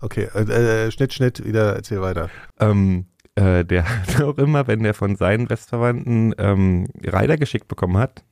Okay, 0.01 0.27
äh, 0.33 0.41
äh, 0.87 0.91
Schnitt, 0.91 1.13
Schnitt, 1.13 1.45
wieder 1.45 1.75
erzähl 1.75 2.01
weiter. 2.01 2.29
ähm, 2.59 3.05
äh, 3.35 3.63
der 3.65 3.83
hat 4.07 4.21
auch 4.21 4.37
immer, 4.37 4.67
wenn 4.67 4.83
der 4.83 4.93
von 4.93 5.15
seinen 5.15 5.49
Westverwandten 5.49 6.33
ähm, 6.37 6.87
Reider 7.03 7.37
geschickt 7.37 7.67
bekommen 7.67 7.97
hat, 7.97 8.23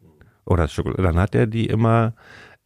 oder 0.46 0.68
Schokolade, 0.68 1.04
dann 1.04 1.20
hat 1.20 1.36
er 1.36 1.46
die 1.48 1.68
immer 1.68 2.14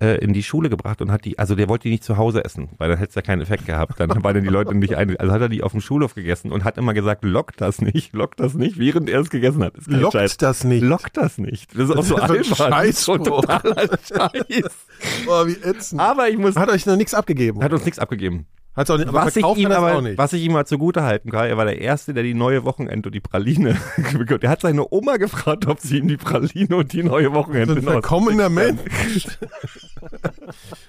äh, 0.01 0.17
in 0.23 0.33
die 0.33 0.43
Schule 0.43 0.69
gebracht 0.69 1.01
und 1.01 1.11
hat 1.11 1.23
die, 1.25 1.37
also 1.39 1.55
der 1.55 1.67
wollte 1.69 1.83
die 1.83 1.91
nicht 1.91 2.03
zu 2.03 2.17
Hause 2.17 2.43
essen, 2.43 2.69
weil 2.77 2.89
dann 2.89 2.97
hätte 2.97 3.09
es 3.09 3.15
ja 3.15 3.21
keinen 3.21 3.41
Effekt 3.41 3.65
gehabt. 3.65 3.99
Dann 3.99 4.23
waren 4.23 4.41
die 4.41 4.49
Leute 4.49 4.73
nicht 4.75 4.95
ein, 4.95 5.15
also 5.17 5.31
hat 5.33 5.41
er 5.41 5.49
die 5.49 5.61
auf 5.61 5.71
dem 5.73 5.81
Schulhof 5.81 6.15
gegessen 6.15 6.51
und 6.51 6.63
hat 6.63 6.77
immer 6.77 6.93
gesagt, 6.93 7.23
lockt 7.23 7.59
das 7.61 7.81
nicht, 7.81 8.13
lockt 8.13 8.39
das 8.39 8.53
nicht, 8.53 8.77
während 8.77 9.09
er 9.09 9.19
es 9.21 9.29
gegessen 9.29 9.63
hat. 9.63 9.77
Das 9.77 9.87
Lockt 9.87 10.13
Scheiß. 10.13 10.37
das 10.37 10.63
nicht. 10.63 10.83
Lockt 10.83 11.17
das 11.17 11.37
nicht. 11.37 11.77
Das 11.77 11.89
ist 11.89 11.95
auch 11.95 12.03
so 12.03 12.15
Das 12.15 12.27
so 12.47 12.63
albern. 12.63 12.85
Ist 12.87 13.01
so 13.01 13.13
Scheißspruch. 13.13 13.41
totaler 13.41 13.87
Scheiß. 14.07 14.85
Boah, 15.25 15.47
wie 15.47 15.57
ätzend. 15.63 16.01
Aber 16.01 16.29
ich 16.29 16.37
muss, 16.37 16.55
Hat 16.55 16.69
euch 16.69 16.85
noch 16.85 16.95
nichts 16.97 17.13
abgegeben. 17.13 17.61
hat 17.63 17.71
uns 17.73 17.85
nichts 17.85 17.99
abgegeben. 17.99 18.45
Hat's 18.75 18.89
auch 18.89 18.97
nicht, 18.97 19.07
aber 19.07 19.25
Was 19.25 19.35
ich, 19.37 19.45
ihm 19.45 19.71
aber, 19.71 19.95
auch 19.95 20.01
nicht. 20.01 20.17
was 20.17 20.33
ich 20.33 20.43
ihm 20.43 20.51
mal 20.51 20.65
zugute 20.65 21.03
halten 21.03 21.31
kann, 21.31 21.47
er 21.47 21.55
war 21.55 21.63
der 21.65 21.79
Erste, 21.79 22.13
der 22.13 22.23
die 22.23 22.33
neue 22.33 22.65
Wochenende 22.65 23.07
und 23.07 23.13
die 23.15 23.21
Praline 23.21 23.77
bekommt. 24.13 24.43
Der 24.43 24.49
hat 24.49 24.61
seine 24.61 24.85
Oma 24.91 25.15
gefragt, 25.17 25.65
ob 25.67 25.79
sie 25.79 25.99
ihm 25.99 26.07
die 26.09 26.17
Praline 26.17 26.75
und 26.75 26.91
die 26.91 27.03
neue 27.03 27.31
Wochenende 27.33 27.73
So 27.75 27.79
ein 27.79 27.83
verkommener 27.83 28.49
Mensch. 28.49 29.27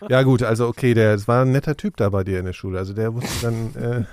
ja 0.09 0.22
gut, 0.22 0.42
also 0.42 0.66
okay, 0.66 0.94
der 0.94 1.14
es 1.14 1.29
war 1.29 1.42
ein 1.44 1.53
netter 1.53 1.77
Typ 1.77 1.96
da 1.96 2.09
bei 2.11 2.25
dir 2.25 2.38
in 2.38 2.44
der 2.46 2.53
Schule. 2.53 2.79
Also 2.79 2.92
der 2.92 3.14
wusste 3.14 3.31
dann 3.42 3.75
äh, 3.77 4.05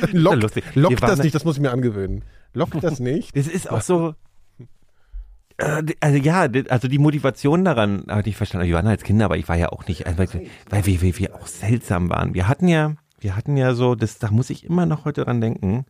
Ja, 0.00 0.08
lockt. 0.12 0.56
Wir 0.56 0.62
lockt 0.82 1.02
das 1.02 1.16
da- 1.18 1.22
nicht, 1.22 1.34
das 1.34 1.44
muss 1.44 1.56
ich 1.56 1.62
mir 1.62 1.70
angewöhnen. 1.70 2.24
Lockt 2.54 2.82
das 2.82 3.00
nicht? 3.00 3.36
Das 3.36 3.46
ist 3.46 3.70
auch 3.70 3.80
so. 3.82 4.14
Äh, 5.58 5.82
Also 6.00 6.18
ja, 6.18 6.48
also 6.68 6.88
die 6.88 6.98
Motivation 6.98 7.64
daran 7.64 8.04
habe 8.08 8.28
ich 8.28 8.36
verstanden. 8.36 8.66
Wir 8.66 8.74
waren 8.74 8.86
als 8.86 9.04
Kinder, 9.04 9.26
aber 9.26 9.36
ich 9.36 9.48
war 9.48 9.56
ja 9.56 9.68
auch 9.70 9.86
nicht, 9.86 10.06
einfach, 10.06 10.26
weil 10.70 10.86
wir, 10.86 11.00
wir, 11.02 11.18
wir 11.18 11.34
auch 11.34 11.46
seltsam 11.46 12.08
waren. 12.10 12.34
Wir 12.34 12.48
hatten 12.48 12.68
ja, 12.68 12.94
wir 13.22 13.36
hatten 13.36 13.56
ja 13.56 13.74
so, 13.74 13.94
das, 13.94 14.18
da 14.18 14.30
muss 14.30 14.50
ich 14.50 14.64
immer 14.64 14.86
noch 14.86 15.04
heute 15.04 15.24
dran 15.24 15.40
denken. 15.40 15.84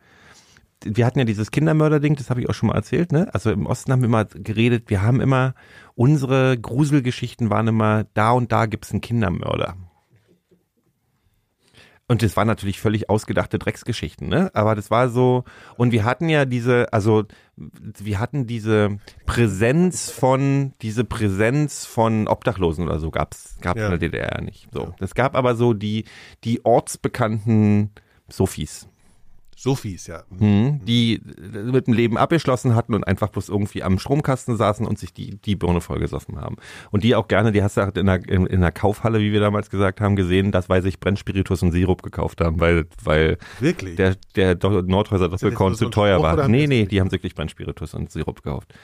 Wir 0.84 1.06
hatten 1.06 1.18
ja 1.18 1.24
dieses 1.24 1.50
Kindermörder-Ding, 1.50 2.16
das 2.16 2.28
habe 2.28 2.40
ich 2.40 2.48
auch 2.48 2.54
schon 2.54 2.68
mal 2.68 2.74
erzählt, 2.74 3.12
ne? 3.12 3.32
Also 3.32 3.50
im 3.52 3.66
Osten 3.66 3.92
haben 3.92 4.00
wir 4.00 4.08
immer 4.08 4.24
geredet, 4.24 4.90
wir 4.90 5.02
haben 5.02 5.20
immer, 5.20 5.54
unsere 5.94 6.58
Gruselgeschichten 6.58 7.50
waren 7.50 7.68
immer, 7.68 8.04
da 8.14 8.32
und 8.32 8.50
da 8.50 8.66
gibt's 8.66 8.90
einen 8.90 9.00
Kindermörder. 9.00 9.76
Und 12.08 12.22
das 12.22 12.36
waren 12.36 12.46
natürlich 12.46 12.80
völlig 12.80 13.08
ausgedachte 13.08 13.58
Drecksgeschichten, 13.58 14.28
ne? 14.28 14.50
Aber 14.54 14.74
das 14.74 14.90
war 14.90 15.08
so, 15.08 15.44
und 15.76 15.92
wir 15.92 16.04
hatten 16.04 16.28
ja 16.28 16.44
diese, 16.44 16.92
also 16.92 17.24
wir 17.56 18.18
hatten 18.18 18.46
diese 18.46 18.98
Präsenz 19.24 20.10
von, 20.10 20.74
diese 20.82 21.04
Präsenz 21.04 21.86
von 21.86 22.28
Obdachlosen 22.28 22.84
oder 22.86 22.98
so 22.98 23.10
gab's, 23.10 23.56
gab's 23.60 23.78
Ja. 23.80 23.86
in 23.86 23.90
der 23.92 23.98
DDR 23.98 24.42
nicht. 24.42 24.68
So. 24.72 24.94
Es 24.98 25.14
gab 25.14 25.36
aber 25.36 25.54
so 25.54 25.72
die, 25.72 26.04
die 26.44 26.64
ortsbekannten 26.64 27.90
Sophies. 28.28 28.88
Sophies, 29.56 30.06
ja. 30.06 30.22
Hm, 30.36 30.80
die 30.84 31.14
äh, 31.14 31.58
mit 31.58 31.86
dem 31.86 31.94
Leben 31.94 32.16
abgeschlossen 32.16 32.74
hatten 32.74 32.94
und 32.94 33.06
einfach 33.06 33.28
bloß 33.28 33.48
irgendwie 33.48 33.82
am 33.82 33.98
Stromkasten 33.98 34.56
saßen 34.56 34.86
und 34.86 34.98
sich 34.98 35.12
die, 35.12 35.36
die 35.36 35.56
Birne 35.56 35.80
vollgesoffen 35.80 36.40
haben. 36.40 36.56
Und 36.90 37.04
die 37.04 37.14
auch 37.14 37.28
gerne, 37.28 37.52
die 37.52 37.62
hast 37.62 37.76
du 37.76 37.82
in 37.82 38.06
der, 38.06 38.28
in, 38.28 38.46
in 38.46 38.60
der 38.60 38.72
Kaufhalle, 38.72 39.20
wie 39.20 39.32
wir 39.32 39.40
damals 39.40 39.70
gesagt 39.70 40.00
haben, 40.00 40.16
gesehen, 40.16 40.52
dass 40.52 40.68
weil 40.68 40.82
sich 40.82 40.98
Brennspiritus 40.98 41.62
und 41.62 41.72
Sirup 41.72 42.02
gekauft 42.02 42.40
haben, 42.40 42.60
weil, 42.60 42.86
weil 43.04 43.38
Wirklich? 43.60 43.96
der, 43.96 44.16
der 44.36 44.56
Nordhäuser 44.56 45.28
Doppelkorn 45.28 45.74
zu 45.74 45.90
teuer 45.90 46.18
Spruch 46.18 46.36
war. 46.38 46.48
Nee, 46.48 46.66
nee, 46.66 46.86
die 46.86 47.00
haben 47.00 47.12
wirklich 47.12 47.34
Brennspiritus 47.34 47.94
und 47.94 48.10
Sirup 48.10 48.42
gekauft. 48.42 48.74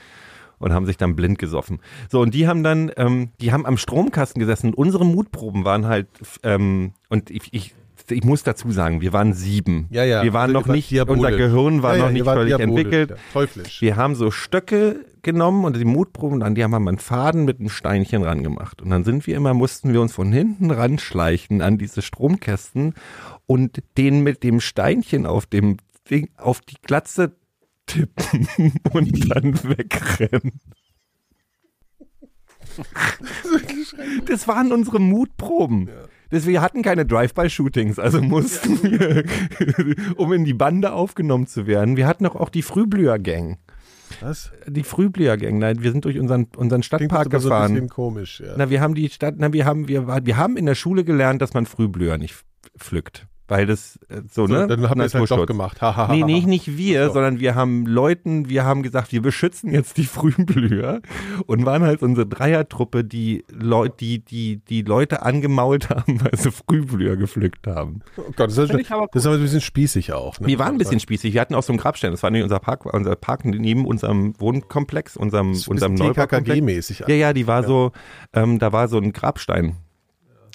Und 0.60 0.72
haben 0.72 0.86
sich 0.86 0.96
dann 0.96 1.14
blind 1.14 1.38
gesoffen. 1.38 1.78
So, 2.10 2.20
und 2.20 2.34
die 2.34 2.48
haben 2.48 2.64
dann, 2.64 2.90
ähm, 2.96 3.30
die 3.40 3.52
haben 3.52 3.64
am 3.64 3.76
Stromkasten 3.76 4.40
gesessen 4.40 4.70
und 4.70 4.74
unsere 4.74 5.06
Mutproben 5.06 5.64
waren 5.64 5.86
halt, 5.86 6.08
ähm, 6.42 6.94
und 7.08 7.30
ich, 7.30 7.48
ich, 7.52 7.74
ich 8.10 8.24
muss 8.24 8.42
dazu 8.42 8.70
sagen, 8.70 9.00
wir 9.00 9.12
waren 9.12 9.32
sieben. 9.32 9.86
ja, 9.90 10.04
ja. 10.04 10.22
Wir 10.22 10.32
waren 10.32 10.54
Also 10.54 10.66
noch 10.68 10.74
nicht, 10.74 10.90
diabolisch. 10.90 11.24
unser 11.24 11.36
Gehirn 11.36 11.82
war 11.82 11.92
ja, 11.92 11.98
ja, 11.98 12.04
noch 12.06 12.12
nicht 12.12 12.24
völlig 12.24 12.58
entwickelt. 12.58 13.10
Ja, 13.10 13.16
teuflisch. 13.32 13.80
Wir 13.82 13.96
haben 13.96 14.14
so 14.14 14.30
Stöcke 14.30 15.04
genommen 15.22 15.64
und 15.64 15.76
die 15.76 15.84
Mutproben, 15.84 16.42
an 16.42 16.54
die 16.54 16.62
haben 16.64 16.70
wir 16.70 16.76
einen 16.78 16.98
Faden 16.98 17.44
mit 17.44 17.58
einem 17.60 17.68
Steinchen 17.68 18.22
ran 18.22 18.42
gemacht. 18.42 18.80
Und 18.82 18.90
dann 18.90 19.04
sind 19.04 19.26
wir 19.26 19.36
immer, 19.36 19.52
mussten 19.54 19.92
wir 19.92 20.00
uns 20.00 20.12
von 20.12 20.32
hinten 20.32 20.70
ranschleichen 20.70 21.60
an 21.62 21.76
diese 21.78 22.02
Stromkästen 22.02 22.94
und 23.46 23.82
den 23.96 24.22
mit 24.22 24.42
dem 24.42 24.60
Steinchen 24.60 25.26
auf 25.26 25.46
dem 25.46 25.76
Ding, 26.10 26.30
auf 26.36 26.60
die 26.60 26.76
Glatze 26.82 27.32
tippen 27.86 28.48
und 28.92 29.30
dann 29.34 29.54
wegrennen. 29.64 30.60
Das 34.26 34.46
waren 34.46 34.72
unsere 34.72 35.00
Mutproben. 35.00 35.88
Das, 36.30 36.46
wir 36.46 36.60
hatten 36.60 36.82
keine 36.82 37.06
Drive-by-Shootings, 37.06 37.98
also 37.98 38.20
mussten 38.20 38.82
wir, 38.82 39.24
um 40.16 40.32
in 40.32 40.44
die 40.44 40.54
Bande 40.54 40.92
aufgenommen 40.92 41.46
zu 41.46 41.66
werden. 41.66 41.96
Wir 41.96 42.06
hatten 42.06 42.24
doch 42.24 42.36
auch 42.36 42.50
die 42.50 42.62
Frühblüher-Gang. 42.62 43.58
Was? 44.20 44.52
Die 44.66 44.82
Frühblüher-Gang. 44.82 45.58
Nein, 45.58 45.82
wir 45.82 45.92
sind 45.92 46.04
durch 46.04 46.18
unseren, 46.18 46.44
unseren 46.56 46.80
Klingt 46.80 46.84
Stadtpark 46.84 47.26
aber 47.26 47.40
so 47.40 47.48
ein 47.48 47.52
gefahren. 47.52 47.72
bisschen 47.74 47.88
komisch, 47.88 48.40
ja. 48.44 48.54
Na, 48.56 48.68
wir 48.70 48.80
haben 48.80 48.94
die 48.94 49.08
Stadt, 49.08 49.34
na, 49.38 49.52
wir 49.52 49.64
haben, 49.64 49.88
wir, 49.88 50.06
wir 50.24 50.36
haben 50.36 50.56
in 50.56 50.66
der 50.66 50.74
Schule 50.74 51.04
gelernt, 51.04 51.40
dass 51.40 51.54
man 51.54 51.66
Frühblüher 51.66 52.18
nicht 52.18 52.44
pflückt. 52.76 53.26
Weil 53.48 53.64
das 53.64 53.98
äh, 54.08 54.20
so, 54.30 54.46
so, 54.46 54.52
ne? 54.52 54.66
dann 54.66 54.88
haben 54.88 54.98
wir 55.00 55.06
es 55.06 55.14
halt 55.14 55.30
doch 55.30 55.46
gemacht. 55.46 55.80
Ha, 55.80 55.96
ha, 55.96 56.08
ha, 56.08 56.14
Nee, 56.14 56.22
nee, 56.22 56.40
nicht 56.40 56.76
wir, 56.76 57.06
So. 57.06 57.14
sondern 57.14 57.40
wir 57.40 57.54
haben 57.54 57.86
Leuten, 57.86 58.48
wir 58.50 58.64
haben 58.64 58.82
gesagt, 58.82 59.10
wir 59.10 59.22
beschützen 59.22 59.72
jetzt 59.72 59.96
die 59.96 60.04
Frühblüher 60.04 61.00
und 61.46 61.64
waren 61.64 61.82
halt 61.82 62.02
unsere 62.02 62.26
Dreiertruppe, 62.26 63.04
die 63.04 63.44
Leute, 63.50 63.96
die, 64.00 64.18
die, 64.18 64.58
die 64.58 64.82
Leute 64.82 65.22
angemault 65.22 65.88
haben, 65.90 66.20
weil 66.22 66.36
sie 66.36 66.50
Frühblüher 66.52 67.16
gepflückt 67.16 67.66
haben. 67.66 68.00
Oh 68.18 68.22
Gott, 68.36 68.50
das 68.50 68.58
ist, 68.58 68.74
ich 68.74 68.90
aber 68.90 69.08
das 69.12 69.22
ist 69.22 69.26
aber 69.26 69.36
ein 69.36 69.42
bisschen 69.42 69.62
spießig 69.62 70.12
auch. 70.12 70.38
Ne? 70.40 70.46
Wir 70.46 70.58
waren 70.58 70.72
ein 70.74 70.78
bisschen 70.78 71.00
spießig, 71.00 71.32
wir 71.32 71.40
hatten 71.40 71.54
auch 71.54 71.62
so 71.62 71.72
einen 71.72 71.78
Grabstein, 71.80 72.10
das 72.10 72.22
war 72.22 72.30
nicht 72.30 72.42
unser 72.42 72.58
Park, 72.58 72.84
unser 72.84 73.16
Park 73.16 73.46
neben 73.46 73.86
unserem 73.86 74.38
Wohnkomplex, 74.38 75.16
unserem, 75.16 75.54
Das 75.54 75.68
unserem 75.68 75.94
Neubaukomplex. 75.94 76.58
TKKG-mäßig. 76.58 77.08
Ja, 77.08 77.14
ja, 77.14 77.32
die 77.32 77.46
war 77.46 77.62
so, 77.64 77.92
ähm, 78.34 78.58
da 78.58 78.72
war 78.72 78.88
so 78.88 78.98
ein 78.98 79.12
Grabstein. 79.12 79.76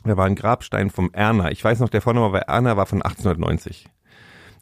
Da 0.04 0.18
war 0.18 0.26
ein 0.26 0.36
Grabstein 0.36 0.90
vom 0.90 1.12
Erner. 1.14 1.52
Ich 1.52 1.64
weiß 1.64 1.80
noch, 1.80 1.90
der 1.90 2.02
Vorname 2.02 2.32
war 2.34 2.42
Erner, 2.42 2.76
war 2.76 2.86
von 2.86 3.02
1890. 3.02 3.90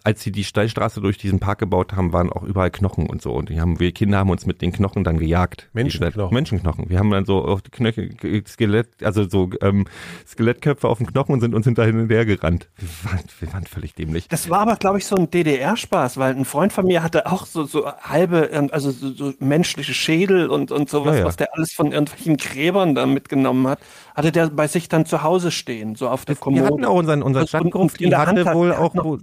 Als 0.03 0.21
sie 0.23 0.31
die 0.31 0.43
Steilstraße 0.43 0.99
durch 0.99 1.17
diesen 1.19 1.39
Park 1.39 1.59
gebaut 1.59 1.93
haben, 1.93 2.11
waren 2.11 2.31
auch 2.31 2.41
überall 2.43 2.71
Knochen 2.71 3.07
und 3.07 3.21
so. 3.21 3.33
Und 3.33 3.49
die 3.49 3.61
haben, 3.61 3.79
wir 3.79 3.91
Kinder 3.91 4.17
haben 4.17 4.29
uns 4.31 4.45
mit 4.47 4.61
den 4.61 4.71
Knochen 4.71 5.03
dann 5.03 5.19
gejagt. 5.19 5.69
Menschenknochen. 5.73 6.33
Menschenknochen. 6.33 6.89
Wir 6.89 6.97
haben 6.97 7.11
dann 7.11 7.25
so 7.25 7.45
auf 7.45 7.61
die 7.61 7.69
Knöchel, 7.69 8.09
Skelett, 8.47 8.87
also 9.03 9.29
so 9.29 9.49
ähm, 9.61 9.85
Skelettköpfe 10.27 10.87
auf 10.87 10.97
den 10.97 11.07
Knochen 11.07 11.33
und 11.33 11.41
sind 11.41 11.53
uns 11.53 11.65
hinterher 11.65 11.93
hinterher 11.93 12.25
gerannt. 12.25 12.69
Wir 12.77 13.11
waren, 13.11 13.23
wir 13.39 13.53
waren 13.53 13.65
völlig 13.65 13.93
dämlich. 13.93 14.27
Das 14.27 14.49
war 14.49 14.59
aber, 14.61 14.75
glaube 14.77 14.97
ich, 14.97 15.05
so 15.05 15.15
ein 15.15 15.29
DDR-Spaß, 15.29 16.17
weil 16.17 16.35
ein 16.35 16.45
Freund 16.45 16.73
von 16.73 16.85
mir 16.85 17.03
hatte 17.03 17.31
auch 17.31 17.45
so, 17.45 17.65
so 17.65 17.85
halbe, 17.85 18.49
ähm, 18.51 18.69
also 18.71 18.91
so, 18.91 19.11
so 19.11 19.33
menschliche 19.39 19.93
Schädel 19.93 20.49
und, 20.49 20.71
und 20.71 20.89
sowas, 20.89 21.13
Ja, 21.15 21.19
ja. 21.21 21.25
was 21.25 21.35
der 21.37 21.53
alles 21.55 21.73
von 21.73 21.91
irgendwelchen 21.91 22.37
Gräbern 22.37 22.95
da 22.95 23.05
mitgenommen 23.05 23.67
hat, 23.67 23.79
hatte 24.15 24.31
der 24.31 24.49
bei 24.49 24.67
sich 24.67 24.89
dann 24.89 25.05
zu 25.05 25.21
Hause 25.23 25.51
stehen, 25.51 25.93
so 25.95 26.09
auf 26.09 26.25
der 26.25 26.35
Wir 26.35 26.39
Kommode. 26.39 26.65
hatten 26.65 26.85
auch 26.85 26.95
unseren, 26.95 27.21
unseren 27.21 27.47
Stadtgruft, 27.47 27.99
in 28.01 28.05
die 28.05 28.09
der 28.09 28.19
Hand 28.25 28.39
hatte 28.39 28.45
hat- 28.49 28.55
wohl 28.55 28.73
auch 28.73 28.93
noch- 28.95 29.19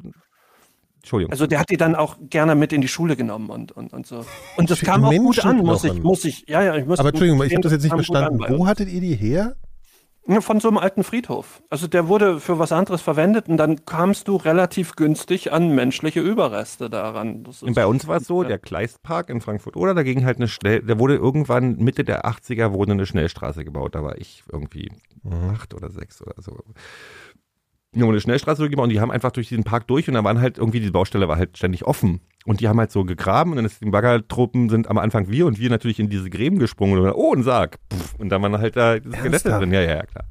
Entschuldigung. 1.09 1.33
Also 1.33 1.47
der 1.47 1.59
hat 1.59 1.71
die 1.71 1.79
dann 1.79 1.95
auch 1.95 2.19
gerne 2.21 2.55
mit 2.55 2.71
in 2.75 2.83
die 2.83 2.89
Schule 2.89 3.17
genommen 3.17 3.49
und, 3.49 3.73
und, 3.73 3.95
und 3.95 4.07
so. 4.07 4.27
Und 4.59 4.71
das 4.71 4.81
kam 4.81 5.05
auch 5.07 5.11
gut 5.11 5.43
an, 5.43 5.57
muss 5.57 5.83
ich, 5.85 6.03
muss 6.03 6.25
ich, 6.27 6.45
ja, 6.47 6.63
ja, 6.63 6.77
ich 6.77 6.85
muss 6.85 6.99
Aber 6.99 7.09
Entschuldigung, 7.09 7.43
ich 7.45 7.55
habe 7.55 7.63
das 7.63 7.73
jetzt 7.73 7.85
nicht 7.85 7.95
verstanden. 7.95 8.45
Wo 8.47 8.67
hattet 8.67 8.91
ihr 8.91 9.01
die 9.01 9.15
her? 9.15 9.57
Von 10.41 10.61
so 10.61 10.69
einem 10.69 10.77
alten 10.77 11.05
Friedhof. 11.05 11.63
Also 11.71 11.87
der 11.87 12.09
wurde 12.09 12.39
für 12.39 12.59
was 12.59 12.71
anderes 12.71 13.01
verwendet 13.01 13.49
und 13.49 13.57
dann 13.57 13.87
kamst 13.87 14.29
du 14.29 14.37
relativ 14.37 14.95
günstig 14.95 15.51
an 15.51 15.75
menschliche 15.75 16.21
Überreste 16.21 16.91
daran. 16.91 17.45
Bei 17.75 17.87
uns 17.87 18.07
war 18.07 18.19
es 18.19 18.27
so, 18.27 18.43
der 18.45 18.59
Kleistpark 18.59 19.31
in 19.31 19.41
Frankfurt 19.41 19.77
oder 19.77 19.95
da 19.95 20.03
ging 20.03 20.27
halt 20.27 20.37
eine 20.37 20.49
Schnell, 20.49 20.83
da 20.83 20.99
wurde 20.99 21.15
irgendwann 21.15 21.77
Mitte 21.77 22.05
der 22.05 22.27
80er 22.27 22.75
wurde 22.75 22.93
eine 22.93 23.07
Schnellstraße 23.07 23.65
gebaut. 23.65 23.95
Da 23.95 24.03
war 24.03 24.19
ich 24.19 24.43
irgendwie 24.53 24.91
acht 25.51 25.73
oder 25.73 25.91
sechs 25.91 26.21
oder 26.21 26.35
so. 26.43 26.59
Die 27.99 28.05
haben 28.05 28.11
eine 28.11 28.21
Schnellstraße 28.21 28.71
gebaut 28.71 28.85
und 28.85 28.91
die 28.91 29.01
haben 29.01 29.11
einfach 29.11 29.33
durch 29.33 29.49
diesen 29.49 29.65
Park 29.65 29.89
durch 29.89 30.07
und 30.07 30.15
da 30.15 30.23
waren 30.23 30.41
halt 30.41 30.57
irgendwie, 30.57 30.79
die 30.79 30.91
Baustelle 30.91 31.27
war 31.27 31.37
halt 31.37 31.59
ständig 31.59 31.85
offen. 31.85 32.21
Und 32.47 32.61
die 32.61 32.69
haben 32.69 32.79
halt 32.79 32.93
so 32.93 33.05
gegraben 33.05 33.51
und 33.51 33.57
dann 33.57 33.65
ist 33.65 33.83
die 33.83 33.91
Baggertruppen 33.91 34.69
sind 34.69 34.89
am 34.89 34.99
Anfang 34.99 35.29
wir 35.29 35.47
und 35.47 35.59
wir 35.59 35.69
natürlich 35.69 35.99
in 35.99 36.09
diese 36.09 36.31
Gräben 36.31 36.61
gesprungen 36.61 36.97
und 36.97 37.05
dann, 37.05 37.13
oh, 37.13 37.35
ein 37.35 37.43
Sarg. 37.43 37.77
Puff. 37.89 38.15
Und 38.19 38.29
dann 38.29 38.41
waren 38.41 38.57
halt 38.57 38.77
da 38.77 38.99
Skelette 38.99 39.51
drin. 39.51 39.73
Ja, 39.73 39.81
ja, 39.81 39.97
ja, 39.97 40.07
klar. 40.07 40.25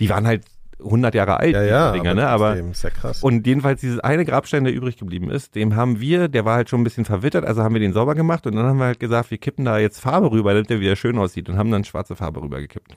Die 0.00 0.08
waren 0.08 0.26
halt 0.26 0.44
100 0.82 1.14
Jahre 1.14 1.38
alt, 1.38 1.54
Ja, 1.54 1.62
ja, 1.62 1.92
Dinger, 1.92 2.14
ne? 2.14 2.26
Aber 2.26 2.56
ist 2.56 2.82
ja 2.82 2.90
krass. 2.90 3.22
und 3.22 3.46
jedenfalls 3.46 3.82
dieses 3.82 4.00
eine 4.00 4.24
Grabstein, 4.24 4.64
der 4.64 4.72
übrig 4.72 4.96
geblieben 4.96 5.30
ist, 5.30 5.54
dem 5.54 5.76
haben 5.76 6.00
wir, 6.00 6.28
der 6.28 6.46
war 6.46 6.56
halt 6.56 6.70
schon 6.70 6.80
ein 6.80 6.84
bisschen 6.84 7.04
verwittert, 7.04 7.44
also 7.44 7.62
haben 7.62 7.74
wir 7.74 7.80
den 7.80 7.92
sauber 7.92 8.14
gemacht 8.14 8.46
und 8.46 8.56
dann 8.56 8.64
haben 8.64 8.78
wir 8.78 8.86
halt 8.86 8.98
gesagt, 8.98 9.30
wir 9.30 9.38
kippen 9.38 9.66
da 9.66 9.78
jetzt 9.78 10.00
Farbe 10.00 10.30
rüber, 10.30 10.54
damit 10.54 10.70
der 10.70 10.80
wieder 10.80 10.96
schön 10.96 11.18
aussieht 11.18 11.50
und 11.50 11.58
haben 11.58 11.70
dann 11.70 11.84
schwarze 11.84 12.16
Farbe 12.16 12.40
rübergekippt. 12.42 12.96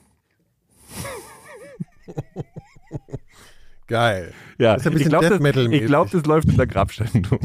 Geil. 3.88 4.34
Ja, 4.58 4.74
Das 4.74 4.82
ist 4.82 4.88
ein 4.88 4.92
ich 4.92 4.98
bisschen 4.98 5.10
glaube, 5.12 5.30
Death 5.40 5.56
das, 5.56 5.68
ich 5.72 5.86
glaub, 5.86 6.12
das 6.12 6.26
läuft 6.26 6.50
in 6.50 6.58
der 6.58 6.68
Grabsteinung. 6.68 7.40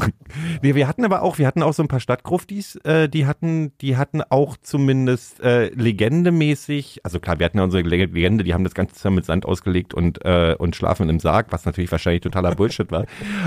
nee, 0.61 0.74
wir 0.74 0.88
hatten 0.88 1.05
aber 1.05 1.22
auch, 1.22 1.38
wir 1.38 1.47
hatten 1.47 1.62
auch 1.62 1.72
so 1.72 1.82
ein 1.84 1.88
paar 1.88 2.01
Stadtgruftis, 2.01 2.76
äh, 2.84 3.09
die 3.09 3.26
hatten, 3.26 3.72
die 3.80 3.97
hatten 3.97 4.22
auch 4.22 4.57
zumindest 4.61 5.40
äh, 5.40 5.68
legendemäßig, 5.68 7.01
also 7.05 7.20
klar, 7.20 7.38
wir 7.38 7.47
hatten 7.47 7.59
ja 7.59 7.64
unsere 7.64 7.82
Leg- 7.84 8.12
Legende, 8.12 8.43
die 8.43 8.55
haben 8.55 8.64
das 8.64 8.74
Ganze 8.74 9.11
mit 9.11 9.24
Sand 9.24 9.47
ausgelegt 9.47 9.95
und, 9.95 10.24
äh, 10.24 10.57
und 10.59 10.74
schlafen 10.74 11.09
im 11.09 11.20
Sarg, 11.20 11.47
was 11.51 11.64
natürlich 11.64 11.93
wahrscheinlich 11.93 12.22
totaler 12.22 12.55
Bullshit 12.57 12.90
war. 12.90 13.07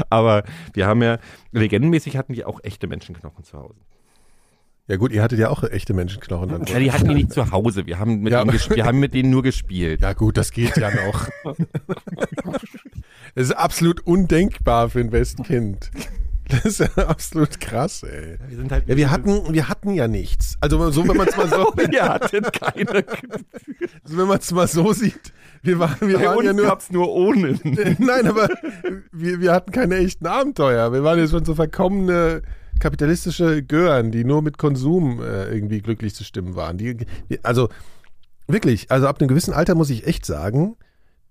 Aber 0.10 0.44
wir 0.74 0.88
haben 0.88 1.02
ja, 1.02 1.18
legendenmäßig 1.52 2.16
hatten 2.16 2.32
die 2.34 2.46
auch 2.46 2.62
echte 2.64 2.88
Menschenknochen 2.88 3.44
zu 3.44 3.58
Hause. 3.58 3.76
Ja 4.88 4.98
gut, 4.98 5.12
ihr 5.12 5.24
hattet 5.24 5.40
ja 5.40 5.50
auch 5.50 5.64
echte 5.64 5.96
Menschenknochen 5.96 6.48
dann. 6.48 6.64
Ja, 6.66 6.78
die 6.78 6.92
hatten 6.92 7.08
die 7.10 7.16
nicht 7.16 7.32
zu 7.34 7.50
Hause. 7.52 7.88
Wir 7.88 7.98
haben 7.98 8.20
mit, 8.20 8.32
Ja. 8.32 8.44
denen, 8.46 8.60
wir 8.70 8.86
haben 8.86 9.00
mit 9.00 9.16
denen 9.16 9.32
nur 9.32 9.42
gespielt. 9.42 10.02
Ja 10.02 10.14
gut, 10.14 10.38
das 10.38 10.52
geht 10.52 10.78
ja 10.78 10.92
noch. 10.92 11.28
Das 13.36 13.48
ist 13.48 13.52
absolut 13.52 14.00
undenkbar 14.08 14.90
für 14.90 15.02
ein 15.02 15.12
Westkind. 15.12 15.92
Das 16.48 16.64
ist 16.66 16.80
ja 16.80 17.08
absolut 17.08 17.60
krass, 17.60 18.04
ey. 18.04 18.38
Wir 18.48 18.58
sind 18.58 18.72
halt 18.72 18.88
Ja, 18.88 18.96
wir 18.96 19.10
hatten, 19.10 19.54
wir 19.54 19.68
hatten 19.68 19.94
ja 19.94 20.08
nichts. 20.08 20.58
Also 20.62 20.92
so, 20.92 21.08
wenn 21.08 21.18
man 21.18 21.28
es 21.28 21.36
mal 21.36 21.50
so, 21.50 21.74
wir 21.76 22.04
hatten 22.04 22.44
keine. 22.44 22.92
also 24.04 24.18
wenn 24.18 24.28
man 24.28 24.38
es 24.38 24.52
mal 24.52 24.68
so 24.68 24.94
sieht, 24.94 25.34
wir 25.64 25.80
waren, 25.80 25.96
wir 26.02 26.20
Bei 26.20 26.26
waren 26.28 26.46
ja 26.46 26.54
nur. 26.54 26.68
gab's 26.68 26.92
nur 26.92 27.12
ohne. 27.12 27.60
Nein, 27.64 28.28
aber 28.28 28.48
wir, 29.12 29.42
wir 29.42 29.52
hatten 29.52 29.72
keine 29.72 29.96
echten 29.96 30.28
Abenteuer. 30.28 30.94
Wir 30.94 31.04
waren 31.04 31.18
ja 31.18 31.28
schon 31.28 31.44
so 31.46 31.56
verkommene 31.56 32.44
kapitalistische 32.80 33.64
Gören, 33.64 34.12
die 34.12 34.24
nur 34.24 34.42
mit 34.42 34.58
Konsum 34.58 35.22
äh, 35.22 35.46
irgendwie 35.52 35.82
glücklich 35.82 36.14
zu 36.14 36.24
stimmen 36.24 36.56
waren. 36.56 36.78
Die, 36.78 36.96
die, 37.30 37.44
also 37.44 37.70
wirklich, 38.48 38.92
also 38.92 39.08
ab 39.08 39.20
einem 39.20 39.30
gewissen 39.30 39.54
Alter 39.54 39.74
muss 39.76 39.90
ich 39.90 40.06
echt 40.06 40.26
sagen, 40.26 40.76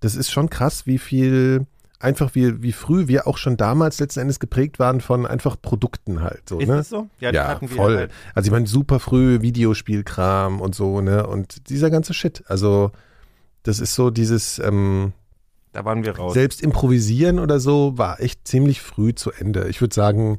das 0.01 0.17
ist 0.17 0.31
schon 0.31 0.51
krass, 0.51 0.87
wie 0.87 0.99
viel 0.99 1.67
einfach 2.05 2.35
wie, 2.35 2.63
wie 2.63 2.73
früh 2.73 3.09
wir 3.09 3.27
auch 3.27 3.39
schon 3.39 3.57
damals 3.57 3.99
letzten 3.99 4.21
Endes 4.21 4.39
geprägt 4.39 4.79
waren 4.79 5.01
von 5.01 5.27
einfach 5.27 5.57
Produkten 5.61 6.23
halt. 6.23 6.49
So, 6.49 6.61
Ist 6.61 6.69
ne? 6.69 6.77
das 6.77 6.89
so? 6.91 7.09
Ja, 7.19 7.33
wir 7.61 7.69
voll. 7.69 7.97
halt. 7.97 8.13
Also 8.35 8.47
ich 8.49 8.53
meine, 8.53 8.67
super 8.67 9.01
früh 9.01 9.41
Videospielkram 9.41 10.61
und 10.61 10.75
so, 10.75 11.01
ne? 11.01 11.27
Und 11.27 11.69
dieser 11.71 11.91
ganze 11.91 12.15
Shit. 12.15 12.45
Also 12.47 12.93
das 13.65 13.81
ist 13.81 13.95
so 13.95 14.11
dieses 14.11 14.59
ähm, 14.59 15.13
Da 15.73 15.85
waren 15.85 16.05
wir 16.05 16.17
raus. 16.17 16.35
selbst 16.35 16.63
improvisieren 16.63 17.39
oder 17.41 17.59
so 17.59 17.97
war 17.97 18.21
echt 18.21 18.47
ziemlich 18.47 18.81
früh 18.83 19.15
zu 19.15 19.33
Ende. 19.33 19.69
Ich 19.69 19.81
würde 19.81 19.95
sagen, 19.95 20.39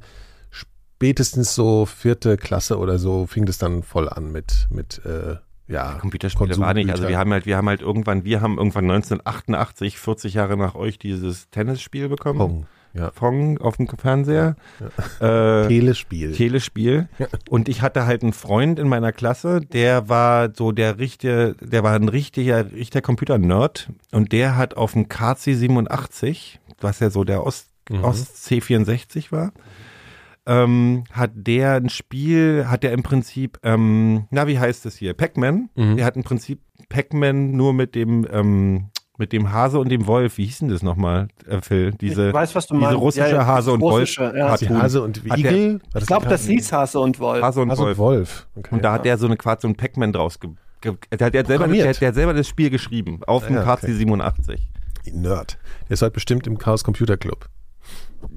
spätestens 0.52 1.56
so 1.56 1.86
vierte 1.86 2.38
Klasse 2.38 2.78
oder 2.78 3.00
so 3.00 3.26
fing 3.28 3.46
das 3.46 3.58
dann 3.58 3.84
voll 3.84 4.08
an 4.08 4.32
mit, 4.32 4.68
mit 4.70 5.02
äh, 5.06 5.36
ja, 5.68 5.94
Computerspiele 6.00 6.58
war 6.58 6.74
nicht. 6.74 6.90
Also 6.90 7.08
wir 7.08 7.18
haben 7.18 7.32
halt, 7.32 7.46
wir 7.46 7.58
haben 7.58 7.68
halt 7.68 7.82
irgendwann, 7.82 8.24
wir 8.24 8.42
haben 8.42 8.58
irgendwann 8.58 8.86
1988, 8.86 9.98
40 9.98 10.34
Jahre 10.36 10.58
nach 10.58 10.76
euch 10.76 11.00
dieses 11.00 11.50
Tennisspiel 11.50 12.08
bekommen. 12.10 12.38
Pong, 12.38 12.66
ja. 12.94 13.10
Pong 13.10 13.58
auf 13.58 13.78
dem 13.78 13.88
Fernseher. 13.88 14.56
Äh, 15.20 15.68
Telespiel. 15.68 16.34
Telespiel. 16.34 17.10
Ja. 17.18 17.28
Und 17.50 17.68
ich 17.68 17.82
hatte 17.82 18.06
halt 18.06 18.24
einen 18.24 18.34
Freund 18.34 18.80
in 18.80 18.88
meiner 18.88 19.12
Klasse, 19.12 19.62
der 19.62 20.08
war 20.08 20.54
so 20.54 20.72
der 20.72 21.00
richtige, 21.00 21.56
der 21.62 21.84
war 21.84 21.94
ein 21.94 22.10
richtiger, 22.10 22.72
richtiger 22.72 23.02
Computer-Nerd. 23.02 23.90
Und 24.12 24.32
der 24.32 24.56
hat 24.56 24.78
auf 24.78 24.94
dem 24.94 25.08
KC87, 25.08 26.60
was 26.80 27.00
ja 27.00 27.10
so 27.10 27.24
der 27.24 27.46
Ost, 27.46 27.70
Mhm. 27.90 28.04
Ost 28.04 28.36
C64 28.48 29.32
war, 29.32 29.52
ähm, 30.46 31.04
hat 31.12 31.32
der 31.36 31.74
ein 31.76 31.90
Spiel, 31.90 32.66
hat 32.68 32.84
der 32.84 32.92
im 32.94 33.04
Prinzip, 33.04 33.60
ähm, 33.64 34.26
na, 34.32 34.48
wie 34.48 34.60
heißt 34.60 34.86
es 34.86 34.96
hier? 34.98 35.14
Pac-Man. 35.14 35.70
Mhm. 35.76 35.98
Der 35.98 36.06
hat 36.06 36.16
im 36.16 36.24
Prinzip 36.24 36.60
Pac-Man 36.90 37.52
nur 37.52 37.74
mit 37.74 37.96
dem, 37.96 38.28
ähm, 38.32 38.90
mit 39.18 39.32
dem 39.32 39.52
Hase 39.54 39.80
und 39.80 39.90
dem 39.90 40.08
Wolf. 40.08 40.38
Wie 40.38 40.46
hieß 40.46 40.60
denn 40.60 40.68
das 40.70 40.84
nochmal, 40.84 41.30
äh, 41.48 41.62
Phil? 41.62 41.92
Diese, 41.94 42.28
ich 42.28 42.34
weiß, 42.34 42.54
was 42.54 42.68
du 42.68 42.74
diese 42.76 42.86
meinst. 42.88 43.00
russische 43.02 43.28
Ja, 43.30 43.36
ja, 43.36 43.46
Hase 43.46 43.72
und 43.72 43.82
russische, 43.82 44.22
Wolf. 44.22 44.36
ja. 44.36 44.50
Hat 44.52 44.62
die. 44.62 44.70
Hase 44.70 45.02
und 45.02 45.26
der- 45.26 45.38
Igel? 45.38 45.80
War 45.94 46.02
Ich 46.02 46.08
glaube, 46.08 46.28
das 46.28 46.46
hieß 46.46 46.72
Hase 46.74 47.00
und 47.00 47.20
Wolf. 47.20 47.42
Hase 47.42 47.62
und 47.62 47.72
Hase 47.72 47.82
Wolf. 47.82 47.98
und 47.98 47.98
Wolf. 48.06 48.48
Okay. 48.56 48.76
Und 48.76 48.84
da 48.84 48.92
hat 48.94 49.06
der 49.06 49.18
so 49.18 49.26
eine 49.26 49.38
quasi 49.38 49.62
so 49.62 49.68
ein 49.70 49.76
Pac-Man 49.76 50.12
draus 50.12 50.40
ge 50.40 50.52
ge 50.82 50.94
der, 51.18 51.28
hat- 51.28 51.34
der, 51.34 51.40
hat 51.40 51.48
selber, 51.48 51.68
der, 51.68 51.94
der 51.94 52.08
hat 52.10 52.16
selber 52.16 52.34
das 52.34 52.48
Spiel 52.48 52.70
geschrieben 52.70 53.22
auf 53.26 53.48
dem 53.48 53.58
Ah 53.58 53.64
ja, 53.64 53.74
okay. 53.74 53.88
KC87. 53.88 54.58
Nerd. 55.14 55.58
Der 55.88 55.94
ist 55.94 56.02
heute 56.02 56.12
bestimmt 56.12 56.46
im 56.46 56.58
Chaos 56.58 56.84
Computer 56.84 57.16
Club. 57.18 57.48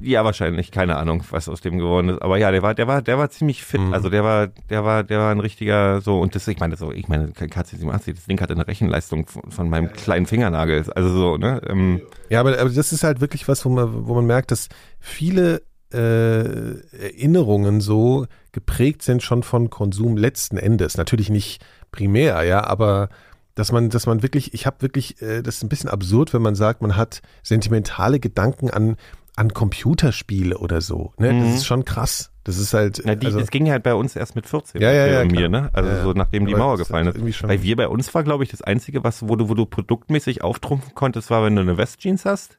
Ja, 0.00 0.24
wahrscheinlich, 0.24 0.70
keine 0.70 0.96
Ahnung, 0.96 1.24
was 1.30 1.48
aus 1.48 1.60
dem 1.60 1.78
geworden 1.78 2.10
ist. 2.10 2.22
Aber 2.22 2.36
ja, 2.36 2.50
der 2.50 2.62
war, 2.62 2.74
der 2.74 2.86
war, 2.86 3.02
der 3.02 3.18
war 3.18 3.30
ziemlich 3.30 3.64
fit. 3.64 3.80
Mhm. 3.80 3.94
Also 3.94 4.10
der 4.10 4.22
war, 4.22 4.48
der 4.48 4.84
war, 4.84 5.02
der 5.02 5.18
war 5.18 5.30
ein 5.30 5.40
richtiger 5.40 6.00
so 6.00 6.20
und 6.20 6.34
das, 6.34 6.46
ich 6.48 6.58
meine 6.58 6.76
so, 6.76 6.92
ich 6.92 7.08
meine 7.08 7.28
KC87, 7.28 8.14
das 8.14 8.26
Ding 8.26 8.40
hatte 8.40 8.52
eine 8.52 8.66
Rechenleistung 8.66 9.26
von, 9.26 9.50
von 9.50 9.70
meinem 9.70 9.92
kleinen 9.92 10.26
Fingernagel. 10.26 10.84
Also 10.94 11.08
so, 11.08 11.36
ne? 11.36 11.60
Ähm, 11.68 12.02
Ja, 12.28 12.40
aber, 12.40 12.58
aber 12.58 12.70
das 12.70 12.92
ist 12.92 13.04
halt 13.04 13.20
wirklich 13.20 13.48
was, 13.48 13.64
wo 13.64 13.70
man, 13.70 14.06
wo 14.06 14.14
man 14.14 14.26
merkt, 14.26 14.50
dass 14.50 14.68
viele 15.00 15.62
äh, 15.92 16.80
Erinnerungen 16.96 17.80
so 17.80 18.26
geprägt 18.52 19.02
sind 19.02 19.22
schon 19.22 19.42
von 19.42 19.70
Konsum 19.70 20.16
letzten 20.16 20.58
Endes. 20.58 20.96
Natürlich 20.96 21.30
nicht 21.30 21.64
primär, 21.90 22.42
ja, 22.42 22.64
aber 22.64 23.08
dass 23.54 23.72
man, 23.72 23.90
dass 23.90 24.06
man 24.06 24.22
wirklich, 24.22 24.54
ich 24.54 24.66
habe 24.66 24.82
wirklich, 24.82 25.20
äh, 25.20 25.42
das 25.42 25.56
ist 25.56 25.62
ein 25.64 25.68
bisschen 25.68 25.90
absurd, 25.90 26.32
wenn 26.32 26.42
man 26.42 26.54
sagt, 26.54 26.80
man 26.80 26.96
hat 26.96 27.22
sentimentale 27.42 28.20
Gedanken 28.20 28.70
an 28.70 28.96
an 29.38 29.54
Computerspiele 29.54 30.58
oder 30.58 30.80
so. 30.80 31.12
Ne? 31.18 31.32
Mhm. 31.32 31.40
Das 31.44 31.54
ist 31.56 31.66
schon 31.66 31.84
krass. 31.84 32.30
Das 32.44 32.58
ist 32.58 32.74
halt. 32.74 33.02
Na, 33.04 33.14
die, 33.14 33.26
also, 33.26 33.38
das 33.38 33.50
ging 33.50 33.70
halt 33.70 33.82
bei 33.82 33.94
uns 33.94 34.16
erst 34.16 34.34
mit 34.34 34.46
14. 34.46 34.80
Ja, 34.80 34.90
ja, 34.90 35.04
bei 35.06 35.12
ja, 35.12 35.24
mir, 35.24 35.48
klar. 35.48 35.48
ne? 35.48 35.70
Also 35.72 35.90
Ja, 35.90 36.02
so 36.02 36.12
nachdem 36.12 36.46
die 36.46 36.54
Mauer 36.54 36.74
ist 36.74 36.80
gefallen 36.80 37.06
ist. 37.08 37.36
schon- 37.36 37.48
Weil 37.48 37.62
wir 37.62 37.76
bei 37.76 37.88
uns 37.88 38.12
war, 38.14 38.24
glaube 38.24 38.42
ich, 38.44 38.50
das 38.50 38.62
Einzige, 38.62 39.04
was, 39.04 39.28
wo 39.28 39.36
du, 39.36 39.48
wo 39.48 39.54
du 39.54 39.64
produktmäßig 39.66 40.42
auftrumpfen 40.42 40.94
konntest, 40.94 41.30
war, 41.30 41.44
wenn 41.44 41.54
du 41.56 41.62
eine 41.62 41.76
Westjeans 41.76 42.24
hast, 42.24 42.58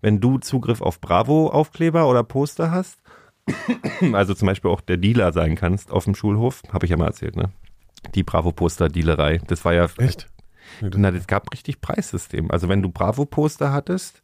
wenn 0.00 0.20
du 0.20 0.38
Zugriff 0.38 0.80
auf 0.82 1.00
Bravo-Aufkleber 1.00 2.08
oder 2.08 2.24
Poster 2.24 2.70
hast, 2.70 2.98
also 4.12 4.34
zum 4.34 4.46
Beispiel 4.46 4.70
auch 4.70 4.80
der 4.80 4.96
Dealer 4.96 5.32
sein 5.32 5.54
kannst 5.54 5.90
auf 5.92 6.04
dem 6.04 6.14
Schulhof, 6.14 6.62
habe 6.72 6.86
ich 6.86 6.90
ja 6.90 6.96
mal 6.96 7.06
erzählt, 7.06 7.36
ne? 7.36 7.50
Die 8.14 8.22
Bravo-Poster-Dealerei. 8.22 9.40
Das 9.46 9.64
war 9.64 9.74
ja 9.74 9.86
echt? 9.98 10.28
na, 10.80 11.10
das 11.10 11.26
gab 11.26 11.52
richtig 11.52 11.80
Preissystem. 11.80 12.50
Also 12.50 12.68
wenn 12.68 12.82
du 12.82 12.90
Bravo-Poster 12.90 13.72
hattest, 13.72 14.22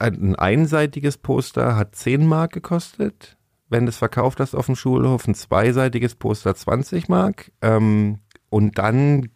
ein 0.00 0.30
ein 0.30 0.36
einseitiges 0.36 1.18
Poster 1.18 1.76
hat 1.76 1.94
10 1.94 2.26
Mark 2.26 2.52
gekostet. 2.52 3.36
Wenn 3.68 3.84
du 3.84 3.90
es 3.90 3.98
verkauft 3.98 4.40
hast 4.40 4.54
auf 4.54 4.66
dem 4.66 4.76
Schulhof, 4.76 5.26
ein 5.28 5.34
zweiseitiges 5.34 6.14
Poster 6.14 6.54
20 6.54 7.08
Mark. 7.08 7.52
Ähm, 7.60 8.20
und 8.48 8.78
dann 8.78 9.28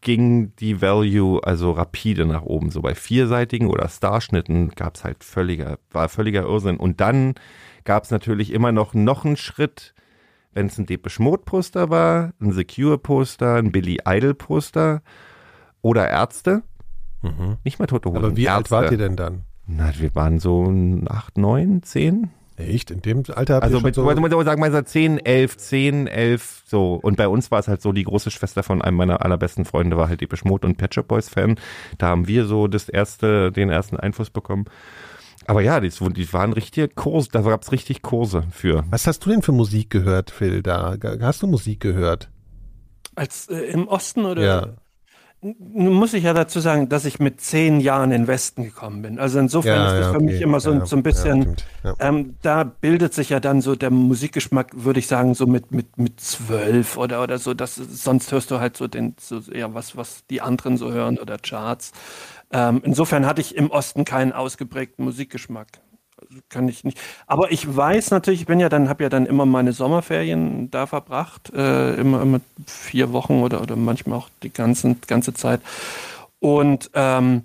ging 0.00 0.54
die 0.56 0.82
Value 0.82 1.40
also 1.42 1.72
rapide 1.72 2.26
nach 2.26 2.42
oben. 2.42 2.70
So 2.70 2.82
bei 2.82 2.94
vierseitigen 2.94 3.68
oder 3.68 3.88
Starschnitten 3.88 4.70
gab 4.70 4.96
es 4.96 5.04
halt 5.04 5.24
völliger, 5.24 5.78
war 5.90 6.08
völliger 6.08 6.42
Irrsinn. 6.42 6.76
Und 6.76 7.00
dann 7.00 7.34
gab 7.84 8.04
es 8.04 8.10
natürlich 8.10 8.52
immer 8.52 8.72
noch, 8.72 8.94
noch 8.94 9.24
einen 9.24 9.36
Schritt, 9.36 9.94
wenn 10.52 10.66
es 10.66 10.78
ein 10.78 10.86
Depeche 10.86 11.22
Mode 11.22 11.42
Poster 11.44 11.90
war, 11.90 12.32
ein 12.40 12.52
Secure 12.52 12.98
Poster, 12.98 13.54
ein 13.54 13.72
Billy 13.72 14.00
Idol 14.06 14.34
Poster 14.34 15.02
oder 15.80 16.08
Ärzte. 16.08 16.62
Mhm. 17.22 17.58
Nicht 17.64 17.78
mal 17.78 17.86
Tote 17.86 18.08
Hosen. 18.08 18.24
Aber 18.24 18.36
wie 18.36 18.48
alt 18.48 18.62
Ärzte. 18.62 18.74
wart 18.74 18.90
ihr 18.90 18.98
denn 18.98 19.16
dann? 19.16 19.44
Na, 19.76 19.92
wir 19.98 20.14
waren 20.14 20.38
so 20.38 20.72
acht, 21.08 21.38
neun, 21.38 21.82
zehn. 21.82 22.30
Echt? 22.56 22.90
In 22.90 23.02
dem 23.02 23.22
Alter 23.34 23.54
habt 23.54 23.64
Also 23.64 23.78
ihr 23.78 23.82
mit, 23.82 23.94
schon 23.94 24.04
so, 24.04 24.10
so, 24.10 24.20
man 24.20 24.30
muss 24.30 24.44
sagen, 24.44 24.60
mal 24.60 24.84
10, 24.84 25.18
11, 25.18 25.56
10, 25.56 26.06
11, 26.06 26.62
so. 26.66 26.94
Und 26.94 27.16
bei 27.16 27.28
uns 27.28 27.50
war 27.50 27.58
es 27.60 27.68
halt 27.68 27.80
so, 27.80 27.92
die 27.92 28.04
große 28.04 28.30
Schwester 28.30 28.62
von 28.62 28.82
einem 28.82 28.96
meiner 28.96 29.24
allerbesten 29.24 29.64
Freunde 29.64 29.96
war 29.96 30.08
halt 30.08 30.20
Depeche 30.20 30.46
Mode 30.46 30.66
und 30.66 30.76
Pet 30.76 30.94
Shop 30.94 31.08
Boys 31.08 31.28
Fan. 31.28 31.58
Da 31.98 32.08
haben 32.08 32.26
wir 32.26 32.46
so 32.46 32.68
das 32.68 32.88
erste, 32.88 33.50
den 33.52 33.70
ersten 33.70 33.96
Einfluss 33.96 34.30
bekommen. 34.30 34.66
Aber 35.46 35.62
ja, 35.62 35.80
die, 35.80 35.88
die 35.88 36.32
waren 36.32 36.52
richtige 36.52 36.88
Kurse, 36.88 37.28
da 37.32 37.40
gab's 37.40 37.72
richtig 37.72 38.02
Kurse 38.02 38.44
für. 38.50 38.84
Was 38.90 39.06
hast 39.06 39.24
du 39.24 39.30
denn 39.30 39.42
für 39.42 39.52
Musik 39.52 39.90
gehört, 39.90 40.30
Phil? 40.30 40.62
Da 40.62 40.96
hast 41.22 41.42
du 41.42 41.46
Musik 41.46 41.80
gehört? 41.80 42.28
Als 43.14 43.48
äh, 43.48 43.56
im 43.56 43.88
Osten 43.88 44.26
oder? 44.26 44.42
Ja. 44.42 44.68
Nun 45.42 45.94
muss 45.94 46.12
ich 46.12 46.24
ja 46.24 46.34
dazu 46.34 46.60
sagen, 46.60 46.90
dass 46.90 47.06
ich 47.06 47.18
mit 47.18 47.40
zehn 47.40 47.80
Jahren 47.80 48.12
in 48.12 48.22
den 48.22 48.26
Westen 48.26 48.62
gekommen 48.62 49.00
bin. 49.00 49.18
Also 49.18 49.38
insofern 49.38 49.76
Ja, 49.76 49.86
ist 49.86 49.92
das 49.94 50.06
ja, 50.06 50.10
für 50.12 50.16
okay. 50.16 50.24
mich 50.26 50.40
immer 50.42 50.60
so, 50.60 50.72
Ja, 50.72 50.84
so 50.84 50.96
ein 50.96 51.02
bisschen, 51.02 51.56
ähm, 51.98 52.36
da 52.42 52.64
bildet 52.64 53.14
sich 53.14 53.30
ja 53.30 53.40
dann 53.40 53.62
so 53.62 53.74
der 53.74 53.90
Musikgeschmack, 53.90 54.68
würde 54.74 54.98
ich 55.00 55.06
sagen, 55.06 55.34
so 55.34 55.46
mit, 55.46 55.72
mit, 55.72 55.96
mit 55.96 56.20
zwölf 56.20 56.98
oder, 56.98 57.22
oder 57.22 57.38
so. 57.38 57.54
Das, 57.54 57.76
sonst 57.76 58.30
hörst 58.32 58.50
du 58.50 58.60
halt 58.60 58.76
so 58.76 58.86
den, 58.86 59.14
so 59.18 59.40
eher 59.50 59.72
was, 59.72 59.96
was 59.96 60.26
die 60.28 60.42
anderen 60.42 60.76
so 60.76 60.92
hören 60.92 61.18
oder 61.18 61.38
Charts. 61.38 61.92
Ähm, 62.52 62.82
insofern 62.84 63.24
hatte 63.24 63.40
ich 63.40 63.56
im 63.56 63.70
Osten 63.70 64.04
keinen 64.04 64.32
ausgeprägten 64.32 65.06
Musikgeschmack. 65.06 65.68
Kann 66.48 66.68
ich 66.68 66.84
nicht. 66.84 66.98
Aber 67.26 67.50
ich 67.50 67.76
weiß 67.76 68.10
natürlich, 68.10 68.40
ich 68.40 68.46
bin 68.46 68.60
ja 68.60 68.68
dann, 68.68 68.88
habe 68.88 69.02
ja 69.02 69.08
dann 69.08 69.26
immer 69.26 69.46
meine 69.46 69.72
Sommerferien 69.72 70.70
da 70.70 70.86
verbracht, 70.86 71.52
äh, 71.54 71.94
immer, 71.94 72.22
immer 72.22 72.40
vier 72.66 73.12
Wochen 73.12 73.42
oder, 73.42 73.60
oder 73.60 73.76
manchmal 73.76 74.18
auch 74.18 74.28
die 74.42 74.52
ganzen, 74.52 75.00
ganze 75.06 75.34
Zeit. 75.34 75.60
Und 76.38 76.90
ähm, 76.94 77.44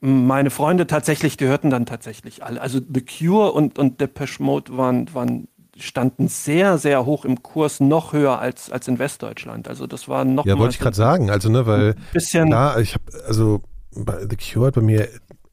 meine 0.00 0.50
Freunde 0.50 0.86
tatsächlich, 0.86 1.36
die 1.36 1.46
hörten 1.46 1.70
dann 1.70 1.86
tatsächlich 1.86 2.44
alle. 2.44 2.60
Also 2.60 2.78
The 2.78 3.02
Cure 3.02 3.52
und, 3.52 3.78
und 3.78 4.00
Depeche 4.00 4.42
Mode 4.42 4.76
waren, 4.76 5.12
waren, 5.12 5.48
standen 5.76 6.28
sehr, 6.28 6.78
sehr 6.78 7.04
hoch 7.04 7.24
im 7.24 7.42
Kurs, 7.42 7.80
noch 7.80 8.12
höher 8.12 8.38
als, 8.38 8.70
als 8.70 8.86
in 8.88 8.98
Westdeutschland. 8.98 9.68
Also 9.68 9.86
das 9.86 10.08
war 10.08 10.24
noch 10.24 10.46
Ja, 10.46 10.58
wollte 10.58 10.74
ich 10.74 10.80
gerade 10.80 10.96
sagen. 10.96 11.30
Also, 11.30 11.48
ne, 11.48 11.66
weil 11.66 11.90
ein 11.90 12.06
bisschen. 12.12 12.50
da, 12.50 12.78
ich 12.78 12.94
habe, 12.94 13.04
also 13.26 13.62
bei 13.94 14.26
The 14.28 14.36
Cure 14.36 14.68
hat 14.68 14.74
bei 14.74 14.82
mir 14.82 15.08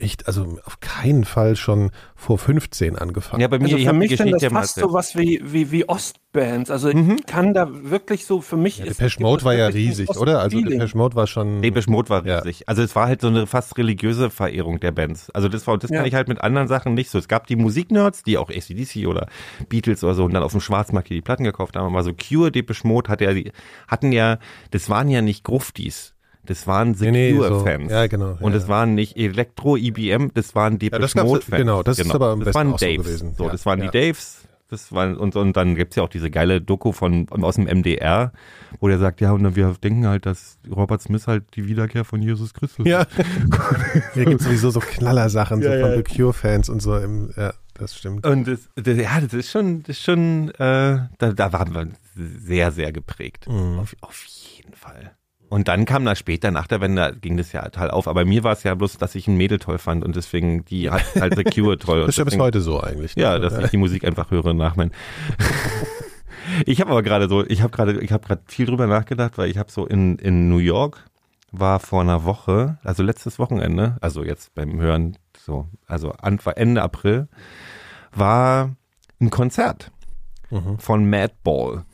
echt, 0.06 0.28
also 0.28 0.58
auf 0.66 0.80
keinen 0.80 1.26
Fall 1.26 1.56
schon 1.56 1.92
vor 2.16 2.38
15 2.38 2.98
angefangen. 2.98 3.42
Ja, 3.42 3.48
bei 3.48 3.58
mir, 3.60 3.66
Also 3.66 3.78
ich 3.78 3.86
für 3.88 3.94
mich 3.94 4.16
sind 4.16 4.32
das 4.32 4.44
fast 4.46 4.76
so 4.76 4.94
was 4.94 5.16
wie, 5.18 5.42
wie, 5.44 5.72
wie 5.72 5.90
Ostbands. 5.90 6.72
Also 6.72 6.90
Mhm. 6.94 7.18
ich 7.20 7.26
kann 7.26 7.54
da 7.54 7.68
wirklich 7.70 8.26
so 8.26 8.40
für 8.42 8.56
mich. 8.58 8.78
Ja, 8.78 8.86
ist- 8.86 9.00
Depeche 9.02 9.22
Mode 9.22 9.44
war 9.44 9.54
ja 9.56 9.68
riesig, 9.68 10.10
oder? 10.18 10.40
Also. 10.40 10.62
Depeche 10.62 10.98
Mode 10.98 11.16
war 11.16 11.28
schon. 11.28 11.62
Depeche 11.62 11.90
Mode 11.90 12.10
war 12.10 12.26
Ja. 12.26 12.40
riesig. 12.40 12.70
Also 12.70 12.84
es 12.84 12.96
war 12.96 13.08
halt 13.08 13.22
so 13.22 13.28
eine 13.28 13.48
fast 13.48 13.78
religiöse 13.78 14.30
Verehrung 14.30 14.80
der 14.80 14.92
Bands. 14.92 15.30
Also 15.32 15.50
das 15.50 15.66
war, 15.68 15.78
das 15.78 15.90
Ja. 15.90 15.98
kann 15.98 16.06
ich 16.06 16.14
halt 16.14 16.28
mit 16.28 16.42
anderen 16.42 16.68
Sachen 16.68 16.94
nicht 16.94 17.10
so. 17.10 17.18
Es 17.18 17.28
gab 17.28 17.48
die 17.48 17.56
Musiknerds, 17.56 18.24
die 18.24 18.38
auch 18.38 18.50
ACDC 18.50 19.08
oder 19.08 19.28
Beatles 19.70 20.04
oder 20.04 20.14
so 20.14 20.24
und 20.26 20.34
dann 20.34 20.44
auf 20.44 20.52
dem 20.52 20.62
Schwarzmarkt 20.62 21.10
die 21.10 21.22
Platten 21.22 21.44
gekauft 21.44 21.76
haben. 21.76 21.88
Aber 21.88 22.04
so 22.04 22.12
Cure, 22.14 22.52
Depeche 22.52 22.88
Mode 22.88 23.10
hatte 23.10 23.26
ja, 23.26 23.34
die 23.34 23.52
hatten 23.88 24.12
ja, 24.12 24.38
das 24.72 24.90
waren 24.90 25.10
ja 25.10 25.22
nicht 25.22 25.44
Gruftis. 25.44 26.14
Das 26.46 26.68
waren 26.68 26.92
Nee, 27.00 27.12
nee, 27.12 27.34
so. 27.34 27.44
Secure-Fans. 27.44 27.92
Ja, 27.92 28.08
genau. 28.08 28.38
Und 28.40 28.52
ja. 28.54 28.58
es 28.58 28.68
waren 28.68 28.94
nicht 28.96 29.18
Elektro, 29.18 29.76
IBM, 29.78 30.30
das 30.34 30.56
waren 30.56 30.80
Depeche 30.80 31.02
das 31.02 31.14
gab's- 31.14 31.28
Mode-Fans. 31.30 31.58
genau, 31.60 31.84
das 31.84 32.00
ist 32.00 32.14
aber 32.14 32.30
am 32.30 32.44
das 32.44 32.54
waren 32.56 32.74
auch 32.74 32.80
so 32.80 32.86
Daves. 32.86 33.06
gewesen. 33.06 33.34
So, 33.38 33.46
Ja, 33.46 33.52
das 33.52 33.66
waren 33.66 33.80
ja. 33.84 33.90
die 33.90 33.98
Daves. 34.00 34.42
Das 34.68 34.92
waren, 34.92 35.16
und, 35.16 35.36
und 35.36 35.56
dann 35.56 35.76
gibt's 35.76 35.96
ja 35.96 36.02
auch 36.02 36.10
diese 36.10 36.32
geile 36.32 36.60
Doku 36.60 36.92
von, 36.92 37.30
aus 37.30 37.54
dem 37.56 37.66
MDR, 37.66 38.32
wo 38.80 38.88
der 38.88 38.98
sagt, 38.98 39.22
ja, 39.22 39.32
und 39.32 39.44
dann 39.44 39.56
wir 39.56 39.76
denken 39.82 40.08
halt, 40.08 40.26
dass 40.26 40.58
Robert 40.76 41.04
Smith 41.04 41.28
halt 41.28 41.44
die 41.56 41.68
Wiederkehr 41.68 42.04
von 42.04 42.20
Jesus 42.20 42.52
Christus 42.56 42.84
Ja. 42.88 43.06
Hier 44.16 44.26
gibt 44.26 44.42
sowieso 44.42 44.72
so 44.72 44.80
Knallersachen 44.80 45.62
so 45.62 45.70
Ja, 45.70 45.80
von 45.82 45.92
ja. 45.92 45.98
The 45.98 46.04
Cure-Fans 46.04 46.70
und 46.70 46.82
so. 46.82 46.98
Im, 46.98 47.30
ja, 47.38 47.54
das 47.76 47.96
stimmt. 47.96 48.26
Und 48.26 48.48
das, 48.48 48.68
das, 48.76 48.98
ja, 48.98 49.22
das 49.22 49.34
ist 49.34 49.52
schon, 49.52 49.84
das 49.84 49.98
ist 49.98 50.04
schon, 50.04 50.50
äh, 50.56 51.00
da, 51.20 51.32
da 51.34 51.54
waren 51.54 51.74
wir 51.76 51.88
sehr, 52.16 52.72
sehr 52.72 52.92
geprägt. 52.92 53.48
Mhm. 53.48 53.78
Auf, 53.78 53.96
auf 54.02 54.26
jeden 54.26 54.74
Fall. 54.74 55.12
Und 55.50 55.68
dann 55.68 55.86
kam 55.86 56.04
da 56.06 56.16
später, 56.16 56.50
nach 56.52 56.68
der 56.68 56.82
Wende, 56.82 57.16
ging 57.22 57.38
das 57.38 57.52
ja 57.52 57.62
total 57.64 57.92
auf. 57.92 58.08
Aber 58.08 58.26
mir 58.26 58.44
war 58.44 58.54
es 58.54 58.64
ja 58.64 58.74
bloß, 58.76 58.98
dass 58.98 59.16
ich 59.16 59.28
ein 59.28 59.38
Mädel 59.38 59.60
toll 59.60 59.78
fand 59.78 60.04
und 60.04 60.16
deswegen 60.16 60.66
die 60.66 60.90
hat 60.92 61.04
halt 61.16 61.36
The 61.38 61.44
Cure 61.44 61.78
toll. 61.78 62.02
Das 62.02 62.10
ist 62.10 62.18
ja 62.18 62.24
bis 62.24 62.38
heute 62.38 62.62
so 62.62 62.82
eigentlich. 62.82 63.16
ne? 63.16 63.22
Ja, 63.24 63.40
dass 63.40 63.58
ich 63.58 63.70
die 63.70 63.78
Musik 63.78 64.04
einfach 64.06 64.32
höre 64.32 64.54
nach 64.54 64.76
mein. 64.76 64.92
ich 66.66 66.82
habe 66.82 66.92
aber 66.92 67.04
gerade 67.04 67.28
so, 67.30 67.46
ich 67.46 67.62
habe 67.62 67.72
gerade, 67.72 68.00
ich 68.02 68.12
habe 68.12 68.26
gerade 68.26 68.42
viel 68.48 68.66
drüber 68.66 68.88
nachgedacht, 68.88 69.38
weil 69.38 69.50
ich 69.50 69.58
habe 69.58 69.72
so 69.72 69.86
in 69.86 70.18
in 70.18 70.50
New 70.50 70.58
York 70.58 71.06
war 71.52 71.80
vor 71.80 72.02
einer 72.02 72.26
Woche, 72.26 72.78
also 72.84 73.02
letztes 73.04 73.40
Wochenende, 73.40 73.98
also 74.02 74.24
jetzt 74.24 74.54
beim 74.56 74.80
Hören 74.80 75.18
so, 75.38 75.68
also 75.88 76.12
Anfang 76.12 76.54
Ende 76.56 76.82
April 76.82 77.28
war 78.14 78.76
ein 79.22 79.30
Konzert 79.30 79.92
Mhm. 80.52 80.78
von 80.80 81.10
Madball. 81.10 81.86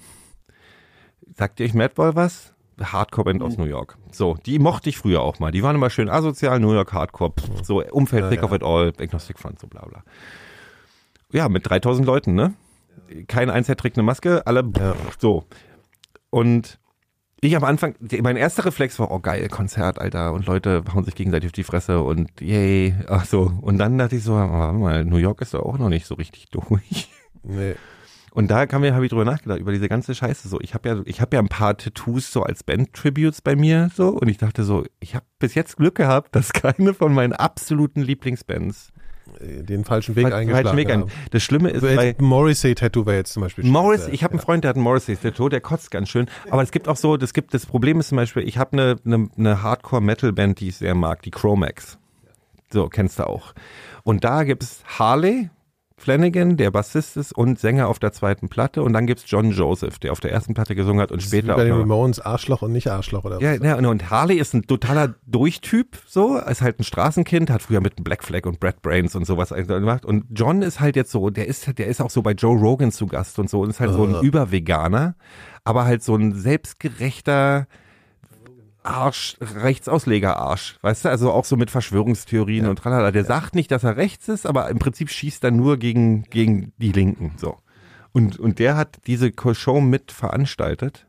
Sagt 1.38 1.60
ihr 1.60 1.66
euch 1.66 1.74
Madball 1.74 2.16
was? 2.16 2.54
Hardcore-Band 2.86 3.42
aus 3.44 3.58
New 3.58 3.66
York. 3.66 3.98
So, 4.12 4.36
die 4.46 4.60
mochte 4.60 4.90
ich 4.90 4.98
früher 4.98 5.22
auch 5.22 5.40
mal. 5.40 5.52
Die 5.52 5.64
waren 5.64 5.76
immer 5.76 5.90
schön 5.90 6.10
asozial, 6.10 6.60
New 6.60 6.74
York 6.74 6.94
Hardcore, 6.94 7.32
pff, 7.32 7.64
so 7.66 7.84
Umfeld, 7.84 8.24
Ja, 8.24 8.30
Thick 8.30 8.40
ja. 8.40 8.46
of 8.46 8.52
It 8.54 8.64
All, 8.64 8.94
Agnostic 9.00 9.40
Front, 9.40 9.60
so 9.60 9.68
bla 9.68 9.86
bla. 9.86 10.04
Ja, 11.32 11.50
mit 11.50 11.70
3000 11.70 12.06
Leuten, 12.06 12.34
ne? 12.34 12.54
Kein 13.28 13.50
Einzelner 13.50 13.78
trägt 13.78 13.98
eine 13.98 14.04
Maske, 14.04 14.46
alle 14.46 14.64
Ja. 14.78 14.96
so. 15.20 15.46
Und 16.30 16.80
ich 17.44 17.56
am 17.56 17.64
Anfang, 17.64 17.96
mein 18.22 18.38
erster 18.38 18.66
Reflex 18.66 19.00
war, 19.00 19.10
oh 19.12 19.20
geil, 19.20 19.48
Konzert, 19.50 20.00
Alter, 20.00 20.32
und 20.34 20.46
Leute 20.46 20.84
hauen 20.94 21.04
sich 21.06 21.16
gegenseitig 21.16 21.48
auf 21.48 21.54
die 21.54 21.64
Fresse 21.64 22.02
und 22.02 22.30
yay, 22.40 22.96
ach 23.08 23.26
so. 23.26 23.52
Und 23.62 23.80
dann 23.80 23.98
dachte 23.98 24.16
ich 24.18 24.24
so, 24.24 24.34
oh, 24.34 24.38
warte 24.38 24.78
mal, 24.78 25.04
New 25.06 25.18
York 25.18 25.42
ist 25.42 25.54
doch 25.56 25.62
auch 25.64 25.78
noch 25.80 25.90
nicht 25.90 26.06
so 26.06 26.16
richtig 26.16 26.46
durch. 26.52 27.10
Nee. 27.44 27.76
Und 28.34 28.50
da 28.50 28.66
kam 28.66 28.82
mir, 28.82 28.94
habe 28.94 29.06
ich 29.06 29.10
drüber 29.10 29.26
nachgedacht, 29.26 29.60
über 29.60 29.74
diese 29.74 29.90
ganze 29.90 30.16
Scheiße 30.16 30.48
so. 30.48 30.60
Ich 30.62 30.74
habe 30.74 30.88
ja, 30.88 31.02
ich 31.06 31.20
habe 31.20 31.36
ja 31.36 31.42
ein 31.42 31.50
paar 31.50 31.76
Tattoos 31.78 32.32
so 32.32 32.44
als 32.44 32.64
Band-Tributes 32.64 33.42
bei 33.42 33.56
mir 33.56 33.90
so 33.96 34.10
und 34.10 34.30
ich 34.30 34.38
dachte 34.38 34.64
so, 34.64 34.86
ich 35.00 35.16
habe 35.16 35.26
bis 35.40 35.54
jetzt 35.54 35.78
Glück 35.78 35.96
gehabt, 35.96 36.36
dass 36.36 36.54
keine 36.54 36.94
von 36.94 37.14
meinen 37.14 37.34
absoluten 37.34 38.02
Lieblingsbands 38.02 38.94
äh, 39.40 39.64
Den 39.64 39.84
falschen 39.84 40.16
Weg 40.16 40.28
eingeschlagen 40.28 40.64
falschen 40.64 40.78
Weg 40.78 40.90
ein. 40.90 41.02
haben. 41.02 41.12
Das 41.32 41.44
Schlimme 41.44 41.70
ist 41.72 41.84
Also 41.84 41.96
bei 41.96 42.16
Morrissey-Tattoo 42.18 43.06
wäre 43.06 43.18
jetzt 43.18 43.34
zum 43.34 43.44
Beispiel 43.44 43.66
Morris, 43.66 44.08
ich 44.08 44.24
habe 44.24 44.34
einen 44.34 44.40
ja. 44.40 44.46
Freund, 44.46 44.64
der 44.64 44.70
hat 44.70 44.78
ein 44.78 44.82
Morrissey-Tattoo, 44.82 45.50
der 45.50 45.60
kotzt 45.60 45.92
ganz 45.92 46.08
schön. 46.08 46.28
Aber 46.50 46.64
es 46.64 46.72
gibt 46.72 46.88
auch 46.88 46.98
so, 46.98 47.18
das 47.18 47.34
gibt, 47.34 47.54
das 47.54 47.66
Problem 47.66 48.00
ist 48.00 48.10
zum 48.10 48.16
Beispiel, 48.16 48.48
ich 48.48 48.58
habe 48.58 48.74
eine, 48.74 48.96
eine, 49.06 49.30
eine 49.38 49.62
Hardcore-Metal-Band, 49.62 50.62
die 50.62 50.70
ich 50.70 50.78
sehr 50.78 50.96
mag, 50.96 51.22
die 51.22 51.32
Chromax. 51.32 51.98
So, 52.72 52.88
kennst 52.88 53.20
du 53.20 53.28
auch. 53.28 53.54
Und 54.04 54.24
da 54.24 54.44
gibt's 54.44 54.84
Harley 54.98 55.50
Flanagan, 56.02 56.58
der 56.58 56.72
Bassist 56.72 57.16
ist 57.16 57.32
und 57.32 57.60
Sänger 57.60 57.88
auf 57.88 58.00
der 58.00 58.12
zweiten 58.12 58.50
Platte. 58.50 58.84
Und 58.84 58.94
dann 58.94 59.06
gibt's 59.08 59.24
John 59.28 59.52
Joseph, 59.52 60.00
der 60.00 60.12
auf 60.12 60.20
der 60.20 60.32
ersten 60.32 60.54
Platte 60.54 60.76
gesungen 60.76 61.02
hat 61.02 61.12
und 61.12 61.18
Das 61.22 61.28
ist 61.28 61.32
wie 61.32 61.38
später 61.38 61.56
bei 61.56 61.64
den 61.66 61.74
Ramones 61.74 62.20
Arschloch 62.20 62.62
und 62.64 62.72
nicht 62.72 62.88
Arschloch 62.90 63.24
oder 63.24 63.40
ja, 63.42 63.60
was? 63.60 63.66
ja, 63.66 63.76
und 63.76 64.10
Harley 64.10 64.38
ist 64.38 64.54
ein 64.54 64.64
totaler 64.64 65.16
Durchtyp, 65.28 65.98
so, 66.08 66.38
ist 66.38 66.62
halt 66.62 66.80
ein 66.80 66.84
Straßenkind, 66.84 67.50
hat 67.50 67.62
früher 67.62 67.82
mit 67.82 68.04
Black 68.04 68.24
Flag 68.24 68.46
und 68.46 68.60
Brad 68.60 68.82
Brains 68.82 69.16
und 69.16 69.26
sowas 69.26 69.50
gemacht. 69.50 70.06
Und 70.06 70.26
John 70.32 70.62
ist 70.62 70.80
halt 70.80 70.96
jetzt 70.96 71.12
so, 71.12 71.30
der 71.30 71.48
ist, 71.48 71.78
der 71.78 71.88
ist 71.88 72.02
auch 72.02 72.10
so 72.10 72.22
bei 72.22 72.32
Joe 72.32 72.58
Rogan 72.60 72.92
zu 72.92 73.06
Gast 73.08 73.38
und 73.40 73.50
so, 73.50 73.62
und 73.62 73.70
ist 73.70 73.80
halt 73.80 73.94
so 73.94 74.04
ein 74.04 74.16
Ah. 74.16 74.22
Überveganer, 74.22 75.16
aber 75.64 75.86
halt 75.86 76.04
so 76.04 76.16
ein 76.16 76.34
selbstgerechter, 76.34 77.68
Arsch, 78.84 79.38
Rechtsausleger-Arsch, 79.40 80.78
weißt 80.82 81.06
du, 81.06 81.10
also 81.10 81.32
auch 81.32 81.46
so 81.46 81.56
mit 81.56 81.70
Verschwörungstheorien 81.70 82.68
und 82.68 82.78
tralala. 82.78 83.12
Der 83.12 83.26
sagt 83.26 83.56
nicht, 83.56 83.72
dass 83.72 83.84
er 83.84 83.98
rechts 83.98 84.28
ist, 84.28 84.46
aber 84.46 84.70
im 84.70 84.80
Prinzip 84.80 85.10
schießt 85.10 85.44
er 85.44 85.52
nur 85.52 85.78
gegen, 85.78 86.24
gegen 86.24 86.74
die 86.78 86.92
Linken, 86.92 87.34
so. 87.38 87.58
Und, 88.14 88.40
und 88.40 88.60
der 88.60 88.76
hat 88.76 89.00
diese 89.08 89.32
Show 89.54 89.80
mit 89.80 90.12
veranstaltet 90.12 91.08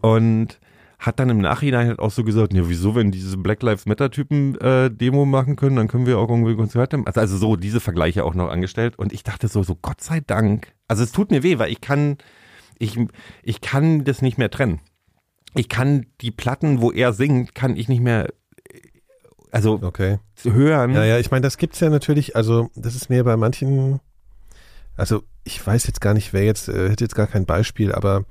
und 0.00 0.58
hat 0.98 1.18
dann 1.18 1.30
im 1.30 1.38
Nachhinein 1.38 1.88
halt 1.88 1.98
auch 1.98 2.12
so 2.12 2.22
gesagt, 2.22 2.54
ja, 2.54 2.68
wieso, 2.68 2.94
wenn 2.94 3.10
diese 3.10 3.36
Black 3.36 3.62
Lives 3.62 3.86
Matter 3.86 4.10
Typen 4.10 4.58
äh, 4.60 4.88
Demo 4.88 5.24
machen 5.24 5.56
können, 5.56 5.76
dann 5.76 5.88
können 5.88 6.06
wir 6.06 6.18
auch 6.18 6.30
irgendwie 6.30 6.54
Konzerte. 6.54 7.02
Also, 7.04 7.20
also 7.20 7.36
so 7.36 7.56
diese 7.56 7.80
Vergleiche 7.80 8.24
auch 8.24 8.34
noch 8.34 8.50
angestellt 8.50 8.98
und 8.98 9.12
ich 9.12 9.24
dachte 9.24 9.48
so, 9.48 9.62
so 9.64 9.74
Gott 9.74 10.00
sei 10.00 10.20
Dank. 10.20 10.72
Also 10.86 11.02
es 11.02 11.12
tut 11.12 11.30
mir 11.30 11.42
weh, 11.42 11.58
weil 11.58 11.72
ich 11.72 11.80
kann, 11.80 12.18
ich, 12.78 12.98
ich 13.42 13.60
kann 13.60 14.04
das 14.04 14.22
nicht 14.22 14.38
mehr 14.38 14.50
trennen. 14.50 14.80
Ich 15.54 15.68
kann 15.68 16.06
die 16.20 16.30
Platten, 16.30 16.80
wo 16.80 16.90
er 16.92 17.12
singt, 17.12 17.54
kann 17.54 17.76
ich 17.76 17.88
nicht 17.88 18.00
mehr, 18.00 18.28
also 19.50 19.78
Okay. 19.82 20.18
hören. 20.44 20.92
Ja, 20.94 21.04
ja, 21.04 21.18
ich 21.18 21.30
meine, 21.30 21.42
das 21.42 21.58
gibt's 21.58 21.80
ja 21.80 21.90
natürlich, 21.90 22.36
also 22.36 22.70
das 22.74 22.94
ist 22.94 23.10
mir 23.10 23.22
bei 23.24 23.36
manchen, 23.36 24.00
also 24.96 25.22
ich 25.44 25.64
weiß 25.64 25.86
jetzt 25.86 26.00
gar 26.00 26.14
nicht, 26.14 26.32
wer 26.32 26.44
jetzt, 26.44 26.68
äh, 26.68 26.88
hätte 26.90 27.04
jetzt 27.04 27.14
gar 27.14 27.26
kein 27.26 27.44
Beispiel, 27.46 27.92
aber 27.92 28.24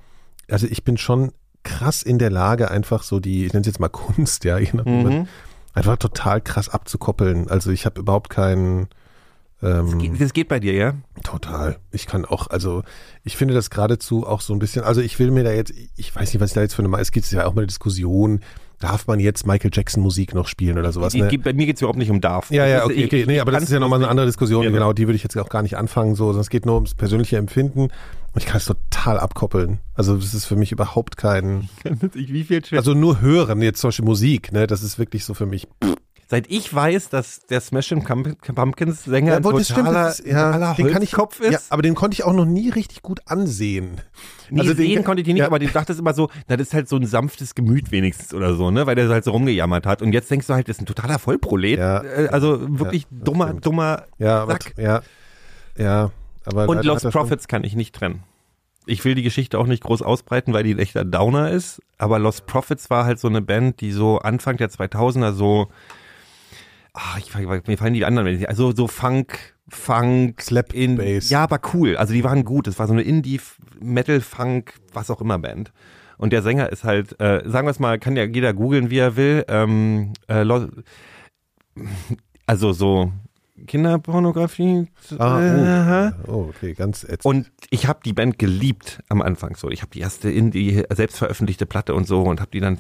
also 0.49 0.67
ich 0.67 0.83
bin 0.83 0.97
schon 0.97 1.31
krass 1.63 2.01
in 2.01 2.17
der 2.17 2.31
Lage, 2.31 2.71
einfach 2.71 3.03
so 3.03 3.19
die, 3.19 3.45
ich 3.45 3.53
nenne 3.53 3.61
es 3.61 3.67
jetzt 3.67 3.79
mal 3.79 3.89
Kunst, 3.89 4.43
ja, 4.45 4.57
je 4.57 4.69
nachdem, 4.73 5.03
Mhm. 5.03 5.27
einfach 5.73 5.97
total 5.97 6.41
krass 6.41 6.69
abzukoppeln. 6.69 7.49
Also 7.49 7.69
ich 7.71 7.85
habe 7.85 7.99
überhaupt 8.01 8.29
keinen 8.31 8.87
Das 9.61 9.91
ähm, 9.91 9.99
geht, 9.99 10.19
das 10.19 10.33
geht 10.33 10.47
bei 10.47 10.59
dir, 10.59 10.73
ja? 10.73 10.93
Total. 11.23 11.77
Ich 11.91 12.07
kann 12.07 12.25
auch, 12.25 12.47
also 12.47 12.83
ich 13.23 13.37
finde 13.37 13.53
das 13.53 13.69
geradezu 13.69 14.25
auch 14.25 14.41
so 14.41 14.53
ein 14.53 14.59
bisschen, 14.59 14.83
also 14.83 15.01
ich 15.01 15.19
will 15.19 15.29
mir 15.31 15.43
da 15.43 15.51
jetzt, 15.51 15.71
ich 15.95 16.15
weiß 16.15 16.33
nicht, 16.33 16.41
was 16.41 16.49
ich 16.49 16.55
da 16.55 16.61
jetzt 16.61 16.73
für 16.73 16.83
eine, 16.83 16.97
es 16.99 17.11
gibt 17.11 17.31
ja 17.31 17.45
auch 17.45 17.53
mal 17.53 17.61
eine 17.61 17.67
Diskussion, 17.67 18.39
darf 18.79 19.05
man 19.05 19.19
jetzt 19.19 19.45
Michael 19.45 19.69
Jackson 19.71 20.01
Musik 20.01 20.33
noch 20.33 20.47
spielen 20.47 20.79
oder 20.79 20.91
sowas? 20.91 21.13
Ne? 21.13 21.29
Bei 21.37 21.53
mir 21.53 21.67
geht's 21.67 21.81
überhaupt 21.81 21.99
nicht 21.99 22.09
um 22.09 22.19
darf. 22.21 22.49
Ja, 22.49 22.65
ja, 22.65 22.79
Das- 22.79 22.85
okay, 22.87 23.05
okay. 23.05 23.25
Nee, 23.27 23.39
aber 23.39 23.51
das 23.51 23.63
ist 23.63 23.71
ja 23.71 23.79
nochmal 23.79 23.99
eine 23.99 24.09
andere 24.09 24.25
Diskussion, 24.25 24.63
Ja, 24.63 24.71
genau, 24.71 24.93
die 24.93 25.07
würde 25.07 25.15
ich 25.15 25.23
jetzt 25.23 25.37
auch 25.37 25.49
gar 25.49 25.61
nicht 25.61 25.77
anfangen, 25.77 26.15
so, 26.15 26.25
sondern 26.25 26.41
es 26.41 26.49
geht 26.49 26.65
nur 26.65 26.75
ums 26.75 26.95
persönliche 26.95 27.37
Empfinden 27.37 27.81
und 27.81 27.91
ich 28.35 28.45
kann 28.47 28.57
es 28.57 28.65
total 28.65 29.19
abkoppeln. 29.19 29.79
Also 29.93 30.15
das 30.15 30.33
ist 30.33 30.45
für 30.45 30.55
mich 30.55 30.71
überhaupt 30.71 31.17
kein. 31.17 31.69
Wie 32.13 32.43
viel 32.43 32.63
also 32.71 32.95
nur 32.95 33.21
hören, 33.21 33.61
jetzt 33.61 33.79
zum 33.79 33.89
Beispiel 33.89 34.05
Musik, 34.05 34.51
ne, 34.51 34.65
das 34.65 34.81
ist 34.81 34.97
wirklich 34.97 35.23
so 35.23 35.35
für 35.35 35.45
mich. 35.45 35.67
Seit 36.31 36.49
ich 36.49 36.73
weiß, 36.73 37.09
dass 37.09 37.41
der 37.47 37.59
Smashing 37.59 38.05
Pumpkins 38.05 39.03
Sänger 39.03 39.33
ein 39.35 39.45
aber 39.45 39.57
das 39.57 39.65
stimmt, 39.65 39.79
totaler, 39.87 40.05
das 40.05 40.21
ist, 40.21 40.27
ja, 40.31 40.73
den 40.75 40.87
kann 40.87 41.01
ich, 41.01 41.11
Holzkopf 41.17 41.41
ist. 41.41 41.51
ja, 41.51 41.59
aber 41.69 41.81
den 41.81 41.93
konnte 41.93 42.15
ich 42.15 42.23
auch 42.23 42.31
noch 42.31 42.45
nie 42.45 42.69
richtig 42.69 43.01
gut 43.01 43.19
ansehen. 43.25 43.99
Nee, 44.49 44.61
also 44.61 44.73
den- 44.73 44.77
sehen 44.87 45.03
konnte 45.03 45.19
ich 45.19 45.25
die 45.25 45.33
nicht, 45.33 45.41
ja. 45.41 45.47
aber 45.47 45.61
ich 45.61 45.73
dachte 45.73 45.91
immer 45.91 46.13
so, 46.13 46.29
na, 46.47 46.55
das 46.55 46.67
ist 46.69 46.73
halt 46.73 46.87
so 46.87 46.95
ein 46.95 47.05
sanftes 47.05 47.53
Gemüt 47.53 47.91
wenigstens 47.91 48.33
oder 48.33 48.55
so, 48.55 48.71
ne, 48.71 48.87
weil 48.87 48.95
der 48.95 49.09
halt 49.09 49.25
so 49.25 49.31
rumgejammert 49.31 49.85
hat. 49.85 50.01
Und 50.01 50.13
jetzt 50.13 50.31
denkst 50.31 50.47
du 50.47 50.53
halt, 50.53 50.69
das 50.69 50.77
ist 50.77 50.83
ein 50.83 50.85
totaler 50.85 51.19
Vollprolet. 51.19 51.77
Ja. 51.77 52.01
Äh, 52.01 52.29
Also 52.31 52.59
wirklich 52.79 53.07
dummer, 53.11 53.47
stimmt. 53.47 53.65
dummer 53.65 54.03
Ja, 54.17 54.43
aber, 54.43 54.53
Sack. 54.53 54.73
ja, 54.77 55.01
ja, 55.77 56.11
aber 56.45 56.69
Und 56.69 56.85
Lost 56.85 57.09
Prophets 57.09 57.49
kann 57.49 57.65
ich 57.65 57.75
nicht 57.75 57.93
trennen. 57.93 58.23
Ich 58.85 59.03
will 59.03 59.15
die 59.15 59.23
Geschichte 59.23 59.59
auch 59.59 59.67
nicht 59.67 59.83
groß 59.83 60.01
ausbreiten, 60.01 60.53
weil 60.53 60.63
die 60.63 60.73
ein 60.75 60.79
echter 60.79 61.03
Downer 61.03 61.51
ist. 61.51 61.81
Aber 61.97 62.19
Lost 62.19 62.45
Prophets 62.47 62.89
war 62.89 63.03
halt 63.03 63.19
so 63.19 63.27
eine 63.27 63.41
Band, 63.41 63.81
die 63.81 63.91
so 63.91 64.19
Anfang 64.19 64.55
der 64.55 64.69
2000er 64.69 65.33
so, 65.33 65.67
ah, 66.93 67.17
ich, 67.17 67.33
mir 67.35 67.77
fallen 67.77 67.93
die 67.93 68.05
anderen, 68.05 68.27
ich- 68.27 68.49
also 68.49 68.73
so 68.75 68.87
Funk, 68.87 69.55
Funk, 69.69 70.41
Slap 70.41 70.73
in, 70.73 70.97
Bass. 70.97 71.29
ja, 71.29 71.43
aber 71.43 71.59
cool. 71.73 71.95
Also 71.97 72.13
die 72.13 72.23
waren 72.23 72.43
gut. 72.43 72.67
Es 72.67 72.77
war 72.79 72.87
so 72.87 72.93
eine 72.93 73.03
Indie, 73.03 73.39
Metal, 73.79 74.19
Funk, 74.21 74.73
was 74.93 75.09
auch 75.09 75.21
immer 75.21 75.39
Band. 75.39 75.71
Und 76.17 76.33
der 76.33 76.41
Sänger 76.43 76.69
ist 76.71 76.83
halt, 76.83 77.19
äh, 77.19 77.41
sagen 77.49 77.65
wir 77.65 77.71
es 77.71 77.79
mal, 77.79 77.97
kann 77.97 78.15
ja 78.15 78.25
jeder 78.25 78.53
googeln, 78.53 78.89
wie 78.89 78.99
er 78.99 79.15
will. 79.15 79.43
Ähm, 79.47 80.13
äh, 80.27 80.45
also 82.45 82.73
so 82.73 83.11
Kinderpornografie. 83.67 84.87
Ah, 85.19 86.11
oh, 86.27 86.31
oh, 86.31 86.45
okay, 86.49 86.73
ganz 86.73 87.03
ätzend. 87.03 87.25
Und 87.25 87.51
ich 87.69 87.87
habe 87.87 87.99
die 88.03 88.13
Band 88.13 88.39
geliebt 88.39 89.01
am 89.09 89.21
Anfang 89.21 89.55
so. 89.55 89.69
Ich 89.69 89.81
habe 89.81 89.91
die 89.91 89.99
erste 89.99 90.29
Indie 90.29 90.83
selbst 90.91 91.17
veröffentlichte 91.17 91.65
Platte 91.65 91.93
und 91.93 92.07
so 92.07 92.23
und 92.23 92.39
habe 92.41 92.51
die 92.51 92.59
dann 92.59 92.79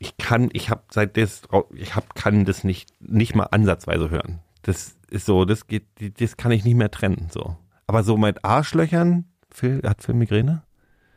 ich 0.00 0.16
kann 0.16 0.48
ich 0.52 0.68
habe 0.70 0.82
seit 0.90 1.16
das 1.16 1.42
ich 1.74 1.94
hab, 1.94 2.14
kann 2.16 2.44
das 2.44 2.64
nicht 2.64 2.88
nicht 3.00 3.36
mal 3.36 3.44
ansatzweise 3.44 4.10
hören. 4.10 4.40
Das 4.62 4.96
ist 5.10 5.26
so, 5.26 5.44
das 5.44 5.68
geht 5.68 5.84
das 6.20 6.36
kann 6.36 6.50
ich 6.50 6.64
nicht 6.64 6.74
mehr 6.74 6.90
trennen 6.90 7.28
so. 7.30 7.56
Aber 7.86 8.02
so 8.02 8.16
mit 8.16 8.44
Arschlöchern, 8.44 9.26
Phil 9.50 9.82
hat 9.84 10.02
Phil 10.02 10.14
Migräne? 10.14 10.62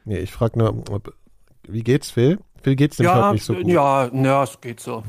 nee, 0.06 0.18
ich 0.20 0.32
frage 0.32 0.60
nur, 0.60 0.70
ob, 0.92 1.16
wie 1.68 1.82
geht's, 1.84 2.12
Phil? 2.12 2.40
Phil 2.62 2.76
geht's 2.76 2.98
dem 2.98 3.06
Ja, 3.06 3.16
heute 3.28 3.34
nicht 3.36 3.46
so 3.46 3.54
gut. 3.56 3.68
ja, 3.68 4.08
ja, 4.14 4.44
es 4.44 4.60
geht 4.62 4.80
so. 4.80 5.04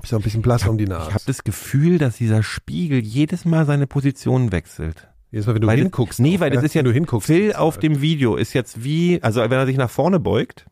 Bist 0.00 0.12
ja 0.12 0.18
ein 0.18 0.22
bisschen 0.22 0.42
blass 0.42 0.66
um 0.68 0.76
die 0.76 0.84
Ich 0.84 0.90
Nase. 0.90 1.14
habe 1.14 1.24
das 1.26 1.42
Gefühl, 1.44 1.96
dass 1.98 2.16
dieser 2.18 2.42
Spiegel 2.42 2.98
jedes 3.00 3.44
Mal 3.46 3.64
seine 3.64 3.86
Position 3.86 4.52
wechselt. 4.52 5.08
Jedes 5.30 5.46
Mal, 5.46 5.54
wenn 5.54 5.62
du 5.62 5.66
Weil 5.68 5.76
das- 5.78 5.84
hinguckst. 5.84 6.20
Nee, 6.20 6.36
auch, 6.36 6.40
weil 6.40 6.50
das 6.50 6.62
ist 6.64 6.74
ja, 6.74 6.80
wenn 6.80 6.86
du 6.86 6.92
hinguckst. 6.92 7.26
Phil 7.26 7.54
auf 7.54 7.74
halt. 7.76 7.82
dem 7.84 8.00
Video 8.02 8.36
ist 8.36 8.52
jetzt 8.52 8.84
wie, 8.84 9.22
also 9.22 9.40
wenn 9.40 9.52
er 9.52 9.64
sich 9.66 9.78
nach 9.78 9.88
vorne 9.90 10.20
beugt, 10.20 10.66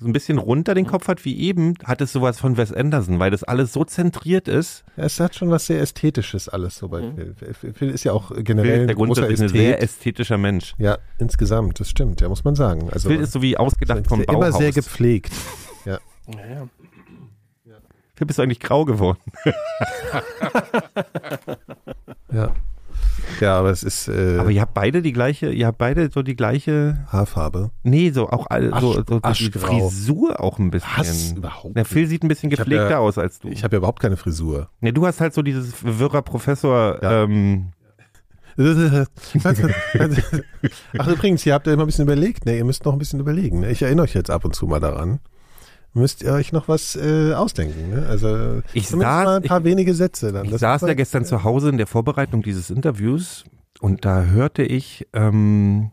so 0.00 0.06
ein 0.06 0.14
bisschen 0.14 0.38
runter 0.38 0.74
den 0.74 0.86
Kopf 0.86 1.08
hat 1.08 1.26
wie 1.26 1.38
eben, 1.38 1.74
hat 1.84 2.00
es 2.00 2.12
sowas 2.12 2.40
von 2.40 2.56
Wes 2.56 2.72
Anderson, 2.72 3.18
weil 3.18 3.30
das 3.30 3.44
alles 3.44 3.74
so 3.74 3.84
zentriert 3.84 4.48
ist. 4.48 4.82
Ja, 4.96 5.04
es 5.04 5.20
hat 5.20 5.34
schon 5.34 5.50
was 5.50 5.66
sehr 5.66 5.80
Ästhetisches 5.80 6.48
alles 6.48 6.78
so 6.78 6.88
bei 6.88 7.02
Phil. 7.12 7.34
Phil. 7.52 7.72
Phil 7.74 7.90
ist 7.90 8.04
ja 8.04 8.12
auch 8.12 8.32
generell 8.34 8.80
ein 8.82 8.86
der 8.86 8.96
großer 8.96 9.28
ist 9.28 9.40
ein 9.40 9.46
Ästhet. 9.46 9.60
sehr 9.60 9.82
ästhetischer 9.82 10.38
Mensch. 10.38 10.74
ja, 10.78 10.96
insgesamt, 11.18 11.80
das 11.80 11.90
stimmt, 11.90 12.22
ja, 12.22 12.28
muss 12.30 12.44
man 12.44 12.54
sagen. 12.54 12.88
Also, 12.90 13.10
Phil 13.10 13.20
ist 13.20 13.32
so 13.32 13.42
wie 13.42 13.58
ausgedacht 13.58 14.06
vom 14.06 14.24
Bauhaus. 14.24 14.48
immer 14.48 14.52
sehr 14.58 14.72
gepflegt. 14.72 15.32
Ja, 15.84 15.98
ja. 16.28 16.68
Phil, 18.14 18.26
bist 18.26 18.38
du 18.38 18.42
eigentlich 18.42 18.60
grau 18.60 18.86
geworden? 18.86 19.20
Ja. 22.32 22.54
Ja, 23.40 23.58
aber 23.58 23.70
es 23.70 23.82
ist 23.82 24.08
äh, 24.08 24.36
Aber 24.38 24.50
ihr 24.50 24.60
habt 24.60 24.74
beide 24.74 25.02
die 25.02 25.12
gleiche, 25.12 25.50
ihr 25.50 25.66
habt 25.66 25.78
beide 25.78 26.10
so 26.10 26.22
die 26.22 26.34
gleiche, 26.36 27.04
Haarfarbe. 27.08 27.70
nee, 27.82 28.10
so 28.10 28.28
auch 28.28 28.46
all, 28.50 28.70
so, 28.80 28.94
so 28.94 29.02
die 29.02 29.24
aschgrau. 29.24 29.88
Frisur 29.88 30.40
auch 30.40 30.58
ein 30.58 30.70
bisschen. 30.70 30.90
Was? 30.96 31.32
Überhaupt 31.32 31.76
Der 31.76 31.84
Phil 31.84 32.06
sieht 32.06 32.22
ein 32.24 32.28
bisschen 32.28 32.50
gepflegter 32.50 32.90
ja- 32.90 32.98
aus 32.98 33.18
als 33.18 33.38
du. 33.40 33.48
Ich 33.48 33.62
habe 33.64 33.76
ja 33.76 33.78
überhaupt 33.78 34.00
keine 34.00 34.16
Frisur. 34.16 34.68
Ne, 34.80 34.92
du 34.92 35.06
hast 35.06 35.20
halt 35.20 35.34
so 35.34 35.42
dieses 35.42 35.74
wirrer 35.84 36.22
Professor, 36.22 36.98
Ja. 37.02 37.22
ähm, 37.24 37.68
Ach 40.98 41.08
übrigens, 41.08 41.46
ihr 41.46 41.54
habt 41.54 41.66
ja 41.66 41.72
immer 41.72 41.84
ein 41.84 41.86
bisschen 41.86 42.04
überlegt, 42.04 42.46
ne? 42.46 42.56
Ihr 42.56 42.64
müsst 42.64 42.84
noch 42.84 42.92
ein 42.92 42.98
bisschen 42.98 43.20
überlegen. 43.20 43.60
Ne? 43.60 43.70
Ich 43.70 43.82
erinnere 43.82 44.04
euch 44.04 44.14
jetzt 44.14 44.30
ab 44.30 44.44
und 44.44 44.54
zu 44.54 44.66
mal 44.66 44.80
daran. 44.80 45.20
Müsst 45.92 46.22
ihr 46.22 46.32
euch 46.32 46.52
noch 46.52 46.68
was 46.68 46.94
äh, 46.96 47.32
ausdenken. 47.34 47.90
Ne? 47.90 48.06
Also 48.08 48.62
Ich 48.74 48.86
zumindest 48.86 49.12
saß- 49.16 49.24
mal 49.24 49.36
ein 49.36 49.42
paar 49.42 49.64
wenige 49.64 49.94
Sätze 49.94 50.30
dann. 50.32 50.44
Ich 50.44 50.52
Das 50.52 50.60
saß 50.60 50.82
ja 50.82 50.94
gestern 50.94 51.24
zu 51.24 51.42
Hause 51.44 51.68
in 51.70 51.78
der 51.78 51.86
Vorbereitung 51.88 52.42
dieses 52.42 52.70
Interviews 52.70 53.44
und 53.80 54.04
da 54.04 54.24
hörte 54.24 54.62
ich 54.62 55.06
ähm, 55.12 55.90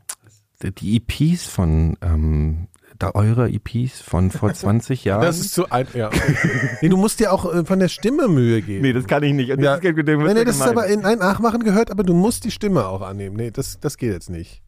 die 0.61 0.97
EPs 0.97 1.45
von 1.47 1.97
ähm, 2.01 2.67
da 2.99 3.11
eure 3.13 3.49
EPs 3.49 4.01
von 4.01 4.31
vor 4.31 4.53
20 4.55 5.03
Jahren. 5.03 5.21
Das 5.21 5.39
ist 5.39 5.53
zu 5.53 5.69
ein, 5.69 5.87
ja. 5.93 6.09
nee, 6.81 6.89
du 6.89 6.97
musst 6.97 7.19
dir 7.19 7.31
auch 7.31 7.51
äh, 7.53 7.63
von 7.65 7.79
der 7.79 7.89
Stimme 7.89 8.27
Mühe 8.27 8.61
geben. 8.61 8.81
nee, 8.83 8.93
das 8.93 9.05
kann 9.07 9.23
ich 9.23 9.33
nicht. 9.33 9.49
Das 9.51 9.59
Ja. 9.59 9.75
ist, 9.75 9.83
das 9.83 9.95
Nee, 9.95 10.33
nee, 10.33 10.43
das 10.45 10.55
ist 10.57 10.61
aber 10.61 10.87
in 10.87 11.05
ein 11.05 11.19
Nachmachen 11.19 11.63
gehört, 11.63 11.89
aber 11.91 12.03
du 12.03 12.13
musst 12.13 12.43
die 12.43 12.51
Stimme 12.51 12.87
auch 12.87 13.01
annehmen. 13.01 13.35
Nee, 13.35 13.51
das, 13.51 13.79
das 13.79 13.97
geht 13.97 14.11
jetzt 14.13 14.29
nicht. 14.29 14.61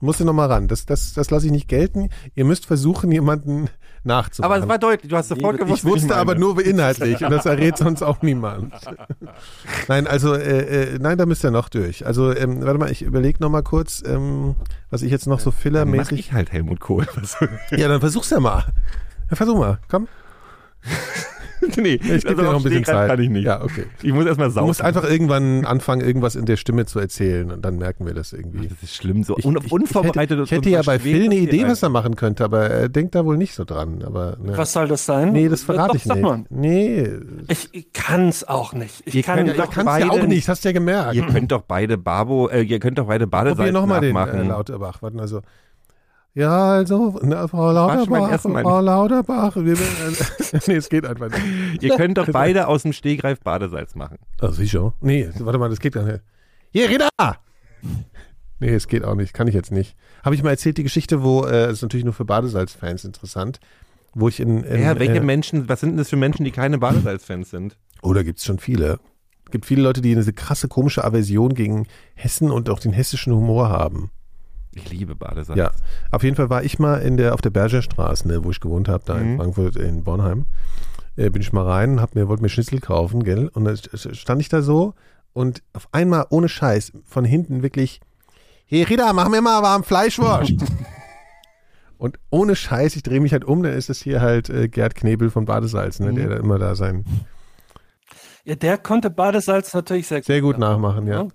Du 0.00 0.06
musst 0.06 0.20
dir 0.20 0.24
nochmal 0.24 0.48
ran. 0.50 0.68
Das, 0.68 0.84
das, 0.86 1.12
das 1.14 1.30
lasse 1.30 1.46
ich 1.46 1.52
nicht 1.52 1.68
gelten. 1.68 2.08
Ihr 2.34 2.44
müsst 2.44 2.66
versuchen, 2.66 3.10
jemanden 3.12 3.68
nachzumachen. 4.04 4.52
aber 4.52 4.62
es 4.62 4.68
war 4.68 4.78
deutlich, 4.78 5.10
du 5.10 5.16
hast 5.16 5.28
sofort 5.28 5.58
gewusst. 5.58 5.84
ich 5.84 5.84
wusste 5.84 6.10
was 6.10 6.16
aber 6.16 6.34
nur 6.34 6.64
inhaltlich 6.64 7.24
und 7.24 7.30
das 7.30 7.46
errät 7.46 7.78
sonst 7.78 8.02
auch 8.02 8.22
niemand. 8.22 8.74
Nein, 9.88 10.06
also 10.06 10.34
äh, 10.34 10.94
äh, 10.94 10.98
nein, 10.98 11.18
da 11.18 11.26
müsst 11.26 11.44
ihr 11.44 11.50
noch 11.50 11.68
durch. 11.68 12.06
Also 12.06 12.34
ähm, 12.34 12.64
warte 12.64 12.78
mal, 12.78 12.90
ich 12.90 13.02
überlege 13.02 13.38
noch 13.40 13.50
mal 13.50 13.62
kurz, 13.62 14.02
ähm, 14.06 14.54
was 14.90 15.02
ich 15.02 15.10
jetzt 15.10 15.26
noch 15.26 15.40
so 15.40 15.50
Dann 15.50 15.54
mach 15.54 15.62
fillermäßig. 15.62 16.18
ich 16.18 16.32
halt 16.32 16.52
Helmut 16.52 16.80
Kohl. 16.80 17.06
Ja, 17.70 17.88
dann 17.88 18.00
versuch's 18.00 18.30
ja 18.30 18.40
mal. 18.40 18.64
Ja, 19.30 19.36
versuch 19.36 19.58
mal, 19.58 19.78
komm. 19.88 20.08
nee, 21.76 21.94
Ich 21.94 22.00
gebe 22.00 22.12
also 22.28 22.34
dir 22.34 22.42
noch 22.42 22.56
ein 22.56 22.62
bisschen 22.62 22.84
Zeit. 22.84 23.08
kann 23.10 23.20
ich 23.20 23.28
nicht. 23.30 23.44
Ja, 23.44 23.62
okay. 23.62 23.84
Ich 24.02 24.12
muss 24.12 24.26
erstmal 24.26 24.48
Du 24.48 24.54
saugen. 24.54 24.66
musst 24.68 24.82
einfach 24.82 25.04
irgendwann 25.08 25.64
anfangen, 25.64 26.00
irgendwas 26.02 26.36
in 26.36 26.44
der 26.46 26.56
Stimme 26.56 26.86
zu 26.86 26.98
erzählen 26.98 27.50
und 27.50 27.64
dann 27.64 27.76
merken 27.78 28.06
wir 28.06 28.14
das 28.14 28.32
irgendwie. 28.32 28.68
das 28.68 28.82
ist 28.82 28.94
schlimm, 28.94 29.22
so 29.24 29.36
Ich- 29.38 29.44
un 29.44 29.58
ich- 29.64 29.72
unvorbereitet. 29.72 30.38
Ich 30.38 30.40
hätte, 30.40 30.42
ich 30.44 30.50
hätte 30.52 30.70
ja 30.70 30.82
bei 30.82 30.98
Phil 30.98 31.24
eine 31.24 31.36
Idee, 31.36 31.66
was 31.66 31.82
er 31.82 31.88
machen 31.88 32.16
könnte, 32.16 32.44
aber 32.44 32.68
er 32.70 32.88
denkt 32.88 33.14
da 33.14 33.24
wohl 33.24 33.36
nicht 33.36 33.54
so 33.54 33.64
dran. 33.64 34.02
Aber, 34.04 34.36
ne. 34.42 34.56
Was 34.56 34.72
soll 34.72 34.88
das 34.88 35.04
sein? 35.06 35.32
Nee, 35.32 35.48
das 35.48 35.62
verrate 35.62 35.88
Doch, 35.88 35.94
ich 35.96 36.02
sag 36.04 36.16
nicht. 36.16 36.24
Mal. 36.24 36.44
Nee. 36.50 37.08
Ich, 37.48 37.92
kann 37.92 38.28
es 38.28 38.46
auch 38.46 38.72
nicht. 38.72 39.02
Ich 39.06 39.14
Ihr 39.14 39.22
kann 39.22 39.36
könnt 39.44 39.56
Ja, 39.56 39.66
kann's 39.66 39.76
ja 39.76 39.82
beide- 39.84 40.10
auch 40.10 40.26
nicht, 40.26 40.48
hast 40.48 40.64
du 40.64 40.68
ja 40.68 40.72
gemerkt. 40.72 41.14
Ihr 41.14 41.26
könnt 41.26 41.52
doch 41.52 41.62
beide 41.62 41.96
Barbo, 41.98 42.48
äh, 42.48 42.62
ihr 42.62 42.78
könnt 42.80 42.98
doch 42.98 43.06
beide 43.06 43.26
Probier 43.26 43.44
Badesalz 43.54 43.72
nochmal 43.72 44.00
den 44.00 44.14
nachmachen. 44.14 44.40
äh, 44.40 44.48
Lauterbach. 44.48 45.02
Warten, 45.02 45.20
also. 45.20 45.40
Ja, 46.34 46.72
also, 46.72 47.20
na, 47.22 47.46
Frau 47.46 47.70
Lauterbach, 47.70 48.40
Frau 48.40 48.80
Lauterbach. 48.80 49.54
Wir, 49.54 49.74
äh, 49.74 50.58
nee, 50.66 50.74
es 50.74 50.88
geht 50.88 51.06
einfach 51.06 51.30
nicht. 51.30 51.82
Ihr 51.82 51.96
könnt 51.96 52.18
doch 52.18 52.28
beide 52.32 52.66
aus 52.66 52.82
dem 52.82 52.92
Stehgreif 52.92 53.40
Badesalz 53.40 53.94
machen. 53.94 54.18
Also 54.40 54.56
sicher. 54.56 54.94
Nee, 55.00 55.30
warte 55.38 55.58
mal, 55.58 55.70
das 55.70 55.78
geht 55.78 55.94
gar 55.94 56.02
nicht. 56.02 56.22
Hier, 56.72 56.88
Reda! 56.90 57.08
Nee, 58.58 58.74
es 58.74 58.88
geht 58.88 59.04
auch 59.04 59.14
nicht. 59.14 59.32
Kann 59.32 59.46
ich 59.46 59.54
jetzt 59.54 59.70
nicht. 59.70 59.96
Habe 60.24 60.34
ich 60.34 60.42
mal 60.42 60.50
erzählt, 60.50 60.76
die 60.76 60.82
Geschichte, 60.82 61.22
wo, 61.22 61.44
äh, 61.44 61.70
ist 61.70 61.82
natürlich 61.82 62.04
nur 62.04 62.14
für 62.14 62.24
Badesalz-Fans 62.24 63.04
interessant, 63.04 63.60
wo 64.12 64.28
ich 64.28 64.40
in, 64.40 64.64
in 64.64 64.82
Ja, 64.82 64.98
welche 64.98 65.18
äh, 65.18 65.20
Menschen, 65.20 65.68
was 65.68 65.80
sind 65.80 65.90
denn 65.90 65.98
das 65.98 66.08
für 66.08 66.16
Menschen, 66.16 66.44
die 66.44 66.50
keine 66.50 66.78
Badesalz-Fans 66.78 67.50
sind? 67.50 67.76
Oder 68.02 68.24
gibt 68.24 68.40
es 68.40 68.44
schon 68.44 68.58
viele? 68.58 68.98
Es 69.44 69.52
gibt 69.52 69.66
viele 69.66 69.82
Leute, 69.82 70.00
die 70.00 70.16
diese 70.16 70.32
krasse, 70.32 70.66
komische 70.66 71.04
Aversion 71.04 71.54
gegen 71.54 71.86
Hessen 72.14 72.50
und 72.50 72.68
auch 72.70 72.80
den 72.80 72.92
hessischen 72.92 73.32
Humor 73.32 73.68
haben. 73.68 74.10
Ich 74.76 74.90
liebe 74.90 75.14
Badesalz. 75.14 75.58
Ja, 75.58 75.70
auf 76.10 76.22
jeden 76.22 76.36
Fall 76.36 76.50
war 76.50 76.62
ich 76.64 76.78
mal 76.78 76.96
in 76.96 77.16
der, 77.16 77.34
auf 77.34 77.40
der 77.40 77.50
Bergerstraße, 77.50 78.26
ne, 78.28 78.44
wo 78.44 78.50
ich 78.50 78.60
gewohnt 78.60 78.88
habe, 78.88 79.04
da 79.06 79.18
in 79.18 79.32
Mhm. 79.34 79.36
Frankfurt, 79.38 79.76
in 79.76 80.04
Bornheim. 80.04 80.46
Äh, 81.16 81.30
bin 81.30 81.42
ich 81.42 81.52
mal 81.52 81.64
rein, 81.64 82.00
hab 82.00 82.14
mir, 82.14 82.26
wollte 82.28 82.42
mir 82.42 82.48
Schnitzel 82.48 82.80
kaufen, 82.80 83.22
gell? 83.22 83.48
Und 83.48 83.64
dann 83.64 83.76
stand 83.76 84.40
ich 84.40 84.48
da 84.48 84.62
so 84.62 84.94
und 85.32 85.62
auf 85.72 85.88
einmal 85.92 86.26
ohne 86.30 86.48
Scheiß 86.48 86.92
von 87.04 87.24
hinten 87.24 87.62
wirklich, 87.62 88.00
hey 88.66 88.82
Rita, 88.82 89.12
mach 89.12 89.28
mir 89.28 89.40
mal 89.40 89.62
warm 89.62 89.84
Fleischwurst. 89.84 90.54
und 91.98 92.18
ohne 92.30 92.56
Scheiß, 92.56 92.96
ich 92.96 93.02
drehe 93.04 93.20
mich 93.20 93.32
halt 93.32 93.44
um, 93.44 93.62
dann 93.62 93.72
ist 93.74 93.90
es 93.90 94.02
hier 94.02 94.20
halt 94.20 94.50
äh, 94.50 94.68
Gerd 94.68 94.94
Knebel 94.96 95.30
von 95.30 95.44
Badesalz, 95.44 96.00
ne, 96.00 96.10
Mhm. 96.10 96.16
der 96.16 96.28
da 96.30 96.36
immer 96.36 96.58
da 96.58 96.74
sein 96.74 97.04
Ja, 98.44 98.56
der 98.56 98.76
konnte 98.78 99.08
Badesalz 99.10 99.72
natürlich 99.72 100.06
sehr, 100.08 100.22
sehr 100.22 100.40
gut 100.40 100.58
nachmachen, 100.58 101.06
ja. 101.06 101.28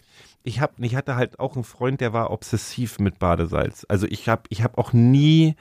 Ich 0.43 0.61
hab, 0.61 0.79
ich 0.79 0.95
hatte 0.95 1.15
halt 1.15 1.39
auch 1.39 1.55
einen 1.55 1.63
Freund, 1.63 2.01
der 2.01 2.13
war 2.13 2.31
obsessiv 2.31 2.99
mit 2.99 3.19
Badesalz. 3.19 3.85
Also 3.89 4.07
ich 4.09 4.29
habe, 4.29 4.43
ich 4.49 4.63
habe 4.63 4.77
auch 4.77 4.93
nie, 4.93 5.55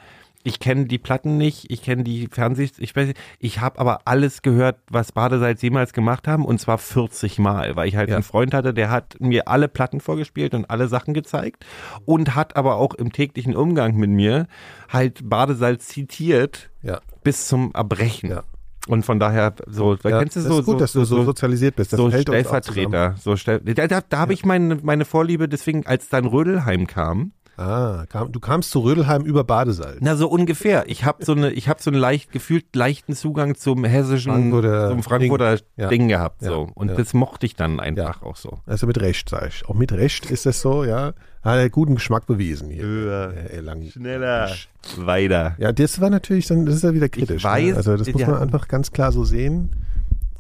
ich 0.45 0.61
kenne 0.61 0.87
die 0.87 0.99
Platten 0.99 1.37
nicht, 1.37 1.71
ich 1.71 1.83
kenne 1.83 2.05
die 2.05 2.29
Fernseh, 2.31 2.71
ich 2.79 2.95
weiß, 2.95 3.09
nicht, 3.09 3.19
ich 3.41 3.61
habe 3.61 3.79
aber 3.81 4.03
alles 4.05 4.41
gehört, 4.43 4.77
was 4.89 5.11
Badesalz 5.13 5.61
jemals 5.63 5.93
gemacht 5.93 6.29
haben 6.29 6.45
und 6.45 6.61
zwar 6.61 6.79
40 6.79 7.39
Mal, 7.41 7.75
weil 7.75 7.89
ich 7.89 7.97
halt 7.97 8.09
Ja. 8.09 8.17
einen 8.17 8.23
Freund 8.23 8.55
hatte, 8.55 8.73
der 8.73 8.89
hat 8.91 9.17
mir 9.21 9.49
alle 9.49 9.67
Platten 9.69 10.01
vorgespielt 10.01 10.55
und 10.55 10.71
alle 10.71 10.87
Sachen 10.89 11.13
gezeigt 11.13 11.67
und 12.07 12.37
hat 12.37 12.57
aber 12.57 12.77
auch 12.77 12.95
im 12.95 13.13
täglichen 13.13 13.57
Umgang 13.57 13.97
mit 13.97 14.11
mir 14.11 14.47
halt 14.89 15.29
Badesalz 15.29 15.89
zitiert 15.89 16.71
Ja. 16.83 17.01
bis 17.25 17.49
zum 17.49 17.73
Erbrechen. 17.75 18.31
Ja. 18.31 18.45
Und 18.87 19.05
von 19.05 19.19
daher, 19.19 19.55
so, 19.67 19.97
ja 20.03 20.19
kennst 20.21 20.37
du 20.37 20.41
so, 20.41 20.57
gut, 20.57 20.65
so, 20.65 20.75
dass 20.77 20.93
du 20.93 21.05
so, 21.05 21.17
so 21.17 21.25
sozialisiert 21.25 21.77
bist. 21.77 21.93
Das 21.93 21.99
so. 21.99 22.11
Stellvertreter, 22.11 23.17
so 23.21 23.37
stell, 23.37 23.61
da, 23.61 23.87
da, 23.87 24.01
da 24.01 24.19
habe 24.19 24.33
ich 24.33 24.45
meine, 24.45 24.77
meine 24.83 25.05
Vorliebe, 25.05 25.49
deswegen, 25.49 25.87
als 25.87 26.09
dann 26.09 26.25
Rödelheim 26.25 26.87
kam, 26.87 27.33
Ah, 27.59 28.05
kam, 28.09 28.31
du 28.31 28.39
kamst 28.39 28.71
zu 28.71 28.79
Rödelheim 28.79 29.23
über 29.23 29.43
Badesalz. 29.43 29.99
na 30.01 30.15
so 30.15 30.29
ungefähr. 30.29 30.85
Ich 30.87 31.05
habe 31.05 31.25
so 31.25 31.33
eine, 31.33 31.51
ich 31.51 31.69
habe 31.69 31.83
so 31.83 31.91
einen 31.91 31.99
leicht 31.99 32.31
gefühlt 32.31 32.77
leichten 32.77 33.15
Zugang 33.15 33.57
zum 33.57 33.85
hessischen, 33.85 34.31
Frankfurter 34.31 34.91
zum 34.91 35.03
Frankfurter 35.03 35.57
Ding. 35.57 35.67
Ja. 35.77 35.89
Ding 35.89 36.09
gehabt, 36.09 36.43
Ja, 36.43 36.51
so. 36.51 36.71
Und 36.75 36.91
ja. 36.91 36.95
das 36.95 37.15
mochte 37.15 37.47
ich 37.47 37.57
dann 37.57 37.81
einfach 37.81 38.23
auch 38.23 38.37
so. 38.37 38.61
Also 38.65 38.87
mit 38.87 39.01
Recht, 39.01 39.29
sag 39.29 39.49
ich. 39.49 39.69
Auch 39.69 39.75
mit 39.75 39.91
Recht 39.93 40.31
ist 40.31 40.47
das 40.47 40.61
so, 40.61 40.85
ja. 40.85 41.15
Hat 41.43 41.59
er 41.59 41.69
guten 41.69 41.97
Geschmack 41.97 42.27
bewiesen 42.27 42.71
hier. 42.71 42.85
Äh, 42.85 43.59
äh. 43.59 43.91
Schneller, 43.91 44.51
weiter. 44.97 45.57
Ja, 45.59 45.73
das 45.73 46.01
war 46.01 46.11
natürlich 46.11 46.47
dann, 46.47 46.65
das 46.65 46.77
ist 46.77 46.85
ja 46.85 46.95
wieder 46.95 47.09
kritisch. 47.09 47.43
weiß, 47.43 47.71
ne? 47.71 47.77
Also 47.77 47.97
das 47.97 48.13
muss 48.13 48.23
ja. 48.23 48.31
man 48.31 48.41
einfach 48.41 48.69
ganz 48.69 48.93
klar 48.93 49.11
so 49.11 49.25
sehen. 49.25 49.71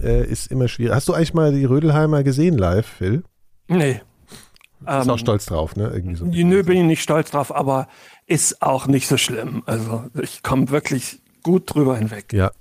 Äh, 0.00 0.24
ist 0.24 0.52
immer 0.52 0.68
schwierig. 0.68 0.94
Hast 0.94 1.08
du 1.08 1.14
eigentlich 1.14 1.34
mal 1.34 1.52
die 1.52 1.64
Rödelheimer 1.64 2.22
gesehen 2.22 2.56
live, 2.56 2.86
Phil? 2.86 3.24
Nee. 3.66 4.02
Bist 4.80 5.06
Ähm, 5.06 5.10
auch 5.10 5.18
stolz 5.18 5.46
drauf, 5.46 5.76
ne? 5.76 5.88
Irgendwie 5.88 6.14
so. 6.14 6.24
Nö, 6.24 6.62
bin 6.62 6.78
ich 6.78 6.84
nicht 6.84 7.02
stolz 7.02 7.30
drauf, 7.30 7.54
aber 7.54 7.88
ist 8.26 8.62
auch 8.62 8.86
nicht 8.86 9.08
so 9.08 9.16
schlimm. 9.16 9.62
Also 9.66 10.04
ich 10.20 10.42
komme 10.42 10.70
wirklich 10.70 11.20
gut 11.42 11.74
drüber 11.74 11.96
hinweg. 11.96 12.32
Ja. 12.32 12.52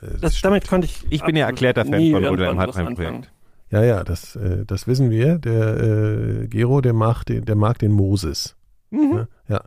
Das 0.00 0.20
Das, 0.20 0.40
damit 0.42 0.68
konnte 0.68 0.86
ich. 0.86 1.06
Ich 1.10 1.22
bin 1.24 1.36
ja 1.36 1.46
erklärter 1.46 1.84
Fan 1.84 1.92
von 1.92 2.02
irgendwann 2.02 2.30
Rödelheim 2.30 2.56
was 2.56 2.66
Hartheim 2.66 2.86
anfangen. 2.88 3.08
Projekt. 3.22 3.32
Ja, 3.70 3.82
ja, 3.82 4.04
das, 4.04 4.36
äh, 4.36 4.64
das 4.64 4.86
wissen 4.86 5.10
wir. 5.10 5.38
Der 5.38 5.76
äh, 5.78 6.46
Gero, 6.48 6.80
der 6.80 6.92
mag 6.92 7.24
den, 7.24 7.44
der 7.44 7.56
mag 7.56 7.78
den 7.78 7.92
Moses. 7.92 8.56
Mhm. 8.90 9.14
Ne? 9.14 9.28
Ja. 9.48 9.64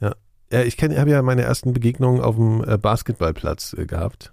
Ja. 0.00 0.14
ja 0.50 0.62
ich 0.62 0.76
habe 0.82 1.10
ja 1.10 1.22
meine 1.22 1.42
ersten 1.42 1.72
Begegnungen 1.72 2.20
auf 2.20 2.36
dem 2.36 2.64
äh, 2.68 2.78
Basketballplatz 2.78 3.74
äh, 3.78 3.86
gehabt. 3.86 4.32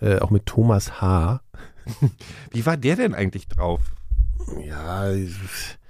Äh, 0.00 0.18
auch 0.18 0.30
mit 0.30 0.46
Thomas 0.46 1.00
H. 1.00 1.40
Wie 2.50 2.66
war 2.66 2.76
der 2.76 2.96
denn 2.96 3.14
eigentlich 3.14 3.48
drauf? 3.48 3.80
Ja, 4.66 5.06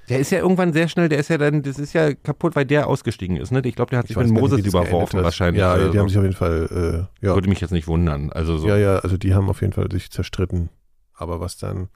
Der 0.09 0.19
ist 0.19 0.31
ja 0.31 0.39
irgendwann 0.39 0.73
sehr 0.73 0.89
schnell, 0.89 1.09
der 1.09 1.19
ist 1.19 1.29
ja 1.29 1.39
dann, 1.39 1.63
das 1.63 1.79
ist 1.79 1.93
ja 1.95 2.13
kaputt, 2.15 2.55
weil 2.57 2.67
der 2.67 2.87
ausgestiegen 2.89 3.37
ist, 3.37 3.53
ne? 3.53 3.63
Ich 3.65 3.75
glaube, 3.75 3.91
der 3.91 3.99
hat 4.01 4.05
ich 4.05 4.09
sich 4.09 4.17
mit 4.17 4.27
nicht, 4.27 4.41
Moses 4.41 4.59
das 4.59 4.67
überworfen 4.67 5.23
wahrscheinlich. 5.23 5.61
Ja, 5.61 5.75
oder 5.75 5.87
die 5.87 5.93
so. 5.95 5.99
haben 6.01 6.09
sich 6.09 6.19
auf 6.19 6.25
jeden 6.25 6.37
Fall, 6.37 7.09
äh, 7.23 7.27
ja. 7.27 7.35
Würde 7.35 7.49
mich 7.49 7.61
jetzt 7.61 7.71
nicht 7.71 7.87
wundern. 7.89 8.31
Also 8.31 8.59
so. 8.59 8.69
ja, 8.69 8.77
ja, 8.77 8.97
also 8.99 9.17
die 9.17 9.35
haben 9.35 9.49
auf 9.49 9.61
jeden 9.63 9.73
Fall 9.73 9.91
sich 9.91 10.11
zerstritten. 10.11 10.69
Aber 11.15 11.41
was 11.41 11.57
dann? 11.57 11.89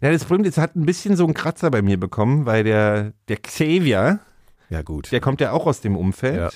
Ja, 0.00 0.10
das 0.12 0.24
Problem 0.24 0.44
ist, 0.46 0.58
hat 0.58 0.76
ein 0.76 0.86
bisschen 0.86 1.16
so 1.16 1.24
einen 1.24 1.34
Kratzer 1.34 1.70
bei 1.70 1.82
mir 1.82 1.98
bekommen, 1.98 2.46
weil 2.46 2.62
der, 2.64 3.12
der 3.28 3.38
Xavier, 3.38 4.20
Ja, 4.70 4.82
gut. 4.82 5.10
der 5.10 5.20
kommt 5.20 5.40
ja 5.40 5.52
auch 5.52 5.66
aus 5.66 5.80
dem 5.80 5.96
Umfeld. 5.96 6.36
Ja. 6.36 6.50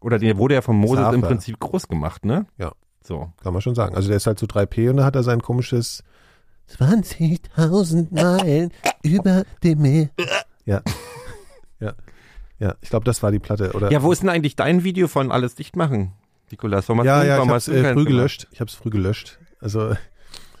Oder 0.00 0.18
der 0.18 0.36
wurde 0.36 0.54
ja 0.54 0.60
von 0.62 0.76
Moses 0.76 1.04
im 1.06 1.12
Xaver. 1.20 1.26
Prinzip 1.26 1.58
groß 1.58 1.88
gemacht, 1.88 2.24
ne? 2.24 2.46
Ja. 2.58 2.72
So. 3.02 3.32
Kann 3.42 3.52
man 3.52 3.62
schon 3.62 3.74
sagen. 3.74 3.96
Also 3.96 4.08
der 4.08 4.16
ist 4.18 4.26
halt 4.26 4.38
zu 4.38 4.46
3P 4.46 4.90
und 4.90 4.98
da 4.98 5.04
hat 5.04 5.16
er 5.16 5.22
sein 5.22 5.40
komisches 5.40 6.02
20.000 6.70 8.08
Meilen 8.10 8.72
über 9.02 9.44
dem 9.62 9.82
Meer. 9.82 10.10
Ja. 10.64 10.82
Ja. 11.80 11.94
Ja, 12.58 12.74
ich 12.80 12.88
glaube, 12.88 13.04
das 13.04 13.22
war 13.22 13.30
die 13.30 13.38
Platte. 13.38 13.72
Oder? 13.72 13.90
Ja, 13.92 14.02
wo 14.02 14.12
ist 14.12 14.22
denn 14.22 14.30
eigentlich 14.30 14.56
dein 14.56 14.82
Video 14.82 15.08
von 15.08 15.30
Alles 15.30 15.54
dicht 15.54 15.76
machen, 15.76 16.12
Nikolas? 16.50 16.88
Warum 16.88 17.04
ja, 17.04 17.22
ja, 17.22 17.36
warum 17.36 17.48
ich 17.48 17.54
hab's 17.54 17.68
äh, 17.68 17.92
früh 17.92 18.04
gelöscht. 18.04 18.48
Ich 18.50 18.60
habe 18.60 18.68
es 18.70 18.74
früh 18.74 18.90
gelöscht. 18.90 19.38
Also 19.60 19.94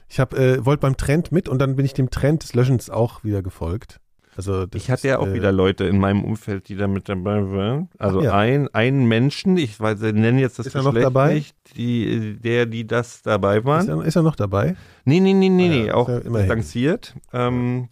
ich 0.08 0.20
habe 0.20 0.36
äh, 0.36 0.64
wollte 0.64 0.82
beim 0.82 0.96
Trend 0.96 1.32
mit 1.32 1.48
und 1.48 1.58
dann 1.58 1.76
bin 1.76 1.86
ich 1.86 1.94
dem 1.94 2.10
Trend 2.10 2.42
des 2.42 2.54
Löschens 2.54 2.90
auch 2.90 3.24
wieder 3.24 3.42
gefolgt. 3.42 4.00
Also 4.36 4.66
Ich 4.74 4.90
hatte 4.90 5.08
ja 5.08 5.14
ist, 5.14 5.20
auch 5.20 5.28
äh, 5.28 5.34
wieder 5.34 5.52
Leute 5.52 5.84
in 5.84 5.98
meinem 5.98 6.24
Umfeld, 6.24 6.68
die 6.68 6.76
da 6.76 6.86
mit 6.86 7.08
dabei 7.08 7.50
waren. 7.50 7.88
Also 7.98 8.22
ja. 8.22 8.34
ein, 8.34 8.68
ein 8.74 9.06
Menschen, 9.06 9.56
ich 9.56 9.80
weiß, 9.80 10.00
wir 10.00 10.12
nennen 10.12 10.38
jetzt 10.38 10.58
das 10.58 10.66
Ist 10.66 10.74
er 10.74 10.82
noch 10.82 10.90
Geschlecht 10.90 11.06
dabei? 11.06 11.34
nicht, 11.34 11.56
die, 11.76 12.36
der, 12.38 12.66
die 12.66 12.86
das 12.86 13.22
dabei 13.22 13.58
Ist 13.58 13.64
waren. 13.64 13.88
er, 13.88 14.04
ist 14.04 14.16
er 14.16 14.22
noch 14.22 14.36
dabei? 14.36 14.76
Nee, 15.04 15.20
nee, 15.20 15.32
nee, 15.32 15.48
nee, 15.48 15.66
Ah 15.66 15.68
nee, 15.68 15.86
ist 15.86 15.94
auch 15.94 16.20
distanziert. 16.20 17.14
Ähm, 17.32 17.88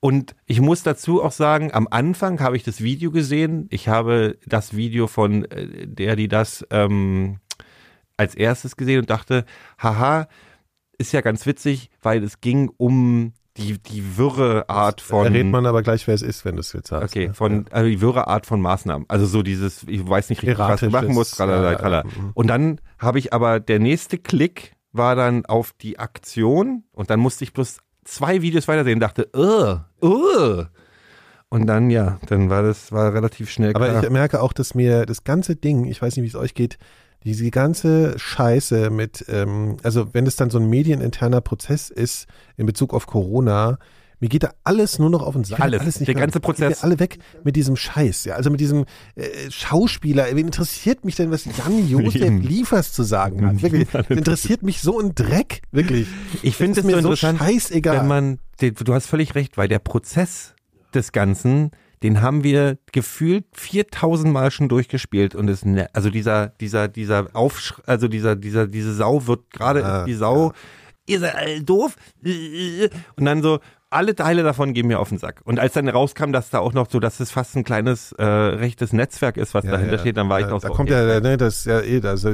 und 0.00 0.36
ich 0.46 0.60
muss 0.60 0.84
dazu 0.84 1.22
auch 1.22 1.32
sagen, 1.32 1.74
am 1.74 1.88
Anfang 1.90 2.40
habe 2.40 2.56
ich 2.56 2.62
das 2.62 2.80
Video 2.80 3.10
gesehen. 3.10 3.66
Ich 3.70 3.88
habe 3.88 4.38
das 4.46 4.76
Video 4.76 5.08
von 5.08 5.44
äh, 5.46 5.86
der, 5.88 6.14
die 6.14 6.28
das 6.28 6.64
ähm, 6.70 7.38
als 8.16 8.34
erstes 8.34 8.76
gesehen 8.76 9.00
und 9.00 9.10
dachte, 9.10 9.44
haha, 9.82 10.28
ist 10.98 11.12
ja 11.12 11.20
ganz 11.20 11.46
witzig, 11.46 11.90
weil 12.02 12.22
es 12.22 12.40
ging 12.40 12.70
um 12.76 13.32
die, 13.58 13.78
die 13.78 14.16
wirre 14.16 14.68
Art 14.68 15.00
von. 15.00 15.26
Verrät 15.26 15.46
man 15.46 15.66
aber 15.66 15.82
gleich, 15.82 16.06
wer 16.06 16.14
es 16.14 16.22
ist, 16.22 16.44
wenn 16.44 16.56
du 16.56 16.60
es 16.60 16.72
jetzt 16.72 16.88
sagst. 16.88 17.14
Okay, 17.14 17.28
ne? 17.28 17.34
von 17.34 17.66
also 17.70 17.88
die 17.88 18.00
wirre 18.00 18.28
Art 18.28 18.46
von 18.46 18.60
Maßnahmen. 18.60 19.06
Also 19.08 19.26
so 19.26 19.42
dieses, 19.42 19.82
ich 19.86 20.08
weiß 20.08 20.30
nicht 20.30 20.42
richtig, 20.42 20.58
was 20.58 20.80
du 20.80 20.90
machen 20.90 21.12
musst, 21.12 21.36
tralala, 21.36 21.72
ja, 21.72 21.78
tralala. 21.78 22.04
ja, 22.08 22.22
mhm. 22.22 22.30
Und 22.34 22.46
dann 22.46 22.80
habe 22.98 23.18
ich 23.18 23.32
aber, 23.32 23.60
der 23.60 23.78
nächste 23.78 24.18
Klick 24.18 24.72
war 24.92 25.16
dann 25.16 25.44
auf 25.46 25.72
die 25.80 25.98
Aktion 25.98 26.84
und 26.92 27.10
dann 27.10 27.20
musste 27.20 27.44
ich 27.44 27.52
bloß 27.52 27.78
zwei 28.04 28.40
Videos 28.42 28.68
weitersehen 28.68 28.96
und 28.96 29.00
dachte, 29.00 29.28
uh, 29.36 30.06
uh. 30.06 30.64
Und 31.50 31.66
dann, 31.66 31.90
ja, 31.90 32.18
dann 32.26 32.50
war 32.50 32.62
das, 32.62 32.92
war 32.92 33.14
relativ 33.14 33.50
schnell 33.50 33.74
Aber 33.74 33.88
klar. 33.88 34.04
ich 34.04 34.10
merke 34.10 34.42
auch, 34.42 34.52
dass 34.52 34.74
mir 34.74 35.06
das 35.06 35.24
ganze 35.24 35.56
Ding, 35.56 35.86
ich 35.86 36.00
weiß 36.00 36.16
nicht, 36.16 36.24
wie 36.24 36.28
es 36.28 36.34
euch 36.34 36.54
geht, 36.54 36.78
diese 37.28 37.50
ganze 37.50 38.18
Scheiße 38.18 38.88
mit, 38.88 39.24
ähm, 39.28 39.76
also 39.82 40.14
wenn 40.14 40.26
es 40.26 40.36
dann 40.36 40.48
so 40.48 40.58
ein 40.58 40.68
medieninterner 40.70 41.42
Prozess 41.42 41.90
ist 41.90 42.26
in 42.56 42.64
Bezug 42.64 42.94
auf 42.94 43.06
Corona, 43.06 43.78
mir 44.20 44.28
geht 44.28 44.42
da 44.42 44.52
alles 44.64 44.98
nur 44.98 45.10
noch 45.10 45.22
auf 45.22 45.34
den 45.34 45.44
Sack. 45.44 45.60
Alles, 45.60 45.84
nicht 45.84 46.08
der 46.08 46.14
mehr. 46.14 46.22
ganze 46.22 46.40
Prozess. 46.40 46.82
alle 46.82 46.98
weg 46.98 47.18
mit 47.44 47.54
diesem 47.54 47.76
Scheiß, 47.76 48.24
ja. 48.24 48.34
Also 48.34 48.50
mit 48.50 48.60
diesem 48.60 48.86
äh, 49.14 49.26
Schauspieler. 49.50 50.26
Wen 50.32 50.46
interessiert 50.46 51.04
mich 51.04 51.16
denn, 51.16 51.30
was 51.30 51.44
Jan 51.44 51.86
Josef. 51.86 52.42
Liefers 52.42 52.92
zu 52.92 53.02
sagen 53.02 53.46
hat? 53.46 53.62
Wirklich, 53.62 53.88
interessiert 54.08 54.62
mich 54.62 54.80
so 54.80 54.98
ein 54.98 55.14
Dreck. 55.14 55.60
Wirklich. 55.70 56.08
ich 56.42 56.56
finde 56.56 56.80
es 56.80 56.86
mir 56.86 56.92
so 56.92 56.98
interessant, 56.98 57.38
scheißegal. 57.38 58.00
wenn 58.00 58.08
man, 58.08 58.38
du 58.58 58.94
hast 58.94 59.06
völlig 59.06 59.34
recht, 59.34 59.56
weil 59.56 59.68
der 59.68 59.78
Prozess 59.78 60.54
des 60.94 61.12
Ganzen, 61.12 61.70
den 62.02 62.22
haben 62.22 62.44
wir 62.44 62.78
gefühlt 62.92 63.44
4000 63.54 64.32
Mal 64.32 64.50
schon 64.50 64.68
durchgespielt 64.68 65.34
und 65.34 65.48
es, 65.48 65.64
ne- 65.64 65.88
also 65.92 66.10
dieser, 66.10 66.48
dieser, 66.48 66.88
dieser 66.88 67.28
Aufsch, 67.34 67.74
also 67.86 68.08
dieser, 68.08 68.36
dieser, 68.36 68.66
diese 68.66 68.94
Sau 68.94 69.26
wird 69.26 69.50
gerade, 69.50 69.84
Ah, 69.84 70.04
die 70.04 70.14
Sau, 70.14 70.52
ihr 71.06 71.20
seid 71.20 71.34
alle 71.34 71.62
doof, 71.62 71.96
und 73.16 73.24
dann 73.24 73.42
so, 73.42 73.60
alle 73.90 74.14
Teile 74.14 74.42
davon 74.42 74.74
gehen 74.74 74.86
mir 74.86 74.98
auf 75.00 75.08
den 75.08 75.16
Sack. 75.16 75.40
Und 75.44 75.58
als 75.58 75.72
dann 75.72 75.88
rauskam, 75.88 76.30
dass 76.30 76.50
da 76.50 76.58
auch 76.58 76.74
noch 76.74 76.90
so, 76.90 77.00
dass 77.00 77.20
es 77.20 77.30
fast 77.30 77.56
ein 77.56 77.64
kleines 77.64 78.12
äh, 78.12 78.22
rechtes 78.22 78.92
Netzwerk 78.92 79.38
ist, 79.38 79.54
was 79.54 79.64
dahinter 79.64 79.98
steht, 79.98 80.18
dann 80.18 80.28
war 80.28 80.40
ich 80.40 80.44
ja, 80.46 80.50
noch 80.52 80.60
Da 80.60 80.68
so. 80.68 80.74
kommt 80.74 80.90
okay. 80.90 81.08
ja, 81.08 81.20
ne, 81.20 81.38
das 81.38 81.60
ist 81.60 81.64
ja 81.64 81.80
eh, 81.80 81.98
da 82.00 82.12
ist, 82.12 82.24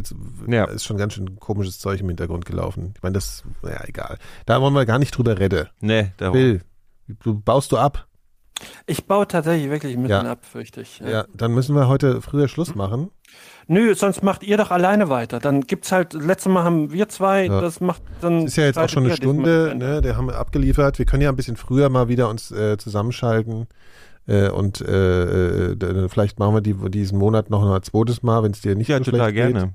Ja. 0.48 0.66
da 0.66 0.72
ist 0.72 0.82
schon 0.84 0.96
ganz 0.96 1.14
schön 1.14 1.38
komisches 1.38 1.78
Zeug 1.78 2.00
im 2.00 2.08
Hintergrund 2.08 2.44
gelaufen. 2.44 2.92
Ich 2.96 3.02
meine, 3.04 3.12
das, 3.12 3.44
ja, 3.62 3.84
egal. 3.86 4.18
Da 4.46 4.60
wollen 4.60 4.74
wir 4.74 4.84
gar 4.84 4.98
nicht 4.98 5.16
drüber 5.16 5.38
reden. 5.38 5.68
Nee, 5.80 6.10
da 6.16 6.30
Bill, 6.30 6.60
du 7.22 7.38
baust 7.40 7.70
du 7.70 7.76
ab? 7.78 8.08
Ich 8.86 9.06
baue 9.06 9.26
tatsächlich 9.26 9.70
wirklich 9.70 9.96
mitten 9.96 10.10
Ja. 10.10 10.22
ab, 10.22 10.44
fürchte 10.44 10.80
ich. 10.82 11.00
Ja. 11.00 11.24
dann 11.34 11.52
müssen 11.52 11.74
wir 11.74 11.88
heute 11.88 12.22
früher 12.22 12.48
Schluss 12.48 12.74
machen. 12.74 13.10
Nö, 13.66 13.94
sonst 13.94 14.22
macht 14.22 14.42
ihr 14.42 14.56
doch 14.56 14.70
alleine 14.70 15.08
weiter. 15.08 15.40
Dann 15.40 15.62
gibt's 15.62 15.90
halt, 15.90 16.12
letztes 16.12 16.52
Mal 16.52 16.62
haben 16.64 16.92
wir 16.92 17.08
zwei, 17.08 17.46
Ja. 17.46 17.60
das 17.60 17.80
macht 17.80 18.02
dann. 18.20 18.46
Ist 18.46 18.56
ja 18.56 18.64
jetzt 18.64 18.78
auch 18.78 18.88
schon 18.88 19.04
eine 19.04 19.16
Stunde, 19.16 19.74
ne, 19.76 20.00
der 20.02 20.16
haben 20.16 20.26
wir 20.28 20.36
abgeliefert. 20.38 20.98
Wir 20.98 21.06
können 21.06 21.22
ja 21.22 21.30
ein 21.30 21.36
bisschen 21.36 21.56
früher 21.56 21.88
mal 21.88 22.08
wieder 22.08 22.28
uns 22.28 22.50
äh, 22.52 22.76
zusammenschalten. 22.78 23.66
Äh, 24.26 24.48
und 24.50 24.80
äh, 24.80 25.72
äh, 25.72 26.08
vielleicht 26.08 26.38
machen 26.38 26.54
wir 26.54 26.60
die, 26.60 26.74
diesen 26.90 27.18
Monat 27.18 27.50
noch 27.50 27.62
ein 27.68 27.82
zweites 27.82 28.22
Mal, 28.22 28.42
wenn 28.42 28.52
es 28.52 28.60
dir 28.60 28.74
nicht 28.74 28.88
ja, 28.88 28.98
so 28.98 29.04
total 29.04 29.30
schlecht 29.30 29.46
geht. 29.46 29.54
gerne. 29.56 29.74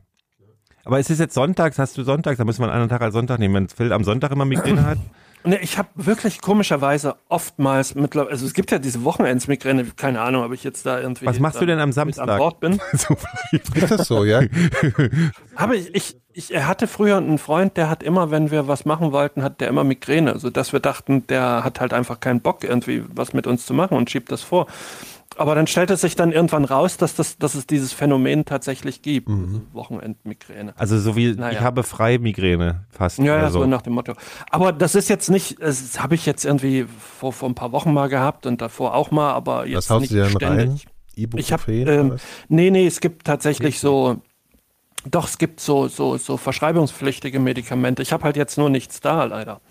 Aber 0.86 0.98
es 1.00 1.10
ist 1.10 1.20
jetzt 1.20 1.34
sonntags, 1.36 1.78
hast 1.78 1.98
du 1.98 2.04
sonntags, 2.04 2.38
da 2.38 2.46
müssen 2.46 2.62
wir 2.62 2.66
einen 2.66 2.74
anderen 2.74 2.90
Tag 2.90 3.02
als 3.02 3.14
Sonntag 3.14 3.38
nehmen. 3.40 3.54
Wenn 3.56 3.70
Phil 3.70 3.92
am 3.94 4.04
Sonntag 4.04 4.32
immer 4.32 4.46
Migräne 4.46 4.86
hat. 4.86 4.98
Ne, 5.46 5.58
ich 5.62 5.78
habe 5.78 5.88
wirklich 5.96 6.42
komischerweise 6.42 7.16
oftmals 7.30 7.96
mittlerweile, 7.96 8.32
also 8.32 8.46
es 8.46 8.54
gibt 8.54 8.72
ja 8.72 8.80
diese 8.80 9.06
Wochenendsmigräne, 9.06 9.86
keine 9.96 10.20
Ahnung, 10.20 10.44
ob 10.44 10.52
ich 10.52 10.66
jetzt 10.66 10.86
da 10.86 11.00
irgendwie 11.00 11.26
Was 11.26 11.40
machst 11.40 11.62
du 11.62 11.66
denn 11.66 11.80
am 11.80 11.94
Samstag? 11.94 12.28
an 12.28 12.38
Bord 12.38 12.60
bin. 12.60 12.82
so, 12.94 13.16
Ist 13.52 13.92
das 13.92 14.08
so, 14.08 14.26
ja? 14.26 14.42
Aber 15.56 15.76
ich, 15.76 15.96
ich, 15.96 16.18
ich 16.34 16.54
er 16.54 16.68
hatte 16.68 16.88
früher 16.88 17.16
einen 17.16 17.38
Freund, 17.38 17.78
der 17.78 17.90
hat 17.90 18.04
immer, 18.04 18.32
wenn 18.32 18.52
wir 18.52 18.68
was 18.68 18.84
machen 18.84 19.14
wollten, 19.14 19.42
hat 19.42 19.62
der 19.62 19.70
immer 19.70 19.86
Migräne, 19.86 20.40
so 20.40 20.50
dass 20.50 20.74
wir 20.74 20.82
dachten, 20.82 21.26
der 21.28 21.64
hat 21.64 21.80
halt 21.80 21.94
einfach 21.94 22.20
keinen 22.20 22.42
Bock 22.42 22.66
irgendwie 22.66 23.06
was 23.08 23.32
mit 23.32 23.48
uns 23.48 23.66
zu 23.66 23.74
machen 23.74 23.96
und 23.96 24.10
schiebt 24.10 24.32
das 24.34 24.42
vor. 24.42 24.68
Aber 25.40 25.56
dann 25.56 25.68
stellte 25.68 25.96
sich 25.96 26.16
dann 26.18 26.32
irgendwann 26.34 26.66
raus, 26.66 26.98
dass, 26.98 27.16
das, 27.16 27.38
dass 27.38 27.56
es 27.56 27.66
dieses 27.66 27.94
Phänomen 27.94 28.44
tatsächlich 28.44 29.02
gibt, 29.02 29.30
also 29.30 29.62
Wochenendmigräne. 29.72 30.74
also 30.78 31.00
so 31.00 31.16
wie 31.16 31.32
Naja. 31.34 31.54
ich 31.54 31.60
habe 31.62 31.84
frei 31.84 32.18
Migräne 32.18 32.86
fast. 32.90 33.20
Ja, 33.20 33.38
ja, 33.38 33.50
so 33.50 33.62
so. 33.62 33.66
nach 33.66 33.82
dem 33.82 33.94
Motto. 33.94 34.14
Aber 34.52 34.74
das 34.74 34.96
ist 34.96 35.08
jetzt 35.08 35.30
nicht, 35.30 35.62
das 35.62 36.02
habe 36.02 36.16
ich 36.16 36.26
jetzt 36.26 36.44
irgendwie 36.44 36.86
vor, 37.00 37.32
vor 37.32 37.50
ein 37.50 37.56
paar 37.56 37.72
Wochen 37.72 37.94
mal 37.94 38.10
gehabt 38.10 38.46
und 38.46 38.62
davor 38.62 38.94
auch 38.96 39.12
mal, 39.12 39.32
aber 39.32 39.66
jetzt 39.66 39.78
Was 39.78 39.90
haust 39.92 40.02
nicht 40.02 40.12
du 40.12 40.16
dir 40.16 40.24
dann 40.40 40.50
rein? 40.60 40.60
ständig. 40.60 40.88
Ich 41.36 41.52
habe, 41.54 41.72
Ibuprofen? 41.72 42.12
ähm, 42.12 42.18
nee, 42.50 42.70
nee, 42.70 42.86
es 42.86 43.00
gibt 43.00 43.26
tatsächlich 43.26 43.80
so, 43.80 44.22
doch, 45.10 45.28
es 45.28 45.38
gibt 45.38 45.62
so, 45.62 45.88
so, 45.88 46.18
so 46.18 46.36
verschreibungspflichtige 46.38 47.40
Medikamente. 47.40 48.02
Ich 48.02 48.12
habe 48.12 48.24
halt 48.24 48.36
jetzt 48.36 48.58
nur 48.58 48.70
nichts 48.70 49.00
da, 49.00 49.24
leider. 49.24 49.62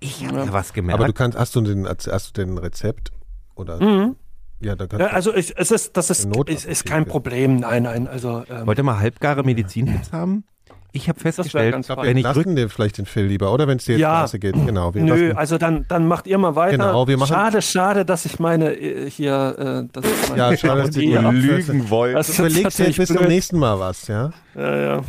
Ich 0.00 0.26
habe 0.26 0.38
ja 0.38 0.52
was 0.52 0.72
gemerkt. 0.72 0.98
Aber 0.98 1.06
du 1.06 1.12
kannst, 1.12 1.38
hast 1.38 1.54
du 1.54 1.60
den, 1.60 1.86
hast 1.86 2.28
du 2.38 2.44
den 2.44 2.56
Rezept? 2.58 3.12
Oder? 3.54 3.78
Mhm. 3.82 4.16
Ja, 4.60 4.74
dann 4.74 4.88
kannst 4.88 5.04
Ja, 5.06 5.12
also 5.12 5.34
ich, 5.34 5.52
es 5.56 5.70
ist, 5.70 5.96
das 5.96 6.10
ist, 6.10 6.26
ist, 6.48 6.64
ist 6.64 6.84
kein 6.86 7.04
Problem. 7.04 7.56
Nein, 7.56 7.82
nein, 7.84 8.08
also 8.08 8.42
ähm, 8.50 8.66
Wollt 8.66 8.78
ihr 8.78 8.84
mal 8.84 8.98
halbgare 8.98 9.42
Medizintipps 9.42 10.12
haben? 10.12 10.44
Ich 10.92 11.10
habe 11.10 11.20
festgestellt, 11.20 11.72
ganz 11.72 11.90
Ich 11.90 11.94
wir 11.96 12.02
wenn 12.04 12.16
ich 12.16 12.22
lassen 12.24 12.56
dir 12.56 12.70
vielleicht 12.70 12.96
den 12.96 13.04
Phil 13.04 13.26
lieber, 13.26 13.52
oder 13.52 13.68
wenn 13.68 13.76
es 13.76 13.84
dir 13.84 13.92
jetzt 13.92 14.00
Ja. 14.00 14.16
Straße 14.20 14.38
geht. 14.38 14.54
Genau, 14.54 14.94
wir 14.94 15.02
Nö, 15.02 15.26
lassen, 15.28 15.36
also 15.36 15.58
dann, 15.58 15.84
dann 15.88 16.08
macht 16.08 16.26
ihr 16.26 16.38
mal 16.38 16.56
weiter. 16.56 16.78
Genau, 16.78 17.06
wir 17.06 17.18
machen- 17.18 17.28
schade, 17.34 17.60
schade, 17.60 18.06
dass 18.06 18.24
ich 18.24 18.38
meine 18.38 18.72
äh, 18.74 19.10
hier, 19.10 19.84
äh, 19.86 19.92
dass 19.92 20.04
ich 20.10 20.28
meine 20.30 20.38
Ja, 20.52 20.56
schade, 20.56 20.82
dass 20.84 20.96
ab- 20.96 21.32
lügen 21.34 21.90
wollt. 21.90 22.16
Das 22.16 22.30
ist 22.30 22.38
Du 22.38 22.46
überlegst 22.46 22.78
dir 22.78 22.84
bis 22.92 23.08
zum 23.08 23.26
nächsten 23.26 23.58
Mal 23.58 23.78
was, 23.78 24.08
ja? 24.08 24.30
Ja, 24.54 24.76
ja. 24.76 25.02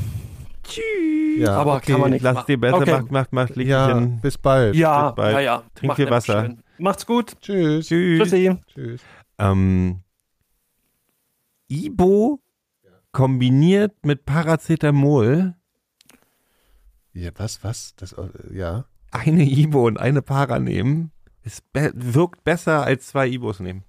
Ja, 1.38 1.52
Aber 1.58 1.76
okay. 1.76 1.92
kann 1.94 2.02
man 2.02 2.12
nicht 2.12 2.24
Lass 2.24 2.34
machen. 2.36 2.46
dir 2.48 2.60
besser, 2.60 2.78
Okay. 2.78 2.92
macht, 2.92 3.12
macht, 3.12 3.34
macht, 3.34 3.56
leg 3.56 3.68
Ja, 3.68 3.94
bis 4.22 4.38
bald. 4.38 4.76
Ja, 4.76 5.12
Bis 5.12 5.16
bald. 5.16 5.34
ja, 5.36 5.40
ja. 5.40 5.64
Trink 5.76 5.88
Macht 5.88 5.96
viel 5.96 6.10
Wasser. 6.10 6.42
schön. 6.42 6.58
Macht's 6.80 7.06
gut. 7.06 7.34
Tschüss. 7.42 7.88
Tschüss. 7.88 8.24
Tschüssi. 8.24 8.58
Tschüss. 8.74 9.02
Ähm, 9.38 10.04
Ibo 11.68 12.40
kombiniert 13.12 14.06
mit 14.06 14.26
Paracetamol 14.26 15.56
Ja, 17.14 17.32
was, 17.36 17.64
was? 17.64 17.96
Das, 17.96 18.14
äh, 18.14 18.30
ja. 18.52 18.86
eine 19.12 19.44
Ibo 19.44 19.86
und 19.88 20.00
eine 20.00 20.22
Para 20.22 20.60
nehmen, 20.60 21.12
es 21.44 21.62
be 21.62 21.92
wirkt 21.96 22.44
besser 22.44 22.84
als 22.84 23.08
zwei 23.08 23.28
Ibos 23.28 23.60
nehmen. 23.60 23.84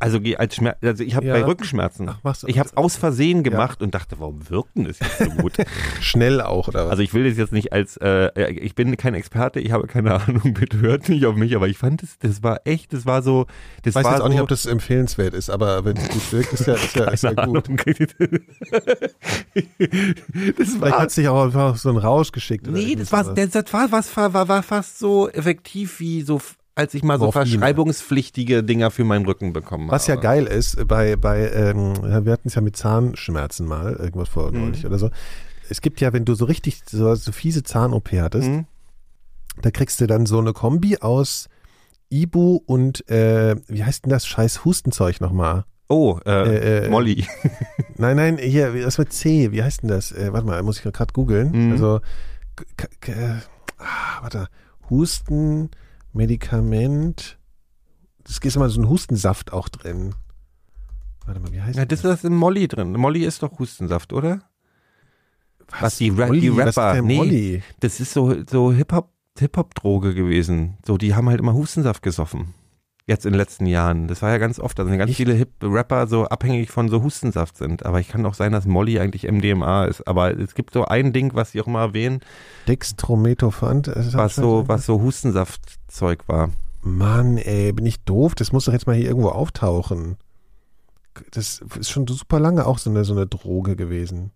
Also 0.00 0.18
als 0.36 0.54
Schmerz, 0.56 0.76
also 0.82 1.02
ich 1.04 1.14
habe 1.16 1.26
Ja. 1.26 1.34
bei 1.34 1.44
Rückenschmerzen. 1.44 2.08
Ach, 2.08 2.18
machst 2.22 2.42
du- 2.42 2.46
ich 2.46 2.58
habe 2.58 2.70
aus 2.76 2.96
Versehen 2.96 3.42
gemacht 3.42 3.82
und 3.82 3.94
dachte, 3.94 4.16
warum 4.18 4.48
wirkt 4.50 4.76
denn 4.76 4.84
das 4.84 4.98
jetzt 5.00 5.18
so 5.18 5.30
gut? 5.30 5.54
Schnell 6.00 6.40
auch, 6.40 6.68
oder 6.68 6.84
was? 6.84 6.90
also 6.92 7.02
ich 7.02 7.14
will 7.14 7.28
das 7.28 7.36
jetzt 7.38 7.52
nicht 7.52 7.72
als, 7.72 7.96
äh, 7.98 8.50
ich 8.52 8.74
bin 8.74 8.96
kein 8.96 9.14
Experte, 9.14 9.60
ich 9.60 9.72
habe 9.72 9.86
keine 9.86 10.14
Ahnung, 10.20 10.54
bitte 10.54 10.78
hört 10.80 11.08
nicht 11.08 11.26
auf 11.26 11.34
mich, 11.36 11.56
aber 11.56 11.68
ich 11.68 11.78
fand 11.78 12.02
das, 12.02 12.18
das 12.18 12.42
war 12.42 12.60
echt, 12.64 12.92
das 12.92 13.06
war 13.06 13.22
so, 13.22 13.46
das 13.82 13.92
ich 13.92 13.94
weiß 13.96 14.04
war 14.04 14.12
jetzt 14.12 14.22
auch 14.22 14.28
nicht, 14.28 14.38
so, 14.38 14.42
ob 14.44 14.48
das 14.48 14.66
empfehlenswert 14.66 15.34
ist, 15.34 15.50
aber 15.50 15.84
wenn 15.84 15.96
es 15.96 16.08
gut 16.08 16.32
wirkt, 16.32 16.52
ist 16.52 16.66
ja, 16.66 16.74
ist 16.74 16.94
ja, 16.94 17.04
ist 17.10 17.24
ja 17.24 17.32
gut. 17.32 17.68
Das 20.58 20.68
Vielleicht 20.68 20.80
war 20.80 20.98
hat 20.98 21.10
sich 21.10 21.28
auch 21.28 21.44
einfach 21.44 21.76
so 21.76 21.88
einen 21.88 21.98
Rausch 21.98 22.32
geschickt. 22.32 22.66
oder 22.68 22.76
Nee, 22.76 22.94
das 22.94 23.10
war, 23.12 23.24
das, 23.34 23.54
war, 23.72 23.90
was, 23.92 24.16
war, 24.16 24.48
war 24.48 24.62
fast 24.62 24.98
so 24.98 25.28
effektiv 25.28 26.00
wie 26.00 26.22
so, 26.22 26.40
als 26.78 26.94
ich 26.94 27.02
mal 27.02 27.18
so 27.18 27.32
verschreibungspflichtige 27.32 28.62
Dinger 28.62 28.90
für 28.90 29.04
meinen 29.04 29.26
Rücken 29.26 29.52
bekommen 29.52 29.90
Was 29.90 30.06
ja 30.06 30.12
habe. 30.14 30.22
geil 30.22 30.46
ist, 30.46 30.86
bei, 30.86 31.16
bei 31.16 31.50
ähm, 31.50 31.94
ja, 32.04 32.24
wir 32.24 32.32
hatten 32.32 32.48
es 32.48 32.54
ja 32.54 32.60
mit 32.62 32.76
Zahnschmerzen 32.76 33.66
mal, 33.66 33.94
irgendwas 33.94 34.28
vor 34.28 34.52
Mhm. 34.52 34.60
neulich 34.60 34.86
oder 34.86 34.98
so. 34.98 35.10
Es 35.68 35.80
gibt 35.80 36.00
ja, 36.00 36.12
wenn 36.12 36.24
du 36.24 36.34
so 36.34 36.44
richtig 36.44 36.80
so, 36.88 37.14
so 37.14 37.32
fiese 37.32 37.62
Zahn-OP 37.62 38.12
hattest, 38.12 38.48
Mhm. 38.48 38.66
da 39.60 39.70
kriegst 39.70 40.00
du 40.00 40.06
dann 40.06 40.24
so 40.26 40.38
eine 40.38 40.52
Kombi 40.52 40.98
aus 40.98 41.48
Ibu 42.10 42.60
und, 42.64 43.08
äh, 43.10 43.56
wie 43.66 43.84
heißt 43.84 44.04
denn 44.04 44.10
das 44.10 44.26
scheiß 44.26 44.64
Hustenzeug 44.64 45.20
nochmal? 45.20 45.64
Oh, 45.88 46.18
äh, 46.26 46.30
Äh, 46.30 46.86
äh, 46.86 46.88
Molly. 46.88 47.26
Nein, 47.96 48.16
nein, 48.16 48.38
hier, 48.38 48.72
das 48.82 48.98
mit 48.98 49.12
C, 49.12 49.50
wie 49.52 49.62
heißt 49.62 49.82
denn 49.82 49.88
das? 49.88 50.12
Äh, 50.12 50.32
warte 50.32 50.46
mal, 50.46 50.62
muss 50.62 50.76
ich 50.84 50.92
gerade 50.92 51.12
googeln. 51.12 51.50
Mhm. 51.66 51.72
Also, 51.72 52.00
äh, 53.06 53.40
ah, 53.78 54.22
warte, 54.22 54.48
Husten, 54.90 55.70
Medikament, 56.12 57.38
das 58.24 58.38
ist 58.38 58.56
immer 58.56 58.68
so 58.68 58.80
ein 58.80 58.88
Hustensaft 58.88 59.52
auch 59.52 59.68
drin. 59.68 60.14
Warte 61.26 61.40
mal, 61.40 61.52
wie 61.52 61.60
heißt 61.60 61.76
Ja, 61.78 61.84
das 61.84 62.02
das? 62.02 62.18
ist 62.18 62.24
in 62.24 62.34
Molly 62.34 62.68
drin. 62.68 62.92
Molly 62.92 63.24
ist 63.24 63.42
doch 63.42 63.58
Hustensaft, 63.58 64.12
oder? 64.12 64.42
was 65.80 65.98
die 65.98 66.08
Ra- 66.08 66.26
Molly? 66.28 66.40
die 66.40 66.56
Was 66.56 66.68
ist 66.70 66.78
Rapper- 66.78 66.94
denn 66.94 67.04
nee. 67.06 67.16
Molly? 67.18 67.62
Das 67.80 68.00
ist 68.00 68.12
so, 68.14 68.34
so 68.48 68.72
Hip-Hop, 68.72 69.12
Hip-Hop-Droge 69.38 70.14
gewesen. 70.14 70.78
So, 70.86 70.96
die 70.96 71.14
haben 71.14 71.28
halt 71.28 71.40
immer 71.40 71.52
Hustensaft 71.52 72.02
gesoffen. 72.02 72.54
Jetzt 73.06 73.24
in 73.26 73.32
den 73.32 73.38
letzten 73.38 73.66
Jahren. 73.66 74.06
Das 74.08 74.20
war 74.22 74.30
ja 74.30 74.38
ganz 74.38 74.58
oft, 74.58 74.78
also 74.80 74.90
ganz 74.96 75.10
Echt? 75.10 75.16
viele 75.18 75.34
Hip-Rapper 75.34 76.06
so 76.06 76.24
abhängig 76.26 76.70
von 76.70 76.88
so 76.88 77.02
Hustensaft 77.02 77.56
sind. 77.58 77.84
Aber 77.86 78.00
ich 78.00 78.08
kann 78.08 78.24
auch 78.26 78.34
sein, 78.34 78.52
dass 78.52 78.64
Molly 78.66 78.98
eigentlich 78.98 79.30
MDMA 79.30 79.84
ist. 79.86 80.06
Aber 80.08 80.38
es 80.38 80.54
gibt 80.54 80.72
so 80.72 80.84
ein 80.86 81.12
Ding, 81.12 81.32
was 81.34 81.52
sie 81.52 81.60
auch 81.60 81.66
immer 81.66 81.80
erwähnen, 81.80 82.20
Dextrometophan? 82.66 83.82
das 83.82 84.06
ist 84.08 84.14
was 84.14 84.36
so, 84.36 84.64
was 84.68 84.86
so 84.86 85.00
Hustensaftzeug 85.88 86.28
war. 86.28 86.50
Mann, 86.82 87.38
ey, 87.38 87.72
bin 87.72 87.86
ich 87.86 88.00
doof? 88.04 88.34
Das 88.34 88.52
muss 88.52 88.66
doch 88.66 88.72
jetzt 88.72 88.86
mal 88.86 88.94
hier 88.96 89.06
irgendwo 89.08 89.30
auftauchen. 89.30 90.16
Das 91.32 91.60
ist 91.78 91.90
schon 91.90 92.06
super 92.06 92.38
lange 92.38 92.66
auch 92.66 92.78
so 92.78 92.90
eine, 92.90 93.04
so 93.04 93.12
eine 93.12 93.26
Droge 93.26 93.74
gewesen. 93.74 94.30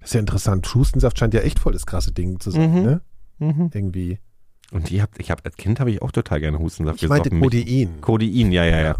Das 0.00 0.10
ist 0.10 0.14
ja 0.14 0.20
interessant. 0.20 0.72
Hustensaft 0.74 1.18
scheint 1.18 1.34
ja 1.34 1.40
echt 1.40 1.58
voll 1.58 1.72
das 1.72 1.86
krasse 1.86 2.12
Ding 2.12 2.40
zu 2.40 2.50
sein, 2.50 2.72
Mhm. 2.72 2.82
ne? 2.82 3.00
Mhm. 3.38 3.70
Irgendwie. 3.72 4.18
Und 4.72 4.90
die 4.90 5.00
habt, 5.00 5.20
ich 5.20 5.30
habe 5.30 5.44
als 5.44 5.56
Kind 5.56 5.78
habe 5.78 5.90
ich 5.92 6.02
auch 6.02 6.10
total 6.10 6.40
gerne 6.40 6.58
Hustensaft 6.58 7.00
Ich 7.02 7.08
meinte 7.08 7.30
gesoffen. 7.30 7.42
Codein. 7.50 8.00
Codein, 8.00 8.50
ja, 8.50 8.64
ja, 8.64 8.80
ja. 8.80 8.96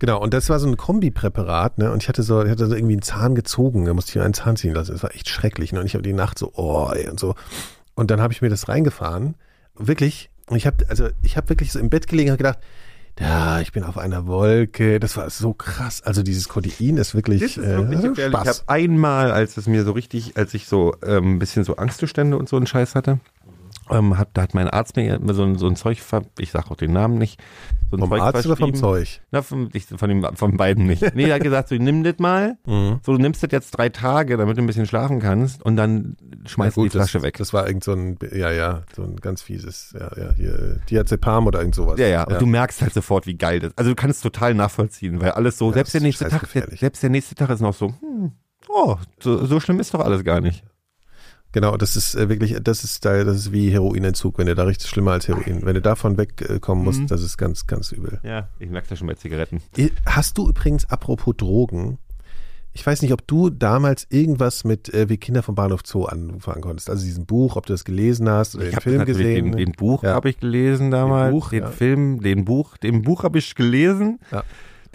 Genau, 0.00 0.20
und 0.20 0.34
das 0.34 0.48
war 0.48 0.58
so 0.58 0.66
ein 0.66 0.76
Kombipräparat, 0.76 1.78
ne? 1.78 1.92
Und 1.92 2.02
ich 2.02 2.08
hatte 2.08 2.24
so, 2.24 2.42
ich 2.42 2.50
hatte 2.50 2.66
so 2.66 2.74
irgendwie 2.74 2.94
einen 2.94 3.02
Zahn 3.02 3.36
gezogen, 3.36 3.84
da 3.84 3.94
musste 3.94 4.10
ich 4.10 4.16
mir 4.16 4.24
einen 4.24 4.34
Zahn 4.34 4.56
ziehen 4.56 4.74
lassen. 4.74 4.90
Das 4.92 5.04
war 5.04 5.14
echt 5.14 5.28
schrecklich. 5.28 5.72
Ne? 5.72 5.78
Und 5.80 5.86
ich 5.86 5.94
habe 5.94 6.02
die 6.02 6.12
Nacht 6.12 6.38
so, 6.38 6.50
oh, 6.56 6.90
ey, 6.92 7.08
und 7.08 7.20
so. 7.20 7.36
Und 7.94 8.10
dann 8.10 8.20
habe 8.20 8.32
ich 8.32 8.42
mir 8.42 8.48
das 8.50 8.68
reingefahren. 8.68 9.36
Wirklich. 9.76 10.30
Und 10.48 10.56
ich 10.56 10.66
habe, 10.66 10.84
also 10.88 11.08
ich 11.22 11.36
habe 11.36 11.48
wirklich 11.48 11.72
so 11.72 11.78
im 11.78 11.90
Bett 11.90 12.06
gelegen 12.06 12.30
und 12.30 12.36
gedacht, 12.36 12.58
ja, 13.18 13.60
ich 13.60 13.70
bin 13.72 13.84
auf 13.84 13.96
einer 13.96 14.26
Wolke. 14.26 14.98
Das 14.98 15.16
war 15.16 15.30
so 15.30 15.52
krass. 15.54 16.02
Also 16.02 16.22
dieses 16.22 16.48
Codein 16.48 16.96
ist 16.96 17.14
wirklich, 17.14 17.40
Das 17.42 17.56
ist 17.56 17.58
äh, 17.58 17.88
wirklich. 17.88 18.18
Ich 18.18 18.24
Spaß. 18.26 18.48
habe 18.48 18.58
einmal, 18.66 19.30
als 19.30 19.56
es 19.56 19.66
mir 19.68 19.84
so 19.84 19.92
richtig, 19.92 20.36
als 20.36 20.52
ich 20.54 20.66
so 20.66 20.96
ähm, 21.06 21.36
ein 21.36 21.38
bisschen 21.38 21.62
so 21.64 21.76
Angstzustände 21.76 22.36
und 22.36 22.48
so 22.48 22.56
einen 22.56 22.66
Scheiß 22.66 22.94
hatte, 22.96 23.20
ähm, 23.90 24.16
hat, 24.18 24.30
da 24.34 24.42
hat 24.42 24.54
mein 24.54 24.68
Arzt 24.68 24.96
mir 24.96 25.20
so 25.32 25.42
ein, 25.42 25.56
so 25.56 25.66
ein 25.66 25.76
Zeug, 25.76 26.00
ver 26.00 26.22
ich 26.38 26.50
sag 26.50 26.70
auch 26.70 26.76
den 26.76 26.92
Namen 26.92 27.18
nicht, 27.18 27.40
so 27.90 27.96
ein 27.96 28.00
Vom 28.00 28.10
Zeug 28.10 28.20
Arzt 28.22 28.46
oder 28.46 28.56
vom. 28.56 28.74
Zeug? 28.74 29.20
Na, 29.30 29.42
vom, 29.42 29.68
ich, 29.72 29.86
von, 29.86 30.08
dem, 30.08 30.24
von 30.36 30.56
beiden 30.56 30.86
nicht. 30.86 31.14
Nee, 31.14 31.24
er 31.28 31.34
hat 31.36 31.42
gesagt, 31.42 31.68
so, 31.68 31.74
nimm 31.74 32.02
das 32.04 32.18
mal, 32.18 32.56
Mhm. 32.66 33.00
so, 33.04 33.12
du 33.12 33.18
nimmst 33.18 33.42
das 33.42 33.50
jetzt 33.52 33.72
drei 33.72 33.88
Tage, 33.90 34.36
damit 34.36 34.56
du 34.56 34.62
ein 34.62 34.66
bisschen 34.66 34.86
schlafen 34.86 35.20
kannst 35.20 35.62
und 35.62 35.76
dann 35.76 36.16
schmeißt 36.46 36.76
Ja, 36.76 36.82
du 36.82 36.86
die 36.88 36.90
Flasche 36.90 37.18
das, 37.18 37.22
weg. 37.24 37.36
Das 37.38 37.52
war 37.52 37.66
irgend 37.66 37.84
so 37.84 37.92
ein, 37.92 38.18
ja, 38.32 38.50
ja, 38.50 38.82
so 38.96 39.02
ein 39.02 39.16
ganz 39.16 39.42
fieses, 39.42 39.94
ja, 39.98 40.10
ja, 40.16 40.32
hier, 40.34 40.80
Diazepam 40.90 41.46
oder 41.46 41.58
irgend 41.60 41.74
sowas. 41.74 41.98
Ja, 41.98 42.06
ja, 42.06 42.24
und 42.24 42.40
du 42.40 42.46
merkst 42.46 42.80
halt 42.82 42.94
sofort, 42.94 43.26
wie 43.26 43.36
geil 43.36 43.60
das 43.60 43.70
ist. 43.70 43.78
Also 43.78 43.90
du 43.90 43.96
kannst 43.96 44.16
es 44.18 44.22
total 44.22 44.54
nachvollziehen, 44.54 45.20
weil 45.20 45.32
alles 45.32 45.58
so, 45.58 45.68
Ja, 45.68 45.74
selbst 45.74 45.94
der 45.94 46.00
nächste 46.00 46.28
Tag, 46.28 46.46
selbst 46.46 47.02
der 47.02 47.10
nächste 47.10 47.34
Tag 47.34 47.50
ist 47.50 47.60
noch 47.60 47.74
so, 47.74 47.88
hm, 48.00 48.32
oh, 48.68 48.96
so, 49.20 49.44
so 49.44 49.60
schlimm 49.60 49.78
ist 49.80 49.92
doch 49.94 50.00
alles 50.00 50.24
gar 50.24 50.40
nicht. 50.40 50.64
Genau, 51.54 51.76
das 51.76 51.94
ist 51.94 52.16
äh, 52.16 52.28
wirklich, 52.28 52.56
das 52.62 52.82
ist 52.82 53.04
da, 53.04 53.22
das 53.24 53.36
ist 53.36 53.52
wie 53.52 53.70
Heroinentzug, 53.70 54.38
wenn 54.38 54.46
du 54.46 54.54
da 54.56 54.64
richtig 54.64 54.90
schlimmer 54.90 55.12
als 55.12 55.28
Heroin. 55.28 55.64
Wenn 55.64 55.74
du 55.74 55.80
davon 55.80 56.18
wegkommen 56.18 56.84
musst, 56.84 57.00
Mhm. 57.02 57.06
das 57.06 57.22
ist 57.22 57.36
ganz, 57.38 57.66
ganz 57.68 57.92
übel. 57.92 58.18
Ja, 58.24 58.48
ich 58.58 58.68
merke 58.70 58.88
das 58.88 58.98
schon 58.98 59.06
bei 59.06 59.14
Zigaretten. 59.14 59.62
Hast 60.04 60.36
du 60.36 60.48
übrigens, 60.48 60.84
apropos 60.90 61.34
Drogen, 61.36 61.98
ich 62.72 62.84
weiß 62.84 63.02
nicht, 63.02 63.12
ob 63.12 63.24
du 63.28 63.50
damals 63.50 64.04
irgendwas 64.10 64.64
mit 64.64 64.92
äh, 64.92 65.08
wie 65.08 65.16
Kinder 65.16 65.44
vom 65.44 65.54
Bahnhof 65.54 65.82
Zoo 65.84 66.06
anfangen 66.06 66.60
konntest. 66.60 66.90
Also 66.90 67.04
diesen 67.04 67.24
Buch, 67.24 67.54
ob 67.54 67.66
du 67.66 67.72
das 67.72 67.84
gelesen 67.84 68.28
hast 68.28 68.56
oder 68.56 68.64
Ich 68.64 68.72
den 68.72 68.80
Film 68.80 69.04
gesehen. 69.04 69.52
den, 69.52 69.56
den 69.56 69.72
Buch 69.72 70.02
Ja. 70.02 70.14
habe 70.14 70.28
ich 70.30 70.40
gelesen 70.40 70.90
damals, 70.90 71.30
den, 71.30 71.34
Buch, 71.40 71.52
ja. 71.52 71.70
Film, 71.70 72.20
den 72.20 72.44
Buch, 72.44 72.76
den 72.78 73.02
Buch 73.02 73.22
habe 73.22 73.38
ich 73.38 73.54
gelesen. 73.54 74.18
Ja. 74.32 74.42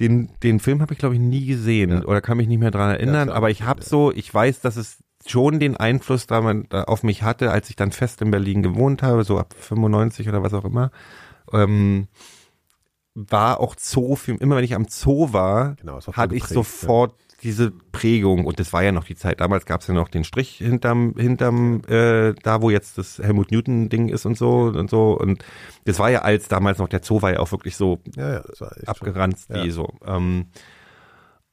Den, 0.01 0.29
den 0.43 0.59
Film 0.59 0.81
habe 0.81 0.91
ich 0.93 0.99
glaube 0.99 1.15
ich 1.15 1.21
nie 1.21 1.45
gesehen 1.45 2.03
oder 2.03 2.19
kann 2.19 2.35
mich 2.37 2.47
nicht 2.49 2.59
mehr 2.59 2.71
dran 2.71 2.89
erinnern, 2.89 3.29
aber 3.29 3.49
ich 3.49 3.63
habe 3.63 3.81
so, 3.83 4.11
ich 4.13 4.33
weiß, 4.33 4.59
dass 4.61 4.75
es 4.75 4.97
schon 5.29 5.59
den 5.59 5.77
Einfluss 5.77 6.27
daran, 6.27 6.65
da 6.69 6.83
auf 6.83 7.03
mich 7.03 7.23
hatte, 7.23 7.51
als 7.51 7.69
ich 7.69 7.75
dann 7.75 7.91
fest 7.91 8.21
in 8.21 8.31
Berlin 8.31 8.63
gewohnt 8.63 9.03
habe, 9.03 9.23
so 9.23 9.37
ab 9.37 9.53
95 9.57 10.27
oder 10.29 10.43
was 10.43 10.53
auch 10.53 10.65
immer. 10.65 10.91
Ähm, 11.53 12.07
war 13.15 13.59
auch 13.59 13.75
Zoofilm, 13.75 14.37
immer 14.37 14.55
wenn 14.55 14.63
ich 14.63 14.75
am 14.75 14.85
Zoo 14.87 15.33
war, 15.33 15.75
Genau, 15.75 15.99
hatte 15.99 16.35
ich 16.35 16.45
sofort 16.45 17.13
diese 17.41 17.71
Prägung 17.71 18.45
und 18.45 18.59
das 18.59 18.73
war 18.73 18.83
ja 18.83 18.91
noch 18.91 19.05
die 19.05 19.15
Zeit. 19.15 19.39
Damals 19.39 19.65
gab 19.65 19.81
es 19.81 19.87
ja 19.87 19.93
noch 19.93 20.09
den 20.09 20.23
Strich 20.23 20.57
hinterm, 20.57 21.15
hinterm 21.17 21.81
äh, 21.87 22.33
da, 22.43 22.61
wo 22.61 22.69
jetzt 22.69 22.97
das 22.97 23.17
Helmut 23.19 23.51
Newton-Ding 23.51 24.09
ist 24.09 24.25
und 24.25 24.37
so 24.37 24.63
und 24.63 24.89
so. 24.89 25.17
Und 25.17 25.43
das 25.85 25.99
war 25.99 26.09
ja 26.09 26.21
als 26.21 26.47
damals 26.49 26.79
noch 26.79 26.89
der 26.89 27.01
Zoo 27.03 27.21
war 27.21 27.31
ja 27.33 27.39
auch 27.39 27.51
wirklich 27.51 27.77
so 27.77 27.99
Ja, 28.15 28.33
ja, 28.33 28.43
abgeranzt 28.85 29.49
Ja. 29.49 29.63
wie 29.63 29.71
so. 29.71 29.87
Ähm, 30.05 30.47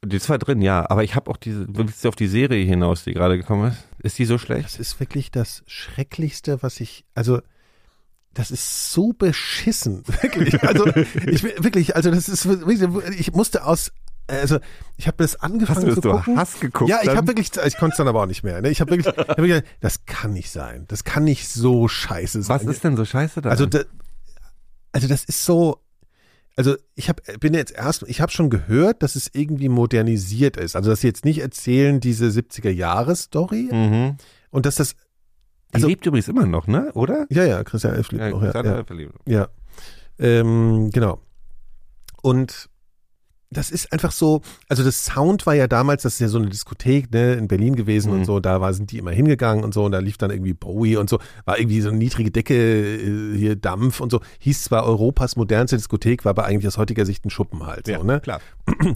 das 0.06 0.28
war 0.28 0.38
drin, 0.38 0.62
ja. 0.62 0.88
Aber 0.88 1.04
ich 1.04 1.14
habe 1.14 1.30
auch 1.30 1.36
diese, 1.36 1.66
willst 1.68 2.04
du 2.04 2.08
auf 2.08 2.16
die 2.16 2.26
Serie 2.26 2.64
hinaus, 2.64 3.04
die 3.04 3.12
gerade 3.12 3.36
gekommen 3.36 3.72
ist? 3.72 3.84
Ist 4.02 4.18
die 4.18 4.24
so 4.24 4.38
schlecht? 4.38 4.64
Das 4.64 4.78
ist 4.78 4.98
wirklich 5.00 5.30
das 5.30 5.62
Schrecklichste, 5.66 6.62
was 6.62 6.80
ich, 6.80 7.04
also, 7.14 7.40
das 8.34 8.50
ist 8.50 8.92
so 8.92 9.12
beschissen. 9.12 10.02
Wirklich. 10.22 10.62
Also, 10.62 10.86
ich, 11.26 11.42
wirklich, 11.42 11.96
also, 11.96 12.10
das 12.10 12.28
ist, 12.28 12.46
ich 13.18 13.32
musste 13.32 13.64
aus, 13.64 13.92
also, 14.28 14.58
ich 14.96 15.06
habe 15.06 15.16
das 15.18 15.36
angefangen 15.36 15.76
Hast 15.76 15.84
du 15.84 15.94
das 15.94 16.00
zu 16.00 16.10
gucken. 16.10 16.36
Hass 16.36 16.60
geguckt? 16.60 16.90
Ja, 16.90 16.98
ich 17.02 17.10
habe 17.10 17.26
wirklich, 17.28 17.50
ich 17.64 17.76
konnte 17.76 17.92
es 17.92 17.96
dann 17.96 18.08
aber 18.08 18.22
auch 18.22 18.26
nicht 18.26 18.42
mehr. 18.42 18.60
Ne? 18.60 18.70
Ich 18.70 18.80
habe 18.80 18.90
wirklich, 18.90 19.06
ich 19.06 19.18
hab 19.18 19.38
wirklich, 19.38 19.54
gedacht, 19.54 19.76
das 19.80 20.04
kann 20.04 20.32
nicht 20.32 20.50
sein. 20.50 20.84
Das 20.88 21.04
kann 21.04 21.24
nicht 21.24 21.48
so 21.48 21.86
scheiße 21.86 22.42
sein. 22.42 22.60
Was 22.60 22.66
ist 22.66 22.82
denn 22.82 22.96
so 22.96 23.04
scheiße 23.04 23.40
da? 23.40 23.50
Also, 23.50 23.66
da, 23.66 23.80
also 24.92 25.08
das 25.08 25.24
ist 25.24 25.44
so. 25.44 25.80
Also 26.56 26.74
ich 26.94 27.10
hab, 27.10 27.20
bin 27.38 27.52
jetzt 27.52 27.72
erst, 27.72 28.02
ich 28.08 28.22
habe 28.22 28.32
schon 28.32 28.48
gehört, 28.48 29.02
dass 29.02 29.14
es 29.14 29.30
irgendwie 29.34 29.68
modernisiert 29.68 30.56
ist. 30.56 30.74
Also 30.74 30.88
dass 30.90 31.02
sie 31.02 31.06
jetzt 31.06 31.24
nicht 31.26 31.40
erzählen 31.40 32.00
diese 32.00 32.26
70er 32.28 32.70
Jahre 32.70 33.14
Story 33.14 33.68
mhm. 33.70 34.16
und 34.50 34.64
dass 34.64 34.76
das, 34.76 34.94
Die 34.94 35.74
also- 35.74 35.88
lebt 35.88 36.06
übrigens 36.06 36.28
immer 36.28 36.46
noch, 36.46 36.66
ne? 36.66 36.90
Oder? 36.94 37.26
ja 37.30 37.44
ja, 37.44 37.62
Christian 37.62 37.94
Elf 37.94 38.10
lebt 38.10 38.30
noch, 38.30 38.42
ja, 38.42 38.52
Christiane 38.52 38.84
ja, 38.88 38.94
lebt. 38.94 39.14
ja. 39.26 39.48
Ähm, 40.18 40.90
genau. 40.92 41.20
Und 42.22 42.70
das 43.56 43.70
ist 43.70 43.92
einfach 43.92 44.12
so, 44.12 44.42
also 44.68 44.84
das 44.84 45.04
Sound 45.04 45.46
war 45.46 45.54
ja 45.54 45.66
damals, 45.66 46.02
das 46.02 46.14
ist 46.14 46.20
ja 46.20 46.28
so 46.28 46.38
eine 46.38 46.48
Diskothek, 46.48 47.10
ne, 47.12 47.34
in 47.34 47.48
Berlin 47.48 47.74
gewesen 47.76 48.12
Mhm. 48.12 48.18
und 48.18 48.24
so, 48.26 48.40
da 48.40 48.60
war, 48.60 48.72
sind 48.74 48.92
die 48.92 48.98
immer 48.98 49.10
hingegangen 49.12 49.64
und 49.64 49.72
so, 49.74 49.84
und 49.84 49.92
da 49.92 49.98
lief 49.98 50.18
dann 50.18 50.30
irgendwie 50.30 50.52
Bowie 50.54 50.96
und 50.96 51.08
so, 51.08 51.18
war 51.44 51.58
irgendwie 51.58 51.80
so 51.80 51.88
eine 51.88 51.98
niedrige 51.98 52.30
Decke, 52.30 52.54
äh, 52.54 53.36
hier 53.36 53.56
Dampf 53.56 54.00
und 54.00 54.10
so, 54.10 54.20
hieß 54.40 54.64
zwar 54.64 54.84
Europas 54.84 55.36
modernste 55.36 55.76
Diskothek, 55.76 56.24
war 56.24 56.30
aber 56.30 56.44
eigentlich 56.44 56.66
aus 56.66 56.78
heutiger 56.78 57.06
Sicht 57.06 57.24
ein 57.24 57.30
Schuppen 57.30 57.66
halt, 57.66 57.86
so, 57.86 58.02
ne? 58.02 58.20
klar. 58.20 58.40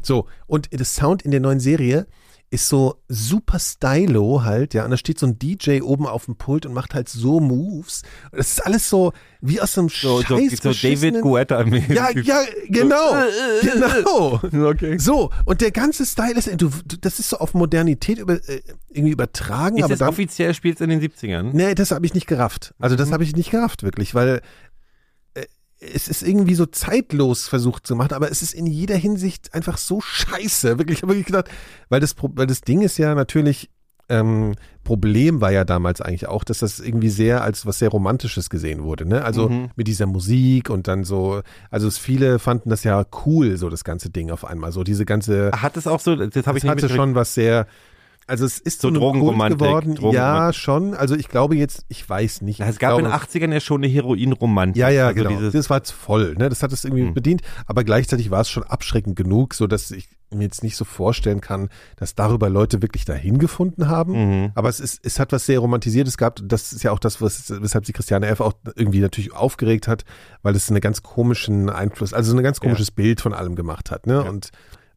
So, 0.02 0.26
und 0.46 0.68
das 0.78 0.94
Sound 0.94 1.22
in 1.22 1.30
der 1.30 1.40
neuen 1.40 1.60
Serie 1.60 2.06
ist 2.52 2.68
so 2.68 2.96
super 3.06 3.60
stylo 3.60 4.42
halt, 4.42 4.74
ja, 4.74 4.84
und 4.84 4.90
da 4.90 4.96
steht 4.96 5.20
so 5.20 5.26
ein 5.26 5.38
DJ 5.38 5.82
oben 5.82 6.06
auf 6.06 6.24
dem 6.24 6.34
Pult 6.34 6.66
und 6.66 6.74
macht 6.74 6.94
halt 6.94 7.08
so 7.08 7.38
Moves. 7.38 8.02
Das 8.32 8.50
ist 8.52 8.66
alles 8.66 8.88
so 8.90 9.12
wie 9.40 9.60
aus 9.60 9.74
so 9.74 9.82
einem 9.82 9.88
So, 9.88 10.18
so, 10.18 10.22
scheiß 10.22 10.26
so 10.26 10.36
David 10.36 10.62
beschissenen- 10.62 11.20
Guetta. 11.22 11.62
Ja, 11.64 12.10
ja, 12.10 12.42
genau, 12.68 13.14
genau. 14.42 14.68
Okay. 14.70 14.98
So, 14.98 15.30
und 15.44 15.60
der 15.60 15.70
ganze 15.70 16.04
Style 16.04 16.34
ist, 16.34 16.50
du, 16.60 16.70
das 17.00 17.20
ist 17.20 17.28
so 17.30 17.38
auf 17.38 17.54
Modernität 17.54 18.18
über, 18.18 18.34
äh, 18.48 18.60
irgendwie 18.88 19.12
übertragen, 19.12 19.78
Ist 19.78 19.84
aber 19.84 19.92
es 19.94 20.00
dann, 20.00 20.08
offiziell 20.08 20.52
spielt 20.52 20.80
in 20.80 20.90
den 20.90 21.00
70ern? 21.00 21.50
Nee, 21.52 21.76
das 21.76 21.92
habe 21.92 22.04
ich 22.04 22.14
nicht 22.14 22.26
gerafft. 22.26 22.74
Also 22.80 22.96
das 22.96 23.12
habe 23.12 23.22
ich 23.22 23.36
nicht 23.36 23.52
gerafft, 23.52 23.84
wirklich, 23.84 24.14
weil 24.16 24.42
es 25.80 26.08
ist 26.08 26.22
irgendwie 26.22 26.54
so 26.54 26.66
zeitlos 26.66 27.48
versucht 27.48 27.86
zu 27.86 27.96
machen, 27.96 28.12
aber 28.12 28.30
es 28.30 28.42
ist 28.42 28.52
in 28.52 28.66
jeder 28.66 28.96
Hinsicht 28.96 29.54
einfach 29.54 29.78
so 29.78 30.00
scheiße. 30.00 30.78
Wirklich, 30.78 30.98
ich 30.98 31.02
habe 31.02 31.12
wirklich 31.12 31.26
gedacht, 31.26 31.48
weil 31.88 32.00
das, 32.00 32.14
weil 32.20 32.46
das 32.46 32.60
Ding 32.60 32.82
ist 32.82 32.98
ja 32.98 33.14
natürlich, 33.14 33.70
ähm, 34.10 34.54
Problem 34.82 35.40
war 35.40 35.52
ja 35.52 35.64
damals 35.64 36.00
eigentlich 36.00 36.26
auch, 36.26 36.42
dass 36.42 36.58
das 36.58 36.80
irgendwie 36.80 37.10
sehr 37.10 37.42
als 37.42 37.64
was 37.64 37.78
sehr 37.78 37.90
Romantisches 37.90 38.50
gesehen 38.50 38.82
wurde, 38.82 39.06
ne? 39.06 39.24
Also 39.24 39.48
Mhm. 39.48 39.70
mit 39.76 39.86
dieser 39.86 40.06
Musik 40.06 40.68
und 40.68 40.88
dann 40.88 41.04
so, 41.04 41.42
also 41.70 41.86
es, 41.86 41.96
viele 41.96 42.38
fanden 42.40 42.70
das 42.70 42.82
ja 42.82 43.04
cool, 43.24 43.56
so 43.56 43.70
das 43.70 43.84
ganze 43.84 44.10
Ding 44.10 44.30
auf 44.30 44.44
einmal, 44.44 44.72
so 44.72 44.82
diese 44.82 45.04
ganze 45.06 45.52
Hat 45.52 45.76
es 45.76 45.86
auch 45.86 46.00
so, 46.00 46.16
das 46.16 46.46
habe 46.46 46.58
ich 46.58 46.64
hatte 46.64 46.88
schon 46.88 47.14
was 47.14 47.34
sehr, 47.34 47.66
also 48.30 48.44
es 48.46 48.58
ist 48.58 48.80
So 48.80 48.88
so, 48.88 48.94
Drogenromantik, 48.94 49.58
geworden. 49.58 49.90
Ja, 49.90 49.96
Drogenromantik. 50.00 50.54
schon. 50.60 50.94
Also 50.94 51.16
ich 51.16 51.28
glaube 51.28 51.56
jetzt, 51.56 51.84
ich 51.88 52.08
weiß 52.08 52.42
nicht. 52.42 52.60
Na, 52.60 52.68
es 52.68 52.78
gab 52.78 52.96
glaube, 52.96 53.02
in 53.02 53.10
den 53.10 53.14
80ern 53.48 53.52
ja 53.52 53.60
schon 53.60 53.82
eine 53.82 53.92
Heroinromantik. 53.92 54.80
ja, 54.80 54.88
ja, 54.88 55.08
also 55.08 55.22
genau. 55.22 55.50
Das 55.50 55.68
war 55.68 55.78
jetzt 55.78 55.90
voll, 55.90 56.34
ne? 56.38 56.48
Das 56.48 56.62
hat 56.62 56.72
es 56.72 56.84
irgendwie 56.84 57.06
Hm. 57.06 57.14
bedient, 57.14 57.42
aber 57.66 57.84
gleichzeitig 57.84 58.30
war 58.30 58.40
es 58.40 58.48
schon 58.48 58.62
abschreckend 58.62 59.16
genug, 59.16 59.54
so 59.54 59.66
dass 59.66 59.90
ich 59.90 60.08
mir 60.32 60.44
jetzt 60.44 60.62
nicht 60.62 60.76
so 60.76 60.84
vorstellen 60.84 61.40
kann, 61.40 61.68
dass 61.96 62.14
darüber 62.14 62.48
Leute 62.48 62.82
wirklich 62.82 63.04
dahin 63.04 63.38
gefunden 63.38 63.88
haben. 63.88 64.12
Mhm. 64.44 64.52
Aber 64.54 64.68
es 64.68 64.78
ist, 64.78 65.00
es 65.04 65.18
hat 65.18 65.32
was 65.32 65.44
sehr 65.44 65.58
romantisiertes 65.58 66.16
gehabt. 66.16 66.42
Das 66.46 66.72
ist 66.72 66.84
ja 66.84 66.92
auch 66.92 67.00
das, 67.00 67.20
was, 67.20 67.52
weshalb 67.60 67.84
sich 67.84 67.94
Christiane 67.96 68.26
F. 68.28 68.40
auch 68.40 68.52
irgendwie 68.76 69.00
natürlich 69.00 69.34
aufgeregt 69.34 69.88
hat, 69.88 70.04
weil 70.42 70.54
es 70.54 70.70
einen 70.70 70.80
ganz 70.80 71.02
komischen 71.02 71.68
Einfluss, 71.68 72.14
also 72.14 72.36
ein 72.36 72.42
ganz 72.44 72.60
komisches 72.60 72.92
Bild 72.92 73.20
von 73.20 73.34
allem 73.34 73.56
gemacht 73.56 73.90
hat, 73.90 74.06
ne? 74.06 74.22
Ja. 74.24 74.30
Und, 74.30 74.50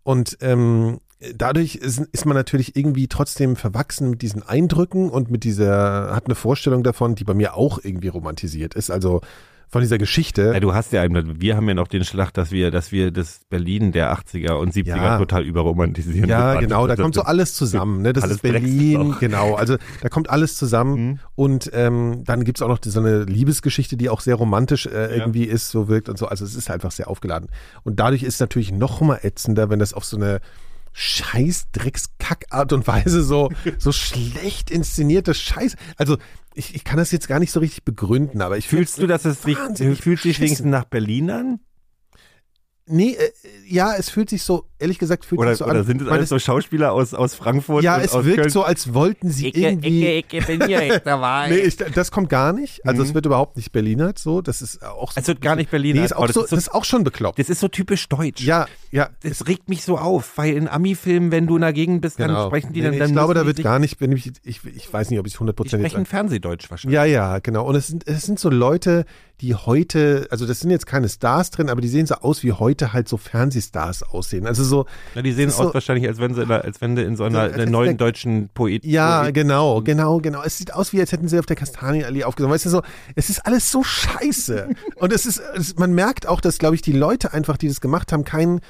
und, 0.03 0.38
ähm, 0.41 0.99
Dadurch 1.36 1.76
ist, 1.76 1.99
ist 2.11 2.26
man 2.26 2.36
natürlich 2.36 2.76
irgendwie 2.76 3.07
trotzdem 3.07 3.55
verwachsen 3.55 4.09
mit 4.11 4.21
diesen 4.21 4.43
Eindrücken 4.43 5.09
und 5.09 5.32
mit 5.32 5.43
dieser, 5.43 6.13
hat 6.15 6.26
eine 6.26 6.36
Vorstellung 6.36 6.84
davon, 6.84 7.15
die 7.15 7.24
bei 7.24 7.34
mir 7.34 7.55
auch 7.55 7.80
irgendwie 7.82 8.09
romantisiert 8.09 8.74
ist. 8.74 8.89
Also 8.91 9.21
von 9.69 9.82
dieser 9.82 9.97
Geschichte. 9.97 10.51
Ja, 10.53 10.59
du 10.59 10.76
hast 10.76 10.91
ja 10.91 11.01
einen, 11.01 11.41
wir 11.41 11.55
haben 11.55 11.67
ja 11.67 11.74
noch 11.74 11.88
den 11.88 12.03
Schlag, 12.03 12.32
dass 12.32 12.51
wir, 12.51 12.69
dass 12.69 12.91
wir 12.91 13.09
das 13.09 13.39
Berlin 13.49 13.91
der 13.91 14.13
80er 14.15 14.51
und 14.53 14.71
70er 14.71 14.97
Ja. 14.97 15.17
total 15.17 15.43
überromantisieren. 15.43 16.30
Ja, 16.30 16.59
genau, 16.59 16.86
da 16.86 16.95
das- 16.95 17.01
kommt 17.01 17.15
so 17.15 17.24
alles 17.24 17.55
zusammen. 17.55 18.03
Ne? 18.03 18.13
Das 18.13 18.24
ist 18.30 18.43
Berlin, 18.43 19.15
genau. 19.19 19.55
Also 19.55 19.78
da 20.03 20.09
kommt 20.09 20.30
alles 20.30 20.57
zusammen. 20.57 20.93
Mhm. 21.07 21.19
Und 21.34 21.71
ähm, 21.74 22.21
dann 22.24 22.43
gibt's 22.43 22.61
auch 22.61 22.67
noch 22.67 22.78
so 22.86 22.99
eine 22.99 23.24
Liebesgeschichte, 23.24 23.97
die 23.97 24.09
auch 24.09 24.21
sehr 24.21 24.36
romantisch 24.36 24.86
äh, 24.86 24.91
Ja. 24.91 25.07
irgendwie 25.24 25.45
ist, 25.45 25.71
so 25.71 25.88
wirkt 25.88 26.07
und 26.07 26.19
so. 26.19 26.28
Also 26.28 26.45
es 26.45 26.53
ist 26.53 26.69
einfach 26.69 26.91
sehr 26.91 27.07
aufgeladen. 27.09 27.49
Und 27.84 27.99
dadurch 27.99 28.21
ist 28.21 28.36
es 28.36 28.39
natürlich 28.41 28.71
noch 28.71 29.01
mal 29.01 29.21
ätzender, 29.24 29.71
wenn 29.71 29.80
das 29.80 29.95
auf 29.95 30.05
so 30.05 30.17
eine 30.17 30.39
scheiß 30.93 31.67
Dreckskack-Art 31.71 32.73
und 32.73 32.87
Weise 32.87 33.23
so, 33.23 33.49
so 33.77 33.91
schlecht 33.93 34.71
inszenierte 34.71 35.33
Scheiß. 35.33 35.75
Also 35.97 36.17
ich, 36.55 36.75
ich 36.75 36.83
kann 36.83 36.97
das 36.97 37.11
jetzt 37.11 37.27
gar 37.27 37.39
nicht 37.39 37.51
so 37.51 37.59
richtig 37.59 37.83
begründen, 37.83 38.41
aber 38.41 38.57
ich 38.57 38.67
Fühlst 38.67 38.99
du, 38.99 39.07
dass 39.07 39.25
es 39.25 39.39
fühlt 39.39 40.21
sich 40.21 40.39
wenigstens 40.39 40.69
nach 40.69 40.85
Berlin 40.85 41.31
an? 41.31 41.59
Nee, 42.86 43.11
äh, 43.13 43.31
ja, 43.65 43.95
es 43.95 44.09
fühlt 44.09 44.29
sich 44.29 44.43
so, 44.43 44.65
ehrlich 44.77 44.99
gesagt, 44.99 45.23
fühlt 45.23 45.39
Oder, 45.39 45.51
sich 45.51 45.59
so 45.59 45.65
oder 45.65 45.79
an. 45.79 45.86
sind 45.86 46.01
es 46.01 46.07
weil 46.07 46.13
alles 46.17 46.29
so 46.29 46.38
Schauspieler 46.38 46.91
aus, 46.91 47.13
aus 47.13 47.34
Frankfurt? 47.34 47.81
ja, 47.84 47.95
und 47.95 48.01
es 48.03 48.11
aus 48.13 48.25
wirkt 48.25 48.39
Köln? 48.39 48.49
so, 48.49 48.63
als 48.63 48.93
wollten 48.93 49.29
sie 49.29 49.49
irgendwie. 49.49 50.05
Ecke, 50.05 50.41
bin 50.41 50.65
hier 50.67 50.81
echt 50.81 51.05
dabei. 51.05 51.47
Nee, 51.49 51.59
ich, 51.59 51.77
das 51.77 52.11
kommt 52.11 52.29
gar 52.29 52.51
nicht. 52.51 52.86
Also 52.86 53.01
Mhm. 53.01 53.07
es 53.07 53.13
wird 53.13 53.25
überhaupt 53.25 53.55
nicht 53.55 53.71
Berlinert 53.71 54.19
so. 54.19 54.41
Das 54.41 54.61
ist 54.61 54.84
auch 54.84 55.13
so. 55.13 55.19
Es 55.21 55.27
wird 55.27 55.39
gar 55.39 55.55
nicht 55.55 55.71
Berliner. 55.71 55.99
Nee, 56.01 56.05
ist 56.05 56.13
auch 56.15 56.27
so, 56.27 56.41
das, 56.41 56.49
das 56.49 56.51
ist 56.51 56.57
ist, 56.57 56.65
so, 56.65 56.71
auch 56.73 56.84
schon 56.84 57.03
bekloppt. 57.05 57.39
das 57.39 57.49
ist 57.49 57.61
so 57.61 57.69
typisch 57.69 58.09
deutsch. 58.09 58.41
ja, 58.43 58.65
ja. 58.91 59.09
Das 59.21 59.47
regt 59.47 59.69
mich 59.69 59.84
so 59.84 59.97
auf, 59.97 60.38
weil 60.38 60.53
in 60.53 60.67
Ami-Filmen, 60.67 61.31
wenn 61.31 61.47
du 61.47 61.55
in 61.55 61.61
der 61.61 61.71
Gegend 61.71 62.01
bist, 62.01 62.19
dann 62.19 62.27
genau. 62.27 62.47
sprechen 62.47 62.73
die 62.73 62.81
Nee, 62.81 62.88
dann, 62.88 62.93
nee, 62.95 62.99
dann 62.99 63.07
ich 63.09 63.13
glaube, 63.13 63.34
da 63.34 63.41
die 63.41 63.47
wird 63.47 63.63
gar 63.63 63.79
nicht, 63.79 64.01
wenn 64.01 64.11
ich, 64.11 64.34
ich, 64.43 64.59
ich 64.65 64.91
weiß 64.91 65.09
nicht, 65.09 65.19
ob 65.19 65.25
ich 65.27 65.34
es 65.34 65.39
Die 65.39 65.45
100% 65.45 65.61
jetzt 65.63 65.69
sprechen 65.91 66.05
Fernsehdeutsch 66.05 66.69
wahrscheinlich. 66.69 66.93
Ja, 66.95 67.05
ja, 67.05 67.39
genau. 67.39 67.65
Und 67.65 67.75
es 67.75 67.88
sind, 67.88 68.05
es 68.07 68.23
sind 68.23 68.39
so 68.39 68.49
Leute, 68.49 69.05
die 69.43 69.53
heute, 69.55 70.25
also 70.31 70.45
das 70.47 70.61
sind 70.61 70.71
jetzt 70.71 70.87
keine 70.87 71.09
Stars 71.09 71.51
drin, 71.51 71.69
aber 71.69 71.81
die 71.81 71.89
sehen 71.89 72.05
so 72.07 72.15
aus, 72.15 72.41
wie 72.43 72.53
heute 72.53 72.93
halt 72.93 73.07
so 73.09 73.17
Fernsehstars 73.17 74.01
aussehen. 74.03 74.47
Also 74.47 74.63
so, 74.63 74.85
Ja, 75.15 75.21
die 75.21 75.33
sehen 75.33 75.49
aus 75.49 75.57
so- 75.57 75.73
wahrscheinlich, 75.73 76.07
als 76.07 76.17
wenn 76.17 76.33
sie, 76.33 76.41
in 76.43 76.47
der- 76.47 76.63
als 76.63 76.79
wenn 76.79 76.95
du 76.95 77.03
in 77.03 77.15
so 77.17 77.25
einer, 77.25 77.49
So, 77.49 77.53
einer 77.55 77.65
neuen 77.65 77.97
der- 77.97 78.07
deutschen 78.07 78.49
Poet. 78.53 78.85
ja, 78.85 79.23
Poet 79.23 79.33
genau, 79.35 79.81
genau, 79.81 80.19
genau. 80.19 80.41
Es 80.43 80.57
sieht 80.57 80.73
aus, 80.73 80.93
wie 80.93 80.99
als 81.01 81.11
hätten 81.11 81.27
sie 81.27 81.37
auf 81.39 81.45
der 81.45 81.57
Kastanienallee 81.57 82.23
aufgenommen. 82.23 82.53
Weißt 82.53 82.65
du, 82.65 82.69
so, 82.69 82.81
es 83.15 83.29
ist 83.29 83.45
alles 83.45 83.69
so 83.69 83.83
scheiße. 83.83 84.69
Und 84.95 85.11
es 85.11 85.25
ist, 85.25 85.41
es, 85.55 85.75
man 85.75 85.91
merkt 85.93 86.25
auch, 86.25 86.39
dass, 86.39 86.57
glaube 86.57 86.75
ich, 86.75 86.81
die 86.81 86.93
Leute 86.93 87.33
einfach, 87.33 87.57
die 87.57 87.67
das 87.67 87.81
gemacht 87.81 88.13
haben, 88.13 88.23
kein, 88.23 88.61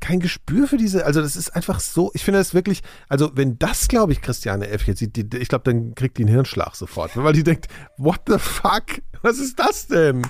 kein 0.00 0.20
Gespür 0.20 0.66
für 0.68 0.76
diese, 0.76 1.04
also 1.06 1.20
das 1.20 1.36
ist 1.36 1.54
einfach 1.56 1.80
so, 1.80 2.10
ich 2.14 2.24
finde 2.24 2.38
das 2.38 2.54
wirklich, 2.54 2.82
also 3.08 3.30
wenn 3.34 3.58
das, 3.58 3.88
glaube 3.88 4.12
ich, 4.12 4.20
Christiane 4.22 4.68
F. 4.68 4.86
jetzt 4.86 4.98
sieht, 4.98 5.16
die, 5.16 5.36
ich 5.38 5.48
glaube, 5.48 5.64
dann 5.64 5.94
kriegt 5.94 6.18
die 6.18 6.22
einen 6.22 6.32
Hirnschlag 6.32 6.74
sofort, 6.76 7.16
weil 7.16 7.32
die 7.32 7.42
denkt, 7.44 7.66
what 7.96 8.20
the 8.26 8.38
fuck? 8.38 8.84
Was 9.22 9.38
ist 9.38 9.58
das 9.58 9.86
denn? 9.86 10.22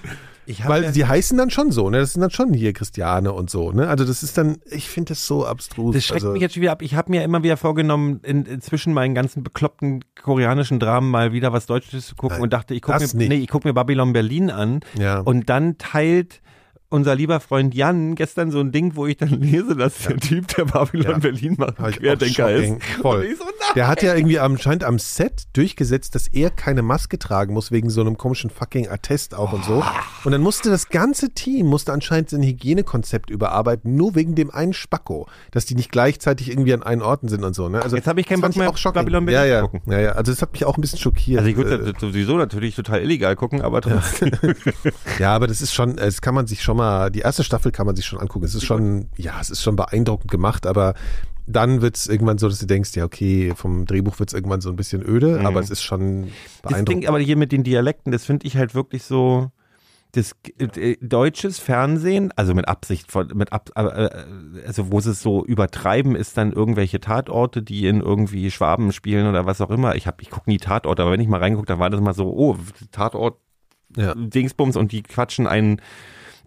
Weil 0.64 0.84
ja- 0.84 0.90
die 0.92 1.04
heißen 1.04 1.36
dann 1.36 1.50
schon 1.50 1.72
so, 1.72 1.90
ne? 1.90 1.98
Das 1.98 2.12
sind 2.12 2.20
dann 2.22 2.30
schon 2.30 2.52
hier 2.54 2.72
Christiane 2.72 3.32
und 3.32 3.50
so, 3.50 3.72
ne? 3.72 3.88
Also 3.88 4.04
das 4.04 4.22
ist 4.22 4.38
dann, 4.38 4.58
ich 4.70 4.88
finde 4.88 5.08
das 5.10 5.26
so 5.26 5.44
abstrus. 5.44 5.94
Das 5.96 6.04
schreckt 6.04 6.22
also, 6.22 6.32
mich 6.32 6.40
jetzt 6.40 6.54
schon 6.54 6.62
wieder 6.62 6.70
ab. 6.70 6.82
Ich 6.82 6.94
habe 6.94 7.10
mir 7.10 7.24
immer 7.24 7.42
wieder 7.42 7.56
vorgenommen, 7.56 8.20
in, 8.22 8.44
in 8.46 8.60
zwischen 8.60 8.94
meinen 8.94 9.16
ganzen 9.16 9.42
bekloppten 9.42 10.04
koreanischen 10.22 10.78
Dramen 10.78 11.10
mal 11.10 11.32
wieder 11.32 11.52
was 11.52 11.66
Deutsches 11.66 12.06
zu 12.06 12.14
gucken 12.14 12.36
Nein, 12.36 12.42
und 12.44 12.52
dachte, 12.52 12.74
ich 12.74 12.82
gucke 12.82 12.98
mir, 13.00 13.04
nicht. 13.14 13.28
nee, 13.28 13.38
ich 13.38 13.48
guck 13.48 13.64
mir 13.64 13.74
Babylon 13.74 14.12
Berlin 14.12 14.50
an 14.50 14.80
Ja. 14.96 15.18
und 15.18 15.50
dann 15.50 15.78
teilt 15.78 16.40
unser 16.88 17.14
lieber 17.14 17.40
Freund 17.40 17.74
Jan 17.74 18.14
gestern 18.14 18.50
so 18.50 18.60
ein 18.60 18.72
Ding, 18.72 18.96
wo 18.96 19.06
ich 19.06 19.16
dann 19.16 19.40
lese, 19.40 19.76
dass 19.76 20.04
der 20.04 20.18
Typ, 20.18 20.48
der 20.48 20.66
Babylon. 20.66 21.20
Berlin 21.20 21.56
macht, 21.58 21.76
Querdenker 21.76 22.50
ist. 22.54 22.82
Voll. 23.00 23.20
Und 23.20 23.24
ich 23.32 23.38
so. 23.38 23.44
Der 23.74 23.88
hat 23.88 24.02
ja 24.02 24.14
irgendwie 24.14 24.38
anscheinend 24.38 24.84
am 24.84 24.98
Set 24.98 25.44
durchgesetzt, 25.52 26.14
dass 26.14 26.28
er 26.28 26.50
keine 26.50 26.82
Maske 26.82 27.18
tragen 27.18 27.52
muss, 27.52 27.70
wegen 27.70 27.90
so 27.90 28.00
einem 28.00 28.16
komischen 28.16 28.48
fucking 28.50 28.88
Attest 28.88 29.34
auch 29.34 29.52
und 29.52 29.64
so. 29.64 29.84
Und 30.24 30.32
dann 30.32 30.40
musste 30.40 30.70
das 30.70 30.88
ganze 30.88 31.30
Team, 31.30 31.66
musste 31.66 31.92
anscheinend 31.92 32.30
sein 32.30 32.42
Hygienekonzept 32.42 33.28
überarbeiten, 33.30 33.96
nur 33.96 34.14
wegen 34.14 34.34
dem 34.34 34.50
einen 34.50 34.72
Spacko, 34.72 35.26
dass 35.50 35.66
die 35.66 35.74
nicht 35.74 35.92
gleichzeitig 35.92 36.50
irgendwie 36.50 36.72
an 36.72 36.82
einen 36.82 37.02
Orten 37.02 37.28
sind 37.28 37.44
und 37.44 37.54
so. 37.54 37.68
Ne? 37.68 37.82
Also, 37.82 37.96
Jetzt 37.96 38.06
habe 38.06 38.20
ich 38.20 38.26
keinen 38.26 38.40
das 38.40 38.50
Bock 38.52 38.58
mehr, 38.58 38.70
auch 38.70 38.76
shocking. 38.76 39.02
Babylon 39.02 39.28
ja, 39.28 39.44
ja, 39.44 39.60
gucken. 39.62 39.82
ja, 39.86 40.00
ja, 40.00 40.12
also 40.12 40.32
das 40.32 40.40
hat 40.40 40.52
mich 40.52 40.64
auch 40.64 40.78
ein 40.78 40.80
bisschen 40.80 40.98
schockiert. 40.98 41.38
Also 41.40 41.50
ich 41.50 41.56
würde 41.56 41.74
Äh, 41.74 41.92
das 41.92 42.00
sowieso 42.00 42.36
natürlich 42.38 42.74
total 42.74 43.02
illegal 43.02 43.36
gucken, 43.36 43.60
aber 43.62 43.80
trotzdem. 43.82 44.30
Ja, 45.18 45.34
aber 45.34 45.46
das 45.46 45.60
ist 45.60 45.74
schon, 45.74 45.98
es 45.98 46.20
kann 46.20 46.34
man 46.34 46.46
sich 46.46 46.62
schon 46.62 46.76
mal, 46.76 47.10
die 47.10 47.20
erste 47.20 47.44
Staffel 47.44 47.72
kann 47.72 47.86
man 47.86 47.96
sich 47.96 48.06
schon 48.06 48.18
angucken. 48.20 48.44
Es 48.44 48.54
ist 48.54 48.64
schon, 48.64 49.08
ja, 49.16 49.34
es 49.40 49.50
ist 49.50 49.62
schon 49.62 49.76
beeindruckend 49.76 50.30
gemacht, 50.30 50.66
aber 50.66 50.94
dann 51.46 51.80
wird 51.80 51.96
es 51.96 52.06
irgendwann 52.08 52.38
so, 52.38 52.48
dass 52.48 52.58
du 52.58 52.66
denkst, 52.66 52.94
ja, 52.96 53.04
okay, 53.04 53.52
vom 53.56 53.84
Drehbuch 53.86 54.18
wird 54.18 54.30
es 54.30 54.34
irgendwann 54.34 54.60
so 54.60 54.70
ein 54.70 54.76
bisschen 54.76 55.02
öde, 55.06 55.38
Mhm. 55.40 55.46
aber 55.46 55.60
es 55.60 55.70
ist 55.70 55.82
schon 55.82 56.24
Das 56.62 56.72
beeindruckend. 56.72 56.88
Ding, 57.04 57.08
aber 57.08 57.18
hier 57.20 57.36
mit 57.36 57.52
den 57.52 57.62
Dialekten, 57.62 58.12
das 58.12 58.24
finde 58.24 58.46
ich 58.46 58.56
halt 58.56 58.74
wirklich 58.74 59.04
so. 59.04 59.50
Das 60.12 60.34
äh, 60.58 60.96
deutsches 61.02 61.58
Fernsehen, 61.58 62.32
also 62.36 62.54
mit 62.54 62.68
Absicht, 62.68 63.12
von, 63.12 63.26
mit 63.34 63.52
ab, 63.52 63.70
äh, 63.74 64.08
also 64.66 64.90
wo 64.90 65.00
sie 65.00 65.10
es 65.10 65.20
so 65.20 65.44
übertreiben, 65.44 66.14
ist 66.16 66.38
dann 66.38 66.52
irgendwelche 66.52 67.00
Tatorte, 67.00 67.62
die 67.62 67.86
in 67.86 68.00
irgendwie 68.00 68.50
Schwaben 68.50 68.92
spielen 68.92 69.26
oder 69.26 69.44
was 69.44 69.60
auch 69.60 69.68
immer. 69.70 69.94
Ich 69.94 70.06
ich 70.20 70.30
gucke 70.30 70.48
nie 70.48 70.56
Tatorte, 70.58 71.02
aber 71.02 71.10
wenn 71.12 71.20
ich 71.20 71.28
mal 71.28 71.40
reingucke, 71.40 71.66
dann 71.66 71.80
war 71.80 71.90
das 71.90 72.00
mal 72.00 72.14
so, 72.14 72.32
oh, 72.32 72.56
Tatort 72.92 73.38
ja. 73.96 74.14
Dingsbums 74.14 74.76
und 74.76 74.92
die 74.92 75.02
quatschen 75.02 75.46
einen 75.46 75.82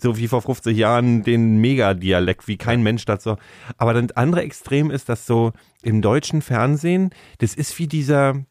so 0.02 0.18
wie 0.18 0.28
vor 0.28 0.42
50 0.42 0.76
Jahren 0.76 1.24
den 1.24 1.60
Megadialekt, 1.60 2.48
wie 2.48 2.58
kein 2.58 2.82
Mensch 2.82 3.06
dazu. 3.06 3.36
Aber 3.78 3.94
das 3.94 4.16
andere 4.16 4.42
Extrem 4.42 4.92
ist, 4.92 5.10
dass 5.10 5.26
so 5.26 5.52
im 5.82 6.02
deutschen 6.02 6.42
Fernsehen, 6.42 7.12
das 7.40 7.54
ist 7.54 7.78
wie 7.80 7.88
dieser, 7.88 8.46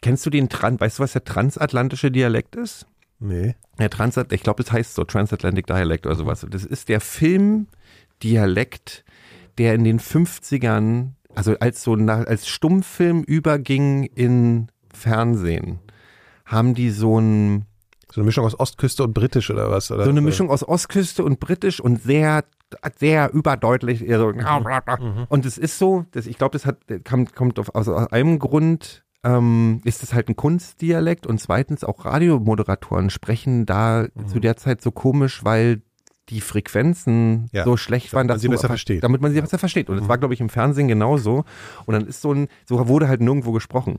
kennst 0.00 0.26
du 0.26 0.30
den, 0.30 0.48
Tran, 0.48 0.80
weißt 0.80 0.98
du, 0.98 1.02
was 1.04 1.12
der 1.12 1.24
transatlantische 1.24 2.10
Dialekt 2.10 2.56
ist? 2.56 2.86
Nee. 3.20 3.54
Der 3.78 3.90
Transat, 3.90 4.32
ich 4.32 4.42
glaube, 4.42 4.62
es 4.62 4.72
heißt 4.72 4.94
so 4.94 5.04
Transatlantic 5.04 5.66
Dialect 5.66 6.06
oder 6.06 6.16
sowas. 6.16 6.46
Das 6.48 6.64
ist 6.64 6.88
der 6.88 7.00
Filmdialekt, 7.00 9.04
der 9.58 9.74
in 9.74 9.84
den 9.84 10.00
50ern, 10.00 11.10
also 11.34 11.56
als 11.58 11.82
so 11.82 11.96
nach, 11.96 12.26
als 12.26 12.48
Stummfilm 12.48 13.22
überging 13.22 14.04
in 14.04 14.68
Fernsehen, 14.92 15.80
haben 16.44 16.74
die 16.74 16.90
so 16.90 17.20
ein 17.20 17.67
So 18.12 18.20
eine 18.20 18.26
Mischung 18.26 18.44
aus 18.44 18.58
Ostküste 18.58 19.04
und 19.04 19.12
Britisch 19.12 19.50
oder 19.50 19.70
was? 19.70 19.90
Oder? 19.90 20.04
so 20.04 20.10
eine 20.10 20.20
Mischung 20.20 20.50
aus 20.50 20.66
Ostküste 20.66 21.24
und 21.24 21.40
Britisch 21.40 21.80
und 21.80 22.02
sehr, 22.02 22.44
sehr 22.98 23.32
überdeutlich. 23.34 24.04
So, 24.08 24.32
Und 25.28 25.44
es 25.44 25.58
ist 25.58 25.78
so, 25.78 26.04
dass 26.12 26.26
ich 26.26 26.38
glaube, 26.38 26.52
das 26.52 26.64
hat, 26.64 26.78
kommt, 27.08 27.34
kommt 27.34 27.58
auf, 27.58 27.74
aus, 27.74 27.88
aus 27.88 28.10
einem 28.10 28.38
Grund, 28.38 29.04
ähm, 29.24 29.80
ist 29.84 30.02
es 30.02 30.14
halt 30.14 30.28
ein 30.28 30.36
Kunstdialekt 30.36 31.26
und 31.26 31.38
zweitens 31.40 31.84
auch 31.84 32.04
Radiomoderatoren 32.04 33.10
sprechen 33.10 33.66
da 33.66 34.06
zu 34.26 34.38
der 34.40 34.56
Zeit 34.56 34.80
so 34.80 34.90
komisch, 34.90 35.44
weil 35.44 35.82
die 36.28 36.40
Frequenzen 36.40 37.48
Ja, 37.52 37.64
so 37.64 37.76
schlecht 37.76 38.12
waren, 38.12 38.26
man 38.26 38.34
dass 38.34 38.42
sie 38.42 38.48
besser 38.48 38.68
versteht. 38.68 39.02
damit 39.02 39.20
man 39.20 39.32
sie 39.32 39.40
besser 39.40 39.58
versteht. 39.58 39.88
Und 39.88 39.98
es 39.98 40.08
war, 40.08 40.18
glaube 40.18 40.34
ich, 40.34 40.40
im 40.40 40.48
Fernsehen 40.48 40.88
genauso. 40.88 41.44
Und 41.86 41.94
dann 41.94 42.06
ist 42.06 42.20
so 42.20 42.32
ein, 42.32 42.48
so 42.66 42.86
wurde 42.88 43.08
halt 43.08 43.20
nirgendwo 43.20 43.52
gesprochen. 43.52 43.98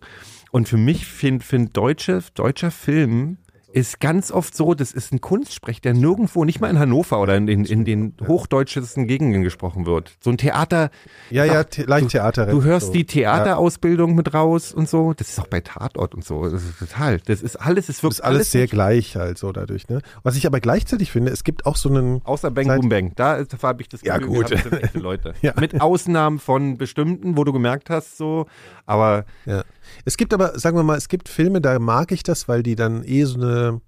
Und 0.51 0.67
für 0.69 0.77
mich 0.77 1.05
find, 1.05 1.43
find 1.43 1.75
deutsche, 1.75 2.21
deutscher 2.35 2.71
Film 2.71 3.37
ist 3.71 3.99
ganz 3.99 4.31
oft 4.31 4.55
so, 4.55 4.73
das 4.73 4.91
ist 4.91 5.13
ein 5.13 5.21
Kunstsprech, 5.21 5.79
der 5.81 5.93
nirgendwo, 5.93 6.43
nicht 6.45 6.59
mal 6.59 6.69
in 6.69 6.79
Hannover 6.79 7.19
oder 7.21 7.35
in, 7.37 7.47
in, 7.47 7.65
in 7.65 7.85
den 7.85 8.13
hochdeutschesten 8.27 9.05
Gegenden 9.07 9.43
gesprochen 9.43 9.85
wird. 9.85 10.13
So 10.21 10.31
ein 10.31 10.37
Theater, 10.37 10.89
ja, 11.29 11.45
ja, 11.45 11.63
the 11.71 11.83
leicht 11.83 12.09
Theater. 12.09 12.47
du 12.47 12.63
hörst 12.63 12.87
so. 12.87 12.93
die 12.93 13.05
Theaterausbildung 13.05 14.15
mit 14.15 14.33
raus 14.33 14.73
und 14.73 14.89
so. 14.89 15.13
Das 15.13 15.29
ist 15.29 15.39
auch 15.39 15.47
bei 15.47 15.61
Tatort 15.61 16.15
und 16.15 16.23
so. 16.25 16.49
Das 16.49 16.63
ist 16.63 16.79
total. 16.79 17.19
Das 17.25 17.41
ist 17.41 17.55
alles, 17.57 17.89
es 17.89 17.97
Das 17.97 18.03
wirkt 18.03 18.13
ist 18.15 18.21
alles 18.21 18.51
sehr 18.51 18.61
nicht- 18.63 18.71
gleich 18.71 19.15
halt 19.15 19.37
so 19.37 19.51
dadurch, 19.51 19.87
ne? 19.87 20.01
Was 20.23 20.35
ich 20.35 20.45
aber 20.47 20.59
gleichzeitig 20.59 21.11
finde, 21.11 21.31
es 21.31 21.43
gibt 21.43 21.65
auch 21.65 21.75
so 21.75 21.89
einen, 21.89 22.21
Außer 22.23 22.51
Bang 22.51 22.67
Boom 22.67 22.89
Bang. 22.89 23.11
Da 23.15 23.43
da 23.43 23.57
habe 23.61 23.81
ich 23.81 23.89
das 23.89 24.01
Ja, 24.01 24.17
Gefühl, 24.17 24.35
gut. 24.43 24.47
gehabt, 24.49 24.65
das 24.65 24.71
sind 24.71 24.83
echte 24.83 24.99
Leute. 24.99 25.33
Ja. 25.41 25.53
Mit 25.59 25.79
Ausnahmen 25.79 26.39
von 26.39 26.77
bestimmten, 26.77 27.37
wo 27.37 27.43
du 27.43 27.53
gemerkt 27.53 27.89
hast, 27.89 28.17
so. 28.17 28.45
Aber 28.89 29.25
ja. 29.45 29.63
Es 30.03 30.17
gibt 30.17 30.33
aber, 30.33 30.57
sagen 30.57 30.75
wir 30.75 30.83
mal, 30.83 30.97
es 30.97 31.09
gibt 31.09 31.29
Filme, 31.29 31.61
da 31.61 31.77
mag 31.77 32.11
ich 32.11 32.23
das, 32.23 32.47
weil 32.47 32.63
die 32.63 32.75
dann 32.75 33.03
eh 33.03 33.23
so 33.25 33.35
eine, 33.35 33.81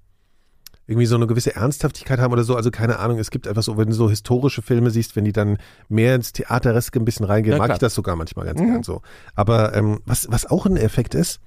irgendwie 0.86 1.08
so 1.08 1.16
eine 1.16 1.26
gewisse 1.26 1.56
Ernsthaftigkeit 1.56 2.20
haben 2.20 2.32
oder 2.32 2.44
so. 2.44 2.56
Also 2.56 2.70
keine 2.70 3.00
Ahnung, 3.00 3.18
es 3.18 3.32
gibt 3.32 3.48
einfach 3.48 3.64
so, 3.64 3.78
wenn 3.78 3.88
du 3.88 3.96
so 3.96 4.12
historische 4.12 4.62
Filme 4.62 4.92
siehst, 4.92 5.16
wenn 5.16 5.26
die 5.26 5.32
dann 5.32 5.58
mehr 5.90 6.14
ins 6.14 6.34
Theatereske 6.34 7.00
ein 7.00 7.06
bisschen 7.06 7.26
reingehen, 7.26 7.54
Ja, 7.54 7.58
mag 7.58 7.72
ich 7.72 7.80
das 7.80 7.96
sogar 7.96 8.16
manchmal 8.16 8.46
ganz 8.46 8.60
gern 8.60 8.84
so. 8.84 9.02
Aber 9.34 9.74
ähm, 9.74 10.02
was, 10.06 10.30
was 10.30 10.46
auch 10.46 10.68
ein 10.68 10.78
Effekt 10.78 11.16
ist, 11.16 11.40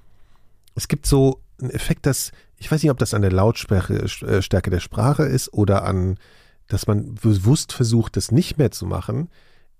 es 0.75 0.89
gibt 0.89 1.05
so 1.05 1.39
einen 1.61 1.69
Effekt, 1.71 2.05
dass, 2.05 2.33
ich 2.57 2.69
weiß 2.69 2.83
nicht, 2.83 2.91
ob 2.91 2.97
das 2.97 3.13
an 3.13 3.21
der 3.21 3.31
Lautstärke 3.31 4.03
äh, 4.03 4.41
Stärke 4.41 4.69
der 4.69 4.81
Sprache 4.81 5.23
ist 5.23 5.53
oder 5.53 5.85
an, 5.85 6.17
dass 6.67 6.87
man 6.87 7.15
bewusst 7.15 7.71
versucht, 7.71 8.17
das 8.17 8.31
nicht 8.31 8.57
mehr 8.57 8.71
zu 8.71 8.85
machen. 8.85 9.29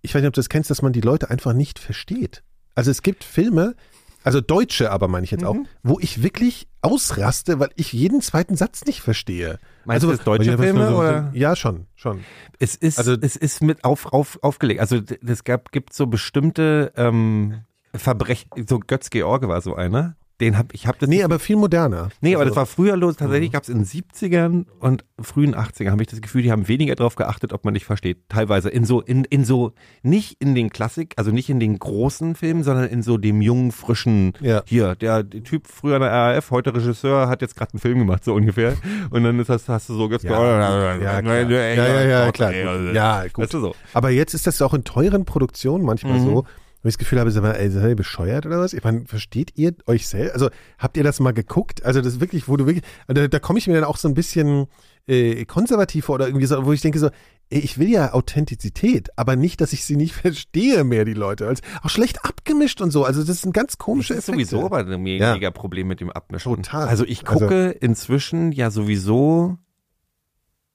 Ich 0.01 0.15
weiß 0.15 0.21
nicht, 0.21 0.29
ob 0.29 0.33
du 0.33 0.39
das 0.39 0.49
kennst, 0.49 0.69
dass 0.69 0.81
man 0.81 0.93
die 0.93 1.01
Leute 1.01 1.29
einfach 1.29 1.51
nicht 1.51 1.77
versteht. 1.77 2.41
Also 2.75 2.91
es 2.91 3.01
gibt 3.01 3.23
Filme, 3.23 3.75
also 4.23 4.41
Deutsche 4.41 4.91
aber 4.91 5.07
meine 5.07 5.23
ich 5.23 5.31
jetzt 5.31 5.43
auch, 5.45 5.53
Mhm. 5.53 5.67
wo 5.83 5.99
ich 5.99 6.21
wirklich 6.23 6.67
ausraste, 6.81 7.59
weil 7.59 7.69
ich 7.75 7.93
jeden 7.93 8.21
zweiten 8.21 8.55
Satz 8.55 8.85
nicht 8.85 9.01
verstehe. 9.01 9.59
Meinst 9.85 10.03
du 10.03 10.07
also, 10.09 10.17
das 10.17 10.25
deutsche 10.25 10.57
Filme, 10.57 10.87
so- 10.89 10.97
oder? 10.99 11.31
Ja, 11.33 11.55
schon, 11.55 11.87
schon. 11.95 12.23
es 12.59 12.75
ist, 12.75 12.97
Also- 12.97 13.15
es 13.19 13.35
ist 13.35 13.61
mit 13.61 13.83
auf, 13.83 14.07
auf, 14.13 14.39
aufgelegt. 14.43 14.79
Also 14.81 14.99
es 15.25 15.43
gab, 15.43 15.71
gibt 15.71 15.93
so 15.93 16.07
bestimmte 16.07 16.91
ähm, 16.95 17.61
Verbrechen, 17.95 18.49
so 18.67 18.79
Götz 18.79 19.09
George 19.09 19.47
war 19.47 19.61
so 19.61 19.75
einer. 19.75 20.15
Den 20.41 20.57
hab 20.57 20.73
ich 20.73 20.85
hab 20.85 20.99
das 20.99 21.07
Nee, 21.07 21.23
aber 21.23 21.39
viel 21.39 21.55
moderner. 21.55 22.09
Nee, 22.19 22.35
aber 22.35 22.41
Also- 22.43 22.49
das 22.51 22.57
war 22.57 22.65
früher 22.65 22.97
los. 22.97 23.15
Tatsächlich 23.15 23.51
gab 23.53 23.63
es 23.63 23.69
in 23.69 23.77
den 23.79 23.85
70ern 23.85 24.65
und 24.79 25.05
frühen 25.21 25.55
80ern 25.55 25.91
habe 25.91 26.01
ich 26.01 26.09
das 26.09 26.19
Gefühl, 26.19 26.41
die 26.41 26.51
haben 26.51 26.67
weniger 26.67 26.93
darauf 26.95 27.15
geachtet, 27.15 27.53
ob 27.53 27.63
man 27.63 27.73
dich 27.73 27.85
versteht. 27.85 28.27
Teilweise 28.27 28.69
in 28.69 28.83
so, 28.83 28.99
in, 28.99 29.23
in 29.23 29.45
so, 29.45 29.71
nicht 30.03 30.35
in 30.41 30.53
den 30.53 30.69
Klassik, 30.71 31.13
also 31.15 31.31
nicht 31.31 31.49
in 31.49 31.61
den 31.61 31.79
großen 31.79 32.35
Filmen, 32.35 32.63
sondern 32.63 32.89
in 32.89 33.01
so 33.01 33.17
dem 33.17 33.41
jungen, 33.41 33.71
frischen, 33.71 34.33
Ja. 34.41 34.61
hier, 34.65 34.95
der, 34.95 35.23
der 35.23 35.43
Typ 35.43 35.67
früher 35.67 35.95
in 35.95 36.01
der 36.01 36.11
RAF, 36.11 36.51
heute 36.51 36.75
Regisseur, 36.75 37.29
hat 37.29 37.41
jetzt 37.41 37.55
gerade 37.55 37.71
einen 37.73 37.79
Film 37.79 37.99
gemacht, 37.99 38.25
so 38.25 38.33
ungefähr. 38.33 38.73
Und 39.11 39.23
dann 39.23 39.39
ist 39.39 39.49
das, 39.49 39.69
hast 39.69 39.87
du 39.87 39.93
so 39.93 40.09
jetzt, 40.11 40.23
Ja, 40.25 40.31
ja, 40.31 40.97
klar. 41.21 41.35
ja, 41.49 41.73
ja, 41.73 42.01
ja, 42.03 42.31
klar. 42.33 42.53
Ja, 42.53 43.23
gut. 43.31 43.37
Weißt 43.43 43.53
du 43.53 43.59
so. 43.61 43.75
Aber 43.93 44.09
jetzt 44.09 44.33
ist 44.33 44.47
das 44.47 44.61
auch 44.61 44.73
in 44.73 44.83
teuren 44.83 45.23
Produktionen 45.23 45.85
manchmal 45.85 46.19
Mhm. 46.19 46.25
so, 46.25 46.45
ich 46.89 46.95
das 46.95 46.99
Gefühl 46.99 47.19
habe, 47.19 47.31
sag 47.31 47.41
mal, 47.43 47.53
ey, 47.53 47.69
seid 47.69 47.89
ihr 47.89 47.95
bescheuert 47.95 48.45
oder 48.45 48.59
was? 48.59 48.73
Ich 48.73 48.83
meine, 48.83 49.05
versteht 49.05 49.51
ihr 49.55 49.73
euch 49.87 50.07
selbst? 50.07 50.33
Also 50.33 50.49
habt 50.77 50.97
ihr 50.97 51.03
das 51.03 51.19
mal 51.19 51.31
geguckt? 51.31 51.83
Also 51.85 52.01
das 52.01 52.13
ist 52.15 52.19
wirklich, 52.19 52.47
wo 52.47 52.57
du 52.57 52.65
wirklich, 52.65 52.83
da, 53.07 53.27
da 53.27 53.39
komme 53.39 53.59
ich 53.59 53.67
mir 53.67 53.73
dann 53.75 53.83
auch 53.83 53.97
so 53.97 54.07
ein 54.07 54.13
bisschen 54.13 54.67
äh, 55.07 55.45
konservativ 55.45 56.05
vor 56.05 56.15
oder 56.15 56.27
irgendwie 56.27 56.45
so, 56.45 56.65
wo 56.65 56.73
ich 56.73 56.81
denke 56.81 56.99
so, 56.99 57.09
ey, 57.49 57.59
ich 57.59 57.77
will 57.77 57.89
ja 57.89 58.13
Authentizität, 58.13 59.09
aber 59.17 59.35
nicht, 59.35 59.61
dass 59.61 59.71
ich 59.73 59.83
sie 59.85 59.95
nicht 59.95 60.13
verstehe 60.15 60.83
mehr, 60.83 61.05
die 61.05 61.13
Leute. 61.13 61.47
Als, 61.47 61.61
auch 61.83 61.89
schlecht 61.89 62.25
abgemischt 62.25 62.81
und 62.81 62.91
so. 62.91 63.03
Also 63.05 63.23
das 63.23 63.41
sind 63.41 63.53
ganz 63.53 63.77
komische 63.77 64.13
Das 64.13 64.23
ist 64.23 64.29
Effekte. 64.29 64.45
sowieso 64.49 64.65
aber 64.65 64.79
ein 64.79 65.05
Ja. 65.05 65.33
mega 65.33 65.51
Problem 65.51 65.87
mit 65.87 65.99
dem 66.01 66.09
Abmischen. 66.11 66.55
Total. 66.55 66.87
Also 66.87 67.05
ich 67.05 67.27
Also- 67.27 67.39
gucke 67.45 67.69
inzwischen 67.69 68.51
ja 68.51 68.71
sowieso 68.71 69.57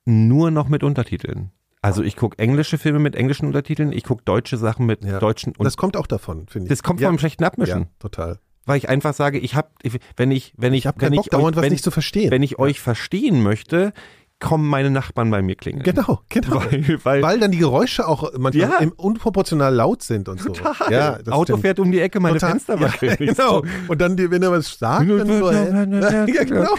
nur 0.07 0.51
noch 0.51 0.69
mit 0.69 0.83
Untertiteln. 0.83 1.51
Also 1.83 2.03
ich 2.03 2.17
gucke 2.17 2.39
englische 2.39 2.77
Filme 2.79 2.99
mit 2.99 3.17
englischen 3.17 3.47
Untertiteln, 3.47 3.93
ich 3.93 4.05
gucke 4.05 4.23
deutsche 4.25 4.57
Sachen 4.59 4.85
mit 4.87 5.05
Ja. 5.05 5.19
deutschen 5.19 5.55
Und 5.57 5.65
das 5.65 5.77
kommt 5.77 5.97
auch 5.97 6.07
davon, 6.07 6.47
finde 6.49 6.67
ich. 6.67 6.69
das 6.69 6.83
kommt 6.83 7.01
ja. 7.01 7.09
vom 7.09 7.19
schlechten 7.19 7.43
Abmischen, 7.45 7.81
Ja, 7.83 7.89
total. 7.99 8.39
weil 8.67 8.77
ich 8.77 8.89
einfach 8.89 9.15
sage, 9.15 9.39
ich 9.39 9.55
habe, 9.55 9.69
wenn 10.17 10.31
ich, 10.31 10.53
wenn 10.59 10.75
ich, 10.75 10.81
Ich 10.81 10.87
habe 10.87 11.01
wenn 11.01 11.09
keinen 11.09 11.17
Bock, 11.17 11.27
ich 11.27 11.31
dauernd 11.31 11.55
euch, 11.55 11.57
was 11.57 11.63
wenn, 11.65 11.73
nicht 11.73 11.85
zu 11.85 11.91
verstehen. 11.91 12.31
wenn 12.31 12.43
ich 12.43 12.59
euch 12.59 12.81
verstehen 12.81 13.43
möchte, 13.43 13.93
kommen 14.41 14.67
meine 14.69 14.91
Nachbarn 14.91 15.31
bei 15.31 15.43
mir 15.43 15.55
klingeln. 15.55 15.83
Genau, 15.85 16.21
genau. 16.31 16.57
Weil, 16.71 16.99
weil, 17.05 17.23
Weil 17.23 17.41
dann 17.41 17.51
die 17.51 17.59
Geräusche 17.59 18.07
auch 18.09 18.31
manchmal 18.39 18.71
Ja. 18.71 18.91
unproportional 18.97 19.75
laut 19.75 20.03
sind 20.03 20.29
und 20.31 20.41
so. 20.41 20.51
total. 20.51 20.91
Ja, 20.93 21.19
das 21.19 21.29
Auto 21.33 21.45
stimmt. 21.53 21.61
fährt 21.63 21.79
um 21.81 21.91
die 21.93 22.01
Ecke, 22.01 22.21
meine 22.21 22.35
Total. 22.37 22.51
Fenster 22.53 22.75
ja, 22.77 22.81
wackeln. 22.81 23.17
Ich 23.19 23.19
genau. 23.37 23.63
so, 23.63 23.65
Und 23.89 24.01
dann, 24.01 24.17
wenn 24.19 24.43
er 24.43 24.51
was 24.51 24.79
sagt, 24.79 25.09
dann 25.11 25.27
so, 25.29 25.51
ja, 26.33 26.45
genau. 26.45 26.75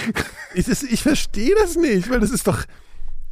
Ich, 0.55 0.67
ich 0.67 1.03
verstehe 1.03 1.53
das 1.59 1.75
nicht, 1.75 2.09
weil 2.09 2.19
das 2.19 2.31
ist 2.31 2.47
doch, 2.47 2.63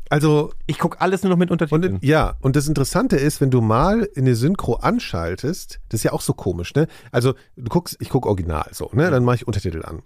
also, 0.10 0.52
Ich 0.68 0.80
gucke 0.80 1.00
alles 1.02 1.24
nur 1.24 1.30
noch 1.30 1.38
mit 1.38 1.52
Untertiteln. 1.52 1.96
und 1.96 2.04
ja, 2.04 2.36
und 2.42 2.56
das 2.56 2.68
Interessante 2.68 3.16
ist, 3.16 3.40
wenn 3.42 3.52
du 3.52 3.62
mal 3.62 4.10
eine 4.18 4.36
Synchro 4.36 4.76
anschaltest, 4.76 5.80
das 5.90 6.00
ist 6.00 6.04
ja 6.04 6.14
auch 6.14 6.22
so 6.22 6.34
komisch, 6.34 6.74
ne? 6.76 6.88
Also, 7.12 7.34
du 7.56 7.70
guckst, 7.70 7.98
ich 8.00 8.10
gucke 8.10 8.28
original 8.28 8.68
so, 8.72 8.90
ne? 8.94 9.10
Dann 9.12 9.24
mache 9.24 9.38
ich 9.38 9.48
Untertitel 9.48 9.84
an. 9.86 10.02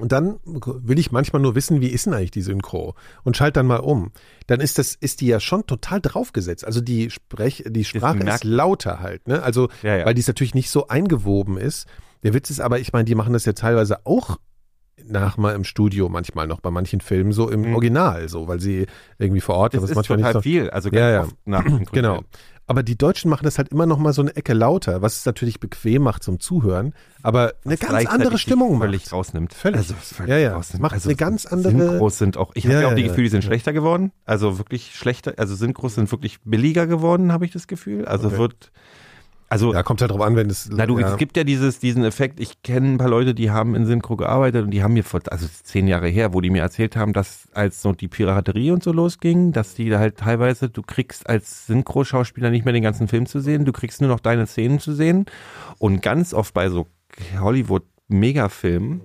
Und 0.00 0.12
dann 0.12 0.38
will 0.44 0.98
ich 0.98 1.10
manchmal 1.10 1.42
nur 1.42 1.56
wissen, 1.56 1.80
wie 1.80 1.88
ist 1.88 2.06
denn 2.06 2.14
eigentlich 2.14 2.30
die 2.30 2.42
Synchro? 2.42 2.94
Und 3.24 3.36
schalte 3.36 3.54
dann 3.54 3.66
mal 3.66 3.78
um. 3.80 4.12
Dann 4.46 4.60
ist 4.60 4.78
das, 4.78 4.94
ist 4.94 5.20
die 5.20 5.26
ja 5.26 5.40
schon 5.40 5.66
total 5.66 6.00
draufgesetzt. 6.00 6.64
Also 6.64 6.80
die 6.80 7.10
Sprech, 7.10 7.64
die 7.66 7.84
Sprache 7.84 8.18
ist 8.18 8.24
merkt- 8.24 8.44
lauter 8.44 9.00
halt, 9.00 9.26
ne? 9.26 9.42
Also, 9.42 9.68
Ja, 9.82 9.96
ja. 9.96 10.06
weil 10.06 10.14
die 10.14 10.22
natürlich 10.24 10.54
nicht 10.54 10.70
so 10.70 10.86
eingewoben 10.86 11.56
ist. 11.58 11.86
Der 12.22 12.32
Witz 12.34 12.50
ist 12.50 12.60
aber, 12.60 12.78
ich 12.78 12.92
meine, 12.92 13.06
die 13.06 13.14
machen 13.16 13.32
das 13.32 13.44
ja 13.44 13.54
teilweise 13.54 14.06
auch 14.06 14.38
nach 15.10 15.36
mal 15.36 15.54
im 15.54 15.64
Studio 15.64 16.08
manchmal 16.08 16.46
noch 16.46 16.60
bei 16.60 16.70
manchen 16.70 17.00
Filmen 17.00 17.32
so 17.32 17.50
im 17.50 17.62
Mhm. 17.62 17.74
Original, 17.74 18.28
so, 18.28 18.48
weil 18.48 18.60
sie 18.60 18.86
irgendwie 19.18 19.40
vor 19.40 19.56
Ort 19.56 19.74
das 19.74 19.82
was 19.82 19.90
ist 19.90 19.96
manchmal 19.96 20.18
total 20.18 20.30
nicht 20.34 20.34
so. 20.34 20.40
viel. 20.42 20.70
Also 20.70 20.90
Ja, 20.90 21.10
ja. 21.10 21.18
ganz 21.20 21.32
oft 21.32 21.46
nach 21.46 21.64
dem 21.64 21.84
Genau. 21.92 22.20
Aber 22.70 22.82
die 22.82 22.98
Deutschen 22.98 23.30
machen 23.30 23.44
das 23.44 23.56
halt 23.56 23.70
immer 23.70 23.86
noch 23.86 23.96
mal 23.96 24.12
so 24.12 24.20
eine 24.20 24.36
Ecke 24.36 24.52
lauter, 24.52 25.00
was 25.00 25.16
es 25.16 25.24
natürlich 25.24 25.58
bequem 25.58 26.02
macht 26.02 26.22
zum 26.22 26.38
Zuhören, 26.38 26.92
aber 27.22 27.54
eine 27.64 27.78
ganz 27.78 27.88
gleichzeitig 27.90 28.10
andere 28.10 28.36
Stimmung 28.36 28.78
völlig 28.78 29.04
macht. 29.04 29.12
rausnimmt. 29.14 29.54
Völlig. 29.54 29.78
Also, 29.78 29.94
völlig 29.94 30.30
Ja, 30.32 30.36
ja. 30.36 30.52
rausnimmt. 30.54 30.82
Macht 30.82 30.92
also, 30.92 31.08
eine 31.08 31.16
ganz 31.16 31.46
andere- 31.46 31.72
Synchros 31.88 32.18
sind 32.18 32.36
auch, 32.36 32.50
ich 32.54 32.64
Ja, 32.64 32.70
habe 32.72 32.80
ja 32.82 32.86
auch 32.88 32.90
ja, 32.90 32.96
die 32.96 33.02
ja. 33.04 33.08
Gefühle, 33.08 33.24
die 33.24 33.30
sind 33.30 33.44
schlechter 33.44 33.72
geworden. 33.72 34.12
Also 34.26 34.58
wirklich 34.58 34.94
schlechter, 34.94 35.32
also 35.38 35.54
Synchros 35.54 35.94
sind 35.94 36.12
wirklich 36.12 36.40
billiger 36.42 36.86
geworden, 36.86 37.32
habe 37.32 37.46
ich 37.46 37.52
das 37.52 37.68
Gefühl. 37.68 38.04
Also 38.04 38.26
Okay. 38.28 38.36
wird, 38.36 38.70
Also 39.48 39.72
Ja, 39.72 39.82
kommt 39.82 40.00
halt 40.00 40.10
drauf 40.10 40.20
an, 40.20 40.36
wenn 40.36 40.50
es. 40.50 40.68
Na 40.70 40.86
du, 40.86 40.98
ja. 40.98 41.10
es 41.10 41.16
gibt 41.16 41.36
ja 41.36 41.44
dieses, 41.44 41.78
diesen 41.78 42.04
Effekt, 42.04 42.38
ich 42.38 42.62
kenne 42.62 42.92
ein 42.92 42.98
paar 42.98 43.08
Leute, 43.08 43.34
die 43.34 43.50
haben 43.50 43.74
in 43.74 43.86
Synchro 43.86 44.16
gearbeitet 44.16 44.64
und 44.64 44.70
die 44.70 44.82
haben 44.82 44.92
mir 44.92 45.04
vor, 45.04 45.20
also 45.30 45.46
zehn 45.62 45.88
Jahre 45.88 46.08
her, 46.08 46.34
wo 46.34 46.40
die 46.40 46.50
mir 46.50 46.62
erzählt 46.62 46.96
haben, 46.96 47.12
dass 47.12 47.48
als 47.52 47.80
so 47.80 47.92
die 47.92 48.08
Piraterie 48.08 48.72
und 48.72 48.82
so 48.82 48.92
losging, 48.92 49.52
dass 49.52 49.74
die 49.74 49.88
da 49.88 49.98
halt 49.98 50.18
teilweise, 50.18 50.68
du 50.68 50.82
kriegst 50.82 51.28
als 51.28 51.66
Synchro-Schauspieler 51.66 52.50
nicht 52.50 52.64
mehr 52.64 52.74
den 52.74 52.82
ganzen 52.82 53.08
Film 53.08 53.26
zu 53.26 53.40
sehen, 53.40 53.64
du 53.64 53.72
kriegst 53.72 54.00
nur 54.00 54.10
noch 54.10 54.20
deine 54.20 54.46
Szenen 54.46 54.80
zu 54.80 54.92
sehen 54.92 55.26
und 55.78 56.02
ganz 56.02 56.34
oft 56.34 56.52
bei 56.52 56.68
so 56.68 56.86
Hollywood-Megafilmen 57.38 59.00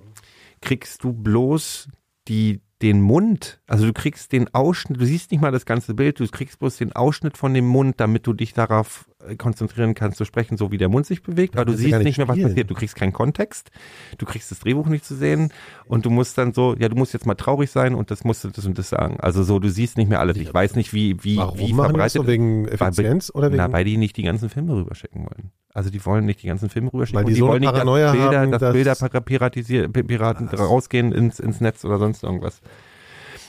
kriegst 0.62 1.04
du 1.04 1.14
bloß 1.14 1.88
die 2.28 2.62
den 2.84 3.02
Mund, 3.02 3.62
also 3.66 3.86
du 3.86 3.94
kriegst 3.94 4.34
den 4.34 4.54
Ausschnitt, 4.54 5.00
du 5.00 5.06
siehst 5.06 5.32
nicht 5.32 5.40
mal 5.40 5.54
das 5.54 5.66
ganze 5.66 5.94
Bild, 5.94 6.20
du 6.20 6.28
kriegst 6.28 6.60
bloß 6.60 6.76
den 6.76 6.92
Ausschnitt 6.92 7.38
von 7.38 7.54
dem 7.54 7.66
Mund, 7.66 8.02
damit 8.02 8.28
du 8.28 8.34
dich 8.34 8.54
darauf 8.54 9.10
konzentrieren 9.38 9.94
kannst 9.94 10.18
zu 10.18 10.26
sprechen, 10.26 10.58
so 10.58 10.72
wie 10.72 10.78
der 10.78 10.90
Mund 10.90 11.06
sich 11.06 11.24
bewegt, 11.24 11.56
aber 11.56 11.66
du 11.66 11.74
siehst 11.74 11.96
nicht 11.98 12.04
nicht 12.04 12.18
mehr, 12.18 12.28
was 12.28 12.40
passiert, 12.40 12.70
du 12.70 12.74
kriegst 12.74 12.96
keinen 12.96 13.14
Kontext, 13.14 13.72
du 14.18 14.26
kriegst 14.26 14.52
das 14.52 14.60
Drehbuch 14.60 14.88
nicht 14.88 15.06
zu 15.06 15.16
sehen 15.16 15.52
und 15.86 16.06
du 16.06 16.10
musst 16.10 16.38
dann 16.38 16.54
so, 16.54 16.76
ja, 16.78 16.90
du 16.90 16.96
musst 16.96 17.14
jetzt 17.14 17.26
mal 17.26 17.36
traurig 17.36 17.72
sein 17.72 17.96
und 17.96 18.12
das 18.12 18.24
musst 18.24 18.44
du 18.44 18.50
das 18.50 18.66
und 18.66 18.78
das 18.78 18.90
sagen. 18.90 19.18
Also 19.20 19.44
so, 19.44 19.60
du 19.60 19.70
siehst 19.70 19.98
nicht 19.98 20.10
mehr 20.10 20.20
alles. 20.20 20.38
Ich 20.38 20.54
weiß 20.54 20.76
nicht, 20.76 20.94
wie, 20.94 21.24
wie, 21.24 21.38
Warum 21.38 21.58
wie 21.60 21.66
die 21.68 21.74
verbreitet 21.74 22.22
so? 22.22 22.28
Wegen 22.28 22.68
Effizienz 22.68 23.32
oder 23.34 23.48
wegen. 23.48 23.58
na, 23.58 23.72
weil 23.72 23.86
die 23.86 23.98
nicht 23.98 24.18
die 24.18 24.24
ganzen 24.24 24.50
Filme 24.50 24.74
rüberschicken 24.76 25.22
wollen. 25.22 25.52
Also 25.74 25.90
die 25.90 26.06
wollen 26.06 26.26
nicht 26.26 26.44
die 26.44 26.48
ganzen 26.48 26.70
Filme 26.70 26.94
rüberschicken. 26.94 27.18
Weil 27.18 27.26
und 27.26 27.30
die 27.30 27.34
die 27.36 27.40
so 27.40 27.48
wollen 27.48 27.62
nicht, 27.62 27.74
dass 27.74 27.84
Bilder, 27.84 28.40
haben, 28.40 28.52
dass 28.52 28.60
dass- 28.62 28.74
Bilder 28.74 29.90
Piraten 29.90 30.48
rausgehen 30.50 31.12
ins, 31.12 31.40
ins 31.40 31.62
Netz 31.62 31.84
oder 31.84 31.98
sonst 31.98 32.24
irgendwas. 32.24 32.62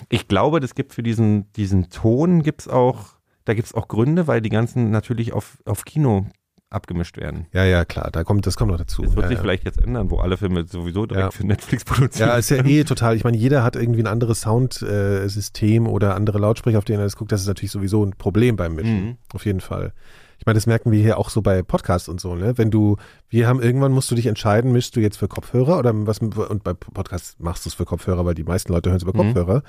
Ich 0.09 0.29
glaube, 0.29 0.61
das 0.61 0.75
gibt 0.75 0.93
für 0.95 1.03
diesen, 1.03 1.53
diesen 1.53 1.91
Ton 1.91 2.43
gibt's 2.43 2.69
auch, 2.69 3.15
da 3.45 3.55
gibt's 3.55 3.75
auch 3.75 3.89
Gründe, 3.89 4.27
weil 4.27 4.41
die 4.41 4.49
ganzen 4.51 4.91
natürlich 4.91 5.33
auf, 5.33 5.59
auf 5.65 5.85
Kino 5.85 6.27
abgemischt 6.71 7.19
werden. 7.19 7.47
ja, 7.53 7.63
ja, 7.65 7.85
klar, 7.85 8.11
da 8.11 8.25
kommt, 8.25 8.47
das 8.47 8.57
kommt 8.57 8.73
noch 8.73 8.79
dazu. 8.79 9.03
Das 9.03 9.15
wird 9.15 9.23
ja, 9.25 9.29
sich 9.29 9.37
ja. 9.37 9.43
vielleicht 9.43 9.65
jetzt 9.65 9.81
ändern, 9.81 10.11
wo 10.11 10.19
alle 10.19 10.37
Filme 10.37 10.67
sowieso 10.67 11.07
direkt 11.07 11.25
Ja. 11.27 11.31
für 11.31 11.47
Netflix 11.47 11.85
produziert 11.85 12.29
Ja, 12.29 12.35
ist 12.37 12.51
ja 12.51 12.65
eh 12.65 12.83
total. 12.83 13.15
Ich 13.15 13.23
meine, 13.23 13.37
jeder 13.37 13.63
hat 13.63 13.77
irgendwie 13.77 14.01
ein 14.03 14.09
anderes 14.09 14.41
Soundsystem 14.41 15.87
oder 15.87 16.15
andere 16.17 16.39
Lautsprecher, 16.39 16.79
auf 16.79 16.85
denen 16.85 17.01
er 17.01 17.05
das 17.05 17.17
guckt. 17.17 17.31
Das 17.33 17.41
ist 17.43 17.47
natürlich 17.47 17.71
sowieso 17.71 18.05
ein 18.05 18.13
Problem 18.17 18.57
beim 18.57 18.75
Mischen. 18.75 19.05
Mhm. 19.05 19.17
Auf 19.33 19.47
jeden 19.47 19.61
Fall. 19.61 19.93
Ich 20.39 20.47
meine, 20.47 20.57
das 20.57 20.67
merken 20.67 20.91
wir 20.91 21.01
hier 21.01 21.17
auch 21.19 21.31
so 21.31 21.43
bei 21.43 21.63
Podcasts 21.63 22.09
und 22.09 22.21
so, 22.21 22.35
ne? 22.35 22.59
Wenn 22.59 22.71
du, 22.73 22.97
wir 23.29 23.47
haben 23.47 23.63
irgendwann 23.63 23.93
musst 23.93 24.11
du 24.11 24.15
dich 24.17 24.27
entscheiden, 24.27 24.73
mischst 24.73 24.97
du 24.97 25.01
jetzt 25.01 25.17
für 25.17 25.29
Kopfhörer 25.29 25.79
oder 25.79 25.93
was, 26.07 26.19
und 26.19 26.65
bei 26.65 26.75
Podcasts 26.75 27.37
machst 27.39 27.65
du 27.65 27.69
es 27.69 27.75
für 27.75 27.85
Kopfhörer, 27.85 28.25
weil 28.27 28.35
die 28.35 28.43
meisten 28.45 28.73
Leute 28.73 28.91
hören 28.91 28.97
es 28.97 29.05
über 29.05 29.13
Mhm. 29.15 29.29
Kopfhörer. 29.33 29.63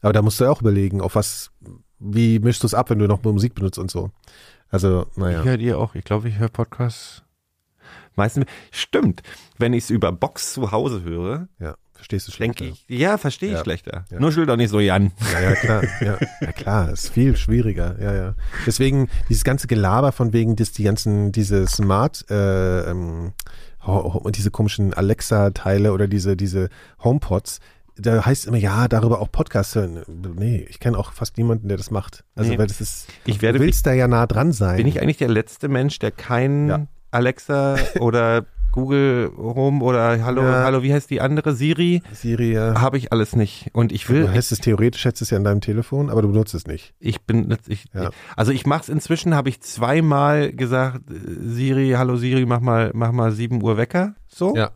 Aber 0.00 0.12
da 0.12 0.22
musst 0.22 0.38
du 0.40 0.44
ja 0.44 0.50
auch 0.50 0.60
überlegen, 0.60 1.00
auf 1.00 1.16
was, 1.16 1.50
wie 2.02 2.38
mischst 2.38 2.62
du 2.62 2.66
es 2.66 2.74
ab, 2.74 2.90
wenn 2.90 2.98
du 2.98 3.06
noch 3.06 3.22
Musik 3.22 3.54
benutzt 3.54 3.78
und 3.78 3.90
so. 3.90 4.10
Also, 4.70 5.06
naja. 5.16 5.40
Ich 5.40 5.44
höre 5.44 5.56
die 5.58 5.72
auch. 5.74 5.94
Ich 5.94 6.04
glaube, 6.04 6.28
ich 6.28 6.38
höre 6.38 6.48
Podcasts 6.48 7.22
meistens. 8.16 8.46
Stimmt. 8.70 9.22
Wenn 9.58 9.72
ich 9.72 9.84
es 9.84 9.90
über 9.90 10.12
Box 10.12 10.52
zu 10.54 10.72
Hause 10.72 11.02
höre, 11.02 11.48
Ja, 11.58 11.76
verstehst 11.94 12.28
du 12.28 12.32
denke 12.32 12.64
schlechter. 12.64 12.84
ich, 12.88 12.98
ja, 12.98 13.18
verstehe 13.18 13.50
ich 13.50 13.54
Ja. 13.56 13.62
schlechter. 13.62 14.04
Ja. 14.10 14.18
Nur 14.20 14.32
schuld 14.32 14.48
doch 14.48 14.56
nicht 14.56 14.70
so, 14.70 14.80
Jan. 14.80 15.12
Ja, 15.32 15.40
ja, 15.40 15.54
klar. 15.54 15.82
Ja, 16.00 16.18
ja, 16.40 16.52
klar. 16.52 16.90
Ist 16.90 17.10
viel 17.10 17.36
schwieriger. 17.36 17.96
Ja, 18.00 18.14
ja. 18.14 18.34
Deswegen 18.66 19.08
dieses 19.28 19.44
ganze 19.44 19.66
Gelaber 19.66 20.12
von 20.12 20.32
wegen, 20.32 20.56
dass 20.56 20.72
die 20.72 20.84
ganzen, 20.84 21.32
diese 21.32 21.66
Smart, 21.66 22.24
äh, 22.30 22.90
ähm, 22.90 23.32
ho- 23.86 24.30
diese 24.30 24.50
komischen 24.50 24.94
Alexa-Teile 24.94 25.92
oder 25.92 26.08
diese, 26.08 26.36
diese 26.36 26.68
HomePods, 27.04 27.60
da 27.96 28.24
heißt 28.24 28.46
immer, 28.46 28.56
ja, 28.58 28.88
darüber 28.88 29.20
auch 29.20 29.30
Podcasts 29.30 29.74
hören. 29.74 30.02
Nee, 30.36 30.66
ich 30.68 30.80
kenne 30.80 30.98
auch 30.98 31.12
fast 31.12 31.36
niemanden, 31.36 31.68
der 31.68 31.76
das 31.76 31.90
macht. 31.90 32.24
Also, 32.34 32.50
Nee. 32.50 32.58
weil 32.58 32.66
das 32.66 32.80
ist, 32.80 33.08
Ich 33.24 33.42
werde 33.42 33.58
du 33.58 33.64
willst 33.64 33.86
da 33.86 33.92
ja 33.92 34.08
nah 34.08 34.26
dran 34.26 34.52
sein. 34.52 34.76
Bin 34.76 34.86
ich 34.86 35.00
eigentlich 35.00 35.18
der 35.18 35.28
letzte 35.28 35.68
Mensch, 35.68 35.98
der 35.98 36.10
kein 36.10 36.68
Ja. 36.68 36.86
Alexa 37.10 37.76
oder 38.00 38.46
Google 38.72 39.30
Home 39.36 39.84
oder 39.84 40.24
Hallo, 40.24 40.42
Ja. 40.42 40.64
Hallo, 40.64 40.82
wie 40.82 40.94
heißt 40.94 41.10
die 41.10 41.20
andere? 41.20 41.54
Siri? 41.54 42.02
Siri, 42.14 42.54
ja. 42.54 42.80
Habe 42.80 42.96
ich 42.96 43.12
alles 43.12 43.36
nicht. 43.36 43.68
Und 43.74 43.92
ich 43.92 44.06
Du 44.06 44.14
will, 44.14 44.30
hast 44.32 44.50
es 44.50 44.60
theoretisch, 44.60 45.04
hättest 45.04 45.20
es 45.20 45.28
ja 45.30 45.36
in 45.36 45.44
deinem 45.44 45.60
Telefon, 45.60 46.08
aber 46.08 46.22
du 46.22 46.28
benutzt 46.28 46.54
es 46.54 46.66
nicht. 46.66 46.94
ich 46.98 47.20
bin, 47.26 47.54
ich, 47.68 47.84
Ja. 47.92 48.08
also 48.34 48.50
ich 48.50 48.64
mache 48.64 48.80
es 48.84 48.88
inzwischen, 48.88 49.34
habe 49.34 49.50
ich 49.50 49.60
zweimal 49.60 50.52
gesagt, 50.52 51.10
äh, 51.10 51.14
Siri, 51.50 51.90
Hallo 51.98 52.16
Siri, 52.16 52.46
mach 52.46 52.60
mal, 52.60 52.90
mach 52.94 53.12
mal 53.12 53.30
7 53.32 53.62
Uhr 53.62 53.76
Wecker. 53.76 54.14
So. 54.28 54.56
Ja. 54.56 54.70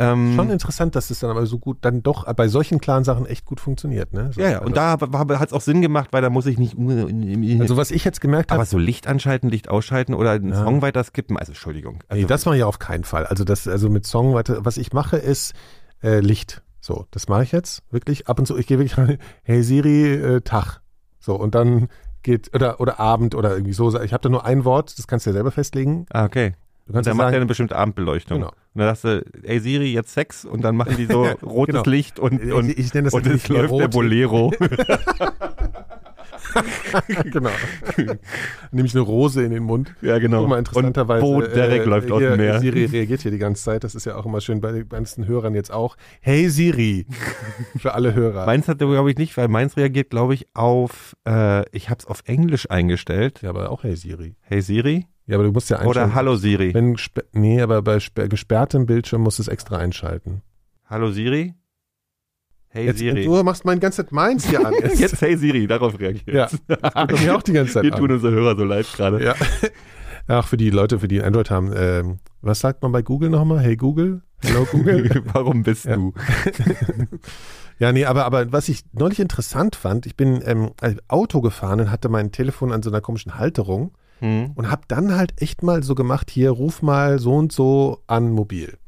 Ähm, 0.00 0.34
Schon 0.36 0.50
interessant, 0.50 0.94
dass 0.94 1.10
es 1.10 1.18
dann 1.18 1.30
aber 1.30 1.44
so 1.46 1.58
gut, 1.58 1.78
dann 1.80 2.02
doch 2.02 2.32
bei 2.34 2.46
solchen 2.48 2.80
klaren 2.80 3.02
Sachen 3.04 3.26
echt 3.26 3.44
gut 3.44 3.58
funktioniert, 3.60 4.12
ne? 4.12 4.30
So, 4.32 4.40
ja, 4.40 4.50
ja, 4.50 4.58
und 4.62 4.76
da 4.76 4.92
hat 5.00 5.46
es 5.48 5.52
auch 5.52 5.60
Sinn 5.60 5.82
gemacht, 5.82 6.08
weil 6.12 6.22
da 6.22 6.30
muss 6.30 6.46
ich 6.46 6.56
nicht. 6.56 6.76
Also 7.60 7.76
was 7.76 7.90
ich 7.90 8.04
jetzt 8.04 8.20
gemerkt 8.20 8.50
habe, 8.52 8.60
aber 8.60 8.66
so 8.66 8.78
Licht 8.78 9.06
anschalten, 9.06 9.50
Licht 9.50 9.68
ausschalten 9.68 10.14
oder 10.14 10.30
einen 10.32 10.50
Ja. 10.50 10.62
Song 10.64 10.82
weiter 10.82 11.02
skippen, 11.02 11.36
also 11.36 11.50
Entschuldigung. 11.50 11.98
Also, 12.08 12.22
Nee, 12.22 12.28
das 12.28 12.46
mache 12.46 12.56
ich 12.56 12.62
auf 12.62 12.78
keinen 12.78 13.04
Fall. 13.04 13.26
Also 13.26 13.44
das, 13.44 13.66
also 13.66 13.90
mit 13.90 14.06
Song, 14.06 14.34
warte, 14.34 14.64
was 14.64 14.76
ich 14.76 14.92
mache, 14.92 15.16
ist 15.16 15.52
äh, 16.02 16.20
Licht. 16.20 16.62
So, 16.80 17.06
das 17.10 17.28
mache 17.28 17.42
ich 17.42 17.52
jetzt 17.52 17.82
wirklich. 17.90 18.28
Ab 18.28 18.38
und 18.38 18.46
zu, 18.46 18.56
ich 18.56 18.66
gehe 18.66 18.78
wirklich 18.78 18.96
rein, 18.98 19.18
hey 19.42 19.62
Siri, 19.62 20.14
äh, 20.14 20.40
Tag. 20.42 20.80
So, 21.18 21.34
und 21.34 21.54
dann 21.54 21.88
geht, 22.22 22.54
oder, 22.54 22.80
oder 22.80 23.00
Abend 23.00 23.34
oder 23.34 23.50
irgendwie 23.52 23.72
so. 23.72 23.88
Ich 24.00 24.12
habe 24.12 24.22
da 24.22 24.28
nur 24.28 24.44
ein 24.44 24.64
Wort, 24.64 24.96
das 24.98 25.06
kannst 25.06 25.26
du 25.26 25.30
ja 25.30 25.34
selber 25.34 25.50
festlegen. 25.50 26.06
ah, 26.12 26.24
okay. 26.24 26.54
Du 26.86 26.92
Und 26.92 26.94
kannst 26.94 27.06
dann 27.08 27.16
ja 27.18 27.22
macht 27.24 27.32
er 27.34 27.36
eine 27.36 27.46
bestimmte 27.46 27.76
Abendbeleuchtung. 27.76 28.38
Genau. 28.38 28.52
Und 28.78 28.86
dann 28.86 28.94
sagst 28.94 29.04
du, 29.04 29.24
ey 29.42 29.58
Siri, 29.58 29.92
jetzt 29.92 30.14
Sex 30.14 30.44
und 30.44 30.62
dann 30.62 30.76
machen 30.76 30.96
die 30.96 31.06
so 31.06 31.24
rotes 31.42 31.82
Genau. 31.82 31.90
Licht 31.90 32.20
und, 32.20 32.40
und, 32.52 32.70
ich, 32.70 32.78
ich 32.78 32.94
nenne 32.94 33.06
das 33.06 33.14
und 33.14 33.26
es 33.26 33.48
läuft 33.48 33.70
der 33.72 33.80
rot. 33.80 33.90
Bolero. 33.90 34.52
genau. 37.24 37.50
Nehme 38.70 38.86
ich 38.86 38.94
eine 38.94 39.02
Rose 39.02 39.42
in 39.42 39.50
den 39.50 39.64
Mund. 39.64 39.94
ja, 40.00 40.18
genau. 40.18 40.46
Mal, 40.46 40.60
interessanterweise. 40.60 41.26
Und 41.26 41.40
Bo 41.40 41.46
Derek 41.46 41.84
läuft 41.86 42.10
aus 42.12 42.20
dem 42.20 42.36
Meer. 42.36 42.60
Siri 42.60 42.84
reagiert 42.84 43.22
hier 43.22 43.32
die 43.32 43.38
ganze 43.38 43.64
Zeit. 43.64 43.82
Das 43.82 43.96
ist 43.96 44.04
ja 44.04 44.14
auch 44.14 44.24
immer 44.26 44.40
schön 44.40 44.60
bei 44.60 44.70
den 44.70 44.88
ganzen 44.88 45.26
Hörern 45.26 45.56
jetzt 45.56 45.72
auch. 45.72 45.96
Hey 46.20 46.48
Siri. 46.48 47.06
Für 47.78 47.94
alle 47.94 48.14
Hörer. 48.14 48.46
Meins 48.46 48.68
hat 48.68 48.80
er, 48.80 48.86
glaube 48.86 49.10
ich, 49.10 49.18
nicht, 49.18 49.36
weil 49.36 49.48
meins 49.48 49.76
reagiert, 49.76 50.10
glaube 50.10 50.34
ich, 50.34 50.46
auf, 50.54 51.16
äh, 51.26 51.68
ich 51.76 51.90
habe 51.90 51.98
es 51.98 52.06
auf 52.06 52.22
Englisch 52.26 52.70
eingestellt. 52.70 53.40
ja, 53.42 53.50
aber 53.50 53.70
auch 53.70 53.82
Hey 53.82 53.96
Siri. 53.96 54.36
Hey 54.42 54.62
Siri. 54.62 55.06
Ja, 55.28 55.36
aber 55.36 55.44
du 55.44 55.52
musst 55.52 55.68
ja 55.68 55.76
einstellen. 55.78 56.06
Oder 56.06 56.14
Hallo 56.14 56.36
Siri. 56.36 56.72
Wenn 56.72 56.96
nee, 57.32 57.60
aber 57.60 57.82
bei 57.82 57.98
sper- 57.98 58.28
gesperrtem 58.28 58.86
Bildschirm 58.86 59.20
musst 59.20 59.38
du 59.38 59.42
es 59.42 59.48
extra 59.48 59.76
einschalten. 59.76 60.40
Hallo 60.86 61.10
Siri. 61.10 61.54
Hey 62.70 62.86
Jetzt, 62.86 62.98
Siri. 62.98 63.24
Du 63.24 63.42
machst 63.42 63.64
mein 63.66 63.78
ganze 63.78 64.04
Zeit 64.04 64.12
meins 64.12 64.46
hier 64.48 64.66
an. 64.66 64.72
Jetzt 64.96 65.20
Hey 65.20 65.36
Siri, 65.36 65.66
darauf 65.66 65.98
reagiert. 66.00 66.28
Ja, 66.34 66.48
das 67.06 67.20
mir 67.22 67.36
auch 67.36 67.42
die 67.42 67.52
ganze 67.52 67.74
Zeit 67.74 67.82
Wir 67.84 67.92
tun 67.92 68.06
an. 68.08 68.12
unsere 68.16 68.32
Hörer 68.32 68.56
so 68.56 68.64
leid 68.64 68.86
gerade. 68.94 69.22
Ja. 69.22 69.34
Ach, 70.28 70.46
für 70.48 70.56
die 70.56 70.70
Leute, 70.70 70.98
für 70.98 71.08
die 71.08 71.22
Android 71.22 71.50
haben, 71.50 71.72
ähm, 71.76 72.18
was 72.40 72.60
sagt 72.60 72.82
man 72.82 72.92
bei 72.92 73.02
Google 73.02 73.28
nochmal? 73.30 73.60
Hey 73.60 73.76
Google? 73.76 74.22
Hello 74.42 74.64
Google? 74.70 75.22
Warum 75.32 75.62
bist 75.62 75.84
Ja. 75.86 75.96
du? 75.96 76.12
ja, 77.78 77.92
nee, 77.92 78.04
aber, 78.04 78.24
aber 78.24 78.50
was 78.52 78.68
ich 78.68 78.82
neulich 78.92 79.20
interessant 79.20 79.76
fand, 79.76 80.06
ich 80.06 80.16
bin 80.16 80.42
ähm, 80.44 80.70
Auto 81.08 81.40
gefahren 81.42 81.80
und 81.80 81.90
hatte 81.90 82.08
mein 82.08 82.32
Telefon 82.32 82.72
an 82.72 82.82
so 82.82 82.90
einer 82.90 83.00
komischen 83.02 83.38
Halterung 83.38 83.92
Hm. 84.20 84.52
und 84.54 84.70
hab 84.70 84.88
dann 84.88 85.14
halt 85.16 85.40
echt 85.40 85.62
mal 85.62 85.82
so 85.82 85.94
gemacht, 85.94 86.30
hier 86.30 86.50
ruf 86.50 86.82
mal 86.82 87.18
so 87.18 87.34
und 87.36 87.52
so 87.52 88.02
an 88.06 88.30
mobil. 88.30 88.78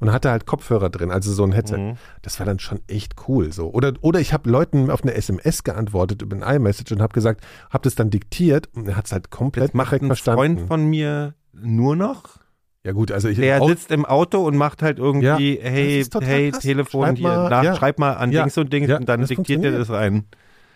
Und 0.00 0.12
hatte 0.12 0.30
halt 0.30 0.46
Kopfhörer 0.46 0.90
drin, 0.90 1.10
also 1.10 1.32
so 1.32 1.42
ein 1.42 1.50
Headset. 1.50 1.76
Mhm. 1.78 1.96
Das 2.22 2.38
war 2.38 2.46
dann 2.46 2.60
schon 2.60 2.78
echt 2.86 3.16
cool 3.26 3.52
so. 3.52 3.70
Oder, 3.72 3.94
oder 4.00 4.20
ich 4.20 4.32
habe 4.32 4.48
Leuten 4.48 4.90
auf 4.92 5.02
eine 5.02 5.12
SMS 5.14 5.64
geantwortet 5.64 6.22
über 6.22 6.36
ein 6.36 6.56
iMessage 6.56 6.92
und 6.92 7.02
habe 7.02 7.12
gesagt, 7.12 7.44
habe 7.70 7.82
das 7.82 7.96
dann 7.96 8.08
diktiert 8.08 8.68
und 8.76 8.86
er 8.86 8.94
hat 8.96 9.06
es 9.06 9.12
halt 9.12 9.30
komplett 9.30 9.70
Das 9.70 9.74
macht 9.74 9.92
ein 9.94 10.06
verstanden. 10.06 10.38
Freund 10.38 10.68
von 10.68 10.86
mir 10.86 11.34
nur 11.52 11.96
noch. 11.96 12.38
ja 12.84 12.92
gut, 12.92 13.10
also 13.10 13.26
ich 13.28 13.38
Der 13.38 13.60
sitzt 13.64 13.90
im 13.90 14.04
Auto 14.06 14.46
und 14.46 14.56
macht 14.56 14.82
halt 14.82 15.00
irgendwie, 15.00 15.56
Ja, 15.58 15.68
hey, 15.68 16.04
hey, 16.04 16.50
krass. 16.52 16.62
Telefon 16.62 17.02
Schreib 17.06 17.16
hier, 17.18 17.26
mal, 17.28 17.50
nach, 17.50 17.64
ja. 17.64 17.74
schreib 17.74 17.98
mal 17.98 18.12
an 18.12 18.30
Ja, 18.30 18.42
Dings 18.42 18.56
und 18.56 18.72
Dings 18.72 18.88
und 18.92 19.08
dann 19.08 19.26
diktiert 19.26 19.64
er 19.64 19.72
das 19.72 19.90
rein. 19.90 20.26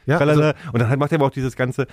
ja, 0.04 0.18
also, 0.18 0.42
und 0.72 0.80
dann 0.80 0.88
halt 0.88 0.98
macht 0.98 1.12
er 1.12 1.18
aber 1.20 1.26
auch 1.26 1.30
dieses 1.30 1.54
ganze 1.54 1.86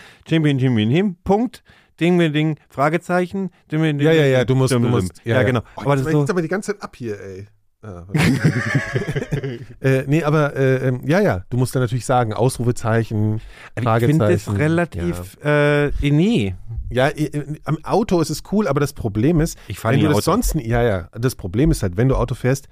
Punkt, 1.24 1.64
Ding, 2.00 2.18
Ding, 2.18 2.34
Ding, 2.34 2.60
Fragezeichen, 2.70 3.52
Ding, 3.72 3.82
Ding, 3.82 4.00
ja, 4.00 4.12
ja, 4.12 4.26
ja, 4.26 4.46
du 4.46 4.56
musst, 4.56 4.74
du 4.74 4.80
musst, 4.80 5.22
ja, 5.26 5.44
genau. 5.44 5.62
Oh, 5.76 5.82
aber 5.82 5.96
das 5.96 6.02
ist 6.06 6.14
jetzt 6.14 6.28
so, 6.28 6.34
aber 6.34 6.42
die 6.42 6.48
ganze 6.48 6.74
Zeit 6.74 6.84
ab 6.84 6.96
hier, 6.96 7.20
ey. 7.20 7.48
Ah, 7.82 8.04
äh, 9.80 10.04
nee, 10.06 10.22
aber 10.22 10.54
äh, 10.54 10.88
ähm, 10.90 11.02
ja, 11.06 11.22
ja, 11.22 11.46
du 11.50 11.56
musst 11.56 11.74
dann 11.74 11.82
natürlich 11.82 12.06
sagen, 12.06 12.34
Ausrufezeichen, 12.34 13.36
ich 13.36 13.42
finde 13.76 13.90
Fragezeichen. 13.90 14.20
das 14.20 14.60
relativ, 14.60 15.38
äh, 15.42 15.88
eh, 15.88 16.12
nee. 16.12 16.56
Ja, 16.90 17.08
ja 17.08 17.14
äh, 17.14 17.58
am 17.64 17.78
Auto 17.86 18.20
ist 18.20 18.32
es 18.32 18.44
cool, 18.52 18.68
aber 18.68 18.82
das 18.82 18.92
Problem 18.92 19.40
ist, 19.40 19.58
Ich 19.70 19.82
wenn 19.82 20.02
du 20.02 20.08
das 20.08 20.18
Auto. 20.18 20.24
sonst, 20.24 20.56
ja, 20.56 20.84
ja, 20.84 21.08
das 21.14 21.36
Problem 21.36 21.72
ist 21.72 21.82
halt, 21.82 21.96
wenn 21.96 22.10
du 22.10 22.18
Auto 22.18 22.36
fährst, 22.36 22.68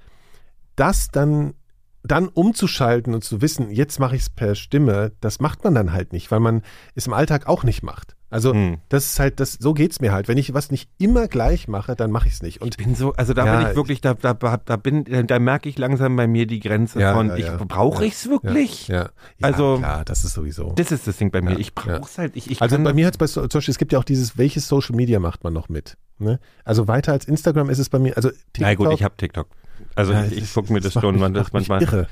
das 0.76 1.08
dann 1.08 1.54
dann 2.02 2.28
umzuschalten 2.28 3.14
und 3.14 3.24
zu 3.24 3.42
wissen, 3.42 3.70
jetzt 3.70 3.98
mache 3.98 4.16
ich 4.16 4.22
es 4.22 4.30
per 4.30 4.54
Stimme, 4.54 5.12
das 5.20 5.40
macht 5.40 5.64
man 5.64 5.74
dann 5.74 5.92
halt 5.92 6.12
nicht, 6.12 6.30
weil 6.30 6.40
man 6.40 6.62
es 6.94 7.06
im 7.06 7.12
Alltag 7.12 7.46
auch 7.48 7.64
nicht 7.64 7.82
macht. 7.82 8.14
Also 8.30 8.52
Hm. 8.52 8.78
das 8.90 9.06
ist 9.06 9.20
halt, 9.20 9.40
das, 9.40 9.54
so 9.54 9.72
geht's 9.72 10.00
mir 10.00 10.12
halt. 10.12 10.28
Wenn 10.28 10.36
ich 10.36 10.52
was 10.52 10.70
nicht 10.70 10.90
immer 10.98 11.28
gleich 11.28 11.66
mache, 11.66 11.96
dann 11.96 12.10
mache 12.10 12.28
ich 12.28 12.34
es 12.34 12.42
nicht. 12.42 12.60
Und 12.60 12.76
bin 12.76 12.94
so, 12.94 13.14
also 13.14 13.32
da 13.32 13.46
Ja, 13.46 13.56
bin 13.58 13.68
ich 13.70 13.76
wirklich, 13.76 14.00
da, 14.02 14.12
da, 14.14 14.34
da 14.34 14.76
bin, 14.76 15.04
da 15.26 15.38
merke 15.38 15.68
ich 15.68 15.78
langsam 15.78 16.14
bei 16.14 16.26
mir 16.26 16.46
die 16.46 16.60
Grenze 16.60 17.00
Ja, 17.00 17.14
von, 17.14 17.28
ja, 17.28 17.36
ich 17.36 17.46
brauche 17.66 18.02
Ja, 18.02 18.08
ich's 18.08 18.28
wirklich? 18.28 18.88
ja. 18.88 19.08
Also- 19.40 19.78
klar, 19.78 20.04
das 20.04 20.24
ist 20.24 20.34
sowieso. 20.34 20.72
Das 20.76 20.92
ist 20.92 21.06
das 21.06 21.16
Ding 21.16 21.30
bei 21.30 21.40
mir. 21.40 21.58
Ich 21.58 21.74
brauch's 21.74 22.18
halt. 22.18 22.36
Ich, 22.36 22.50
ich 22.50 22.60
Also 22.60 22.78
bei 22.78 22.92
mir 22.92 23.06
hat 23.06 23.14
es 23.14 23.18
bei 23.18 23.26
zum 23.26 23.48
Beispiel, 23.48 23.72
es 23.72 23.78
gibt 23.78 23.92
ja 23.92 23.98
auch 23.98 24.04
dieses, 24.04 24.36
welches 24.36 24.68
Social 24.68 24.94
Media 24.94 25.20
macht 25.20 25.42
man 25.42 25.54
noch 25.54 25.70
mit? 25.70 25.96
Ne? 26.18 26.38
Also 26.64 26.86
weiter 26.86 27.12
als 27.12 27.24
Instagram 27.24 27.70
ist 27.70 27.78
es 27.78 27.88
bei 27.88 27.98
mir, 27.98 28.14
also 28.16 28.28
TikTok. 28.30 28.60
Na 28.60 28.74
gut, 28.74 28.92
ich 28.92 29.04
habe 29.04 29.16
TikTok. 29.16 29.46
Also 29.98 30.12
Ja, 30.12 30.24
ich, 30.24 30.38
ich 30.38 30.54
gucke 30.54 30.72
mir 30.72 30.80
das, 30.80 30.94
macht 30.94 31.02
schon, 31.04 31.18
macht 31.18 31.34
mich 31.34 31.52
manchmal. 31.68 31.82
irre. 31.82 32.06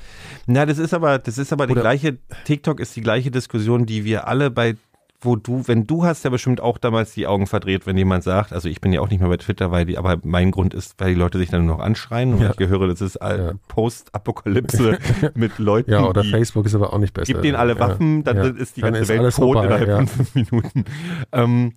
Na, 0.45 0.65
das 0.65 0.77
ist 0.77 0.93
aber, 0.93 1.19
das 1.19 1.37
ist 1.37 1.51
aber 1.53 1.65
die 1.67 1.71
Oder- 1.73 1.81
gleiche, 1.81 2.17
TikTok 2.45 2.79
ist 2.79 2.95
die 2.95 3.01
gleiche 3.01 3.31
Diskussion, 3.31 3.85
die 3.85 4.03
wir 4.05 4.27
alle 4.27 4.51
bei, 4.51 4.75
wo 5.21 5.35
du, 5.35 5.63
wenn 5.67 5.87
du 5.87 6.03
hast 6.05 6.23
ja 6.25 6.29
bestimmt 6.29 6.61
auch 6.61 6.77
damals 6.77 7.13
die 7.13 7.25
Augen 7.27 7.47
verdreht, 7.47 7.87
wenn 7.87 7.97
jemand 7.97 8.23
sagt, 8.23 8.53
also 8.53 8.69
ich 8.69 8.81
bin 8.81 8.93
ja 8.93 9.01
auch 9.01 9.09
nicht 9.09 9.19
mehr 9.19 9.29
bei 9.29 9.37
Twitter, 9.37 9.71
weil 9.71 9.85
die, 9.85 9.97
aber 9.97 10.17
mein 10.23 10.51
Grund 10.51 10.73
ist, 10.75 10.93
weil 10.99 11.13
die 11.13 11.19
Leute 11.19 11.37
sich 11.39 11.49
dann 11.49 11.65
nur 11.65 11.77
noch 11.77 11.83
anschreien 11.83 12.33
und 12.33 12.41
Ja. 12.41 12.51
ich 12.51 12.57
gehöre, 12.57 12.87
das 12.87 13.01
ist 13.01 13.17
Ja. 13.21 13.53
Post-Apokalypse 13.67 14.97
mit 15.35 15.57
Leuten, 15.59 15.91
Ja, 15.91 16.05
oder 16.05 16.21
die, 16.21 16.29
Facebook 16.29 16.65
ist 16.65 16.75
aber 16.75 16.93
auch 16.93 16.99
nicht 16.99 17.13
besser. 17.13 17.33
gib 17.33 17.41
denen 17.41 17.55
alle 17.55 17.79
Waffen, 17.79 18.23
dann 18.23 18.37
ja. 18.37 18.43
ist 18.43 18.77
die 18.77 18.81
Dann 18.81 18.93
ganze 18.93 19.13
ist 19.13 19.19
Welt 19.21 19.35
tot 19.35 19.53
vorbei, 19.55 19.65
innerhalb 19.65 20.09
von 20.09 20.25
fünf 20.25 20.35
Minuten. 20.51 20.85
Ähm, 21.31 21.73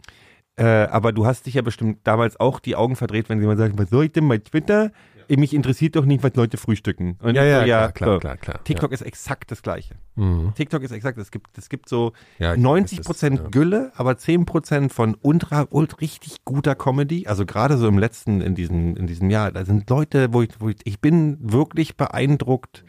äh, 0.56 0.64
aber 0.64 1.12
du 1.12 1.24
hast 1.26 1.46
dich 1.46 1.54
ja 1.54 1.62
bestimmt 1.62 2.00
damals 2.04 2.38
auch 2.38 2.60
die 2.60 2.76
Augen 2.76 2.96
verdreht, 2.96 3.28
wenn 3.28 3.40
jemand 3.40 3.58
sagt, 3.58 3.78
was 3.78 3.88
soll 3.90 4.04
ich 4.06 4.12
denn 4.12 4.28
bei 4.28 4.38
Twitter? 4.38 4.90
Mich 5.36 5.54
interessiert 5.54 5.96
doch 5.96 6.04
nicht, 6.04 6.22
was 6.24 6.34
Leute 6.34 6.56
frühstücken. 6.56 7.16
Und 7.22 7.34
Ja, 7.34 7.44
ja, 7.44 7.60
so, 7.60 7.66
klar, 7.66 7.92
klar, 7.92 8.12
so. 8.14 8.18
klar, 8.18 8.36
klar. 8.36 8.64
TikTok 8.64 8.92
ist 8.92 9.02
exakt 9.02 9.50
das 9.50 9.62
Gleiche. 9.62 9.94
Ja. 10.16 10.24
Mhm. 10.24 10.52
TikTok 10.54 10.82
ist 10.82 10.90
exakt, 10.90 11.18
es 11.18 11.30
gibt, 11.30 11.56
es 11.56 11.68
gibt 11.68 11.88
so 11.88 12.12
Ja, 12.38 12.54
ich 12.54 12.60
90 12.60 12.98
weiß, 12.98 13.06
Prozent 13.06 13.40
ist, 13.40 13.52
Gülle, 13.52 13.92
aber 13.94 14.18
10 14.18 14.44
Prozent 14.44 14.92
von 14.92 15.16
ultra, 15.22 15.66
ultra 15.70 15.98
richtig 15.98 16.44
guter 16.44 16.74
Comedy. 16.74 17.26
Also 17.26 17.46
gerade 17.46 17.76
so 17.78 17.86
im 17.88 17.98
letzten, 17.98 18.40
in 18.40 18.54
diesem, 18.54 18.96
in 18.96 19.06
diesem 19.06 19.30
Jahr, 19.30 19.52
da 19.52 19.64
sind 19.64 19.88
Leute, 19.88 20.32
wo 20.32 20.42
ich, 20.42 20.50
wo 20.58 20.68
ich, 20.68 20.76
ich 20.84 21.00
bin 21.00 21.38
wirklich 21.40 21.96
beeindruckt 21.96 22.84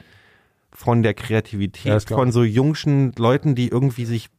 von 0.74 1.04
der 1.04 1.12
Ja, 1.12 1.24
Kreativität 1.24 2.10
von 2.10 2.32
so 2.32 2.44
jungschen 2.44 3.12
Leuten, 3.18 3.56
die 3.56 3.68
irgendwie 3.68 4.06
sich 4.06 4.30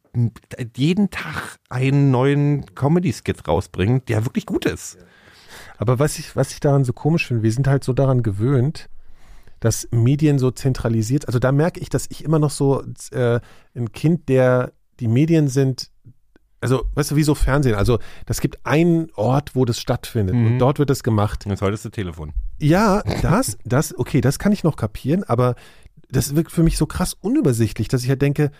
jeden 0.75 1.09
Tag 1.09 1.57
einen 1.69 2.11
neuen 2.11 2.65
Comedy-Skit 2.75 3.47
rausbringen, 3.47 4.03
der 4.07 4.25
wirklich 4.25 4.45
gut 4.45 4.65
ist. 4.65 4.97
Aber 5.83 5.99
was 5.99 6.17
ich, 6.17 6.33
was 6.37 6.53
ich 6.53 6.61
daran 6.61 6.85
so 6.85 6.93
komisch 6.93 7.27
finde, 7.27 7.43
wir 7.43 7.51
sind 7.51 7.67
halt 7.67 7.83
so 7.83 7.91
daran 7.91 8.23
gewöhnt, 8.23 8.87
dass 9.59 9.85
Medien 9.91 10.39
so 10.39 10.49
zentralisiert, 10.49 11.27
also 11.27 11.39
da 11.39 11.51
merke 11.51 11.81
ich, 11.81 11.89
dass 11.89 12.07
ich 12.09 12.23
immer 12.23 12.39
noch 12.39 12.51
so 12.51 12.83
äh, 13.11 13.41
ein 13.75 13.91
Kind, 13.91 14.29
der 14.29 14.71
die 15.01 15.09
Medien 15.09 15.49
sind, 15.49 15.91
also 16.61 16.85
weißt 16.95 17.11
du, 17.11 17.15
wie 17.17 17.23
so 17.23 17.35
Fernsehen, 17.35 17.75
also 17.75 17.99
das 18.25 18.39
gibt 18.39 18.65
einen 18.65 19.09
Ort, 19.15 19.55
wo 19.57 19.65
das 19.65 19.77
stattfindet 19.81 20.35
Mhm. 20.37 20.45
und 20.47 20.59
dort 20.59 20.79
wird 20.79 20.89
das 20.89 21.03
gemacht. 21.03 21.45
Jetzt 21.45 21.61
heute 21.61 21.73
ist 21.73 21.83
das 21.83 21.91
Telefon. 21.91 22.31
Ja, 22.59 23.01
das, 23.21 23.57
das, 23.65 23.93
okay, 23.99 24.21
das 24.21 24.39
kann 24.39 24.53
ich 24.53 24.63
noch 24.63 24.77
kapieren, 24.77 25.25
aber 25.25 25.55
das 26.09 26.33
wirkt 26.33 26.53
für 26.53 26.63
mich 26.63 26.77
so 26.77 26.85
krass 26.85 27.13
unübersichtlich, 27.13 27.89
dass 27.89 28.03
ich 28.03 28.09
halt 28.09 28.21
denke, 28.21 28.51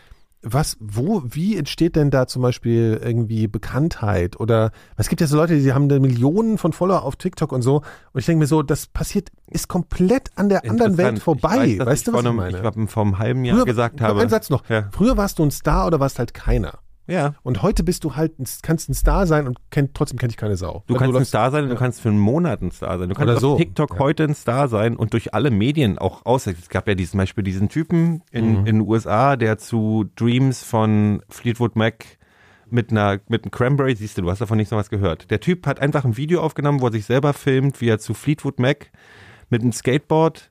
was, 0.44 0.78
wo, 0.80 1.24
wie 1.26 1.58
entsteht 1.58 1.96
denn 1.96 2.12
da 2.12 2.28
zum 2.28 2.42
Beispiel 2.42 3.00
irgendwie 3.04 3.48
Bekanntheit 3.48 4.40
oder 4.40 4.72
es 4.98 5.08
gibt 5.10 5.22
ja 5.22 5.28
so 5.28 5.38
Leute, 5.38 5.58
die 5.58 5.74
haben 5.74 5.88
da 5.90 6.00
Millionen 6.00 6.58
von 6.58 6.74
Follower 6.74 7.04
auf 7.04 7.16
TikTok 7.16 7.52
und 7.52 7.62
so 7.62 7.78
und 8.12 8.20
ich 8.20 8.26
denke 8.26 8.40
mir 8.40 8.48
so, 8.48 8.62
das 8.62 8.88
passiert, 8.88 9.30
ist 9.48 9.68
komplett 9.70 10.32
an 10.36 10.50
der 10.50 10.70
anderen 10.70 10.98
Welt 10.98 11.20
vorbei, 11.20 11.66
Ich 11.68 11.80
weiß, 11.80 11.86
weißt 11.88 12.08
du, 12.08 12.14
was 12.14 12.26
ich 12.26 12.32
meine? 12.32 12.58
Ich 12.58 12.64
habe 12.64 12.88
vor 12.88 13.04
einem 13.04 13.20
halben 13.20 13.46
Jahr 13.46 13.58
Früher- 13.58 13.66
gesagt 13.66 14.02
habe. 14.02 14.22
Ein 14.22 14.30
Satz 14.30 14.50
noch. 14.50 14.68
Ja. 14.70 14.90
Früher 14.92 15.18
warst 15.18 15.40
du 15.40 15.44
ein 15.44 15.52
Star 15.52 15.88
oder 15.88 16.00
warst 16.00 16.20
halt 16.20 16.34
keiner. 16.34 16.80
Ja. 17.08 17.36
Und 17.44 17.62
heute 17.64 17.84
bist 17.84 18.04
du 18.06 18.16
halt, 18.16 18.40
ein- 18.40 18.46
kannst 18.62 18.90
ein 18.90 18.94
Star 18.94 19.28
sein 19.28 19.46
und 19.48 19.58
kennt, 19.72 19.94
trotzdem 19.94 20.18
kennt 20.20 20.32
dich 20.32 20.38
keine 20.38 20.56
Sau. 20.56 20.84
Du 20.88 20.94
Weil 20.94 21.00
kannst 21.00 21.12
ein 21.12 21.20
läufst- 21.20 21.30
Star 21.30 21.52
sein 21.52 21.64
und 21.66 21.70
du 21.70 21.76
kannst 21.76 22.00
für 22.02 22.10
einen 22.10 22.20
Monat 22.20 22.62
ein 22.62 22.72
Star 22.72 22.98
sein. 22.98 23.10
Du 23.10 23.16
kannst 23.16 23.28
Oder 23.28 23.36
auf 23.36 23.42
so. 23.42 23.58
TikTok 23.58 23.94
Ja. 23.96 24.00
heute 24.00 24.24
ein 24.24 24.36
Star 24.36 24.68
sein 24.70 24.96
und 24.96 25.12
durch 25.14 25.34
alle 25.34 25.52
Medien 25.52 25.98
auch 25.98 26.26
aus. 26.26 26.48
Es 26.48 26.70
gab 26.70 26.88
ja 26.88 26.96
diesen, 26.96 27.12
zum 27.12 27.18
Beispiel 27.20 27.44
diesen 27.44 27.68
Typen 27.70 28.24
in, 28.32 28.52
Mhm. 28.52 28.58
in 28.60 28.66
den 28.66 28.82
USA, 28.82 29.36
der 29.36 29.58
zu 29.58 30.06
Dreams 30.16 30.64
von 30.64 31.22
Fleetwood 31.30 31.76
Mac 31.76 32.06
mit 32.70 32.90
einer 32.92 33.20
mit 33.28 33.44
einem 33.44 33.52
Cranberry, 33.52 33.96
siehst 33.96 34.18
du, 34.18 34.22
du 34.24 34.32
hast 34.32 34.40
davon 34.40 34.58
nicht 34.58 34.70
so 34.70 34.76
was 34.78 34.90
gehört. 34.90 35.30
Der 35.30 35.40
Typ 35.40 35.68
hat 35.68 35.80
einfach 35.80 36.06
ein 36.06 36.18
Video 36.18 36.42
aufgenommen, 36.42 36.82
wo 36.82 36.88
er 36.88 36.92
sich 36.94 37.06
selber 37.06 37.34
filmt, 37.34 37.82
wie 37.82 37.90
er 37.90 38.00
zu 38.00 38.14
Fleetwood 38.14 38.60
Mac 38.60 38.92
mit 39.50 39.62
einem 39.62 39.74
Skateboard 39.74 40.50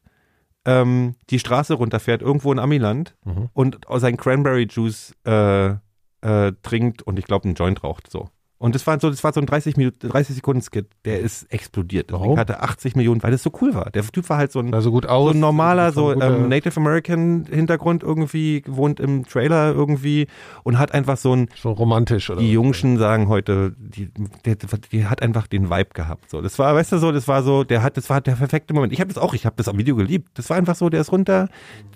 ähm, 0.65 1.17
die 1.31 1.41
Straße 1.41 1.75
runterfährt, 1.75 2.23
irgendwo 2.23 2.53
in 2.53 2.61
Amiland 2.61 3.17
Mhm. 3.25 3.49
und 3.53 3.79
sein 3.97 4.17
Cranberry 4.17 4.69
Juice 4.71 5.13
äh, 5.25 5.75
äh, 6.23 6.53
trinkt 6.63 7.03
und 7.03 7.19
ich 7.19 7.27
glaube 7.27 7.45
einen 7.45 7.55
Joint 7.55 7.83
raucht 7.85 8.11
so. 8.11 8.31
Und 8.63 8.77
das 8.77 8.87
war 8.87 9.01
so, 9.01 9.11
das 9.11 9.25
war 9.25 9.33
so 9.33 9.41
ein 9.41 9.47
30 9.47 9.77
Minuten, 9.77 10.09
30 10.09 10.37
Sekunden 10.37 10.63
Skit, 10.63 10.87
der 11.05 11.19
ist 11.19 11.53
explodiert. 11.53 12.13
Das 12.13 12.21
Warum? 12.21 12.39
Hatte 12.39 12.63
80 12.63 12.95
Millionen, 12.95 13.21
weil 13.21 13.33
das 13.33 13.43
so 13.43 13.51
cool 13.61 13.75
war. 13.75 13.91
Der 13.91 14.07
Typ 14.07 14.29
war 14.29 14.37
halt 14.37 14.53
so 14.53 14.61
ein, 14.61 14.71
sah 14.71 14.81
so 14.81 14.93
gut 14.93 15.03
so 15.03 15.11
aus. 15.11 15.35
ein 15.35 15.41
normaler, 15.41 15.91
so 15.91 16.13
ähm, 16.13 16.49
Native 16.49 16.77
American 16.79 17.45
Hintergrund 17.51 18.05
irgendwie, 18.05 18.63
wohnt 18.69 19.01
im 19.01 19.27
Trailer 19.27 19.73
irgendwie 19.73 20.29
und 20.63 20.79
hat 20.79 20.95
einfach 20.95 21.17
so 21.17 21.35
ein, 21.35 21.49
so 21.57 21.73
romantisch 21.73 22.31
oder 22.31 22.39
die? 22.39 22.53
Jungschen 22.53 22.99
sagen 22.99 23.27
heute, 23.27 23.75
die, 23.77 24.11
der, 24.45 24.55
die 24.93 25.07
hat 25.07 25.23
einfach 25.23 25.49
den 25.49 25.69
Vibe 25.69 25.91
gehabt. 25.93 26.31
So, 26.31 26.41
das 26.41 26.57
war, 26.61 26.73
weißt 26.73 26.93
du 26.93 26.99
so, 26.99 27.11
das 27.11 27.27
war 27.27 27.43
so, 27.43 27.65
der 27.65 27.83
hat, 27.83 27.97
das 27.97 28.11
war 28.11 28.21
der 28.21 28.37
perfekte 28.37 28.75
Moment. 28.75 28.93
Ich 28.93 29.01
habe 29.01 29.13
das 29.13 29.21
auch, 29.21 29.35
ich 29.35 29.45
habe 29.45 29.57
das 29.57 29.67
am 29.67 29.77
Video 29.77 29.97
geliebt. 29.97 30.29
Das 30.35 30.51
war 30.51 30.57
einfach 30.57 30.77
so, 30.77 30.89
der 30.89 31.01
ist 31.01 31.11
runter. 31.11 31.49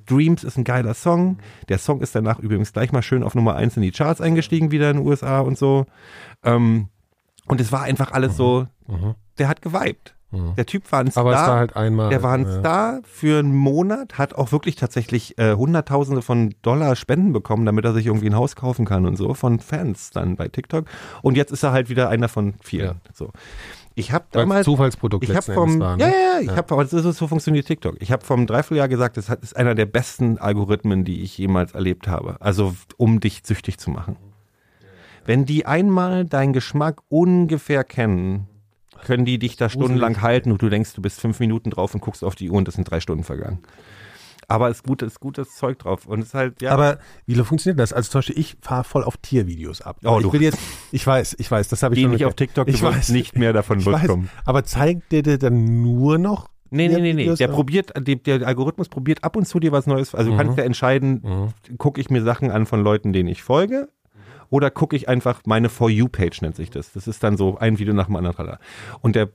Dreams 0.07 0.43
ist 0.43 0.59
ein 0.59 0.65
geiler 0.65 0.95
Song. 0.95 1.39
Der 1.69 1.79
Song 1.79 2.01
ist 2.01 2.17
danach 2.17 2.41
übrigens 2.41 2.73
gleich 2.73 2.91
mal 2.91 3.03
schön 3.03 3.23
auf 3.23 3.37
Nummer 3.37 3.55
eins 3.55 3.77
in 3.77 3.85
die 3.85 3.93
Charts 3.93 4.21
eingestiegen 4.21 4.73
wieder 4.73 4.91
in 4.91 4.97
den 4.97 5.07
USA 5.07 5.39
und 5.39 5.57
so. 5.57 5.87
Ähm, 6.47 6.89
und 7.47 7.61
es 7.61 7.71
war 7.73 7.83
einfach 7.83 8.13
alles 8.13 8.37
so, 8.37 8.67
Mhm. 8.89 9.15
der 9.39 9.49
hat 9.49 9.63
geweibt. 9.63 10.15
Mhm. 10.33 10.55
Der 10.57 10.67
Typ 10.67 10.91
war 10.91 11.01
ein 11.01 11.11
Star. 11.11 11.21
Aber 11.23 11.33
es 11.35 11.41
war 11.41 11.57
halt 11.59 11.77
einmal. 11.77 12.09
Der 12.11 12.23
war 12.23 12.35
ein 12.35 12.45
ja. 12.47 12.59
Star 12.59 13.01
für 13.05 13.39
einen 13.39 13.55
Monat, 13.55 14.19
hat 14.19 14.35
auch 14.35 14.51
wirklich 14.51 14.75
tatsächlich 14.75 15.39
äh, 15.39 15.55
Hunderttausende 15.55 16.21
von 16.23 16.55
Dollar 16.63 16.97
Spenden 16.97 17.33
bekommen, 17.33 17.65
damit 17.65 17.85
er 17.85 17.93
sich 17.93 18.07
irgendwie 18.07 18.27
ein 18.27 18.35
Haus 18.35 18.57
kaufen 18.57 18.85
kann 18.85 19.07
und 19.07 19.17
so, 19.17 19.35
von 19.35 19.61
Fans 19.61 20.11
dann 20.11 20.35
bei 20.37 20.49
TikTok. 20.49 20.87
Und 21.23 21.37
jetzt 21.37 21.53
ist 21.53 21.63
er 21.63 21.71
halt 21.73 21.89
wieder 21.89 22.09
einer 22.09 22.29
von 22.29 22.55
vielen. 22.61 23.01
So. 23.15 23.31
Ich 23.95 24.13
habe 24.13 24.27
damals. 24.33 24.65
Zufallsprodukt 24.65 25.23
Ich 25.25 25.31
habe 25.31 25.39
letzten 25.39 25.55
vom, 25.55 25.81
war, 25.81 25.97
ne? 25.97 26.03
ja, 26.05 26.09
ja, 26.09 26.15
ja, 26.35 26.41
ich 26.41 26.47
Ja. 26.49 26.57
habe, 26.57 26.75
aber 26.75 26.83
das 26.85 26.93
ist 26.93 27.17
so 27.17 27.29
funktioniert 27.29 27.67
TikTok. 27.67 27.97
Ich 28.01 28.11
habe 28.13 28.25
vom 28.25 28.47
Dreivierteljahr 28.47 28.89
gesagt, 28.89 29.17
das 29.17 29.29
ist 29.29 29.57
einer 29.57 29.75
der 29.77 29.87
besten 29.87 30.39
Algorithmen, 30.39 31.05
die 31.05 31.23
ich 31.23 31.39
jemals 31.39 31.73
erlebt 31.73 32.09
habe. 32.09 32.37
Also 32.41 32.75
um 32.97 33.21
dich 33.21 33.43
süchtig 33.45 33.79
zu 33.79 33.91
machen. 33.91 34.17
Wenn 35.27 35.45
die 35.45 35.67
einmal 35.67 36.25
deinen 36.25 36.53
Geschmack 36.53 37.01
ungefähr 37.09 37.85
kennen, 37.85 38.47
können 39.05 39.25
die 39.25 39.39
dich 39.39 39.57
da 39.57 39.69
stundenlang 39.69 40.23
halten 40.23 40.51
und 40.53 40.63
du 40.63 40.69
denkst, 40.69 40.95
du 40.95 41.03
bist 41.03 41.21
fünf 41.21 41.39
Minuten 41.41 41.71
drauf 41.71 41.95
und 41.95 42.01
guckst 42.01 42.25
auf 42.25 42.35
die 42.35 42.51
Uhr 42.51 42.57
und 42.59 42.69
es 42.69 42.75
sind 42.75 42.91
drei 42.91 43.01
Stunden 43.01 43.25
vergangen. 43.25 43.59
Aber 44.49 44.71
es 44.71 44.77
ist 44.79 44.85
gut, 44.85 45.03
es 45.03 45.15
ist 45.15 45.21
gutes 45.21 45.57
Zeug 45.57 45.81
drauf 45.81 46.07
und 46.07 46.21
es 46.21 46.27
ist 46.29 46.35
halt, 46.35 46.63
ja. 46.63 46.71
Aber 46.71 46.99
wie 47.27 47.35
funktioniert 47.35 47.81
das? 47.81 47.93
Also 47.93 48.11
zum 48.11 48.19
Beispiel, 48.21 48.39
ich 48.39 48.57
fahre 48.61 48.85
voll 48.85 49.03
auf 49.03 49.17
Tiervideos 49.17 49.83
ab. 49.83 49.99
Oh, 50.05 50.19
ich 50.19 50.23
du- 50.23 50.33
will 50.33 50.43
jetzt, 50.43 50.59
ich 50.93 51.05
weiß, 51.05 51.35
ich 51.41 51.51
weiß, 51.51 51.67
das 51.69 51.83
habe 51.83 51.97
ich 51.97 52.03
schon 52.03 52.13
nicht 52.13 52.25
auf 52.25 52.35
TikTok, 52.35 52.69
Ich 52.69 52.79
du 52.81 52.87
weiß. 52.87 53.09
nicht 53.09 53.37
mehr 53.37 53.53
davon 53.53 53.81
loskommen. 53.81 54.31
aber 54.45 54.63
zeigt 54.65 55.11
der 55.11 55.23
dir 55.23 55.39
dann 55.39 55.83
nur 55.83 56.19
noch? 56.19 56.49
Nee, 56.71 56.89
nee, 56.89 57.01
nee, 57.01 57.13
nee. 57.13 57.35
Der 57.35 57.49
probiert, 57.49 57.93
der, 57.97 58.47
Algorithmus 58.47 58.89
probiert 58.89 59.23
ab 59.25 59.37
und 59.37 59.47
zu 59.47 59.59
dir 59.61 59.73
was 59.73 59.87
Neues. 59.87 60.15
Also 60.15 60.31
du 60.31 60.35
Mhm. 60.35 60.39
kannst 60.41 60.59
ja 60.59 60.65
entscheiden, 60.65 61.23
Mhm. 61.69 61.77
gucke 61.79 62.01
ich 62.01 62.11
mir 62.11 62.23
Sachen 62.23 62.51
an 62.51 62.67
von 62.67 62.83
Leuten, 62.83 63.13
denen 63.13 63.29
ich 63.29 63.43
folge, 63.43 63.89
oder 64.51 64.71
gucke 64.71 64.97
ich 64.97 65.09
einfach 65.09 65.41
meine 65.47 65.69
For 65.69 65.91
You-Page 65.91 66.43
nennt 66.43 66.57
sich 66.57 66.71
das. 66.71 66.93
Das 66.93 67.07
ist 67.09 67.23
dann 67.23 67.37
so 67.37 67.59
ein 67.59 67.79
Video 67.79 67.95
nach 67.95 68.07
dem 68.07 68.17
anderen. 68.17 68.57
Und 69.01 69.17
der 69.17 69.29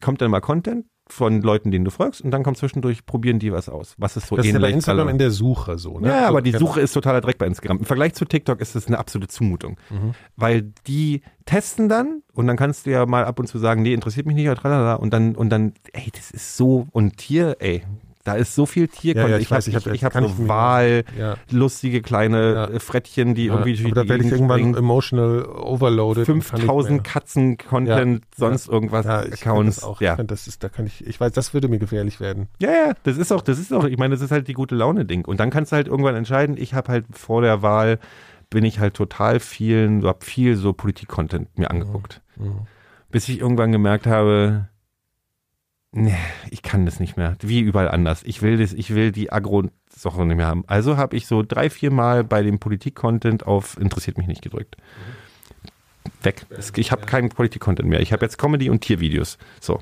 kommt 0.00 0.20
dann 0.20 0.30
mal 0.30 0.40
Content 0.40 0.86
von 1.06 1.42
Leuten, 1.42 1.70
denen 1.70 1.84
du 1.84 1.90
folgst, 1.90 2.22
und 2.22 2.30
dann 2.30 2.42
kommt 2.42 2.56
zwischendurch, 2.56 3.04
probieren 3.04 3.38
die 3.38 3.52
was 3.52 3.68
aus. 3.68 3.94
Was 3.98 4.16
ist 4.16 4.28
so 4.28 4.36
Das 4.36 4.46
ist 4.46 4.52
ja 4.52 4.56
ähnlich. 4.56 4.70
bei 4.70 4.74
Instagram 4.74 4.96
tralala. 5.00 5.10
in 5.10 5.18
der 5.18 5.30
Suche 5.30 5.76
so, 5.76 6.00
ne? 6.00 6.08
Ja, 6.08 6.20
So, 6.22 6.26
aber 6.28 6.40
die 6.40 6.52
genau. 6.52 6.64
Suche 6.66 6.80
ist 6.80 6.92
totaler 6.94 7.20
Dreck 7.20 7.36
bei 7.36 7.46
Instagram. 7.46 7.80
Im 7.80 7.84
Vergleich 7.84 8.14
zu 8.14 8.24
TikTok 8.24 8.58
ist 8.62 8.74
es 8.74 8.86
eine 8.86 8.98
absolute 8.98 9.28
Zumutung. 9.28 9.76
Mhm. 9.90 10.12
Weil 10.36 10.72
die 10.86 11.20
testen 11.44 11.90
dann 11.90 12.22
und 12.32 12.46
dann 12.46 12.56
kannst 12.56 12.86
du 12.86 12.90
ja 12.90 13.04
mal 13.04 13.26
ab 13.26 13.38
und 13.38 13.46
zu 13.48 13.58
sagen, 13.58 13.82
nee, 13.82 13.92
interessiert 13.92 14.24
mich 14.24 14.34
nicht, 14.34 14.46
oder 14.48 14.56
tralala. 14.56 14.94
Und 14.94 15.12
dann, 15.12 15.34
und 15.36 15.50
dann, 15.50 15.74
ey, 15.92 16.10
das 16.10 16.30
ist 16.30 16.56
so, 16.56 16.86
und 16.92 17.18
Tier, 17.18 17.56
ey, 17.58 17.82
da 18.24 18.34
ist 18.34 18.54
so 18.54 18.64
viel 18.66 18.88
Tier. 18.88 19.14
Ja, 19.14 19.28
ja, 19.28 19.36
ich 19.36 19.42
ich 19.42 19.46
habe 19.50 19.58
weiß, 19.58 19.68
ich 19.68 19.74
ich, 19.76 19.86
hab- 19.86 19.92
ich 19.94 20.00
kann 20.00 20.24
ich 20.24 20.32
so 20.34 20.42
mir- 20.42 20.48
Wahl, 20.48 21.04
Ja. 21.18 21.36
lustige 21.50 22.00
kleine 22.02 22.54
Ja. 22.54 22.64
äh, 22.68 22.80
Frettchen, 22.80 23.34
die 23.34 23.46
irgendwie 23.46 23.74
durch 23.74 23.84
aber 23.86 23.94
da 23.96 24.02
die 24.04 24.08
werde 24.08 24.24
ich 24.24 24.32
irgendwann 24.32 24.58
springen. 24.60 24.74
emotional 24.76 25.44
overloaded. 25.44 26.26
und 26.26 26.26
kann 26.26 26.36
nicht 26.38 26.46
5000 26.48 26.92
mehr. 27.02 27.02
Katzen-Content, 27.02 28.24
sonst 28.36 28.68
irgendwas, 28.68 29.04
ich 29.26 29.32
Accounts. 29.46 29.82
auch. 29.84 30.00
ja. 30.00 30.16
Ich 30.18 30.26
das 30.26 30.46
ist, 30.46 30.64
da 30.64 30.68
kann 30.68 30.86
ich, 30.86 31.06
ich 31.06 31.20
weiß, 31.20 31.32
das 31.32 31.54
würde 31.54 31.68
mir 31.68 31.78
gefährlich 31.78 32.18
werden. 32.20 32.48
Ja, 32.60 32.70
ja, 32.70 32.92
das 33.02 33.16
ist 33.18 33.32
auch, 33.32 33.42
das 33.42 33.58
ist 33.58 33.72
auch, 33.72 33.84
ich 33.84 33.98
meine, 33.98 34.14
das 34.14 34.22
ist 34.22 34.30
halt 34.30 34.48
die 34.48 34.54
gute 34.54 34.74
Laune-Ding. 34.74 35.24
Und 35.24 35.38
dann 35.40 35.50
kannst 35.50 35.72
du 35.72 35.76
halt 35.76 35.86
irgendwann 35.88 36.14
entscheiden, 36.16 36.56
ich 36.58 36.74
habe 36.74 36.90
halt 36.90 37.04
vor 37.12 37.42
der 37.42 37.62
Wahl, 37.62 37.98
bin 38.50 38.64
ich 38.64 38.78
halt 38.78 38.94
total 38.94 39.40
vielen, 39.40 40.00
so 40.00 40.08
hab 40.08 40.24
viel 40.24 40.56
so 40.56 40.72
Politik-Content 40.72 41.58
mir 41.58 41.70
angeguckt. 41.70 42.20
Mhm. 42.36 42.60
Bis 43.10 43.28
ich 43.28 43.40
irgendwann 43.40 43.70
gemerkt 43.72 44.06
habe, 44.06 44.68
nee, 45.94 46.16
ich 46.50 46.62
kann 46.62 46.84
das 46.84 47.00
nicht 47.00 47.16
mehr. 47.16 47.36
Wie 47.40 47.60
überall 47.60 47.88
anders. 47.88 48.22
Ich 48.24 48.42
will 48.42 48.58
das, 48.58 48.72
ich 48.72 48.94
will 48.94 49.12
die 49.12 49.32
Agro-Sache 49.32 50.24
nicht 50.26 50.36
mehr 50.36 50.46
haben. 50.46 50.64
Also 50.66 50.96
habe 50.96 51.16
ich 51.16 51.26
so 51.26 51.42
drei, 51.42 51.70
vier 51.70 51.90
Mal 51.90 52.24
bei 52.24 52.42
dem 52.42 52.58
Politik-Content 52.58 53.46
auf 53.46 53.78
interessiert 53.80 54.18
mich 54.18 54.26
nicht 54.26 54.42
gedrückt. 54.42 54.76
weg. 56.22 56.46
Ich 56.76 56.92
habe 56.92 57.06
keinen 57.06 57.28
Quality-Content 57.30 57.88
mehr. 57.88 58.00
Ich 58.00 58.12
habe 58.12 58.24
jetzt 58.24 58.38
Comedy 58.38 58.70
und 58.70 58.80
Tiervideos. 58.80 59.38
So. 59.60 59.80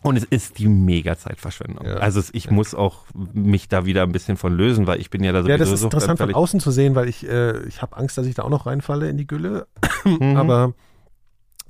Und 0.00 0.16
es 0.16 0.24
ist 0.24 0.58
die 0.58 0.68
mega 0.68 1.18
Zeitverschwendung. 1.18 1.84
Ja. 1.84 1.96
Also 1.96 2.22
ich 2.32 2.50
muss 2.50 2.74
auch 2.74 3.04
mich 3.14 3.68
da 3.68 3.84
wieder 3.84 4.04
ein 4.04 4.12
bisschen 4.12 4.36
von 4.36 4.56
lösen, 4.56 4.86
weil 4.86 5.00
ich 5.00 5.10
bin 5.10 5.24
ja 5.24 5.32
da 5.32 5.42
sowieso 5.42 5.52
Ja, 5.52 5.58
das 5.58 5.70
ist 5.70 5.80
so 5.80 5.86
interessant 5.86 6.20
von 6.20 6.34
außen 6.34 6.60
zu 6.60 6.70
sehen, 6.70 6.94
weil 6.94 7.08
ich, 7.08 7.28
äh, 7.28 7.66
ich 7.66 7.82
habe 7.82 7.96
Angst, 7.96 8.16
dass 8.16 8.26
ich 8.26 8.36
da 8.36 8.42
auch 8.44 8.50
noch 8.50 8.66
reinfalle 8.66 9.08
in 9.08 9.16
die 9.16 9.26
Gülle. 9.26 9.66
Mhm. 10.04 10.36
Aber 10.36 10.72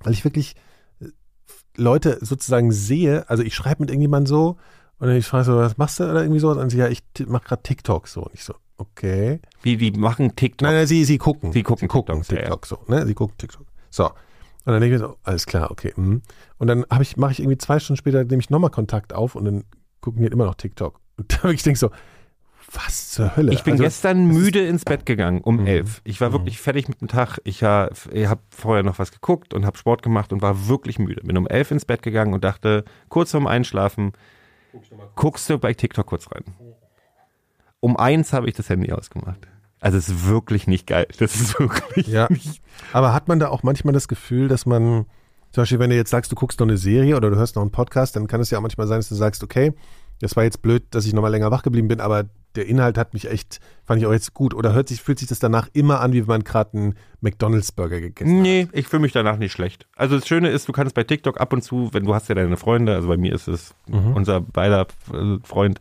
weil 0.03 0.13
ich 0.13 0.25
wirklich 0.25 0.57
Leute 1.79 2.19
sozusagen 2.21 2.73
sehe, 2.73 3.29
also 3.31 3.43
ich 3.43 3.55
schreibe 3.55 3.83
mit 3.83 3.91
irgendjemandem 3.91 4.27
so 4.27 4.57
und 4.99 5.07
dann 5.09 5.17
ich 5.17 5.27
frage 5.27 5.45
so, 5.45 5.57
was 5.57 5.79
machst 5.79 6.01
du 6.01 6.05
oder 6.05 6.23
irgendwie 6.23 6.41
so? 6.41 6.51
Und 6.51 6.59
dann 6.59 6.71
sie, 6.71 6.79
ja, 6.79 6.89
ich 6.89 7.03
t- 7.15 7.27
mach 7.27 7.45
gerade 7.45 7.63
TikTok 7.63 8.09
so. 8.09 8.23
Und 8.23 8.35
ich 8.35 8.45
so, 8.45 8.55
okay. 8.79 9.41
Wie 9.63 9.77
die 9.77 9.93
machen 9.93 10.35
TikTok. 10.35 10.67
Nein, 10.67 10.75
nein, 10.75 10.87
sie, 10.87 11.05
sie 11.05 11.19
gucken. 11.19 11.53
Sie 11.53 11.63
gucken 11.63 11.83
sie 11.83 11.89
gucken 11.89 12.23
TikToks, 12.23 12.31
ja, 12.31 12.37
TikTok 12.37 12.67
so, 12.67 12.79
ne? 12.89 13.07
Sie 13.07 13.15
gucken 13.15 13.37
TikTok. 13.39 13.67
So. 13.91 14.07
Und 14.07 14.73
dann 14.75 14.81
denke 14.81 14.97
ich 14.97 15.01
mir 15.01 15.09
so, 15.09 15.17
alles 15.23 15.47
klar, 15.47 15.71
okay. 15.71 15.93
mhm. 15.97 16.21
Und 16.59 16.67
dann 16.67 16.85
habe 16.91 17.03
ich, 17.03 17.17
mache 17.17 17.33
ich 17.33 17.41
irgendwie 17.41 17.59
zwei 17.59 17.79
Stunden 17.79 17.97
später, 17.97 18.25
nehme 18.25 18.41
ich 18.43 18.51
nochmal 18.51 18.71
Kontakt 18.71 19.15
auf 19.15 19.35
und 19.35 19.45
dann 19.45 19.65
gucken 20.01 20.19
die 20.19 20.25
halt 20.25 20.35
immer 20.35 20.47
noch 20.47 20.57
TikTok. 20.57 21.01
Und 21.17 21.33
da 21.33 21.43
wirklich 21.45 21.63
denke 21.63 21.75
ich 21.77 21.81
so, 21.81 21.91
was 22.71 23.11
zur 23.11 23.37
Hölle? 23.37 23.53
Ich 23.53 23.63
bin 23.63 23.73
Also, 23.73 23.85
gestern 23.85 24.27
müde 24.27 24.67
ins 24.67 24.85
Bett 24.85 25.07
gegangen 25.07 25.41
um 25.41 25.61
Mhm. 25.61 25.67
elf. 25.67 26.01
Ich 26.05 26.21
war 26.21 26.33
wirklich 26.33 26.61
fertig 26.61 26.89
mit 26.89 27.01
dem 27.01 27.09
Tag. 27.09 27.39
Ich, 27.45 27.63
ha- 27.63 27.91
ich 28.13 28.27
habe 28.27 28.41
vorher 28.51 28.83
noch 28.83 28.99
was 28.99 29.11
geguckt 29.13 29.55
und 29.55 29.65
habe 29.65 29.79
Sport 29.79 30.03
gemacht 30.03 30.33
und 30.33 30.43
war 30.43 30.69
wirklich 30.69 30.99
müde. 30.99 31.23
Bin 31.23 31.37
um 31.39 31.47
elf 31.47 31.71
ins 31.71 31.85
Bett 31.85 32.03
gegangen 32.03 32.35
und 32.35 32.45
dachte, 32.45 32.85
kurz 33.09 33.31
vorm 33.31 33.47
Einschlafen, 33.47 34.13
guckst 35.15 35.49
du 35.49 35.59
bei 35.59 35.73
TikTok 35.73 36.07
kurz 36.07 36.31
rein. 36.31 36.45
Um 37.81 37.97
eins 37.97 38.33
habe 38.33 38.49
ich 38.49 38.55
das 38.55 38.69
Handy 38.69 38.93
ausgemacht. 38.93 39.47
Also 39.81 39.97
es 39.97 40.09
ist 40.09 40.27
wirklich 40.27 40.67
nicht 40.67 40.87
geil. 40.87 41.07
Das 41.19 41.37
ist 41.37 41.59
wirklich 41.61 42.07
Ja. 42.09 42.27
nicht. 42.31 42.61
Aber 42.93 43.15
hat 43.15 43.29
man 43.29 43.39
da 43.39 43.49
auch 43.49 43.63
manchmal 43.63 43.95
das 43.95 44.09
Gefühl, 44.09 44.49
dass 44.49 44.67
man, 44.67 45.07
zum 45.53 45.63
Beispiel, 45.63 45.79
wenn 45.79 45.91
du 45.91 45.97
jetzt 45.97 46.11
sagst, 46.11 46.33
du 46.33 46.37
guckst 46.37 46.59
noch 46.61 46.67
eine 46.67 46.77
Serie 46.77 47.17
oder 47.17 47.31
du 47.31 47.37
hörst 47.37 47.55
noch 47.57 47.63
einen 47.63 47.71
Podcast, 47.71 48.17
dann 48.17 48.27
kann 48.27 48.41
es 48.41 48.51
ja 48.51 48.59
auch 48.59 48.63
manchmal 48.63 48.87
sein, 48.89 48.99
dass 48.99 49.09
du 49.09 49.15
sagst, 49.15 49.43
okay, 49.45 49.73
das 50.21 50.35
war 50.35 50.43
jetzt 50.43 50.63
blöd, 50.63 50.85
dass 50.91 51.07
ich 51.07 51.13
nochmal 51.15 51.31
länger 51.31 51.53
wach 51.53 51.63
geblieben 51.63 51.87
bin, 51.87 52.01
aber 52.01 52.25
der 52.59 52.67
Inhalt 52.67 52.99
hat 52.99 53.15
mich 53.15 53.31
echt, 53.31 53.61
fand 53.85 54.01
ich 54.01 54.07
auch 54.07 54.13
jetzt 54.13 54.35
gut. 54.35 54.53
Oder 54.53 54.73
hört 54.75 54.89
sich, 54.89 55.01
fühlt 55.01 55.19
sich 55.19 55.29
das 55.29 55.39
danach 55.39 55.69
immer 55.73 56.01
an, 56.01 56.13
wie 56.13 56.21
wenn 56.23 56.27
man 56.27 56.45
gerade 56.45 56.77
einen 56.77 56.95
McDonalds-Burger 57.21 58.01
gegessen 58.01 58.43
Nee, 58.43 58.69
ich 58.73 58.87
fühle 58.89 59.03
mich 59.03 59.13
danach 59.13 59.39
nicht 59.39 59.53
schlecht. 59.53 59.87
Also 59.97 60.17
das 60.19 60.27
Schöne 60.29 60.51
ist, 60.51 60.69
du 60.69 60.73
kannst 60.73 60.95
bei 60.95 61.05
TikTok 61.05 61.41
ab 61.41 61.53
und 61.53 61.63
zu, 61.63 61.91
wenn 61.93 62.05
du 62.05 62.15
hast 62.15 62.29
ja 62.29 62.35
deine 62.35 62.57
Freunde, 62.57 62.95
also 62.95 63.09
bei 63.09 63.17
mir 63.17 63.33
ist 63.35 63.49
es 63.49 63.75
Mhm. 63.89 64.13
unser 64.15 64.41
beider 64.41 64.87
äh, 65.13 65.39
Freund, 65.43 65.81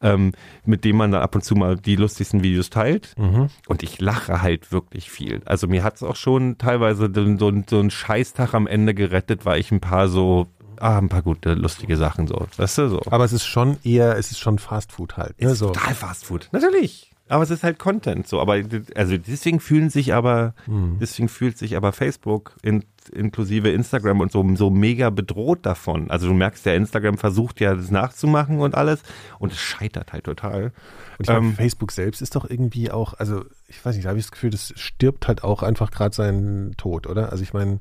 ähm, 0.00 0.32
mit 0.64 0.84
dem 0.84 0.96
man 0.96 1.12
dann 1.12 1.22
ab 1.22 1.34
und 1.34 1.42
zu 1.44 1.54
mal 1.54 1.76
die 1.76 1.96
lustigsten 1.96 2.42
Videos 2.42 2.70
teilt. 2.70 3.14
hat. 3.16 3.18
Mhm. 3.18 3.48
Und 3.68 3.82
ich 3.82 4.00
lache 4.00 4.40
halt 4.42 4.72
wirklich 4.72 5.10
viel. 5.10 5.42
Also 5.44 5.66
mir 5.66 5.82
hat 5.84 5.96
es 5.96 6.02
auch 6.02 6.16
schon 6.16 6.56
teilweise 6.58 7.10
so, 7.14 7.36
so, 7.36 7.52
so 7.68 7.78
einen 7.80 7.90
Scheißtag 7.90 8.54
am 8.54 8.66
Ende 8.66 8.94
gerettet, 8.94 9.44
weil 9.44 9.60
ich 9.60 9.70
ein 9.72 9.80
paar 9.80 10.08
so, 10.08 10.46
ah, 10.82 10.98
ein 10.98 11.08
paar 11.08 11.22
gute, 11.22 11.54
lustige 11.54 11.96
Sachen 11.96 12.26
so, 12.26 12.46
weißt 12.56 12.78
du, 12.78 12.88
so. 12.88 13.02
Aber 13.10 13.24
es 13.24 13.32
ist 13.32 13.46
schon 13.46 13.76
eher, 13.84 14.16
es 14.18 14.30
ist 14.30 14.38
schon 14.40 14.58
Fast 14.58 14.92
Food 14.92 15.16
halt. 15.16 15.40
Ne? 15.40 15.50
ist 15.50 15.58
So. 15.58 15.68
total 15.68 15.94
Fast 15.94 16.24
Food. 16.26 16.48
Natürlich. 16.52 17.08
Aber 17.28 17.44
es 17.44 17.50
ist 17.50 17.62
halt 17.62 17.78
Content 17.78 18.28
so. 18.28 18.40
Aber 18.40 18.60
also 18.94 19.16
deswegen 19.16 19.58
fühlen 19.60 19.88
sich 19.88 20.12
aber, 20.12 20.54
Mhm. 20.66 20.98
deswegen 21.00 21.28
fühlt 21.30 21.56
sich 21.56 21.76
aber 21.76 21.92
Facebook 21.92 22.56
in, 22.62 22.84
inklusive 23.12 23.70
Instagram 23.70 24.20
und 24.20 24.30
so, 24.32 24.44
so 24.56 24.68
mega 24.68 25.08
bedroht 25.08 25.64
davon. 25.64 26.10
Also 26.10 26.26
du 26.26 26.34
merkst 26.34 26.66
ja, 26.66 26.74
Instagram 26.74 27.16
versucht 27.16 27.60
ja 27.60 27.74
das 27.74 27.90
nachzumachen 27.90 28.58
und 28.60 28.74
alles 28.74 29.00
und 29.38 29.52
es 29.52 29.58
scheitert 29.58 30.12
halt 30.12 30.24
total. 30.24 30.64
Und 30.64 30.72
ich 31.20 31.28
meine, 31.28 31.46
Ähm, 31.46 31.54
Facebook 31.54 31.92
selbst 31.92 32.20
ist 32.20 32.36
doch 32.36 32.48
irgendwie 32.50 32.90
auch, 32.90 33.14
also 33.14 33.44
ich 33.68 33.82
weiß 33.82 33.94
nicht, 33.94 34.04
da 34.04 34.10
habe 34.10 34.18
ich 34.18 34.26
das 34.26 34.32
Gefühl, 34.32 34.50
das 34.50 34.74
stirbt 34.76 35.26
halt 35.26 35.42
auch 35.42 35.62
einfach 35.62 35.90
gerade 35.90 36.14
seinen 36.14 36.76
Tod, 36.76 37.06
oder? 37.06 37.30
Also 37.32 37.42
ich 37.44 37.54
meine, 37.54 37.80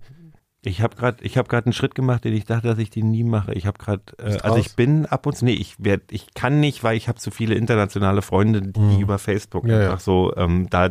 Ich 0.64 0.82
habe 0.82 0.96
gerade, 0.96 1.24
ich 1.24 1.38
habe 1.38 1.48
gerade 1.50 1.66
einen 1.66 1.74
Schritt 1.74 1.96
gemacht, 1.96 2.24
den 2.24 2.34
ich 2.34 2.46
dachte, 2.46 2.68
dass 2.68 2.78
ich 2.78 2.92
den 2.92 3.10
nie 3.10 3.24
mache. 3.24 3.54
Ich 3.54 3.66
habe 3.66 3.80
gerade, 3.80 4.04
äh, 4.20 4.38
also 4.42 4.58
ich 4.58 4.76
bin 4.76 5.08
ab 5.08 5.26
und 5.26 5.36
zu, 5.36 5.44
nee, 5.46 5.54
ich 5.54 5.76
werd, 5.84 6.04
ich 6.12 6.34
kann 6.36 6.60
nicht, 6.60 6.84
weil 6.84 6.96
ich 6.96 7.08
habe 7.08 7.18
zu 7.18 7.32
viele 7.32 7.56
internationale 7.56 8.22
Freunde, 8.22 8.62
die 8.62 8.80
Mhm. 8.80 9.00
über 9.00 9.18
Facebook 9.18 9.66
Ja, 9.68 9.78
einfach 9.80 9.92
ja. 9.94 10.00
so 10.00 10.34
ähm, 10.36 10.68
da. 10.70 10.90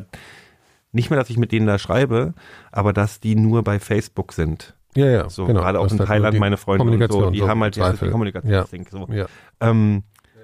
Nicht 0.93 1.09
mehr, 1.09 1.19
dass 1.21 1.31
ich 1.31 1.37
mit 1.39 1.53
denen 1.53 1.69
da 1.69 1.79
schreibe, 1.79 2.35
aber 2.73 2.93
dass 2.93 3.21
die 3.21 3.37
nur 3.37 3.63
bei 3.63 3.79
Facebook 3.79 4.33
sind. 4.33 4.75
ja, 4.97 5.07
ja, 5.07 5.31
So, 5.31 5.47
genau. 5.47 5.61
gerade 5.61 5.79
auch 5.79 5.89
in 5.89 5.99
halt 6.01 6.09
Thailand 6.09 6.37
meine 6.41 6.57
Freunde 6.57 6.83
und 6.85 7.13
so, 7.13 7.31
die 7.31 7.39
so 7.39 7.49
haben 7.49 7.63
halt 7.63 7.77
die 7.77 7.81
Zweifel. 7.81 8.11
Kommunikation. 8.11 8.87
So. 8.91 9.07
Ja. 9.13 9.27
Ähm, 9.61 10.03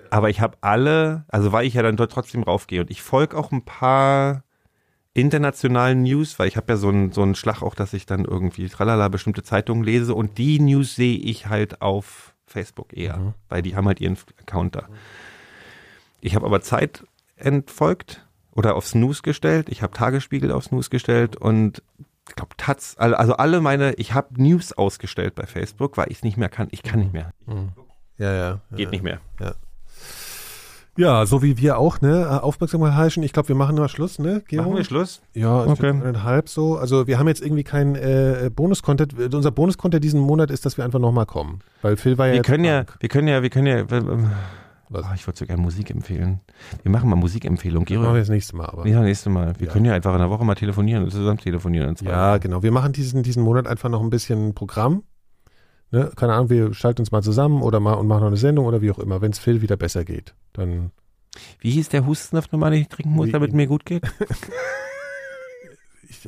aber 0.08 0.30
ich 0.30 0.40
habe 0.40 0.56
alle, 0.60 1.24
also 1.26 1.50
weil 1.50 1.66
ich 1.66 1.74
ja 1.74 1.82
dann 1.82 1.96
dort 1.96 2.12
trotzdem 2.12 2.44
raufgehe 2.44 2.80
und 2.82 2.92
ich 2.92 3.02
folge 3.02 3.36
auch 3.36 3.50
ein 3.50 3.64
paar 3.64 4.44
internationalen 5.16 6.02
News, 6.02 6.38
weil 6.38 6.48
ich 6.48 6.56
habe 6.56 6.72
ja 6.72 6.76
so 6.76 6.88
einen 6.88 7.12
so 7.12 7.22
einen 7.22 7.34
Schlag 7.34 7.62
auch, 7.62 7.74
dass 7.74 7.92
ich 7.94 8.06
dann 8.06 8.24
irgendwie 8.24 8.68
tralala 8.68 9.08
bestimmte 9.08 9.42
Zeitungen 9.42 9.82
lese 9.84 10.14
und 10.14 10.38
die 10.38 10.60
News 10.60 10.94
sehe 10.94 11.16
ich 11.18 11.46
halt 11.48 11.80
auf 11.82 12.34
Facebook 12.46 12.96
eher, 12.96 13.16
Mhm. 13.16 13.34
weil 13.48 13.62
die 13.62 13.74
haben 13.76 13.86
halt 13.86 14.00
ihren 14.00 14.16
Account 14.40 14.76
da. 14.76 14.88
Ich 16.20 16.34
habe 16.34 16.46
aber 16.46 16.60
Zeit 16.60 17.04
entfolgt 17.36 18.26
oder 18.52 18.74
auf 18.76 18.86
Snooze 18.86 19.22
gestellt, 19.22 19.68
ich 19.68 19.82
habe 19.82 19.92
Tagesspiegel 19.92 20.50
auf 20.52 20.64
Snooze 20.64 20.90
gestellt 20.90 21.36
und 21.36 21.82
ich 22.28 22.34
glaube 22.34 22.56
Taz, 22.56 22.96
also 22.98 23.34
alle 23.36 23.60
meine, 23.60 23.94
ich 23.94 24.12
habe 24.14 24.40
News 24.42 24.72
ausgestellt 24.72 25.34
bei 25.34 25.46
Facebook, 25.46 25.96
weil 25.96 26.10
ich 26.10 26.18
es 26.18 26.22
nicht 26.24 26.36
mehr 26.36 26.48
kann. 26.48 26.68
Ich 26.72 26.82
kann 26.82 27.00
nicht 27.00 27.12
mehr, 27.12 27.30
Mhm. 27.46 27.72
Ja, 28.18 28.32
ja. 28.32 28.60
geht 28.70 28.80
ja. 28.86 28.90
nicht 28.90 29.04
mehr. 29.04 29.20
Ja, 29.40 29.54
so 31.26 31.42
wie 31.42 31.58
wir 31.58 31.78
auch, 31.78 32.00
ne? 32.00 32.42
Aufmerksamkeit 32.42 32.94
heischen. 32.94 33.22
Ich 33.22 33.32
glaube, 33.32 33.48
wir 33.48 33.56
machen 33.56 33.76
mal 33.76 33.88
Schluss, 33.88 34.18
ne, 34.18 34.42
Gero? 34.48 34.64
Machen 34.64 34.76
wir 34.76 34.84
Schluss? 34.84 35.20
Ja, 35.34 35.64
Okay. 35.64 35.92
halb 36.22 36.48
so. 36.48 36.76
Also 36.76 37.06
wir 37.06 37.18
haben 37.18 37.28
jetzt 37.28 37.42
irgendwie 37.42 37.64
keinen 37.64 37.94
äh, 37.96 38.50
Bonus-Content. 38.54 39.34
Unser 39.34 39.50
Bonus-Content 39.50 40.02
diesen 40.02 40.20
Monat 40.20 40.50
ist, 40.50 40.64
dass 40.66 40.76
wir 40.76 40.84
einfach 40.84 40.98
nochmal 40.98 41.26
kommen. 41.26 41.60
Weil 41.82 41.96
Phil 41.96 42.16
war 42.18 42.26
ja 42.26 42.32
Wir 42.32 42.36
jetzt 42.38 42.46
können 42.46 42.64
ja, 42.64 42.84
krank. 42.84 42.96
wir 43.00 43.08
können 43.08 43.28
ja, 43.28 43.42
wir 43.42 43.50
können 43.50 43.66
ja. 43.66 43.76
äh, 43.78 43.84
Was? 44.88 45.04
Oh, 45.04 45.14
ich 45.14 45.26
würde 45.26 45.38
so 45.38 45.46
gerne 45.46 45.60
Musik 45.60 45.90
empfehlen. 45.90 46.40
Wir 46.82 46.90
machen 46.92 47.10
mal 47.10 47.16
Musikempfehlung. 47.16 47.82
Machen 47.82 47.90
wir 47.96 48.00
Gero, 48.02 48.16
das 48.16 48.28
nächste 48.28 48.56
Mal. 48.56 48.66
Aber. 48.66 48.86
ja, 48.86 49.00
nächste 49.02 49.30
Mal. 49.30 49.54
Wir 49.58 49.66
Ja. 49.66 49.72
können 49.72 49.84
ja 49.84 49.94
einfach 49.94 50.12
in 50.14 50.20
der 50.20 50.30
Woche 50.30 50.44
mal 50.44 50.54
telefonieren 50.54 51.02
und 51.04 51.10
zusammen 51.10 51.38
telefonieren. 51.38 51.88
Und 51.90 51.98
zwar. 51.98 52.12
Ja, 52.12 52.38
genau. 52.38 52.62
Wir 52.62 52.70
machen 52.72 52.92
diesen, 52.92 53.22
diesen 53.22 53.42
Monat 53.42 53.66
einfach 53.66 53.88
noch 53.88 54.00
ein 54.02 54.10
bisschen 54.10 54.54
Programm. 54.54 55.02
Ne? 55.96 56.10
Keine 56.16 56.34
Ahnung, 56.34 56.50
wir 56.50 56.74
schalten 56.74 57.00
uns 57.02 57.10
mal 57.12 57.22
zusammen 57.22 57.62
oder 57.62 57.80
mal 57.80 57.94
und 57.94 58.06
machen 58.06 58.20
noch 58.20 58.26
eine 58.28 58.36
Sendung 58.36 58.66
oder 58.66 58.82
wie 58.82 58.90
auch 58.90 58.98
immer. 58.98 59.20
Wenn 59.22 59.30
es 59.32 59.38
Phil 59.38 59.62
wieder 59.62 59.76
besser 59.76 60.04
geht, 60.04 60.34
dann. 60.52 60.90
Wie 61.60 61.70
hieß 61.70 61.88
der 61.90 62.06
Hustensaft 62.06 62.52
nochmal, 62.52 62.70
den 62.70 62.82
ich 62.82 62.88
trinken 62.88 63.12
muss, 63.12 63.28
Wie- 63.28 63.32
damit 63.32 63.52
mir 63.52 63.66
gut 63.66 63.84
geht? 63.84 64.02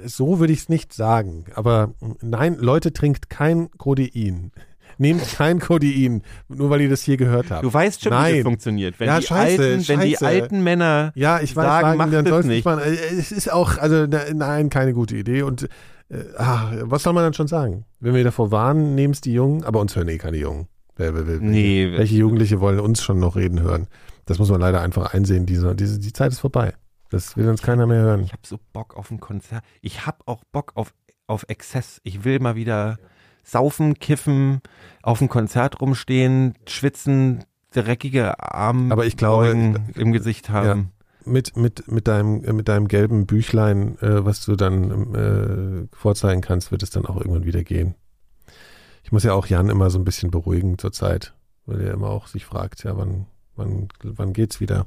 So 0.05 0.39
würde 0.39 0.53
ich 0.53 0.61
es 0.61 0.69
nicht 0.69 0.93
sagen. 0.93 1.45
Aber 1.55 1.95
nein, 2.21 2.57
Leute, 2.59 2.93
trinkt 2.93 3.31
kein 3.31 3.71
Codein. 3.79 4.53
Nehmt 5.01 5.23
kein 5.35 5.61
Codein, 5.61 6.23
nur 6.49 6.71
weil 6.71 6.81
ihr 6.81 6.89
das 6.89 7.03
hier 7.03 7.17
gehört 7.17 7.51
habt. 7.53 7.63
Du 7.63 7.73
weißt 7.73 8.03
schon, 8.03 8.11
wie 8.13 8.17
Nein. 8.17 8.35
das 8.37 8.43
funktioniert. 8.43 8.99
Wenn 8.99 9.07
Ja, 9.07 9.21
die 9.21 9.27
scheiße, 9.27 9.63
alten, 9.63 9.89
wenn 9.89 10.01
die 10.01 10.11
scheiße. 10.13 10.27
alten 10.27 10.63
Männer 10.65 11.13
Ja, 11.15 11.41
ich 11.41 11.55
weiß, 11.55 11.65
sagen, 11.65 11.87
sagen, 11.87 11.99
macht 11.99 12.13
dann 12.33 12.47
nicht. 12.49 12.67
Äh, 12.67 13.19
Es 13.19 13.31
ist 13.31 13.53
auch, 13.53 13.79
also 13.79 14.07
na- 14.09 14.33
nein, 14.35 14.71
keine 14.71 14.95
gute 14.95 15.17
Idee. 15.17 15.43
Und 15.43 15.69
äh, 16.11 16.25
ah, 16.37 16.73
was 16.83 17.03
soll 17.03 17.13
man 17.13 17.25
dann 17.25 17.35
schon 17.35 17.49
sagen? 17.49 17.85
Wenn 18.01 18.15
wir 18.15 18.25
davor 18.25 18.51
warnen, 18.51 18.95
nehmen 18.95 19.13
es 19.13 19.21
die 19.21 19.33
Jungen, 19.33 19.65
aber 19.65 19.81
uns 19.81 19.95
hören 19.95 20.09
eh 20.09 20.19
keine 20.19 20.39
Jungen. 20.39 20.69
Wer, 20.97 21.15
wer, 21.15 21.27
wer, 21.27 21.37
Nee. 21.41 21.93
Welche 21.97 22.17
Jugendliche 22.17 22.61
wollen 22.61 22.81
uns 22.81 23.03
schon 23.03 23.21
noch 23.21 23.37
reden 23.37 23.61
hören? 23.61 23.87
Das 24.27 24.39
muss 24.39 24.51
man 24.51 24.61
leider 24.61 24.81
einfach 24.81 25.15
einsehen. 25.15 25.47
Diese, 25.47 25.75
diese, 25.75 25.99
die 25.99 26.13
Zeit 26.13 26.33
ist 26.33 26.41
vorbei. 26.41 26.75
Das 27.11 27.37
will 27.37 27.49
uns 27.49 27.63
keiner 27.63 27.87
mehr 27.87 28.01
hören. 28.01 28.23
Ich 28.23 28.33
habe 28.33 28.43
so 28.45 28.59
Bock 28.73 28.97
auf 28.97 29.11
ein 29.11 29.21
Konzert. 29.21 29.65
Ich 29.81 30.07
habe 30.07 30.19
auch 30.27 30.43
Bock 30.53 30.73
auf, 30.75 30.93
auf 31.27 31.45
Exzess. 31.49 32.01
Ich 32.05 32.25
will 32.25 32.39
mal 32.41 32.57
wieder 32.57 32.99
saufen, 33.43 33.99
kiffen, 33.99 34.61
auf 35.03 35.19
dem 35.19 35.29
Konzert 35.29 35.81
rumstehen, 35.81 36.55
schwitzen, 36.67 37.45
dreckige 37.73 38.39
Arme 38.41 38.93
Aber 38.93 39.07
ich 39.07 39.17
glaube, 39.17 39.49
im 39.95 40.13
Gesicht 40.13 40.51
haben. 40.51 40.93
Mit, 41.29 41.57
mit, 41.57 41.91
mit, 41.91 42.09
deinem, 42.09 42.43
äh, 42.45 42.53
mit 42.53 42.69
deinem 42.69 42.89
gelben 42.89 43.27
Büchlein, 43.27 43.99
äh, 44.01 44.25
was 44.25 44.45
du 44.45 44.57
dann 44.57 45.15
äh, 45.15 45.97
vorzeigen 45.97 46.41
kannst, 46.41 46.71
wird 46.71 46.83
es 46.83 46.91
dann 46.91 47.07
auch 47.07 47.17
irgendwann 47.17 47.45
wieder 47.45 47.63
gehen. 47.63 47.95
Ich 49.03 49.13
muss 49.13 49.25
ja 49.25 49.33
auch 49.33 49.47
Jan 49.47 49.69
immer 49.69 49.91
so 49.91 49.99
ein 49.99 50.05
bisschen 50.05 50.31
beruhigen 50.31 50.79
zurzeit, 50.79 51.35
weil 51.67 51.81
er 51.81 51.93
immer 51.93 52.09
auch 52.09 52.27
sich 52.27 52.45
fragt, 52.45 52.85
ja, 52.85 52.97
wann, 52.97 53.27
wann, 53.57 53.89
wann 54.03 54.33
geht's 54.33 54.61
wieder? 54.61 54.87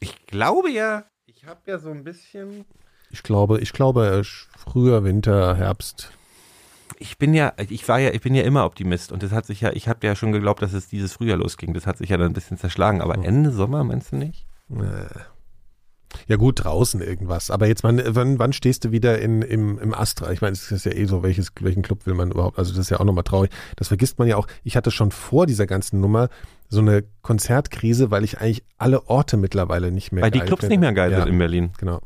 Ich 0.00 0.26
glaube 0.26 0.70
ja, 0.70 1.04
ich 1.26 1.44
habe 1.46 1.60
ja 1.66 1.78
so 1.78 1.90
ein 1.90 2.04
bisschen. 2.04 2.64
Ich 3.10 3.22
glaube, 3.22 3.60
ich 3.60 3.72
glaube, 3.72 4.06
äh, 4.06 4.24
früher 4.24 5.04
Winter, 5.04 5.56
Herbst. 5.56 6.10
Ich 6.98 7.18
bin 7.18 7.34
ja, 7.34 7.52
ich 7.68 7.88
war 7.88 7.98
ja, 7.98 8.10
ich 8.10 8.20
bin 8.20 8.34
ja 8.34 8.42
immer 8.42 8.64
Optimist 8.64 9.12
und 9.12 9.22
das 9.22 9.32
hat 9.32 9.46
sich 9.46 9.60
ja, 9.60 9.72
ich 9.72 9.88
habe 9.88 10.06
ja 10.06 10.14
schon 10.14 10.32
geglaubt, 10.32 10.62
dass 10.62 10.72
es 10.72 10.88
dieses 10.88 11.12
Frühjahr 11.14 11.38
losging. 11.38 11.74
Das 11.74 11.86
hat 11.86 11.98
sich 11.98 12.10
ja 12.10 12.16
dann 12.16 12.28
ein 12.28 12.34
bisschen 12.34 12.58
zerschlagen. 12.58 13.00
Aber 13.00 13.16
Mhm. 13.16 13.24
Ende 13.24 13.50
Sommer 13.50 13.84
meinst 13.84 14.12
du 14.12 14.16
nicht? 14.16 14.46
Äh. 14.70 15.33
Ja 16.26 16.36
gut, 16.36 16.64
draußen 16.64 17.00
irgendwas. 17.00 17.50
Aber 17.50 17.66
jetzt, 17.66 17.82
wann, 17.84 18.00
wann, 18.06 18.38
wann 18.38 18.52
stehst 18.52 18.84
du 18.84 18.90
wieder 18.92 19.18
in, 19.20 19.42
im, 19.42 19.78
im 19.78 19.94
Astra? 19.94 20.30
Ich 20.32 20.40
meine, 20.40 20.52
es 20.52 20.70
ist 20.70 20.86
ja 20.86 20.92
eh 20.92 21.04
so, 21.06 21.22
welches, 21.22 21.52
welchen 21.60 21.82
Club 21.82 22.06
will 22.06 22.14
man 22.14 22.30
überhaupt? 22.30 22.58
Also 22.58 22.72
das 22.72 22.80
ist 22.80 22.90
ja 22.90 23.00
auch 23.00 23.04
nochmal 23.04 23.24
traurig. 23.24 23.50
Das 23.76 23.88
vergisst 23.88 24.18
man 24.18 24.28
ja 24.28 24.36
auch. 24.36 24.46
Ich 24.62 24.76
hatte 24.76 24.90
schon 24.90 25.10
vor 25.10 25.46
dieser 25.46 25.66
ganzen 25.66 26.00
Nummer 26.00 26.28
so 26.68 26.80
eine 26.80 27.04
Konzertkrise, 27.22 28.10
weil 28.10 28.24
ich 28.24 28.40
eigentlich 28.40 28.64
alle 28.78 29.08
Orte 29.08 29.36
mittlerweile 29.36 29.90
nicht 29.92 30.12
mehr 30.12 30.24
Weil 30.24 30.30
die 30.30 30.40
Clubs 30.40 30.60
finde. 30.60 30.74
nicht 30.74 30.80
mehr 30.80 30.92
geil 30.92 31.12
ja, 31.12 31.20
sind 31.20 31.28
in 31.28 31.38
Berlin. 31.38 31.72
Genau. 31.78 32.00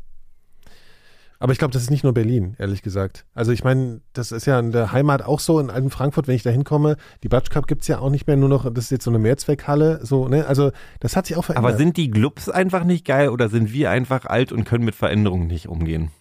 Aber 1.41 1.53
ich 1.53 1.57
glaube, 1.57 1.71
das 1.71 1.81
ist 1.81 1.89
nicht 1.89 2.03
nur 2.03 2.13
Berlin, 2.13 2.55
ehrlich 2.59 2.81
gesagt. 2.81 3.25
Also 3.33 3.53
ich 3.53 3.63
meine, 3.63 4.01
das 4.11 4.33
ist 4.33 4.45
ja 4.45 4.59
in 4.59 4.73
der 4.73 4.91
Heimat 4.91 5.23
auch 5.23 5.39
so, 5.39 5.59
in 5.59 5.69
alten 5.69 5.89
Frankfurt, 5.89 6.27
wenn 6.27 6.35
ich 6.35 6.43
da 6.43 6.49
hinkomme, 6.49 6.97
die 7.23 7.29
Batsch 7.29 7.49
Cup 7.49 7.65
gibt's 7.65 7.87
ja 7.87 7.99
auch 7.99 8.09
nicht 8.09 8.27
mehr, 8.27 8.35
nur 8.35 8.49
noch, 8.49 8.71
das 8.73 8.85
ist 8.85 8.91
jetzt 8.91 9.05
so 9.05 9.11
eine 9.11 9.19
Mehrzweckhalle, 9.19 10.05
so, 10.05 10.27
ne? 10.27 10.45
Also 10.47 10.71
das 10.99 11.15
hat 11.15 11.27
sich 11.27 11.37
auch 11.37 11.45
verändert. 11.45 11.71
Aber 11.71 11.77
sind 11.77 11.95
die 11.95 12.11
Clubs 12.11 12.49
einfach 12.49 12.83
nicht 12.83 13.05
geil 13.05 13.29
oder 13.29 13.47
sind 13.47 13.71
wir 13.71 13.89
einfach 13.89 14.25
alt 14.25 14.51
und 14.51 14.65
können 14.65 14.83
mit 14.83 14.95
Veränderungen 14.95 15.47
nicht 15.47 15.69
umgehen? 15.69 16.11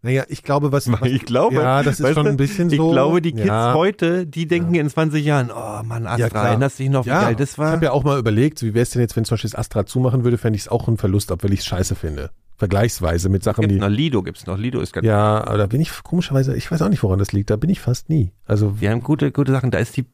naja, 0.00 0.24
ich 0.28 0.44
glaube, 0.44 0.70
was, 0.70 0.90
was 0.92 1.02
Ich 1.02 1.24
glaube, 1.24 1.56
ja, 1.56 1.82
das 1.82 1.98
ist 1.98 2.14
schon 2.14 2.24
du, 2.24 2.30
ein 2.30 2.36
bisschen 2.36 2.70
ich 2.70 2.76
so. 2.76 2.90
glaube, 2.90 3.20
die 3.20 3.32
Kids 3.32 3.46
ja. 3.46 3.74
heute, 3.74 4.26
die 4.26 4.46
denken 4.46 4.74
in 4.74 4.88
20 4.88 5.24
Jahren, 5.24 5.50
oh 5.50 5.82
Mann, 5.82 6.06
Astra, 6.06 6.48
erinnerst 6.48 6.78
du 6.78 6.84
dich 6.84 6.92
noch, 6.92 7.04
wie 7.04 7.10
Ja, 7.10 7.22
geil 7.22 7.34
das 7.36 7.52
ich 7.52 7.58
war? 7.58 7.72
habe 7.72 7.86
ja 7.86 7.92
auch 7.92 8.04
mal 8.04 8.18
überlegt, 8.18 8.62
wie 8.62 8.74
wäre 8.74 8.84
es 8.84 8.90
denn 8.90 9.02
jetzt, 9.02 9.16
wenn 9.16 9.24
zum 9.24 9.34
Beispiel 9.34 9.50
das 9.50 9.58
Astra 9.58 9.86
zumachen 9.86 10.22
würde, 10.22 10.38
fände 10.38 10.56
ich 10.56 10.62
es 10.62 10.68
auch 10.68 10.86
ein 10.86 10.98
Verlust, 10.98 11.32
obwohl 11.32 11.52
ich 11.52 11.60
es 11.60 11.66
scheiße 11.66 11.96
finde. 11.96 12.30
Vergleichsweise 12.58 13.28
mit 13.28 13.44
Sachen, 13.44 13.62
Gibt's 13.62 13.74
die. 13.74 13.80
noch 13.80 13.88
Lido, 13.88 14.22
gibt's 14.22 14.46
noch 14.46 14.58
Lido 14.58 14.80
ist 14.80 14.92
ganz 14.92 15.06
Ja, 15.06 15.46
aber 15.46 15.58
da 15.58 15.66
bin 15.66 15.80
ich 15.80 16.02
komischerweise, 16.02 16.56
ich 16.56 16.70
weiß 16.70 16.82
auch 16.82 16.88
nicht, 16.88 17.02
woran 17.04 17.20
das 17.20 17.32
liegt, 17.32 17.50
da 17.50 17.56
bin 17.56 17.70
ich 17.70 17.80
fast 17.80 18.10
nie. 18.10 18.32
Also, 18.46 18.80
Wir 18.80 18.90
haben 18.90 19.02
gute, 19.02 19.30
gute 19.30 19.52
Sachen. 19.52 19.70
Da 19.70 19.78
ist 19.78 19.96
die, 19.96 20.06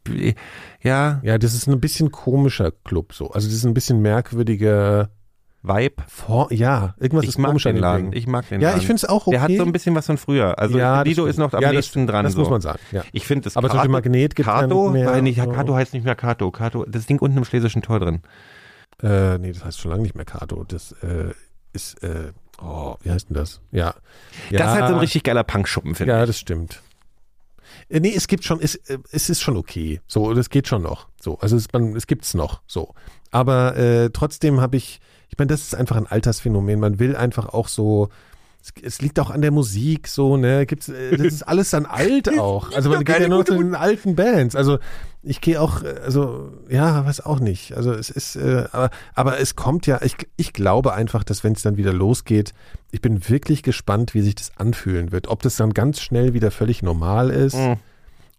ja, 0.83 1.21
ja, 1.23 1.39
das 1.39 1.55
ist 1.55 1.67
ein 1.67 1.81
bisschen 1.81 2.11
komischer 2.11 2.71
Club 2.71 3.15
so. 3.15 3.31
Also, 3.31 3.49
das 3.49 3.57
ist 3.57 3.65
ein 3.65 3.73
bisschen 3.73 4.03
merkwürdiger, 4.03 5.09
Vibe. 5.65 6.03
Vor, 6.07 6.53
ja, 6.53 6.95
irgendwas 7.01 7.25
Ich 7.25 7.31
ist 7.31 7.39
mag 7.39 7.57
den 7.57 7.79
Laden. 7.79 8.13
Ich 8.13 8.27
mag 8.27 8.47
den 8.51 8.61
ja, 8.61 8.69
Laden. 8.69 8.81
ich 8.81 8.87
finde 8.87 8.99
es 8.99 9.09
auch 9.09 9.27
okay. 9.27 9.31
Der 9.31 9.41
hat 9.41 9.51
so 9.51 9.65
ein 9.65 9.73
bisschen 9.73 9.95
was 9.95 10.05
von 10.05 10.19
früher. 10.19 10.59
Also 10.59 10.77
ja, 10.77 11.01
Lido 11.01 11.25
ist 11.25 11.39
noch 11.39 11.55
am 11.55 11.63
ja, 11.63 11.73
nächsten 11.73 12.07
das, 12.07 12.13
dran. 12.13 12.25
Das 12.25 12.35
so. 12.35 12.41
muss 12.41 12.51
man 12.51 12.61
sagen, 12.61 12.81
ja. 12.93 13.03
Ich 13.13 13.27
finde 13.27 13.45
das 13.45 13.57
Aber 13.57 13.69
zum 13.69 13.79
Beispiel 13.79 13.93
Magnet 13.93 14.37
gibt 14.37 14.47
Kato, 14.47 14.91
mehr. 14.91 15.07
Nein, 15.07 15.25
nicht. 15.25 15.39
Kato 15.39 15.75
heißt 15.75 15.95
nicht 15.95 16.05
mehr 16.05 16.15
Kato. 16.15 16.51
Kato, 16.51 16.85
das 16.87 17.07
Ding 17.07 17.19
unten 17.19 17.39
im 17.39 17.45
Schlesischen 17.47 17.81
Tor 17.81 17.99
drin. 17.99 18.21
Äh, 19.03 19.39
nee, 19.39 19.53
das 19.53 19.65
heißt 19.65 19.81
schon 19.81 19.91
lange 19.91 20.03
nicht 20.03 20.15
mehr 20.15 20.27
Kato. 20.27 20.65
Das 20.69 20.93
äh, 21.03 21.33
ist, 21.75 22.03
äh, 22.03 22.33
oh, 22.63 22.97
wie 23.03 23.11
heißt 23.11 23.29
denn 23.29 23.35
das? 23.37 23.61
Ja. 23.71 23.95
ja 24.51 24.59
Das 24.59 24.73
ist 24.73 24.75
halt 24.81 24.89
so 24.89 24.95
ein 24.95 25.01
richtig 25.01 25.25
geiler 25.25 25.45
Punkschuppen, 25.45 25.95
finde 25.95 26.13
Ja, 26.15 26.23
ich. 26.23 26.27
das 26.29 26.39
stimmt. 26.39 26.81
Äh, 27.89 28.01
Nee, 28.01 28.15
es 28.15 28.29
gibt 28.29 28.45
schon, 28.45 28.61
es, 28.61 28.77
äh, 28.77 28.99
es 29.11 29.29
ist 29.29 29.43
schon 29.43 29.57
okay. 29.57 30.01
So, 30.07 30.33
das 30.35 30.49
geht 30.51 30.69
schon 30.69 30.83
noch. 30.83 31.09
So, 31.21 31.39
also 31.41 31.57
es, 31.57 31.73
man, 31.73 31.95
es 31.97 32.07
gibt's 32.07 32.35
noch. 32.35 32.63
So. 32.67 32.95
Aber 33.31 33.77
äh, 33.77 34.11
trotzdem 34.11 34.61
habe 34.61 34.77
ich, 34.77 35.01
ich 35.29 35.39
meine, 35.39 35.49
das 35.49 35.63
ist 35.63 35.75
einfach 35.75 35.97
ein 35.97 36.07
Altersphänomen. 36.07 36.79
Man 36.81 36.99
will 36.99 37.17
einfach 37.17 37.49
auch 37.49 37.69
so, 37.69 38.09
es, 38.65 38.73
es 38.83 39.03
liegt 39.03 39.21
auch 39.21 39.31
an 39.31 39.43
der 39.43 39.51
Musik, 39.51 40.09
so, 40.09 40.39
ne, 40.39 40.65
gibt's, 40.65 40.89
äh, 40.89 41.17
das 41.17 41.27
ist 41.27 41.43
alles 41.43 41.71
dann 41.71 41.85
alt 41.87 42.39
auch. 42.39 42.73
Also 42.73 42.89
man 42.89 43.05
geht 43.05 43.21
ja 43.21 43.29
nur 43.29 43.45
zu 43.45 43.55
den 43.59 43.75
alten 43.75 44.17
Bands. 44.17 44.57
Also 44.57 44.79
ich 45.23 45.41
gehe 45.43 45.61
auch, 45.61 45.83
äh, 45.83 46.01
also 46.03 46.51
ja, 46.71 47.05
weiß 47.05 47.21
auch 47.27 47.41
nicht. 47.41 47.77
Also 47.77 47.93
es 47.93 48.09
ist, 48.09 48.37
äh, 48.37 48.65
aber, 48.73 48.91
aber 49.15 49.39
es 49.39 49.55
kommt 49.55 49.87
ja, 49.87 50.01
ich, 50.03 50.17
ich 50.37 50.53
glaube 50.55 50.95
einfach, 50.95 51.25
dass 51.25 51.45
wenn 51.45 51.53
es 51.53 51.63
dann 51.63 51.77
wieder 51.77 51.93
losgeht, 51.93 52.55
ich 52.91 53.01
bin 53.03 53.29
wirklich 53.29 53.63
gespannt, 53.63 54.15
wie 54.15 54.23
sich 54.23 54.35
das 54.37 54.53
anfühlen 54.57 55.13
wird. 55.13 55.29
Ob 55.29 55.43
das 55.43 55.57
dann 55.57 55.75
ganz 55.75 56.01
schnell 56.01 56.33
wieder 56.33 56.51
völlig 56.51 56.83
normal 56.83 57.31
ist 57.31 57.57
Mhm. 57.57 57.77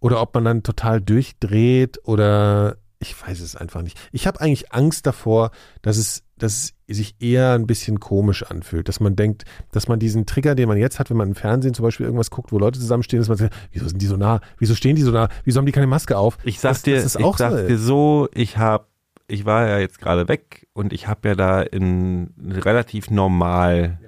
oder 0.00 0.20
ob 0.20 0.34
man 0.34 0.44
dann 0.44 0.62
total 0.64 1.00
durchdreht 1.00 2.00
oder 2.04 2.76
ich 2.98 3.14
weiß 3.20 3.40
es 3.40 3.54
einfach 3.54 3.82
nicht. 3.82 3.96
Ich 4.10 4.26
habe 4.26 4.40
eigentlich 4.40 4.72
Angst 4.72 5.06
davor, 5.06 5.50
dass 5.82 5.98
es, 5.98 6.22
dass 6.38 6.74
es 6.86 6.96
sich 6.98 7.16
eher 7.20 7.52
ein 7.54 7.66
bisschen 7.66 7.98
komisch 8.00 8.42
anfühlt, 8.42 8.88
dass 8.88 9.00
man 9.00 9.16
denkt, 9.16 9.44
dass 9.72 9.88
man 9.88 9.98
diesen 9.98 10.26
Trigger, 10.26 10.54
den 10.54 10.68
man 10.68 10.76
jetzt 10.78 10.98
hat, 10.98 11.08
wenn 11.10 11.16
man 11.16 11.28
im 11.28 11.34
Fernsehen 11.34 11.72
zum 11.74 11.82
Beispiel 11.84 12.04
irgendwas 12.06 12.30
guckt, 12.30 12.52
wo 12.52 12.58
Leute 12.58 12.78
zusammenstehen, 12.78 13.20
dass 13.20 13.28
man 13.28 13.38
sagt, 13.38 13.54
wieso 13.72 13.88
sind 13.88 14.00
die 14.02 14.06
so 14.06 14.16
nah? 14.16 14.40
Wieso 14.58 14.74
stehen 14.74 14.96
die 14.96 15.02
so 15.02 15.10
nah? 15.10 15.28
Wieso 15.44 15.58
haben 15.58 15.66
die 15.66 15.72
keine 15.72 15.86
Maske 15.86 16.16
auf? 16.18 16.36
Ich 16.44 16.60
sag 16.60 16.70
dass, 16.72 16.82
dir, 16.82 16.96
dass 16.96 17.04
es 17.06 17.16
ich 17.16 17.36
sag 17.36 17.52
so 17.52 17.66
dir 17.66 17.78
so, 17.78 18.28
ich 18.34 18.58
hab, 18.58 18.88
ich 19.28 19.44
war 19.46 19.66
ja 19.66 19.78
jetzt 19.78 19.98
gerade 19.98 20.28
weg 20.28 20.68
und 20.74 20.92
ich 20.92 21.08
habe 21.08 21.28
ja 21.30 21.34
da 21.34 21.62
in 21.62 22.34
relativ 22.38 23.10
normal 23.10 23.98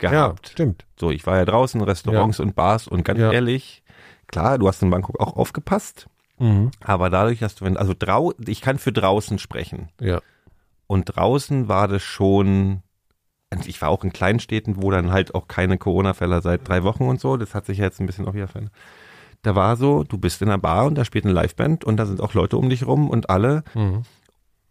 Ja, 0.00 0.10
gehabt. 0.10 0.48
stimmt. 0.50 0.84
So, 1.00 1.10
ich 1.10 1.26
war 1.26 1.38
ja 1.38 1.44
draußen, 1.44 1.80
Restaurants 1.80 2.38
und 2.38 2.54
Bars 2.54 2.86
und 2.86 3.02
ganz 3.04 3.18
Ja. 3.18 3.32
ehrlich, 3.32 3.82
klar, 4.26 4.58
du 4.58 4.68
hast 4.68 4.82
in 4.82 4.90
Bangkok 4.90 5.18
auch 5.20 5.36
aufgepasst, 5.36 6.06
Mhm. 6.38 6.70
aber 6.80 7.10
dadurch, 7.10 7.40
dass 7.40 7.56
du, 7.56 7.64
wenn, 7.64 7.76
also 7.76 7.94
drau, 7.98 8.32
ich 8.46 8.60
kann 8.60 8.78
für 8.78 8.92
draußen 8.92 9.38
sprechen. 9.40 9.88
Ja. 10.00 10.20
Und 10.88 11.04
draußen 11.04 11.68
war 11.68 11.86
das 11.86 12.02
schon, 12.02 12.82
und 13.52 13.68
ich 13.68 13.80
war 13.80 13.90
auch 13.90 14.02
in 14.02 14.12
Kleinstädten, 14.12 14.82
wo 14.82 14.90
dann 14.90 15.12
halt 15.12 15.34
auch 15.34 15.46
keine 15.46 15.78
Corona-Fälle 15.78 16.40
seit 16.42 16.66
drei 16.66 16.82
Wochen 16.82 17.04
und 17.04 17.20
so, 17.20 17.36
das 17.36 17.54
hat 17.54 17.66
sich 17.66 17.78
ja 17.78 17.84
jetzt 17.84 18.00
ein 18.00 18.06
bisschen 18.06 18.26
auch 18.26 18.34
wieder 18.34 18.48
verändert. 18.48 18.74
Da 19.42 19.54
war 19.54 19.76
so, 19.76 20.02
du 20.02 20.18
bist 20.18 20.42
in 20.42 20.48
einer 20.48 20.58
Bar 20.58 20.86
und 20.86 20.96
da 20.96 21.04
spielt 21.04 21.24
eine 21.24 21.34
Liveband 21.34 21.84
und 21.84 21.96
da 21.96 22.06
sind 22.06 22.20
auch 22.20 22.34
Leute 22.34 22.56
um 22.56 22.68
dich 22.68 22.84
rum 22.86 23.08
und 23.08 23.30
alle 23.30 23.62
Mhm. 23.74 24.02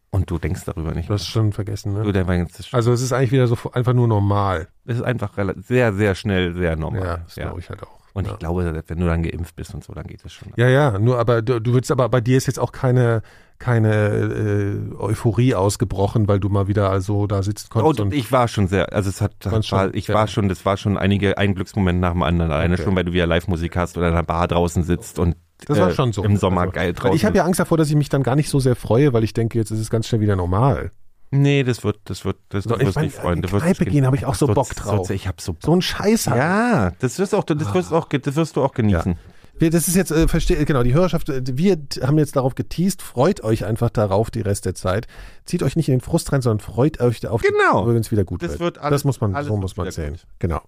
und 0.09 0.29
du 0.29 0.37
denkst 0.39 0.65
darüber 0.65 0.91
nicht. 0.93 1.07
Du 1.07 1.13
hast 1.13 1.21
es 1.21 1.27
schon 1.29 1.53
vergessen, 1.53 1.93
Du 1.95 2.11
ne? 2.11 2.11
denkst, 2.11 2.51
das 2.57 2.65
ist- 2.67 2.73
Also 2.73 2.91
es 2.91 3.01
ist 3.01 3.13
eigentlich 3.13 3.31
wieder 3.31 3.47
so 3.47 3.57
einfach 3.71 3.93
nur 3.93 4.07
normal. 4.09 4.67
das 4.85 4.97
ist 4.97 5.03
einfach 5.03 5.31
sehr, 5.63 5.93
sehr 5.93 6.15
schnell, 6.15 6.53
sehr 6.55 6.71
Ja, 6.71 6.75
normal. 6.75 7.21
das 7.25 7.35
Ja, 7.37 7.43
glaube 7.45 7.59
ich 7.61 7.69
halt 7.69 7.83
auch. 7.83 7.97
Und 8.13 8.25
ja. 8.25 8.33
ich 8.33 8.39
glaube, 8.39 8.83
wenn 8.87 8.99
du 8.99 9.05
dann 9.05 9.21
geimpft 9.21 9.55
bist 9.55 9.73
und 9.75 9.83
so, 9.83 9.93
dann 9.93 10.07
geht 10.07 10.25
es 10.25 10.33
schon. 10.33 10.51
Ja, 10.57 10.67
ja, 10.67 10.97
nur 10.97 11.19
aber 11.19 11.43
du, 11.43 11.61
du 11.61 11.73
würdest 11.73 11.91
aber 11.91 12.09
bei 12.09 12.19
dir 12.19 12.35
ist 12.37 12.47
jetzt 12.47 12.59
auch 12.59 12.71
keine 12.71 13.21
keine 13.59 13.93
äh, 13.93 14.95
Euphorie 14.99 15.55
ausgebrochen, 15.55 16.27
weil 16.27 16.39
du 16.39 16.49
mal 16.49 16.67
wieder 16.67 16.89
also 16.89 17.27
da 17.27 17.41
sitzen 17.43 17.69
konntest. 17.69 17.99
Und 17.99 18.07
und, 18.07 18.13
ich 18.13 18.31
war 18.31 18.47
schon 18.47 18.67
sehr, 18.67 18.93
also 18.93 19.09
es 19.09 19.21
hat, 19.21 19.33
war, 19.45 19.63
schon, 19.63 19.91
ich 19.93 20.07
ja. 20.07 20.15
war 20.15 20.27
schon, 20.27 20.47
das 20.49 20.65
war 20.65 20.77
schon 20.77 20.97
einige, 20.97 21.37
ein 21.37 21.55
Glücksmoment 21.55 21.99
nach 21.99 22.11
dem 22.11 22.23
anderen. 22.23 22.51
Alleine 22.51 22.75
Okay. 22.75 22.83
schon, 22.83 22.95
weil 22.95 23.05
du 23.05 23.13
wieder 23.13 23.25
Live-Musik 23.27 23.75
hast 23.75 23.97
oder 23.97 24.07
in 24.07 24.13
einer 24.13 24.23
Bar 24.23 24.47
draußen 24.47 24.83
sitzt 24.83 25.19
und 25.19 25.35
das 25.65 25.79
war 25.79 25.89
äh, 25.89 25.93
schon 25.93 26.13
so. 26.13 26.23
im 26.23 26.37
Sommer 26.37 26.61
Also, 26.61 26.73
geil 26.73 26.93
draußen. 26.93 27.15
Ich 27.15 27.25
habe 27.25 27.35
ja 27.37 27.43
Angst 27.45 27.59
davor, 27.59 27.77
dass 27.77 27.89
ich 27.89 27.95
mich 27.95 28.09
dann 28.09 28.21
gar 28.23 28.35
nicht 28.35 28.49
so 28.49 28.59
sehr 28.59 28.75
freue, 28.75 29.13
weil 29.13 29.23
ich 29.23 29.33
denke, 29.33 29.57
jetzt 29.57 29.71
ist 29.71 29.79
es 29.79 29.89
ganz 29.89 30.07
schnell 30.07 30.21
wieder 30.21 30.35
normal. 30.35 30.91
nee, 31.31 31.63
das 31.63 31.83
wird, 31.83 31.97
das 32.05 32.25
wird, 32.25 32.37
das 32.49 32.65
So, 32.65 32.79
wirst 32.79 32.95
mein, 32.95 33.05
nicht 33.05 33.17
freuen. 33.17 33.41
Du 33.41 33.47
Kneipe 33.49 33.85
gehen, 33.85 34.05
habe 34.05 34.15
ich 34.15 34.25
auch 34.25 34.35
so 34.35 34.45
So- 34.45 34.53
Bock 34.53 34.69
drauf. 34.75 35.07
So, 35.07 35.13
ich 35.15 35.27
habe 35.27 35.41
so 35.41 35.53
Bock. 35.53 35.63
So 35.63 35.75
ein 35.75 35.81
Scheiß. 35.81 36.25
Ja, 36.25 36.91
das 36.99 37.17
wirst 37.17 37.33
auch, 37.33 37.43
das 37.43 37.73
wirst 37.73 37.91
du 37.91 37.95
auch, 37.95 38.07
das 38.07 38.35
wirst 38.35 38.55
du 38.55 38.63
auch 38.63 38.73
genießen. 38.73 39.17
Wir, 39.59 39.69
das 39.71 39.87
ist 39.87 39.95
jetzt, 39.95 40.11
äh, 40.11 40.27
verstehe, 40.27 40.63
genau, 40.65 40.83
die 40.83 40.93
Hörerschaft, 40.93 41.29
äh, 41.29 41.41
wir 41.53 41.77
haben 42.03 42.17
jetzt 42.19 42.35
darauf 42.35 42.53
geteased, 42.55 43.01
freut 43.01 43.43
euch 43.43 43.65
einfach 43.65 43.89
darauf 43.89 44.29
die 44.29 44.41
Rest 44.41 44.65
der 44.65 44.75
Zeit. 44.75 45.07
Zieht 45.45 45.63
euch 45.63 45.75
nicht 45.75 45.89
in 45.89 45.95
den 45.95 46.01
Frust 46.01 46.31
rein, 46.31 46.41
sondern 46.41 46.59
freut 46.59 46.99
euch 47.01 47.25
auf 47.27 47.41
Genau. 47.41 47.87
die, 47.87 47.93
wenn 47.95 48.01
es 48.01 48.11
wieder 48.11 48.23
gut 48.23 48.41
Das 48.43 48.51
wird. 48.51 48.59
wird 48.59 48.77
alles- 48.77 49.01
das 49.01 49.03
muss 49.05 49.19
man, 49.21 49.33
alles 49.35 49.47
so 49.47 49.57
muss 49.57 49.75
man 49.75 49.89
sehen. 49.91 50.11
gut. 50.13 50.27
Genau. 50.39 50.61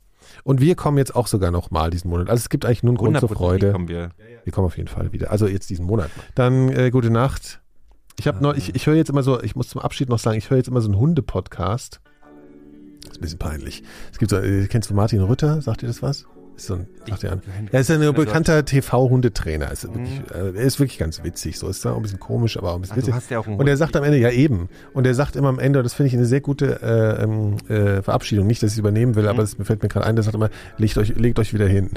Und 0.44 0.60
wir 0.62 0.76
kommen 0.76 0.98
jetzt 0.98 1.16
auch 1.16 1.28
sogar 1.28 1.52
nochmal 1.52 1.90
diesen 1.92 2.10
Monat. 2.10 2.30
Also 2.30 2.42
es 2.42 2.50
gibt 2.50 2.66
eigentlich 2.66 2.84
nur 2.84 2.92
einen 2.92 2.98
Grund 2.98 3.20
zur 3.20 3.30
100% 3.30 3.34
Freude. 3.38 3.72
kommen 3.72 3.88
wir. 3.88 4.10
Wir 4.44 4.54
kommen 4.54 4.66
auf 4.68 4.78
jeden 4.78 4.88
Fall 4.90 5.12
wieder. 5.12 5.32
Also 5.32 5.48
jetzt 5.48 5.70
diesen 5.70 5.86
Monat. 5.86 6.10
Dann 6.36 6.70
äh, 6.70 6.90
gute 6.92 7.10
Nacht. 7.10 7.62
Ich 8.20 8.28
habe 8.28 8.42
noch, 8.44 8.56
ich, 8.56 8.76
ich 8.76 8.86
höre 8.86 8.96
jetzt 8.96 9.10
immer 9.10 9.24
so, 9.24 9.42
ich 9.42 9.56
muss 9.56 9.70
zum 9.70 9.82
Abschied 9.82 10.10
noch 10.10 10.20
sagen, 10.20 10.38
ich 10.38 10.50
höre 10.50 10.58
jetzt 10.58 10.68
immer 10.68 10.82
so 10.82 10.90
einen 10.90 11.00
Hunde-Podcast. 11.00 12.02
Ist 13.06 13.18
ein 13.18 13.22
bisschen 13.22 13.40
peinlich. 13.40 13.84
Es 14.12 14.20
gibt 14.20 14.30
so, 14.30 14.38
äh, 14.38 14.68
kennst 14.68 14.90
du 14.90 14.94
Martin 14.94 15.22
Rütter? 15.22 15.62
Sagt 15.62 15.82
dir 15.84 15.88
das 15.88 16.02
was? 16.02 16.26
Ist 16.60 16.68
so 16.68 16.74
ein, 16.74 16.88
ihr 17.24 17.32
an. 17.32 17.42
Er 17.72 17.80
ist 17.80 17.90
ja 17.90 17.98
ein 17.98 18.14
bekannter 18.14 18.66
TV-Hundetrainer. 18.66 19.72
Ist 19.72 19.86
wirklich, 19.86 20.20
äh, 20.36 20.58
Er 20.58 20.64
ist 20.66 20.78
wirklich 20.80 20.98
ganz 21.00 21.24
witzig. 21.24 21.58
So 21.58 21.70
ist 21.70 21.86
da 21.86 21.92
auch 21.94 21.96
ein 21.96 22.02
bisschen 22.02 22.20
komisch, 22.20 22.58
aber 22.58 22.72
auch 22.72 22.76
ein 22.76 22.82
bisschen 22.82 22.98
Ach, 23.12 23.16
witzig. 23.16 23.30
ja 23.32 23.40
auch 23.40 23.48
Und 23.48 23.66
er 23.66 23.78
sagt 23.78 23.96
am 23.96 24.04
Ende, 24.04 24.18
ja 24.18 24.30
eben. 24.30 24.68
Und 24.94 25.08
er 25.08 25.16
sagt 25.16 25.38
immer 25.38 25.48
am 25.48 25.58
Ende, 25.60 25.82
das 25.84 25.94
finde 25.94 26.08
ich 26.10 26.16
eine 26.16 26.26
sehr 26.26 26.42
gute 26.42 26.82
äh, 26.82 27.24
ähm, 27.24 27.56
äh, 27.70 28.02
Verabschiedung. 28.02 28.46
Nicht, 28.46 28.62
dass 28.62 28.72
ich 28.72 28.76
es 28.76 28.80
übernehmen 28.80 29.16
will, 29.16 29.30
aber 29.30 29.42
es 29.44 29.56
fällt 29.64 29.82
mir 29.84 29.88
gerade 29.90 30.06
ein, 30.06 30.16
der 30.18 30.24
sagt 30.24 30.36
immer, 30.36 30.50
legt 30.78 30.98
euch, 30.98 31.16
legt 31.16 31.40
euch 31.40 31.54
wieder 31.54 31.66
hin. 31.68 31.92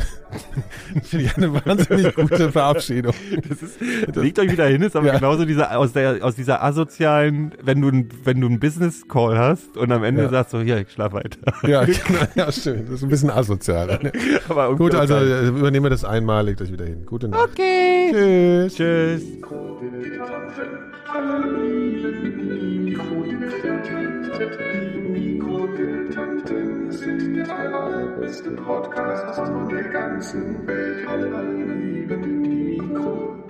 das 0.94 1.09
finde 1.09 1.24
ich 1.26 1.36
eine 1.36 1.52
wahnsinnig 1.52 2.14
gute 2.14 2.52
Verabschiedung. 2.52 3.14
Legt 4.14 4.39
euch 4.39 4.52
wieder 4.52 4.66
hin, 4.66 4.82
ist 4.82 4.94
aber 4.94 5.06
Ja. 5.09 5.14
genauso 5.18 5.44
dieser, 5.44 5.76
aus 5.76 5.93
der, 5.93 6.24
aus 6.24 6.36
dieser 6.36 6.62
asozialen, 6.62 7.52
wenn 7.62 7.80
du, 7.80 7.90
wenn 8.24 8.40
du 8.40 8.47
einen 8.47 8.60
Business 8.60 9.09
Call 9.09 9.36
hast 9.36 9.76
und 9.76 9.90
am 9.90 10.05
Ende 10.05 10.22
Ja. 10.22 10.28
sagst 10.28 10.52
du, 10.52 10.59
ja, 10.59 10.78
ich 10.78 10.90
schlaf 10.90 11.12
weiter. 11.12 11.39
Ja, 11.66 11.84
genau, 11.84 11.98
ja, 12.36 12.52
schön. 12.52 12.84
Das 12.86 12.94
ist 12.97 13.02
ein 13.02 13.09
bisschen 13.09 13.30
asozial. 13.30 13.98
Ne? 14.02 14.12
Aber 14.53 14.77
Gut, 14.77 14.95
also 14.95 15.15
okay. 15.15 15.24
äh, 15.24 15.49
übernehmen 15.49 15.87
wir 15.87 15.91
das 15.91 16.05
einmal, 16.05 16.45
legt 16.45 16.61
euch 16.61 16.70
wieder 16.70 16.85
hin. 16.85 17.07
Gute 17.07 17.29
Nacht. 17.29 17.51
Okay. 17.53 18.11
Tschüss. 18.12 18.74
Tschüss. 18.74 19.23
Sind 26.91 27.37
der 27.37 27.59
allerbeste 27.59 28.51
Podcast 28.51 29.35
von 29.35 29.69
der 29.69 29.85
ganzen 29.85 30.66
Welt. 30.66 31.09
Alle 31.09 31.27
lieben 31.27 32.43
die 32.45 32.79
Mikrodilettanten. 32.79 33.32